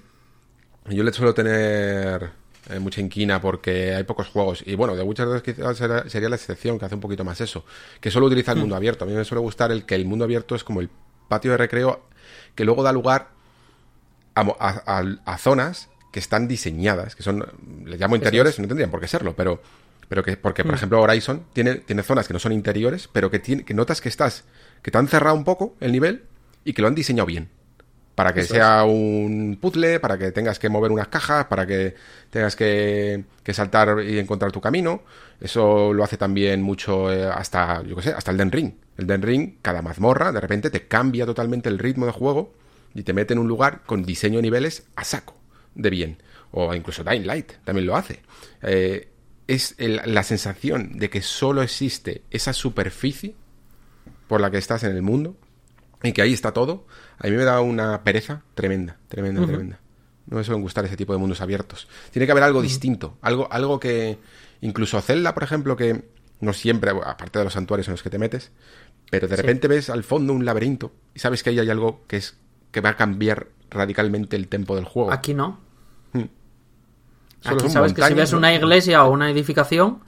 yo 0.90 1.02
le 1.04 1.12
suelo 1.12 1.34
tener 1.34 2.30
eh, 2.70 2.78
mucha 2.78 3.00
inquina 3.00 3.40
porque 3.40 3.94
hay 3.94 4.04
pocos 4.04 4.28
juegos. 4.28 4.62
Y 4.66 4.74
bueno, 4.74 4.96
de 4.96 5.02
Witcher 5.02 5.26
2 5.26 5.42
quizás 5.42 5.76
sería 6.10 6.28
la 6.28 6.36
excepción 6.36 6.78
que 6.78 6.84
hace 6.84 6.94
un 6.94 7.00
poquito 7.00 7.24
más 7.24 7.40
eso. 7.40 7.64
Que 8.00 8.10
solo 8.10 8.26
utiliza 8.26 8.52
Hmm. 8.52 8.56
el 8.56 8.60
mundo 8.60 8.76
abierto. 8.76 9.04
A 9.04 9.08
mí 9.08 9.14
me 9.14 9.24
suele 9.24 9.40
gustar 9.42 9.72
el 9.72 9.84
que 9.86 9.94
el 9.94 10.04
mundo 10.06 10.24
abierto 10.24 10.54
es 10.54 10.64
como 10.64 10.80
el 10.80 10.90
patio 11.28 11.50
de 11.52 11.56
recreo 11.58 12.02
que 12.54 12.64
luego 12.64 12.82
da 12.82 12.92
lugar 12.92 13.28
a, 14.34 14.40
a- 14.40 14.82
a- 15.00 15.16
a 15.32 15.38
zonas 15.38 15.88
que 16.12 16.18
están 16.20 16.48
diseñadas, 16.48 17.14
que 17.14 17.22
son, 17.22 17.44
les 17.84 18.00
llamo 18.00 18.16
interiores, 18.16 18.58
no 18.58 18.66
tendrían 18.66 18.90
por 18.90 19.00
qué 19.00 19.08
serlo, 19.08 19.34
pero, 19.36 19.60
pero 20.08 20.22
que, 20.22 20.36
porque 20.36 20.62
Mm. 20.62 20.66
por 20.66 20.74
ejemplo 20.74 21.00
Horizon 21.02 21.44
tiene, 21.52 21.76
tiene 21.76 22.02
zonas 22.02 22.26
que 22.26 22.32
no 22.32 22.38
son 22.38 22.52
interiores, 22.52 23.08
pero 23.12 23.30
que, 23.30 23.38
tiene, 23.38 23.64
que 23.64 23.74
notas 23.74 24.00
que 24.00 24.08
estás, 24.08 24.44
que 24.82 24.90
te 24.90 24.98
han 24.98 25.08
cerrado 25.08 25.36
un 25.36 25.44
poco 25.44 25.76
el 25.80 25.92
nivel 25.92 26.24
y 26.64 26.72
que 26.72 26.80
lo 26.82 26.88
han 26.88 26.94
diseñado 26.94 27.26
bien. 27.26 27.48
Para 28.16 28.32
que 28.34 28.40
Eso 28.40 28.54
sea 28.54 28.82
un 28.84 29.58
puzzle, 29.60 30.00
para 30.00 30.18
que 30.18 30.32
tengas 30.32 30.58
que 30.58 30.68
mover 30.68 30.90
unas 30.90 31.06
cajas, 31.08 31.44
para 31.44 31.66
que 31.66 31.94
tengas 32.30 32.56
que, 32.56 33.24
que 33.44 33.54
saltar 33.54 34.02
y 34.02 34.18
encontrar 34.18 34.50
tu 34.50 34.60
camino. 34.60 35.02
Eso 35.40 35.92
lo 35.92 36.02
hace 36.02 36.16
también 36.16 36.62
mucho 36.62 37.12
eh, 37.12 37.24
hasta, 37.26 37.82
yo 37.84 37.94
qué 37.94 38.02
sé, 38.02 38.10
hasta 38.12 38.30
el 38.32 38.38
Den 38.38 38.50
Ring. 38.50 38.72
El 38.96 39.06
Den 39.06 39.22
Ring, 39.22 39.56
cada 39.62 39.82
mazmorra, 39.82 40.32
de 40.32 40.40
repente 40.40 40.70
te 40.70 40.88
cambia 40.88 41.26
totalmente 41.26 41.68
el 41.68 41.78
ritmo 41.78 42.06
de 42.06 42.12
juego 42.12 42.54
y 42.94 43.02
te 43.02 43.12
mete 43.12 43.34
en 43.34 43.38
un 43.38 43.46
lugar 43.48 43.82
con 43.84 44.02
diseño 44.02 44.36
de 44.38 44.42
niveles 44.42 44.86
a 44.96 45.04
saco 45.04 45.36
de 45.74 45.90
bien. 45.90 46.22
O 46.52 46.74
incluso 46.74 47.04
Dying 47.04 47.26
Light 47.26 47.52
también 47.64 47.86
lo 47.86 47.96
hace. 47.96 48.20
Eh, 48.62 49.08
es 49.46 49.74
el- 49.76 50.00
la 50.06 50.22
sensación 50.22 50.98
de 50.98 51.10
que 51.10 51.20
solo 51.20 51.60
existe 51.62 52.22
esa 52.30 52.54
superficie 52.54 53.34
por 54.26 54.40
la 54.40 54.50
que 54.50 54.56
estás 54.58 54.82
en 54.84 54.96
el 54.96 55.02
mundo 55.02 55.36
y 56.02 56.12
que 56.12 56.22
ahí 56.22 56.32
está 56.32 56.52
todo, 56.52 56.86
a 57.18 57.26
mí 57.26 57.32
me 57.32 57.44
da 57.44 57.60
una 57.60 58.02
pereza 58.02 58.42
tremenda, 58.54 58.96
tremenda, 59.08 59.44
tremenda. 59.46 59.78
No 60.26 60.36
me 60.38 60.44
suelen 60.44 60.62
gustar 60.62 60.84
ese 60.84 60.96
tipo 60.96 61.12
de 61.12 61.18
mundos 61.18 61.40
abiertos. 61.40 61.86
Tiene 62.10 62.26
que 62.26 62.32
haber 62.32 62.44
algo 62.44 62.60
distinto, 62.62 63.16
algo, 63.22 63.48
algo 63.52 63.78
que 63.78 64.18
incluso 64.60 65.00
Zelda, 65.00 65.34
por 65.34 65.42
ejemplo, 65.44 65.76
que 65.76 66.08
no 66.40 66.52
siempre, 66.52 66.90
aparte 66.90 67.38
de 67.38 67.44
los 67.44 67.52
santuarios 67.54 67.86
en 67.88 67.92
los 67.92 68.02
que 68.02 68.10
te 68.10 68.18
metes, 68.18 68.50
pero 69.10 69.28
de 69.28 69.36
repente 69.36 69.68
ves 69.68 69.88
al 69.88 70.02
fondo 70.02 70.32
un 70.32 70.44
laberinto 70.44 70.92
y 71.14 71.20
sabes 71.20 71.42
que 71.42 71.50
ahí 71.50 71.58
hay 71.60 71.70
algo 71.70 72.02
que 72.08 72.16
es 72.16 72.36
que 72.72 72.80
va 72.80 72.90
a 72.90 72.96
cambiar 72.96 73.46
radicalmente 73.70 74.36
el 74.36 74.48
tempo 74.48 74.74
del 74.74 74.84
juego. 74.84 75.12
Aquí 75.12 75.32
no. 75.32 75.60
Solo 77.40 77.60
Aquí 77.60 77.70
sabes 77.70 77.92
que 77.92 78.02
si 78.02 78.14
ves 78.14 78.32
una 78.32 78.52
iglesia 78.52 79.04
o 79.04 79.10
una 79.10 79.30
edificación, 79.30 80.00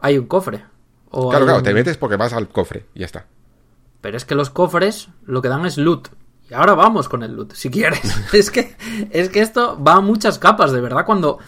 hay 0.00 0.18
un 0.18 0.26
cofre. 0.26 0.64
O 1.10 1.30
Claro, 1.30 1.44
claro, 1.46 1.58
un- 1.58 1.64
te 1.64 1.72
metes 1.74 1.96
porque 1.96 2.16
vas 2.16 2.32
al 2.32 2.48
cofre 2.48 2.86
y 2.94 3.00
ya 3.00 3.06
está. 3.06 3.26
Pero 4.00 4.16
es 4.16 4.24
que 4.24 4.34
los 4.34 4.50
cofres 4.50 5.08
lo 5.24 5.40
que 5.40 5.48
dan 5.48 5.64
es 5.64 5.78
loot. 5.78 6.08
Y 6.52 6.54
ahora 6.54 6.74
vamos 6.74 7.08
con 7.08 7.22
el 7.22 7.34
loot, 7.34 7.54
si 7.54 7.70
quieres. 7.70 8.02
es 8.34 8.50
que 8.50 8.76
es 9.10 9.30
que 9.30 9.40
esto 9.40 9.82
va 9.82 9.94
a 9.94 10.00
muchas 10.02 10.38
capas, 10.38 10.70
de 10.70 10.82
verdad, 10.82 11.06
cuando 11.06 11.38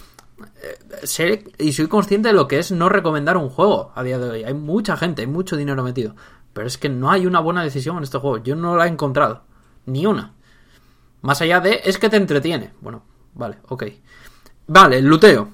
eh, 0.40 0.78
sé 1.02 1.44
y 1.58 1.74
soy 1.74 1.88
consciente 1.88 2.28
de 2.28 2.34
lo 2.34 2.48
que 2.48 2.58
es 2.58 2.72
no 2.72 2.88
recomendar 2.88 3.36
un 3.36 3.50
juego 3.50 3.92
a 3.94 4.02
día 4.02 4.18
de 4.18 4.30
hoy. 4.30 4.44
Hay 4.44 4.54
mucha 4.54 4.96
gente, 4.96 5.20
hay 5.20 5.28
mucho 5.28 5.58
dinero 5.58 5.82
metido. 5.82 6.16
Pero 6.54 6.66
es 6.66 6.78
que 6.78 6.88
no 6.88 7.10
hay 7.10 7.26
una 7.26 7.40
buena 7.40 7.62
decisión 7.62 7.98
en 7.98 8.04
este 8.04 8.16
juego. 8.16 8.38
Yo 8.38 8.56
no 8.56 8.76
la 8.76 8.86
he 8.86 8.88
encontrado. 8.88 9.42
Ni 9.84 10.06
una. 10.06 10.32
Más 11.20 11.42
allá 11.42 11.60
de 11.60 11.82
es 11.84 11.98
que 11.98 12.08
te 12.08 12.16
entretiene. 12.16 12.72
Bueno, 12.80 13.02
vale, 13.34 13.58
ok. 13.68 13.84
Vale, 14.68 14.96
el 15.00 15.04
luteo. 15.04 15.50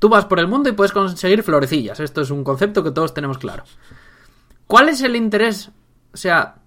Tú 0.00 0.08
vas 0.08 0.24
por 0.24 0.40
el 0.40 0.48
mundo 0.48 0.70
y 0.70 0.72
puedes 0.72 0.90
conseguir 0.90 1.44
florecillas. 1.44 2.00
Esto 2.00 2.22
es 2.22 2.32
un 2.32 2.42
concepto 2.42 2.82
que 2.82 2.90
todos 2.90 3.14
tenemos 3.14 3.38
claro. 3.38 3.62
¿Cuál 4.66 4.88
es 4.88 5.02
el 5.02 5.14
interés? 5.14 5.70
O 6.12 6.16
sea, 6.16 6.57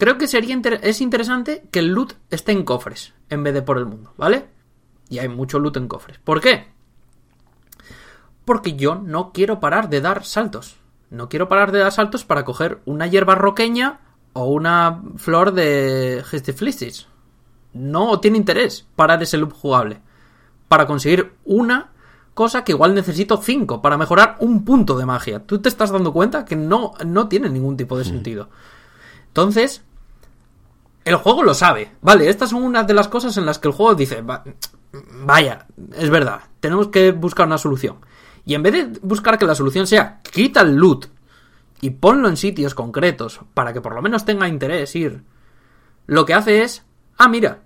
creo 0.00 0.18
que 0.18 0.26
sería 0.26 0.52
inter- 0.54 0.80
es 0.82 1.00
interesante 1.00 1.62
que 1.70 1.78
el 1.78 1.88
loot 1.92 2.14
esté 2.30 2.50
en 2.50 2.64
cofres 2.64 3.14
en 3.28 3.44
vez 3.44 3.54
de 3.54 3.62
por 3.62 3.78
el 3.78 3.86
mundo, 3.86 4.12
¿vale? 4.16 4.48
Y 5.08 5.18
hay 5.20 5.28
mucho 5.28 5.60
loot 5.60 5.76
en 5.76 5.86
cofres. 5.86 6.18
¿Por 6.18 6.40
qué? 6.40 6.66
Porque 8.44 8.74
yo 8.74 8.96
no 8.96 9.32
quiero 9.32 9.60
parar 9.60 9.88
de 9.88 10.00
dar 10.00 10.24
saltos. 10.24 10.76
No 11.10 11.28
quiero 11.28 11.48
parar 11.48 11.72
de 11.72 11.80
dar 11.80 11.92
saltos 11.92 12.24
para 12.24 12.44
coger 12.44 12.80
una 12.84 13.06
hierba 13.06 13.34
roqueña 13.34 14.00
o 14.32 14.46
una 14.46 15.02
flor 15.16 15.52
de 15.52 16.22
Gestiflisis. 16.26 17.06
No 17.72 18.18
tiene 18.20 18.38
interés 18.38 18.86
parar 18.96 19.22
ese 19.22 19.36
loop 19.36 19.52
jugable. 19.52 20.00
Para 20.68 20.86
conseguir 20.86 21.32
una 21.44 21.90
cosa 22.34 22.64
que 22.64 22.72
igual 22.72 22.94
necesito 22.94 23.36
5 23.42 23.82
para 23.82 23.98
mejorar 23.98 24.36
un 24.40 24.64
punto 24.64 24.96
de 24.96 25.06
magia. 25.06 25.40
Tú 25.44 25.60
te 25.60 25.68
estás 25.68 25.90
dando 25.90 26.12
cuenta 26.12 26.44
que 26.44 26.56
no, 26.56 26.92
no 27.04 27.28
tiene 27.28 27.50
ningún 27.50 27.76
tipo 27.76 27.98
de 27.98 28.04
sentido. 28.04 28.48
Entonces, 29.28 29.84
el 31.04 31.16
juego 31.16 31.42
lo 31.42 31.54
sabe. 31.54 31.92
Vale, 32.02 32.28
estas 32.28 32.50
son 32.50 32.62
unas 32.62 32.86
de 32.86 32.94
las 32.94 33.08
cosas 33.08 33.36
en 33.36 33.46
las 33.46 33.58
que 33.58 33.68
el 33.68 33.74
juego 33.74 33.94
dice, 33.94 34.22
"Va- 34.22 34.44
vaya, 34.92 35.66
es 35.96 36.10
verdad, 36.10 36.40
tenemos 36.60 36.88
que 36.88 37.12
buscar 37.12 37.46
una 37.46 37.58
solución. 37.58 37.96
Y 38.44 38.54
en 38.54 38.62
vez 38.62 38.72
de 38.72 38.98
buscar 39.02 39.38
que 39.38 39.44
la 39.46 39.54
solución 39.54 39.86
sea 39.86 40.20
quita 40.22 40.60
el 40.62 40.76
loot 40.76 41.06
y 41.80 41.90
ponlo 41.90 42.28
en 42.28 42.36
sitios 42.36 42.74
concretos 42.74 43.40
para 43.54 43.72
que 43.72 43.80
por 43.80 43.94
lo 43.94 44.02
menos 44.02 44.24
tenga 44.24 44.48
interés 44.48 44.94
ir, 44.96 45.22
lo 46.06 46.24
que 46.26 46.34
hace 46.34 46.62
es, 46.62 46.82
ah, 47.18 47.28
mira, 47.28 47.60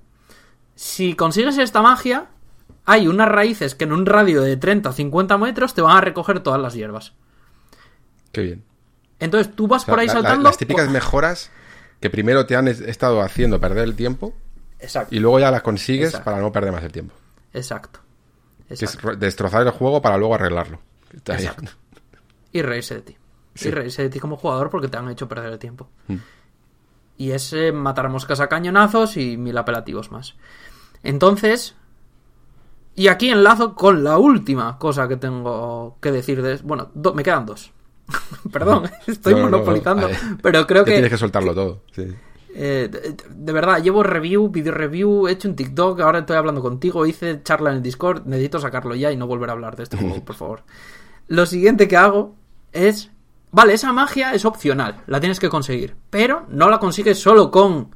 si 0.75 1.15
consigues 1.15 1.59
esta 1.59 1.81
magia, 1.83 2.27
hay 2.85 3.09
unas 3.09 3.29
raíces 3.29 3.75
que 3.75 3.85
en 3.85 3.93
un 3.93 4.05
radio 4.07 4.43
de 4.43 4.57
30 4.57 4.91
o 4.91 4.93
50 4.93 5.39
metros 5.39 5.73
te 5.75 5.81
van 5.83 5.97
a 5.97 6.01
recoger 6.01 6.41
todas 6.41 6.61
las 6.61 6.75
hierbas. 6.75 7.15
Qué 8.33 8.43
bien. 8.43 8.65
Entonces 9.21 9.55
tú 9.55 9.67
vas 9.69 9.83
O 9.83 9.85
sea, 9.87 9.93
por 9.93 10.01
ahí 10.01 10.07
la- 10.09 10.15
la- 10.15 10.21
saltando. 10.21 10.49
las 10.49 10.59
típicas 10.59 10.91
mejoras 10.91 11.51
que 12.05 12.11
primero 12.11 12.45
te 12.45 12.55
han 12.55 12.69
es- 12.69 12.83
estado 12.83 13.23
haciendo 13.23 13.59
perder 13.59 13.85
el 13.85 13.97
tiempo 13.97 14.35
Exacto. 14.79 15.15
y 15.15 15.21
luego 15.21 15.41
ya 15.41 15.51
las 15.51 15.63
consigues 15.63 16.09
Exacto. 16.09 16.27
para 16.27 16.39
no 16.43 16.53
perder 16.53 16.71
más 16.71 16.85
el 16.85 16.93
tiempo. 16.93 17.15
Exacto. 17.55 18.01
Que 18.69 18.75
es 18.75 18.99
destrozar 19.19 19.63
el 19.63 19.71
juego 19.71 20.03
para 20.03 20.19
luego 20.19 20.35
arreglarlo. 20.35 20.81
Exacto. 21.15 21.73
Y 22.53 22.61
reírse 22.61 22.97
de 22.97 23.01
ti. 23.01 23.17
Sí. 23.55 23.69
Y 23.69 23.71
reírse 23.71 24.03
de 24.03 24.11
ti 24.11 24.21
como 24.21 24.37
jugador 24.37 24.69
porque 24.69 24.89
te 24.89 24.99
han 24.99 25.09
hecho 25.09 25.27
perder 25.27 25.51
el 25.55 25.59
tiempo. 25.59 25.89
Mm. 26.09 26.17
Y 27.17 27.31
es 27.31 27.55
eh, 27.55 27.73
matar 27.73 28.11
moscas 28.11 28.41
a 28.41 28.49
cañonazos 28.51 29.17
y 29.17 29.39
mil 29.39 29.57
apelativos 29.57 30.11
más. 30.13 30.35
Entonces. 31.03 31.75
Y 32.97 33.09
aquí 33.09 33.31
enlazo 33.31 33.75
con 33.75 34.05
la 34.05 34.19
última 34.19 34.79
cosa 34.79 35.09
que 35.09 35.17
tengo 35.17 35.97
que 36.03 36.13
decir 36.13 36.43
de. 36.43 36.57
Bueno, 36.59 36.91
do- 36.93 37.15
me 37.15 37.23
quedan 37.23 37.47
dos. 37.47 37.73
Perdón, 38.53 38.91
estoy 39.07 39.35
No, 39.35 39.41
no, 39.41 39.45
no, 39.47 39.51
monopolizando. 39.59 40.09
pero 40.43 40.67
creo 40.67 40.85
que. 40.85 40.93
tienes 40.93 41.11
que 41.11 41.19
soltarlo 41.19 41.55
todo. 41.55 41.83
sí. 41.93 42.07
Eh, 42.57 42.89
de, 42.89 43.17
de 43.35 43.53
verdad, 43.53 43.83
llevo 43.83 44.05
review, 44.05 44.49
video 44.49 44.73
review, 44.73 45.27
he 45.27 45.33
hecho 45.33 45.49
un 45.49 45.57
TikTok, 45.57 46.01
ahora 46.01 46.21
estoy 46.21 46.37
hablando 46.37 46.63
contigo, 46.63 47.05
hice 47.05 47.43
charla 47.43 47.71
en 47.71 47.77
el 47.79 47.83
Discord, 47.83 48.27
necesito 48.27 48.61
sacarlo 48.61 48.95
ya 48.95 49.11
y 49.11 49.17
no 49.17 49.27
volver 49.27 49.49
a 49.51 49.55
hablar 49.55 49.75
de 49.75 49.83
este 49.83 49.97
juego, 49.97 50.25
por 50.25 50.37
favor. 50.37 50.63
Lo 51.27 51.47
siguiente 51.47 51.89
que 51.89 51.97
hago 51.97 52.37
es... 52.73 53.11
Vale, 53.51 53.73
esa 53.73 53.93
magia 53.93 54.35
es 54.35 54.45
opcional, 54.45 55.01
la 55.09 55.19
tienes 55.19 55.41
que 55.41 55.49
conseguir, 55.49 55.97
pero 56.11 56.47
no 56.49 56.69
la 56.71 56.79
consigues 56.79 57.19
solo 57.19 57.51
con 57.51 57.89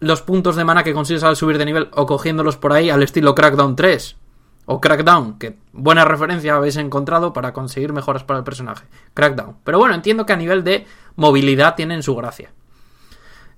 los 0.00 0.22
puntos 0.22 0.56
de 0.56 0.64
mana 0.64 0.82
que 0.82 0.92
consigues 0.92 1.22
al 1.22 1.36
subir 1.36 1.56
de 1.58 1.64
nivel 1.64 1.88
o 1.92 2.04
cogiéndolos 2.04 2.56
por 2.56 2.72
ahí 2.72 2.90
al 2.90 3.02
estilo 3.04 3.34
Crackdown 3.36 3.76
3. 3.76 4.16
O 4.64 4.80
Crackdown, 4.80 5.38
que 5.38 5.58
buena 5.72 6.04
referencia 6.04 6.54
habéis 6.54 6.76
encontrado 6.76 7.32
para 7.32 7.52
conseguir 7.52 7.92
mejoras 7.92 8.22
para 8.22 8.38
el 8.38 8.44
personaje. 8.44 8.86
Crackdown. 9.12 9.56
Pero 9.64 9.78
bueno, 9.78 9.94
entiendo 9.94 10.24
que 10.24 10.32
a 10.32 10.36
nivel 10.36 10.62
de 10.62 10.86
movilidad 11.16 11.74
tienen 11.74 12.02
su 12.02 12.14
gracia. 12.14 12.52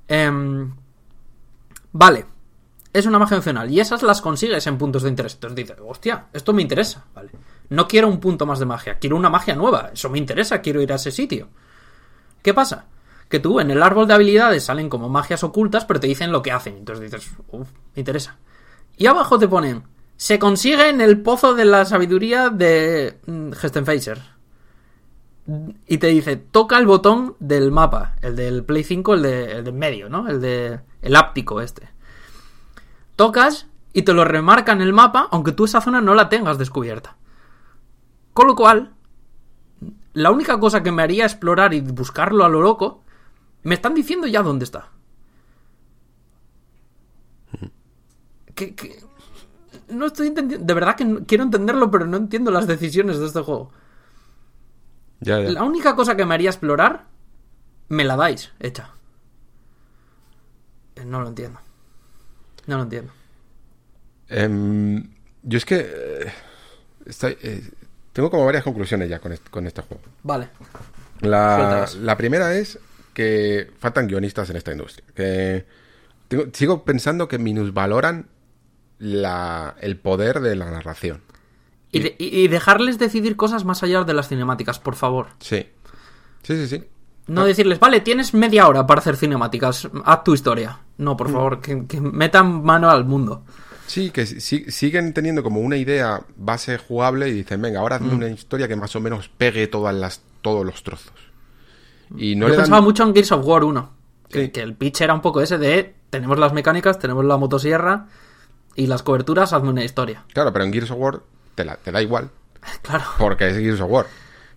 Em, 0.09 0.75
vale. 1.93 2.27
Es 2.93 3.07
una 3.07 3.19
magia 3.19 3.39
opcional. 3.39 3.71
Y 3.71 3.81
esas 3.81 4.03
las 4.03 4.23
consigues 4.23 4.67
en 4.67 4.79
puntos 4.79 5.03
de 5.03 5.11
interés. 5.11 5.35
Entonces 5.35 5.57
dices, 5.57 5.77
hostia, 5.85 6.27
esto 6.33 6.53
me 6.53 6.63
interesa. 6.63 7.05
Vale. 7.15 7.31
No 7.69 7.89
quiero 7.89 8.09
un 8.09 8.21
punto 8.21 8.47
más 8.47 8.61
de 8.61 8.67
magia. 8.67 8.99
Quiero 8.99 9.17
una 9.17 9.29
magia 9.29 9.57
nueva. 9.57 9.91
Eso 9.93 10.09
me 10.09 10.19
interesa. 10.19 10.61
Quiero 10.61 10.81
ir 10.81 10.93
a 10.93 10.97
ese 10.97 11.11
sitio. 11.11 11.49
¿Qué 12.41 12.55
pasa? 12.55 12.87
Que 13.29 13.41
tú 13.41 13.59
en 13.59 13.71
el 13.71 13.83
árbol 13.83 14.07
de 14.07 14.15
habilidades 14.15 14.65
salen 14.65 14.89
como 14.89 15.09
magias 15.09 15.43
ocultas, 15.43 15.85
pero 15.85 15.99
te 15.99 16.07
dicen 16.07 16.31
lo 16.31 16.41
que 16.41 16.53
hacen. 16.53 16.77
Entonces 16.77 17.11
dices, 17.11 17.31
uff, 17.51 17.69
me 17.95 18.01
interesa. 18.01 18.37
Y 18.97 19.07
abajo 19.07 19.39
te 19.39 19.49
ponen, 19.49 19.83
se 20.17 20.39
consigue 20.39 20.89
en 20.89 21.01
el 21.01 21.21
pozo 21.21 21.55
de 21.55 21.65
la 21.65 21.85
sabiduría 21.85 22.51
de 22.51 23.19
mm, 23.27 23.53
Gestenfeiser. 23.53 24.21
Y 25.87 25.99
te 25.99 26.07
dice, 26.07 26.37
toca 26.37 26.79
el 26.79 26.87
botón 26.87 27.37
del 27.39 27.71
mapa, 27.71 28.17
el 28.23 28.35
del 28.35 28.65
Play 28.65 28.83
5, 28.83 29.15
el 29.15 29.23
de, 29.23 29.53
el 29.59 29.65
de 29.65 29.73
medio, 29.73 30.09
¿no? 30.09 30.27
El 30.29 30.41
de 30.41 30.81
el 31.03 31.17
áptico 31.17 31.61
este. 31.61 31.91
Tocas 33.17 33.67
y 33.93 34.03
te 34.03 34.15
lo 34.15 34.25
remarca 34.25 34.73
en 34.73 34.81
el 34.81 34.95
mapa, 34.95 35.29
aunque 35.31 35.53
tú 35.53 35.67
esa 35.67 35.83
zona 35.83 36.01
no 36.01 36.15
la 36.15 36.31
tengas 36.31 36.57
descubierta. 36.57 37.17
Con 38.33 38.47
lo 38.47 38.55
cual, 38.57 38.95
la 40.15 40.31
única 40.31 40.59
cosa 40.59 40.83
que 40.83 40.91
me 40.93 41.03
haría 41.03 41.25
explorar 41.25 41.75
y 41.75 41.81
buscarlo 41.81 42.45
a 42.45 42.49
lo 42.49 42.63
loco, 42.63 43.03
me 43.65 43.75
están 43.75 43.95
diciendo 43.95 44.27
ya 44.27 44.43
dónde 44.43 44.65
está. 44.65 44.89
Que, 48.55 48.75
que- 48.75 48.99
no 49.89 50.07
estoy 50.07 50.29
entendiendo. 50.29 50.67
De 50.67 50.75
verdad 50.75 50.97
que 50.97 51.05
no- 51.05 51.25
quiero 51.27 51.45
entenderlo, 51.45 51.91
pero 51.91 52.07
no 52.07 52.17
entiendo 52.17 52.51
las 52.51 52.67
decisiones 52.67 53.19
de 53.19 53.27
este 53.27 53.41
juego. 53.41 53.71
Ya, 55.21 55.41
ya. 55.41 55.51
La 55.51 55.63
única 55.63 55.95
cosa 55.97 56.17
que 56.17 56.25
me 56.27 56.35
haría 56.35 56.51
explorar, 56.51 57.07
me 57.89 58.05
la 58.05 58.17
dais 58.17 58.53
hecha. 58.61 58.91
Eh, 60.97 61.05
No 61.05 61.21
lo 61.21 61.29
entiendo. 61.29 61.61
No 62.67 62.77
lo 62.79 62.83
entiendo. 62.85 63.13
Em, 64.29 65.11
yo 65.43 65.59
es 65.59 65.65
que 65.65 65.81
eh, 65.81 66.33
estoy- 67.07 67.37
eh, 67.43 67.71
tengo 68.13 68.31
como 68.31 68.45
varias 68.47 68.65
conclusiones 68.65 69.09
ya 69.09 69.19
con 69.19 69.33
este, 69.33 69.51
con 69.51 69.67
este 69.67 69.83
juego. 69.83 70.03
Vale. 70.23 70.49
La, 71.21 71.87
la 72.01 72.17
primera 72.17 72.55
es 72.55 72.79
que 73.13 73.71
faltan 73.79 74.07
guionistas 74.09 74.51
en 74.51 74.57
esta 74.57 74.73
industria. 74.73 75.05
Que 75.15 75.67
tengo- 76.29 76.47
sigo 76.53 76.85
pensando 76.85 77.29
que 77.29 77.39
minusvaloran 77.39 78.29
la, 79.05 79.77
el 79.81 79.97
poder 79.99 80.41
de 80.41 80.57
la 80.57 80.71
narración. 80.71 81.21
Y, 81.93 82.01
de- 82.01 82.17
y- 82.19 82.49
dejarles 82.49 82.99
decidir 82.99 83.37
cosas 83.37 83.65
más 83.65 83.83
allá 83.83 84.03
de 84.05 84.15
las 84.15 84.29
cinemáticas, 84.29 84.79
por 84.81 84.97
favor. 84.97 85.29
Sí. 85.39 85.69
Sí, 86.43 86.57
sí, 86.57 86.67
sí. 86.67 86.85
No 87.27 87.45
decirles, 87.45 87.79
vale, 87.81 88.01
tienes 88.01 88.35
media 88.35 88.67
hora 88.69 88.87
para 88.87 89.01
hacer 89.01 89.17
cinemáticas, 89.17 89.89
haz 90.05 90.25
tu 90.25 90.35
historia. 90.35 90.79
No, 90.99 91.17
por 91.17 91.31
favor, 91.31 91.61
que, 91.61 91.87
que 91.87 92.01
metan 92.01 92.63
mano 92.65 92.91
al 92.91 93.05
mundo. 93.05 93.45
Sí, 93.87 94.11
que 94.11 94.27
si- 94.27 94.71
siguen 94.71 95.13
teniendo 95.15 95.43
como 95.43 95.61
una 95.61 95.77
idea 95.77 96.21
base 96.37 96.79
jugable 96.79 97.29
y 97.29 97.33
dicen, 97.33 97.63
venga, 97.63 97.81
ahora 97.81 97.97
hazme 97.97 98.15
una 98.15 98.29
historia 98.29 98.67
que 98.69 98.77
más 98.77 98.95
o 98.97 99.01
menos 99.01 99.29
pegue 99.29 99.67
todas 99.69 99.95
las, 99.95 100.21
todos 100.43 100.65
los 100.67 100.83
trozos. 100.83 101.13
Y 102.17 102.35
no 102.37 102.47
Yo 102.47 102.49
le 102.51 102.57
dan... 102.57 102.65
pensaba 102.65 102.81
mucho 102.83 103.03
en 103.05 103.15
Gears 103.15 103.33
of 103.33 103.47
War 103.47 103.65
1. 103.65 103.91
Que, 104.29 104.45
Sí. 104.47 104.51
que 104.51 104.63
el 104.63 104.75
pitch 104.75 105.03
era 105.03 105.15
un 105.15 105.21
poco 105.21 105.41
ese 105.43 105.59
de, 105.59 105.95
tenemos 106.11 106.39
las 106.39 106.53
mecánicas, 106.53 106.99
tenemos 106.99 107.25
la 107.25 107.37
motosierra 107.37 108.09
y 108.75 108.87
las 108.87 109.03
coberturas, 109.03 109.53
hazme 109.53 109.71
una 109.71 109.85
historia. 109.85 110.25
Claro, 110.33 110.53
pero 110.53 110.65
en 110.65 110.73
Gears 110.73 110.91
of 110.91 110.99
War 110.99 111.21
te, 111.55 111.65
la- 111.65 111.77
te 111.77 111.93
da 111.93 112.03
igual, 112.03 112.31
Claro. 112.83 113.05
porque 113.19 113.49
es 113.49 113.57
Gears 113.57 113.81
of 113.81 113.91
War. 113.91 114.07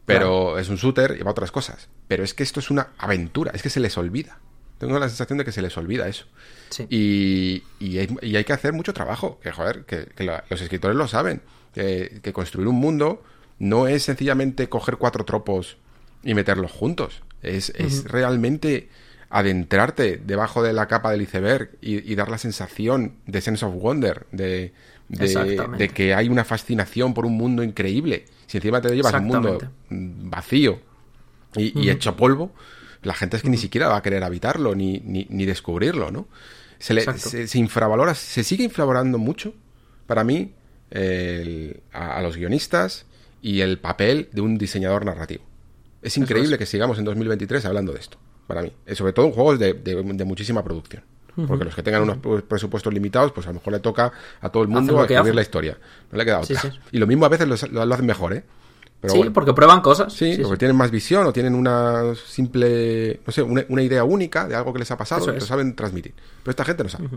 Pero 0.05 0.57
es 0.57 0.69
un 0.69 0.77
shooter 0.77 1.17
y 1.19 1.23
va 1.23 1.29
a 1.29 1.31
otras 1.31 1.51
cosas. 1.51 1.89
Pero 2.07 2.23
es 2.23 2.33
que 2.33 2.43
esto 2.43 2.61
es 2.61 2.69
una 2.71 2.87
aventura, 2.97 3.51
es 3.53 3.61
que 3.61 3.69
se 3.69 3.81
les 3.81 3.97
olvida. 3.97 4.39
Tengo 4.77 4.97
la 4.99 5.09
sensación 5.09 5.37
de 5.37 5.43
que 5.43 5.51
se 5.51 5.61
les 5.61 5.75
olvida 5.77 6.07
eso. 6.07 6.25
Sí. 6.69 6.85
Y, 6.89 7.63
y 7.85 7.97
hay, 7.97 8.15
y 8.21 8.35
hay 8.37 8.43
que 8.45 8.53
hacer 8.53 8.71
mucho 8.71 8.93
trabajo, 8.93 9.39
que 9.41 9.51
joder, 9.51 9.83
que, 9.85 10.05
que 10.15 10.23
la- 10.23 10.45
los 10.49 10.61
escritores 10.61 10.95
lo 10.95 11.07
saben, 11.09 11.41
que, 11.73 12.19
que 12.23 12.31
construir 12.31 12.67
un 12.69 12.75
mundo 12.75 13.21
no 13.59 13.87
es 13.87 14.03
sencillamente 14.03 14.69
coger 14.69 14.97
cuatro 14.97 15.25
tropos 15.25 15.77
y 16.23 16.33
meterlos 16.35 16.71
juntos, 16.71 17.21
es, 17.41 17.71
es 17.75 18.05
realmente 18.05 18.89
adentrarte 19.29 20.17
debajo 20.17 20.63
de 20.63 20.73
la 20.73 20.87
capa 20.87 21.11
del 21.11 21.21
iceberg 21.21 21.71
y, 21.81 22.11
y 22.11 22.15
dar 22.15 22.29
la 22.29 22.37
sensación 22.37 23.15
de 23.25 23.41
sense 23.41 23.65
of 23.65 23.73
wonder, 23.75 24.25
de, 24.31 24.73
de, 25.77 25.89
que 25.89 26.13
hay 26.13 26.29
una 26.29 26.43
fascinación 26.45 27.13
por 27.13 27.25
un 27.25 27.35
mundo 27.37 27.63
increíble. 27.63 28.25
Si 28.47 28.57
encima 28.57 28.81
te 28.81 28.89
llevas 28.95 29.13
un 29.21 29.27
mundo 29.27 29.57
mm, 29.89 30.29
vacío 30.29 30.79
y, 31.55 31.77
y 31.81 31.89
hecho 31.89 32.15
polvo, 32.15 32.53
la 33.03 33.13
gente 33.13 33.37
es 33.37 33.43
que 33.43 33.49
ni 33.49 33.57
siquiera 33.57 33.87
va 33.89 33.97
a 33.97 34.01
querer 34.01 34.23
habitarlo 34.23 34.75
ni, 34.75 34.99
ni, 35.03 35.27
ni 35.29 35.45
descubrirlo, 35.45 36.11
¿no? 36.11 36.27
Se, 36.79 36.93
le, 36.93 37.01
se, 37.17 37.47
se 37.47 37.57
infravalora, 37.57 38.13
se 38.15 38.43
sigue 38.43 38.63
infravalorando 38.63 39.17
mucho, 39.17 39.53
para 40.05 40.23
mí, 40.23 40.53
el- 40.91 41.81
a, 41.91 42.17
a 42.17 42.21
los 42.21 42.37
guionistas 42.37 43.05
y 43.41 43.61
el 43.61 43.79
papel 43.79 44.29
de 44.31 44.41
un 44.41 44.57
diseñador 44.57 45.05
narrativo. 45.05 45.43
Es 46.01 46.17
increíble 46.17 46.53
es. 46.53 46.59
que 46.59 46.65
sigamos 46.65 46.99
en 46.99 47.05
2023 47.05 47.65
hablando 47.65 47.93
de 47.93 47.99
esto, 47.99 48.17
para 48.47 48.61
mí. 48.61 48.71
Eh, 48.85 48.95
Sobre 48.95 49.13
todo 49.13 49.25
en 49.27 49.31
juegos 49.33 49.59
de, 49.59 49.73
de- 49.73 50.01
de 50.03 50.25
muchísima 50.25 50.63
producción. 50.63 51.03
Porque 51.47 51.65
los 51.65 51.75
que 51.75 51.83
tengan 51.83 52.01
unos 52.01 52.17
pre- 52.17 52.41
presupuestos 52.41 52.91
limitados, 52.91 53.31
pues 53.31 53.45
a 53.45 53.51
lo 53.51 53.55
mejor 53.55 53.71
le 53.73 53.79
toca 53.79 54.11
a 54.41 54.49
todo 54.49 54.63
el 54.63 54.69
mundo 54.69 54.93
escribir 55.03 55.35
la 55.35 55.41
historia. 55.43 55.77
No 56.11 56.17
le 56.17 56.25
queda 56.25 56.39
otra. 56.39 56.59
sí. 56.59 56.69
Y 56.91 56.97
lo 56.97 57.05
mismo 57.05 57.25
a 57.27 57.29
veces 57.29 57.47
lo, 57.71 57.85
lo 57.85 57.93
hacen 57.93 58.07
mejor, 58.07 58.33
¿eh? 58.33 58.43
Pero 58.99 59.11
sí, 59.13 59.17
bueno. 59.19 59.33
porque 59.33 59.53
prueban 59.53 59.81
cosas. 59.81 60.11
Sí, 60.11 60.31
Sí, 60.33 60.41
porque 60.41 60.55
sí. 60.55 60.59
tienen 60.61 60.75
más 60.75 60.89
visión 60.89 61.27
o 61.27 61.31
tienen 61.31 61.53
una 61.53 62.15
simple, 62.15 63.19
no 63.23 63.31
sé, 63.31 63.43
una, 63.43 63.63
una 63.69 63.83
idea 63.83 64.03
única 64.03 64.47
de 64.47 64.55
algo 64.55 64.73
que 64.73 64.79
les 64.79 64.89
ha 64.89 64.97
pasado 64.97 65.29
y 65.29 65.35
que 65.35 65.41
saben 65.41 65.75
transmitir. 65.75 66.15
Pero 66.41 66.49
esta 66.51 66.65
gente 66.65 66.81
no 66.83 66.89
sabe. 66.89 67.07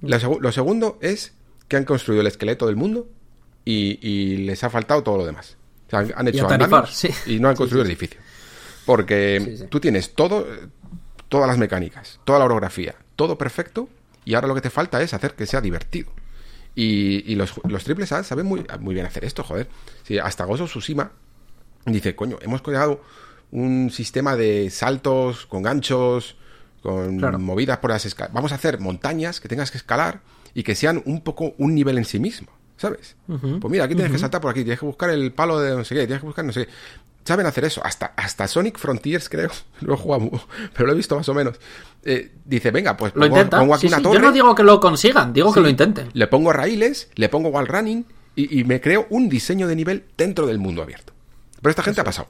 Lo 0.00 0.16
segu- 0.18 0.40
lo 0.40 0.50
segundo 0.50 0.98
es 1.02 1.34
que 1.68 1.76
han 1.76 1.84
construido 1.84 2.22
el 2.22 2.28
esqueleto 2.28 2.66
del 2.66 2.76
mundo 2.76 3.06
y, 3.66 3.98
y 4.00 4.36
les 4.38 4.64
ha 4.64 4.70
faltado 4.70 5.02
todo 5.02 5.18
lo 5.18 5.26
demás. 5.26 5.58
O 5.88 5.90
sea, 5.90 5.98
han, 5.98 6.12
han 6.16 6.28
hecho 6.28 6.46
sí. 6.90 7.10
y 7.26 7.38
no 7.38 7.50
han 7.50 7.56
construido 7.56 7.84
el 7.84 7.90
edificio. 7.90 8.18
Porque 8.86 9.40
Sí, 9.44 9.56
sí. 9.58 9.64
tú 9.68 9.80
tienes 9.80 10.14
todo, 10.14 10.46
todas 11.28 11.46
las 11.48 11.58
mecánicas, 11.58 12.20
toda 12.24 12.38
la 12.38 12.44
orografía, 12.46 12.94
todo 13.16 13.38
perfecto 13.38 13.88
y 14.24 14.34
ahora 14.34 14.48
lo 14.48 14.54
que 14.54 14.60
te 14.60 14.70
falta 14.70 15.00
es 15.02 15.14
hacer 15.14 15.34
que 15.34 15.46
sea 15.46 15.60
divertido. 15.60 16.10
Y, 16.74 17.30
y 17.30 17.34
los, 17.34 17.54
los 17.68 17.84
triples 17.84 18.12
A 18.12 18.24
saben 18.24 18.46
muy, 18.46 18.64
muy 18.80 18.94
bien 18.94 19.06
hacer 19.06 19.24
esto, 19.24 19.42
joder. 19.44 19.68
Sí, 20.04 20.18
hasta 20.18 20.44
Gozo 20.44 20.64
Tsushima 20.64 21.12
dice, 21.84 22.14
coño, 22.16 22.38
hemos 22.40 22.62
creado 22.62 23.02
un 23.50 23.90
sistema 23.90 24.36
de 24.36 24.70
saltos 24.70 25.44
con 25.46 25.62
ganchos, 25.62 26.36
con 26.82 27.18
Claro. 27.18 27.38
movidas 27.38 27.78
por 27.78 27.90
las 27.90 28.06
escaleras. 28.06 28.34
Vamos 28.34 28.52
a 28.52 28.54
hacer 28.54 28.80
montañas 28.80 29.40
que 29.40 29.48
tengas 29.48 29.70
que 29.70 29.78
escalar 29.78 30.20
y 30.54 30.62
que 30.62 30.74
sean 30.74 31.02
un 31.04 31.20
poco 31.22 31.54
un 31.58 31.74
nivel 31.74 31.98
en 31.98 32.04
sí 32.06 32.18
mismo, 32.18 32.48
¿sabes? 32.78 33.16
Pues 33.26 33.70
mira, 33.70 33.84
aquí 33.84 33.94
tienes 33.94 34.10
que 34.12 34.18
saltar 34.18 34.40
por 34.40 34.50
aquí, 34.50 34.60
tienes 34.62 34.80
que 34.80 34.86
buscar 34.86 35.10
el 35.10 35.32
palo 35.32 35.60
de 35.60 35.76
no 35.76 35.84
sé 35.84 35.94
qué, 35.94 36.06
tienes 36.06 36.20
que 36.20 36.26
buscar 36.26 36.44
no 36.44 36.52
sé 36.52 36.66
qué. 36.66 36.72
Saben 37.24 37.46
hacer 37.46 37.64
eso. 37.64 37.80
Hasta, 37.84 38.06
hasta 38.16 38.48
Sonic 38.48 38.78
Frontiers, 38.78 39.28
creo. 39.28 39.50
Lo 39.80 39.94
he 39.94 39.96
jugado, 39.96 40.30
pero 40.74 40.86
lo 40.86 40.92
he 40.92 40.96
visto 40.96 41.16
más 41.16 41.28
o 41.28 41.34
menos. 41.34 41.56
Eh, 42.04 42.32
dice, 42.44 42.70
venga, 42.70 42.96
pues 42.96 43.14
Lo 43.14 43.28
pongo, 43.48 43.74
aquí 43.74 43.82
Sí, 43.82 43.86
una 43.88 43.98
sí. 43.98 44.02
torre. 44.02 44.14
Yo 44.14 44.20
no 44.20 44.32
digo 44.32 44.54
que 44.54 44.62
lo 44.64 44.80
consigan, 44.80 45.32
digo 45.32 45.52
que 45.52 45.60
lo 45.60 45.68
intenten. 45.68 46.08
Le 46.14 46.26
pongo 46.26 46.52
raíles, 46.52 47.10
le 47.14 47.28
pongo 47.28 47.48
wall 47.50 47.68
running 47.68 48.04
y, 48.34 48.58
y 48.60 48.64
me 48.64 48.80
creo 48.80 49.06
un 49.10 49.28
diseño 49.28 49.68
de 49.68 49.76
nivel 49.76 50.04
dentro 50.16 50.46
del 50.46 50.58
mundo 50.58 50.82
abierto. 50.82 51.12
Pero 51.60 51.70
esta 51.70 51.82
gente 51.84 52.00
ha 52.00 52.04
pasado. 52.04 52.28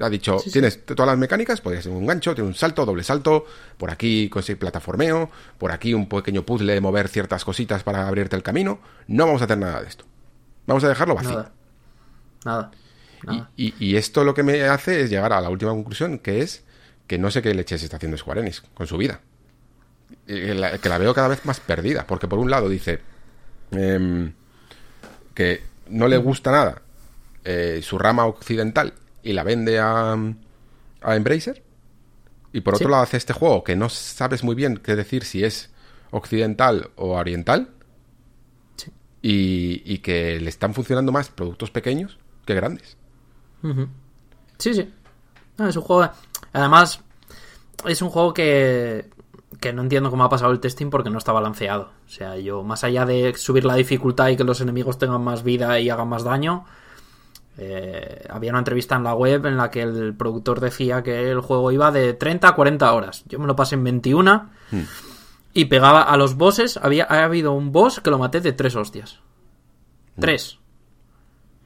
Ha 0.00 0.10
dicho, 0.10 0.38
tienes 0.52 0.84
todas 0.84 1.06
las 1.06 1.16
mecánicas, 1.16 1.60
podrías 1.60 1.84
tener 1.84 1.96
un 1.96 2.04
gancho, 2.06 2.34
tiene 2.34 2.48
un 2.48 2.54
salto, 2.54 2.84
doble 2.84 3.04
salto, 3.04 3.46
por 3.78 3.90
aquí 3.92 4.28
conseguir 4.28 4.58
plataformeo, 4.58 5.30
por 5.56 5.70
aquí 5.70 5.94
un 5.94 6.08
pequeño 6.08 6.42
puzzle 6.42 6.74
de 6.74 6.80
mover 6.80 7.06
ciertas 7.08 7.44
cositas 7.44 7.84
para 7.84 8.06
abrirte 8.08 8.34
el 8.34 8.42
camino. 8.42 8.80
No 9.06 9.24
vamos 9.26 9.40
a 9.40 9.44
hacer 9.44 9.56
nada 9.56 9.80
de 9.80 9.88
esto. 9.88 10.04
Vamos 10.66 10.82
a 10.82 10.88
dejarlo 10.88 11.14
vacío. 11.14 11.30
Nada. 11.30 11.52
Nada. 12.44 12.70
Nada. 13.26 13.50
Y, 13.56 13.66
y- 13.66 13.74
y 13.92 13.96
esto 13.96 14.24
lo 14.24 14.34
que 14.34 14.42
me 14.42 14.62
hace 14.64 15.00
es 15.02 15.10
llegar 15.10 15.32
a 15.32 15.40
la 15.40 15.50
última 15.50 15.70
conclusión, 15.72 16.18
que 16.18 16.40
es 16.40 16.64
que 17.06 17.18
no 17.18 17.30
sé 17.30 17.42
qué 17.42 17.52
leches 17.54 17.82
está 17.82 17.96
haciendo 17.96 18.16
Square 18.16 18.40
Enix 18.40 18.62
con 18.74 18.86
su 18.86 18.96
vida. 18.96 19.20
Y 20.26 20.40
Que 20.40 20.54
la, 20.54 20.78
que 20.78 20.88
la 20.88 20.98
veo 20.98 21.12
cada 21.14 21.28
vez 21.28 21.44
más 21.44 21.60
perdida, 21.60 22.06
porque 22.06 22.28
por 22.28 22.38
un 22.38 22.50
lado 22.50 22.68
dice 22.68 23.00
em, 23.72 24.32
que 25.34 25.62
no 25.88 26.08
le 26.08 26.16
gusta 26.16 26.50
nada 26.52 26.82
eh, 27.44 27.80
su 27.82 27.98
rama 27.98 28.24
occidental 28.26 28.94
y 29.22 29.32
la 29.32 29.42
vende 29.42 29.78
a, 29.78 30.12
a 31.02 31.16
Embracer, 31.16 31.62
y 32.52 32.60
por 32.60 32.74
otro 32.74 32.88
Sí. 32.88 32.90
lado 32.90 33.02
hace 33.02 33.16
este 33.16 33.32
juego 33.32 33.64
que 33.64 33.74
no 33.76 33.88
sabes 33.88 34.44
muy 34.44 34.54
bien 34.54 34.76
qué 34.78 34.94
decir 34.96 35.24
si 35.24 35.44
es 35.44 35.70
occidental 36.10 36.90
o 36.96 37.10
oriental, 37.16 37.70
Sí. 38.76 38.90
y, 39.22 39.82
y 39.84 39.98
que 39.98 40.38
le 40.40 40.48
están 40.48 40.72
funcionando 40.74 41.10
más 41.12 41.28
productos 41.30 41.70
pequeños 41.70 42.18
que 42.46 42.54
grandes. 42.54 42.96
Sí, 44.58 44.74
sí. 44.74 44.92
No, 45.56 45.68
es 45.68 45.76
un 45.76 45.82
juego. 45.82 46.10
Además, 46.52 47.00
es 47.86 48.02
un 48.02 48.10
juego 48.10 48.34
que. 48.34 49.10
que 49.60 49.72
no 49.72 49.82
entiendo 49.82 50.10
cómo 50.10 50.24
ha 50.24 50.28
pasado 50.28 50.52
el 50.52 50.60
testing 50.60 50.90
porque 50.90 51.10
no 51.10 51.18
está 51.18 51.32
balanceado. 51.32 51.90
O 52.06 52.10
sea, 52.10 52.36
yo, 52.36 52.62
más 52.62 52.84
allá 52.84 53.06
de 53.06 53.34
subir 53.36 53.64
la 53.64 53.74
dificultad 53.74 54.28
y 54.28 54.36
que 54.36 54.44
los 54.44 54.60
enemigos 54.60 54.98
tengan 54.98 55.22
más 55.22 55.42
vida 55.42 55.78
y 55.80 55.90
hagan 55.90 56.08
más 56.08 56.24
daño, 56.24 56.64
eh, 57.56 58.26
había 58.28 58.50
una 58.50 58.58
entrevista 58.58 58.96
en 58.96 59.04
la 59.04 59.14
web 59.14 59.46
en 59.46 59.56
la 59.56 59.70
que 59.70 59.82
el 59.82 60.14
productor 60.14 60.60
decía 60.60 61.02
que 61.02 61.30
el 61.30 61.40
juego 61.40 61.70
iba 61.70 61.92
de 61.92 62.14
30 62.14 62.48
a 62.48 62.54
40 62.54 62.92
horas. 62.92 63.24
Yo 63.28 63.38
me 63.38 63.46
lo 63.46 63.54
pasé 63.54 63.76
en 63.76 63.84
21 63.84 64.50
y 65.52 65.64
pegaba 65.66 66.02
a 66.02 66.16
los 66.16 66.36
bosses. 66.36 66.76
Había 66.76 67.06
ha 67.08 67.24
habido 67.24 67.52
un 67.52 67.70
boss 67.70 68.00
que 68.00 68.10
lo 68.10 68.18
maté 68.18 68.40
de 68.40 68.52
tres 68.52 68.74
hostias. 68.74 69.20
Tres. 70.18 70.58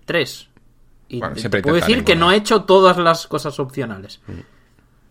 Tres. 0.04 0.47
Y 1.08 1.20
Bueno, 1.20 1.34
te 1.34 1.40
siempre 1.40 1.62
puedo 1.62 1.76
decir 1.76 2.04
que 2.04 2.16
no 2.16 2.30
he 2.30 2.36
hecho 2.36 2.64
todas 2.64 2.96
las 2.98 3.26
cosas 3.26 3.58
opcionales. 3.60 4.20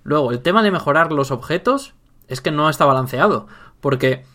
Luego, 0.03 0.31
el 0.31 0.39
tema 0.41 0.61
de 0.63 0.71
mejorar 0.71 1.11
los 1.11 1.31
objetos 1.31 1.93
es 2.27 2.39
que 2.41 2.51
no 2.51 2.69
está 2.69 2.85
balanceado. 2.85 3.47
Porque 3.81 4.25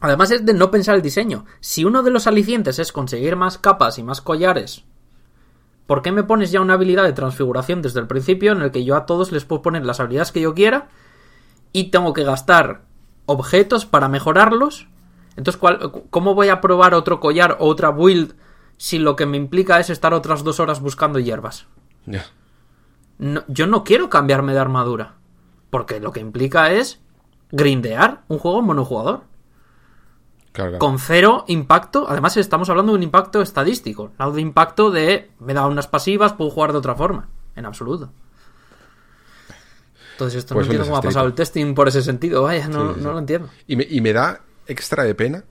además 0.00 0.30
es 0.32 0.44
de 0.44 0.54
no 0.54 0.70
pensar 0.70 0.94
el 0.96 1.02
diseño. 1.02 1.44
Si 1.60 1.84
uno 1.84 2.02
de 2.02 2.10
los 2.10 2.26
alicientes 2.26 2.78
es 2.78 2.92
conseguir 2.92 3.36
más 3.36 3.58
capas 3.58 3.98
y 3.98 4.02
más 4.02 4.20
collares, 4.20 4.84
¿por 5.86 6.02
qué 6.02 6.10
me 6.12 6.24
pones 6.24 6.50
ya 6.50 6.60
una 6.60 6.74
habilidad 6.74 7.04
de 7.04 7.12
transfiguración 7.12 7.80
desde 7.82 8.00
el 8.00 8.06
principio 8.06 8.52
en 8.52 8.62
el 8.62 8.70
que 8.70 8.84
yo 8.84 8.96
a 8.96 9.06
todos 9.06 9.30
les 9.32 9.44
puedo 9.44 9.62
poner 9.62 9.84
las 9.86 10.00
habilidades 10.00 10.32
que 10.32 10.40
yo 10.40 10.54
quiera 10.54 10.88
y 11.72 11.90
tengo 11.90 12.12
que 12.12 12.24
gastar 12.24 12.82
objetos 13.26 13.86
para 13.86 14.08
mejorarlos? 14.08 14.88
Entonces, 15.36 15.58
¿cuál- 15.60 15.92
¿cómo 16.10 16.34
voy 16.34 16.48
a 16.48 16.60
probar 16.60 16.94
otro 16.94 17.18
collar 17.20 17.56
o 17.60 17.66
otra 17.68 17.90
build 17.90 18.34
si 18.82 18.98
lo 18.98 19.14
que 19.14 19.26
me 19.26 19.36
implica 19.36 19.78
es 19.78 19.90
estar 19.90 20.12
otras 20.12 20.42
dos 20.42 20.58
horas 20.58 20.80
buscando 20.80 21.20
hierbas? 21.20 21.66
No- 23.16 23.44
yo 23.46 23.68
no 23.68 23.84
quiero 23.84 24.10
cambiarme 24.10 24.54
de 24.54 24.58
armadura. 24.58 25.14
Porque 25.70 26.00
lo 26.00 26.10
que 26.10 26.18
implica 26.18 26.72
es 26.72 27.00
grindear 27.52 28.22
un 28.26 28.40
juego 28.40 28.60
monojugador. 28.60 29.20
Con 30.80 30.98
cero 30.98 31.44
impacto. 31.46 32.06
Además, 32.08 32.36
estamos 32.36 32.68
hablando 32.70 32.90
de 32.90 32.96
un 32.98 33.04
impacto 33.04 33.40
estadístico. 33.40 34.10
No 34.18 34.32
de 34.32 34.40
impacto 34.40 34.90
de 34.90 35.30
me 35.38 35.54
da 35.54 35.64
unas 35.68 35.86
pasivas, 35.86 36.32
puedo 36.32 36.50
jugar 36.50 36.72
de 36.72 36.78
otra 36.78 36.96
forma. 36.96 37.28
En 37.54 37.66
absoluto. 37.66 38.10
Entonces, 40.14 40.40
esto 40.40 40.54
Pues 40.54 40.66
no 40.66 40.72
entiendo 40.72 40.86
cómo 40.90 40.96
ha 40.98 41.02
pasado 41.02 41.26
el 41.28 41.34
testing 41.34 41.74
por 41.76 41.86
ese 41.86 42.02
sentido. 42.02 42.42
Vaya, 42.42 42.66
no, 42.66 42.88
Sí, 42.88 42.94
sí, 42.98 43.04
no 43.04 43.12
lo 43.12 43.18
entiendo. 43.20 43.48
Y 43.68 43.76
me, 43.76 43.86
y 43.88 44.00
me 44.00 44.12
da 44.12 44.40
extra 44.66 45.04
de 45.04 45.14
pena 45.14 45.44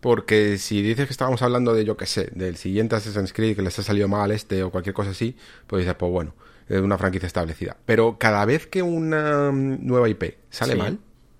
porque 0.00 0.58
si 0.58 0.82
dices 0.82 1.06
que 1.06 1.12
estábamos 1.12 1.42
hablando 1.42 1.74
de, 1.74 1.84
yo 1.84 1.96
qué 1.96 2.06
sé, 2.06 2.30
del 2.34 2.56
siguiente 2.56 2.96
Assassin's 2.96 3.32
Creed 3.32 3.56
que 3.56 3.62
les 3.62 3.78
ha 3.78 3.82
salido 3.82 4.08
mal 4.08 4.30
este 4.30 4.62
o 4.62 4.70
cualquier 4.70 4.94
cosa 4.94 5.10
así, 5.10 5.36
pues 5.66 5.80
dices, 5.82 5.94
pues 5.98 6.10
bueno, 6.12 6.34
es 6.68 6.80
una 6.80 6.98
franquicia 6.98 7.26
establecida. 7.26 7.76
Pero 7.84 8.16
cada 8.18 8.44
vez 8.44 8.66
que 8.66 8.82
una 8.82 9.50
mm, 9.50 9.86
nueva 9.86 10.08
IP 10.08 10.34
sale 10.50 10.72
Sí. 10.72 10.78
mal, 10.78 10.98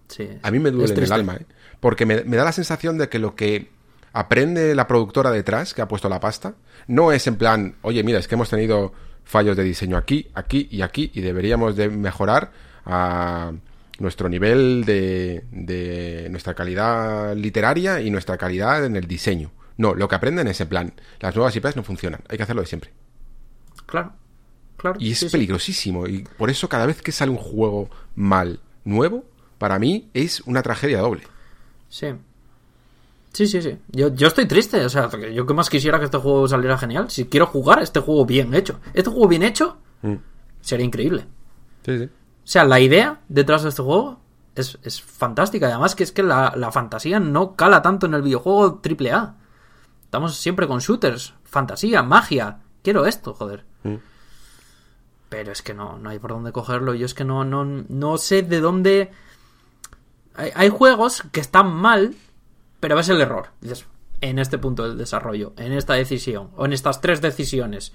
Sí. 0.09 0.29
a 0.43 0.51
mí 0.51 0.59
me 0.59 0.71
duele 0.71 0.95
en 0.95 1.03
el 1.05 1.13
alma, 1.13 1.37
¿eh? 1.37 1.47
Porque 1.81 2.07
me, 2.07 2.25
me 2.25 2.37
da 2.37 2.45
la 2.45 2.53
sensación 2.53 2.97
de 2.99 3.09
que 3.09 3.19
lo 3.19 3.35
que 3.37 3.71
aprende 4.13 4.75
la 4.75 4.87
productora 4.89 5.31
detrás, 5.31 5.75
que 5.75 5.83
ha 5.83 5.87
puesto 5.89 6.09
la 6.09 6.19
pasta, 6.19 6.55
no 6.87 7.13
es 7.13 7.27
en 7.27 7.37
plan, 7.37 7.77
oye, 7.83 8.03
mira, 8.03 8.19
es 8.19 8.27
que 8.27 8.35
hemos 8.35 8.49
tenido 8.51 8.93
fallos 9.23 9.57
de 9.57 9.63
diseño 9.63 9.97
aquí, 9.99 10.29
aquí 10.35 10.67
y 10.71 10.81
aquí, 10.83 11.11
y 11.15 11.21
deberíamos 11.21 11.77
de 11.77 11.91
mejorar 11.91 12.51
a 12.87 13.53
nuestro 13.99 14.29
nivel 14.29 14.85
de, 14.85 15.45
de 15.51 16.29
nuestra 16.31 16.55
calidad 16.55 17.35
literaria 17.37 18.01
y 18.01 18.11
nuestra 18.11 18.37
calidad 18.39 18.85
en 18.85 18.97
el 18.97 19.07
diseño. 19.07 19.51
No, 19.77 19.95
lo 19.95 20.09
que 20.09 20.15
aprenden 20.17 20.49
es 20.49 20.61
en 20.61 20.69
plan, 20.69 20.93
las 21.21 21.35
nuevas 21.35 21.55
IPs 21.55 21.77
no 21.77 21.83
funcionan, 21.85 22.21
hay 22.29 22.37
que 22.37 22.43
hacerlo 22.43 22.63
de 22.63 22.69
siempre. 22.69 22.91
Claro. 23.87 24.13
Claro. 24.77 24.97
Y 25.01 25.13
es 25.13 25.19
sí, 25.19 25.27
sí. 25.29 25.33
peligrosísimo. 25.33 26.07
Y 26.07 26.21
por 26.37 26.51
eso 26.51 26.69
cada 26.69 26.87
vez 26.87 27.03
que 27.03 27.11
sale 27.11 27.31
un 27.33 27.37
juego 27.37 27.91
mal, 28.15 28.61
nuevo, 28.85 29.25
para 29.59 29.79
mí 29.81 30.09
es 30.15 30.41
una 30.43 30.63
tragedia 30.63 31.01
doble. 31.01 31.23
Sí. 31.89 32.09
Sí, 33.33 33.47
sí, 33.49 33.61
sí. 33.61 33.77
Yo, 33.91 34.15
yo 34.15 34.29
estoy 34.29 34.47
triste. 34.47 34.85
O 34.85 34.89
sea, 34.89 35.11
yo 35.33 35.47
que 35.47 35.55
más 35.55 35.69
quisiera 35.69 35.99
que 35.99 36.05
este 36.05 36.19
juego 36.19 36.47
saliera 36.47 36.79
genial. 36.79 37.11
Si 37.11 37.25
quiero 37.27 37.47
jugar 37.47 37.83
este 37.83 37.99
juego 38.01 38.25
bien 38.25 38.55
hecho. 38.55 38.79
Este 38.95 39.11
juego 39.11 39.27
bien 39.29 39.43
hecho 39.43 39.79
Mm. 40.03 40.15
sería 40.61 40.87
increíble. 40.87 41.25
Sí, 41.85 41.99
sí. 41.99 42.09
O 42.49 42.51
sea, 42.51 42.65
la 42.65 42.81
idea 42.81 43.21
detrás 43.29 43.63
de 43.63 43.69
este 43.69 43.83
juego 43.83 44.21
es, 44.55 44.79
es 44.83 45.03
fantástica. 45.03 45.69
Y 45.69 45.71
además 45.71 45.95
que 45.95 46.03
es 46.03 46.13
que 46.13 46.23
la, 46.23 46.55
la 46.57 46.73
fantasía 46.73 47.21
no 47.21 47.57
cala 47.57 47.83
tanto 47.83 48.07
en 48.07 48.15
el 48.15 48.23
videojuego 48.23 48.81
AAA. 48.83 49.35
Estamos 50.05 50.35
siempre 50.35 50.67
con 50.67 50.79
shooters, 50.79 51.35
fantasía, 51.45 52.03
magia. 52.03 52.61
Quiero 52.83 53.05
esto, 53.05 53.35
joder. 53.35 53.67
Mm. 53.83 53.97
Pero 55.29 55.53
es 55.53 55.61
que 55.61 55.75
no, 55.75 55.99
no 55.99 56.09
hay 56.09 56.19
por 56.19 56.31
dónde 56.31 56.51
cogerlo. 56.51 56.95
Yo 56.95 57.05
es 57.05 57.13
que 57.13 57.27
no, 57.27 57.45
no, 57.45 57.67
no 57.67 58.17
sé 58.17 58.43
de 58.43 58.61
dónde... 58.61 59.13
Hay, 60.35 60.51
hay 60.55 60.71
juegos 60.71 61.25
que 61.31 61.41
están 61.41 61.71
mal, 61.71 62.15
pero 62.81 62.97
ves 62.97 63.11
el 63.11 63.21
error. 63.21 63.49
Dices, 63.61 63.85
en 64.23 64.39
este 64.39 64.57
punto 64.57 64.89
del 64.89 64.97
desarrollo, 64.97 65.53
en 65.59 65.75
esta 65.75 65.93
decisión, 65.93 66.49
o 66.57 66.65
en 66.65 66.73
estas 66.73 67.03
tres 67.03 67.21
decisiones, 67.21 67.93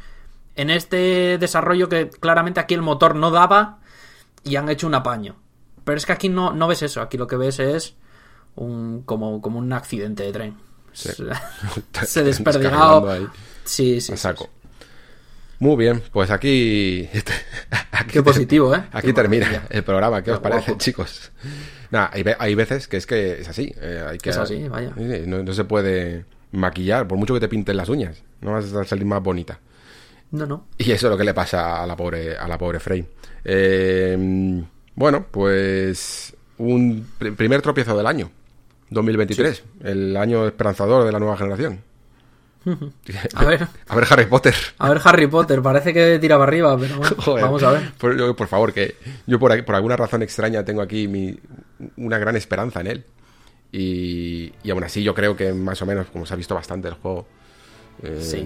en 0.55 0.69
este 0.69 1.39
desarrollo 1.39 1.89
que 1.89 2.11
claramente 2.11 2.59
aquí 2.59 2.75
el 2.75 2.83
motor 2.83 3.15
no 3.15 3.31
daba 3.31 3.79
y 4.43 4.55
han 4.55 4.69
hecho 4.69 4.87
un 4.87 4.95
apaño. 4.95 5.35
Pero 5.83 5.97
es 5.97 6.05
que 6.05 6.11
aquí 6.13 6.29
no, 6.29 6.53
no 6.53 6.67
ves 6.67 6.81
eso, 6.83 7.01
aquí 7.01 7.17
lo 7.17 7.27
que 7.27 7.35
ves 7.35 7.59
es 7.59 7.95
un 8.55 9.01
como, 9.03 9.41
como 9.41 9.59
un 9.59 9.71
accidente 9.73 10.23
de 10.23 10.31
tren. 10.31 10.57
Se, 10.93 11.13
se 12.05 12.23
desperdigado. 12.23 13.27
Sí, 13.65 13.99
sí. 13.99 14.11
sí, 14.11 14.17
saco. 14.17 14.45
sí. 14.45 14.49
Muy 15.59 15.77
bien, 15.77 16.01
pues 16.11 16.29
aquí. 16.29 17.09
aquí 17.91 18.11
Qué 18.13 18.21
positivo, 18.23 18.75
¿eh? 18.75 18.83
Aquí 18.91 19.07
Qué 19.07 19.13
termina 19.13 19.45
maravilla. 19.45 19.67
el 19.69 19.83
programa. 19.83 20.21
¿Qué 20.21 20.31
os 20.31 20.39
parece, 20.39 20.71
guapo. 20.71 20.83
chicos? 20.83 21.31
Nada, 21.89 22.09
hay, 22.11 22.23
hay 22.37 22.55
veces 22.55 22.87
que 22.87 22.97
es 22.97 23.05
que 23.05 23.39
es 23.41 23.47
así. 23.47 23.73
eh, 23.77 24.03
hay 24.09 24.17
que, 24.17 24.31
Es 24.31 24.37
así, 24.37 24.67
vaya. 24.67 24.91
Sí, 24.97 25.03
sí, 25.09 25.21
No, 25.25 25.41
no 25.41 25.53
se 25.53 25.63
puede 25.63 26.25
maquillar, 26.51 27.07
por 27.07 27.17
mucho 27.17 27.33
que 27.33 27.39
te 27.39 27.47
pinten 27.47 27.77
las 27.77 27.87
uñas. 27.89 28.23
No 28.41 28.51
vas 28.51 28.73
a 28.73 28.83
salir 28.83 29.05
más 29.05 29.21
bonita. 29.23 29.59
No, 30.33 30.45
no. 30.45 30.65
Y 30.77 30.91
eso 30.91 31.07
es 31.07 31.11
lo 31.11 31.17
que 31.17 31.23
le 31.23 31.33
pasa 31.33 31.81
a 31.81 31.87
la 31.87 31.95
pobre, 31.95 32.35
a 32.35 32.47
la 32.47 32.57
pobre 32.57 32.79
Frey. 32.79 33.05
Eh, 33.45 34.63
bueno, 34.95 35.25
pues 35.31 36.35
un 36.57 37.07
pr- 37.19 37.35
primer 37.35 37.61
tropiezo 37.61 37.95
del 37.97 38.07
año, 38.07 38.29
2023, 38.89 39.63
el 39.83 40.17
año 40.17 40.45
esperanzador 40.47 41.05
de 41.05 41.11
la 41.11 41.19
nueva 41.19 41.37
generación. 41.37 41.81
A 43.35 43.45
ver. 43.45 43.67
A 43.87 43.95
ver 43.95 44.05
Harry 44.09 44.25
Potter. 44.25 44.55
A 44.77 44.89
ver, 44.89 45.01
Harry 45.03 45.27
Potter, 45.27 45.61
parece 45.61 45.93
que 45.93 46.17
tiraba 46.19 46.45
arriba, 46.45 46.77
pero 46.77 46.97
bueno, 46.97 47.15
Joder. 47.21 47.43
vamos 47.43 47.63
a 47.63 47.71
ver. 47.71 47.91
Por, 48.35 48.47
favor, 48.47 48.73
que 48.73 48.95
yo 49.27 49.37
por, 49.39 49.51
aquí- 49.51 49.63
por 49.63 49.75
alguna 49.75 49.97
razón 49.97 50.21
extraña 50.23 50.63
tengo 50.65 50.81
aquí 50.81 51.07
mi, 51.07 51.37
una 51.97 52.17
gran 52.17 52.35
esperanza 52.35 52.81
en 52.81 52.87
él. 52.87 53.05
Y, 53.71 54.53
y 54.63 54.69
aún 54.71 54.83
así 54.83 55.03
yo 55.03 55.13
creo 55.15 55.35
que 55.35 55.51
más 55.53 55.81
o 55.81 55.85
menos, 55.85 56.07
como 56.07 56.25
se 56.25 56.33
ha 56.33 56.37
visto 56.37 56.53
bastante 56.55 56.87
el 56.87 56.93
juego, 56.93 57.27
eh, 58.01 58.19
Sí. 58.21 58.43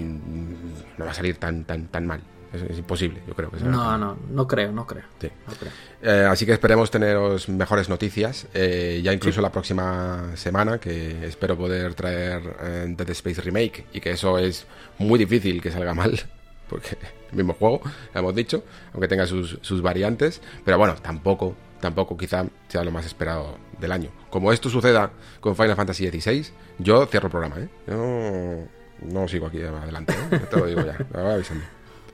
no 0.97 1.05
va 1.05 1.11
a 1.11 1.13
salir 1.13 1.37
tan 1.37 1.63
tan 1.65 1.87
tan 1.87 2.05
mal. 2.05 2.21
Es, 2.53 2.61
es 2.61 2.77
imposible, 2.77 3.21
yo 3.27 3.33
creo 3.35 3.51
que 3.51 3.59
No, 3.59 3.77
mal. 3.77 3.99
no, 3.99 4.17
no 4.31 4.47
creo, 4.47 4.71
no 4.71 4.87
creo. 4.87 5.03
Sí. 5.19 5.29
No 5.47 5.53
creo. 5.53 5.71
Eh, 6.01 6.25
así 6.29 6.45
que 6.45 6.53
esperemos 6.53 6.89
teneros 6.89 7.49
mejores 7.49 7.89
noticias. 7.89 8.47
eh, 8.53 9.01
ya 9.03 9.11
incluso 9.11 9.41
la 9.41 9.51
próxima 9.51 10.31
semana, 10.35 10.79
que 10.79 11.25
espero 11.25 11.57
poder 11.57 11.93
traer 11.93 12.95
Dead 12.95 13.09
Space 13.09 13.41
Remake. 13.41 13.85
Y 13.91 13.99
que 13.99 14.11
eso 14.11 14.37
es 14.39 14.65
muy 14.97 15.19
difícil 15.19 15.61
que 15.61 15.71
salga 15.71 15.93
mal. 15.93 16.17
Porque 16.69 16.97
el 17.31 17.35
mismo 17.37 17.53
juego, 17.53 17.81
ya 18.13 18.19
hemos 18.21 18.33
dicho, 18.35 18.63
aunque 18.93 19.07
tenga 19.09 19.25
sus, 19.27 19.57
sus 19.61 19.81
variantes. 19.81 20.41
Pero 20.63 20.77
bueno, 20.77 20.95
tampoco, 20.95 21.53
tampoco 21.81 22.15
quizá 22.17 22.45
sea 22.69 22.83
lo 22.83 22.91
más 22.91 23.05
esperado 23.05 23.57
del 23.79 23.91
año. 23.91 24.09
Como 24.29 24.51
esto 24.53 24.69
suceda 24.69 25.11
con 25.41 25.55
Final 25.55 25.75
Fantasy 25.75 26.07
XVI, 26.09 26.45
yo 26.79 27.05
cierro 27.07 27.27
el 27.27 27.31
programa, 27.31 27.57
¿eh? 27.59 27.69
Yo 27.87 28.67
no 29.01 29.27
sigo 29.27 29.47
aquí 29.47 29.61
adelante, 29.61 30.13
¿eh? 30.31 30.39
Te 30.49 30.57
lo 30.57 30.65
digo 30.65 30.81
ya. 30.85 30.97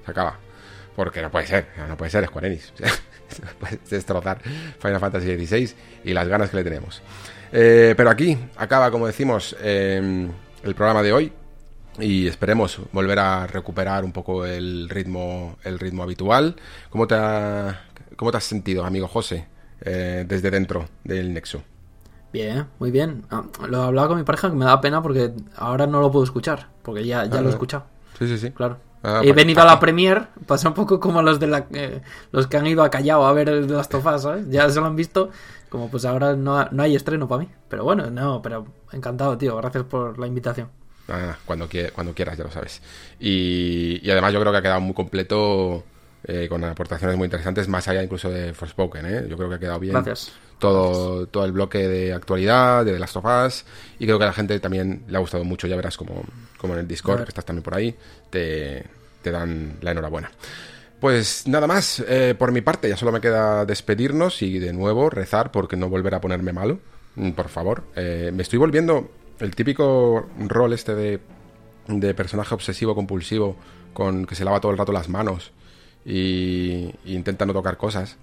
Se 0.06 0.12
acaba. 0.12 0.38
Porque 0.96 1.22
no 1.22 1.32
puede 1.32 1.48
ser, 1.48 1.68
no 1.88 1.98
puede 1.98 2.12
ser 2.12 2.26
Square 2.26 2.48
Enix. 2.48 2.72
Puedes 3.60 3.90
destrozar 3.90 4.40
Final 4.80 5.00
Fantasy 5.00 5.46
XVI 5.48 5.74
y 6.04 6.14
las 6.14 6.28
ganas 6.28 6.52
que 6.52 6.58
le 6.58 6.64
tenemos. 6.64 7.02
Eh, 7.52 7.94
pero 7.98 8.10
aquí 8.12 8.38
acaba, 8.58 8.92
como 8.92 9.08
decimos, 9.08 9.56
eh, 9.60 10.28
el 10.64 10.76
programa 10.76 11.02
de 11.02 11.14
hoy. 11.14 11.34
Y 12.00 12.28
esperemos 12.28 12.80
volver 12.92 13.20
a 13.20 13.46
recuperar 13.48 14.04
un 14.04 14.12
poco 14.12 14.46
el 14.46 14.90
ritmo, 14.90 15.58
el 15.64 15.80
ritmo 15.80 16.02
habitual. 16.04 16.56
¿Cómo 16.90 17.08
te, 17.08 17.14
ha- 17.16 17.82
cómo 18.16 18.32
te 18.32 18.38
has 18.38 18.44
sentido, 18.44 18.84
amigo 18.86 19.08
José, 19.08 19.46
eh, 19.82 20.26
desde 20.28 20.50
dentro 20.50 20.90
del 21.04 21.34
Nexo? 21.34 21.64
Bien, 22.34 22.66
muy 22.80 22.90
bien. 22.92 23.24
Ah, 23.30 23.44
lo 23.70 23.82
he 23.82 23.86
hablado 23.86 24.10
con 24.10 24.18
mi 24.18 24.24
pareja 24.24 24.50
que 24.50 24.56
me 24.56 24.66
da 24.66 24.82
pena 24.82 25.02
porque 25.04 25.32
ahora 25.56 25.86
no 25.88 26.02
lo 26.02 26.12
puedo 26.12 26.26
escuchar, 26.26 26.68
porque 26.82 27.06
ya, 27.06 27.26
ya 27.26 27.38
Ah, 27.38 27.42
lo 27.42 27.50
he 27.50 27.52
escuchado. 27.52 27.86
Sí, 28.18 28.28
sí, 28.28 28.38
sí. 28.38 28.52
Claro. 28.52 28.78
Ah, 29.04 29.22
he 29.24 29.34
venido 29.34 29.62
a 29.62 29.66
la 29.66 29.80
premier, 29.80 30.28
pasa 30.48 30.70
un 30.70 30.74
poco 30.74 31.00
como 31.00 31.22
los 31.22 31.40
de 31.40 31.48
la, 31.48 31.68
eh, 31.74 32.02
los 32.32 32.48
que 32.48 32.58
han 32.58 32.66
ido 32.66 32.84
a 32.84 32.90
Callao 32.90 33.26
a 33.26 33.34
ver 33.34 33.50
el 33.50 33.68
de 33.68 33.74
las 33.76 33.90
tofas, 33.90 34.24
¿sabes? 34.24 34.50
Ya 34.50 34.70
se 34.70 34.80
lo 34.80 34.86
han 34.88 34.96
visto, 34.96 35.30
como 35.70 35.90
pues 35.92 36.06
ahora 36.06 36.36
no, 36.36 36.66
no 36.72 36.84
hay 36.84 36.96
estreno 36.96 37.28
para 37.28 37.42
mí. 37.42 37.50
Pero 37.70 37.84
bueno, 37.84 38.10
no, 38.10 38.42
pero 38.42 38.66
encantado, 38.94 39.38
tío. 39.38 39.58
Gracias 39.58 39.84
por 39.84 40.18
la 40.18 40.26
invitación. 40.26 40.70
Ah, 41.10 41.36
cuando, 41.46 41.68
cuando 41.94 42.14
quieras, 42.14 42.38
ya 42.38 42.46
lo 42.46 42.52
sabes. 42.52 42.82
Y, 43.20 44.00
y 44.02 44.10
además 44.10 44.34
yo 44.34 44.40
creo 44.40 44.54
que 44.54 44.58
ha 44.60 44.62
quedado 44.62 44.80
muy 44.82 44.94
completo, 44.94 45.84
eh, 46.24 46.48
con 46.48 46.64
aportaciones 46.64 47.18
muy 47.18 47.26
interesantes, 47.26 47.68
más 47.68 47.88
allá 47.90 48.02
incluso 48.02 48.30
de 48.30 48.54
Forspoken, 48.54 49.06
¿eh? 49.06 49.26
Yo 49.30 49.36
creo 49.36 49.50
que 49.50 49.56
ha 49.56 49.60
quedado 49.60 49.80
bien. 49.80 49.94
Gracias. 49.94 50.32
Todo, 50.60 51.28
todo 51.28 51.46
el 51.46 51.52
bloque 51.52 51.88
de 51.88 52.14
actualidad, 52.14 52.86
de 52.86 52.94
The 52.94 53.00
Last 53.00 53.18
of 53.18 53.26
Us, 53.26 53.66
y 54.00 54.06
creo 54.06 54.18
que 54.18 54.26
a 54.26 54.28
la 54.28 54.34
gente 54.34 54.60
también 54.60 55.04
le 55.08 55.18
ha 55.18 55.20
gustado 55.20 55.44
mucho, 55.44 55.68
ya 55.68 55.76
verás 55.76 55.98
como, 55.98 56.24
como 56.58 56.74
en 56.74 56.80
el 56.80 56.88
Discord, 56.88 57.24
que 57.24 57.30
estás 57.30 57.46
también 57.46 57.64
por 57.64 57.76
ahí, 57.76 57.96
te, 58.30 58.86
te 59.22 59.32
dan 59.32 59.78
la 59.82 59.92
enhorabuena. 59.92 60.32
Pues 61.04 61.48
nada 61.48 61.68
más, 61.68 62.02
eh, 62.08 62.34
por 62.38 62.54
mi 62.54 62.62
parte 62.62 62.88
ya 62.88 62.96
solo 62.96 63.12
me 63.12 63.20
queda 63.20 63.66
despedirnos 63.66 64.42
y 64.42 64.58
de 64.60 64.72
nuevo 64.72 65.10
rezar 65.10 65.52
porque 65.52 65.76
no 65.76 65.90
volverá 65.90 66.18
a 66.18 66.22
ponerme 66.22 66.54
malo, 66.54 66.80
mm, 67.16 67.32
por 67.32 67.50
favor. 67.50 67.84
Eh, 67.96 68.32
me 68.34 68.42
estoy 68.44 68.58
volviendo 68.58 69.12
el 69.40 69.54
típico 69.54 70.30
rol 70.40 70.72
este 70.72 70.96
de, 70.96 71.20
de 71.88 72.14
personaje 72.14 72.56
obsesivo 72.56 72.96
compulsivo 72.96 73.58
con 73.94 74.26
que 74.26 74.36
se 74.36 74.46
lava 74.46 74.62
todo 74.62 74.72
el 74.72 74.78
rato 74.78 74.94
las 74.94 75.10
manos 75.10 75.52
y, 76.06 76.94
y 77.04 77.16
intenta 77.16 77.46
no 77.46 77.52
tocar 77.52 77.76
cosas. 77.76 78.16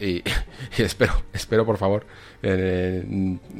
Y, 0.00 0.22
y, 0.78 0.82
espero, 0.82 1.22
espero 1.32 1.64
por 1.64 1.78
favor 1.78 2.06
eh, 2.42 3.04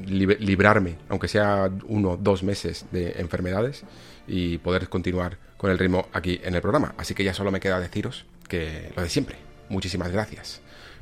librarme, 0.07 0.97
aunque 1.09 1.29
sea 1.29 1.71
uno, 1.87 2.17
dos 2.17 2.43
meses 2.43 2.87
de 2.91 3.13
enfermedades 3.19 3.85
y 4.27 4.59
poder 4.59 4.89
continuar 4.89 5.39
con 5.57 5.71
el 5.71 5.79
ritmo 5.79 6.09
aquí 6.13 6.41
en 6.45 6.55
el 6.55 6.61
programa. 6.61 6.95
Así 6.97 7.15
que 7.15 7.25
ya 7.25 7.35
solo 7.35 7.51
me 7.51 7.61
queda 7.61 7.81
deciros 7.81 8.27
que 8.49 8.93
lo 8.97 9.03
de 9.03 9.09
siempre. 9.09 9.37
Muchísimas 9.69 10.11
gracias 10.11 10.61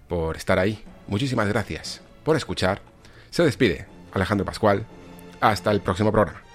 por 0.09 0.37
estar 0.37 0.59
ahí. 0.59 0.83
Muchísimas 1.07 1.49
gracias 1.49 2.01
por 2.25 2.37
escuchar. 2.37 2.81
Se 3.31 3.45
despide 3.45 3.87
Alejandro 4.13 4.45
Pascual. 4.45 4.85
Hasta 5.41 5.71
el 5.71 5.81
próximo 5.81 6.11
programa. 6.11 6.46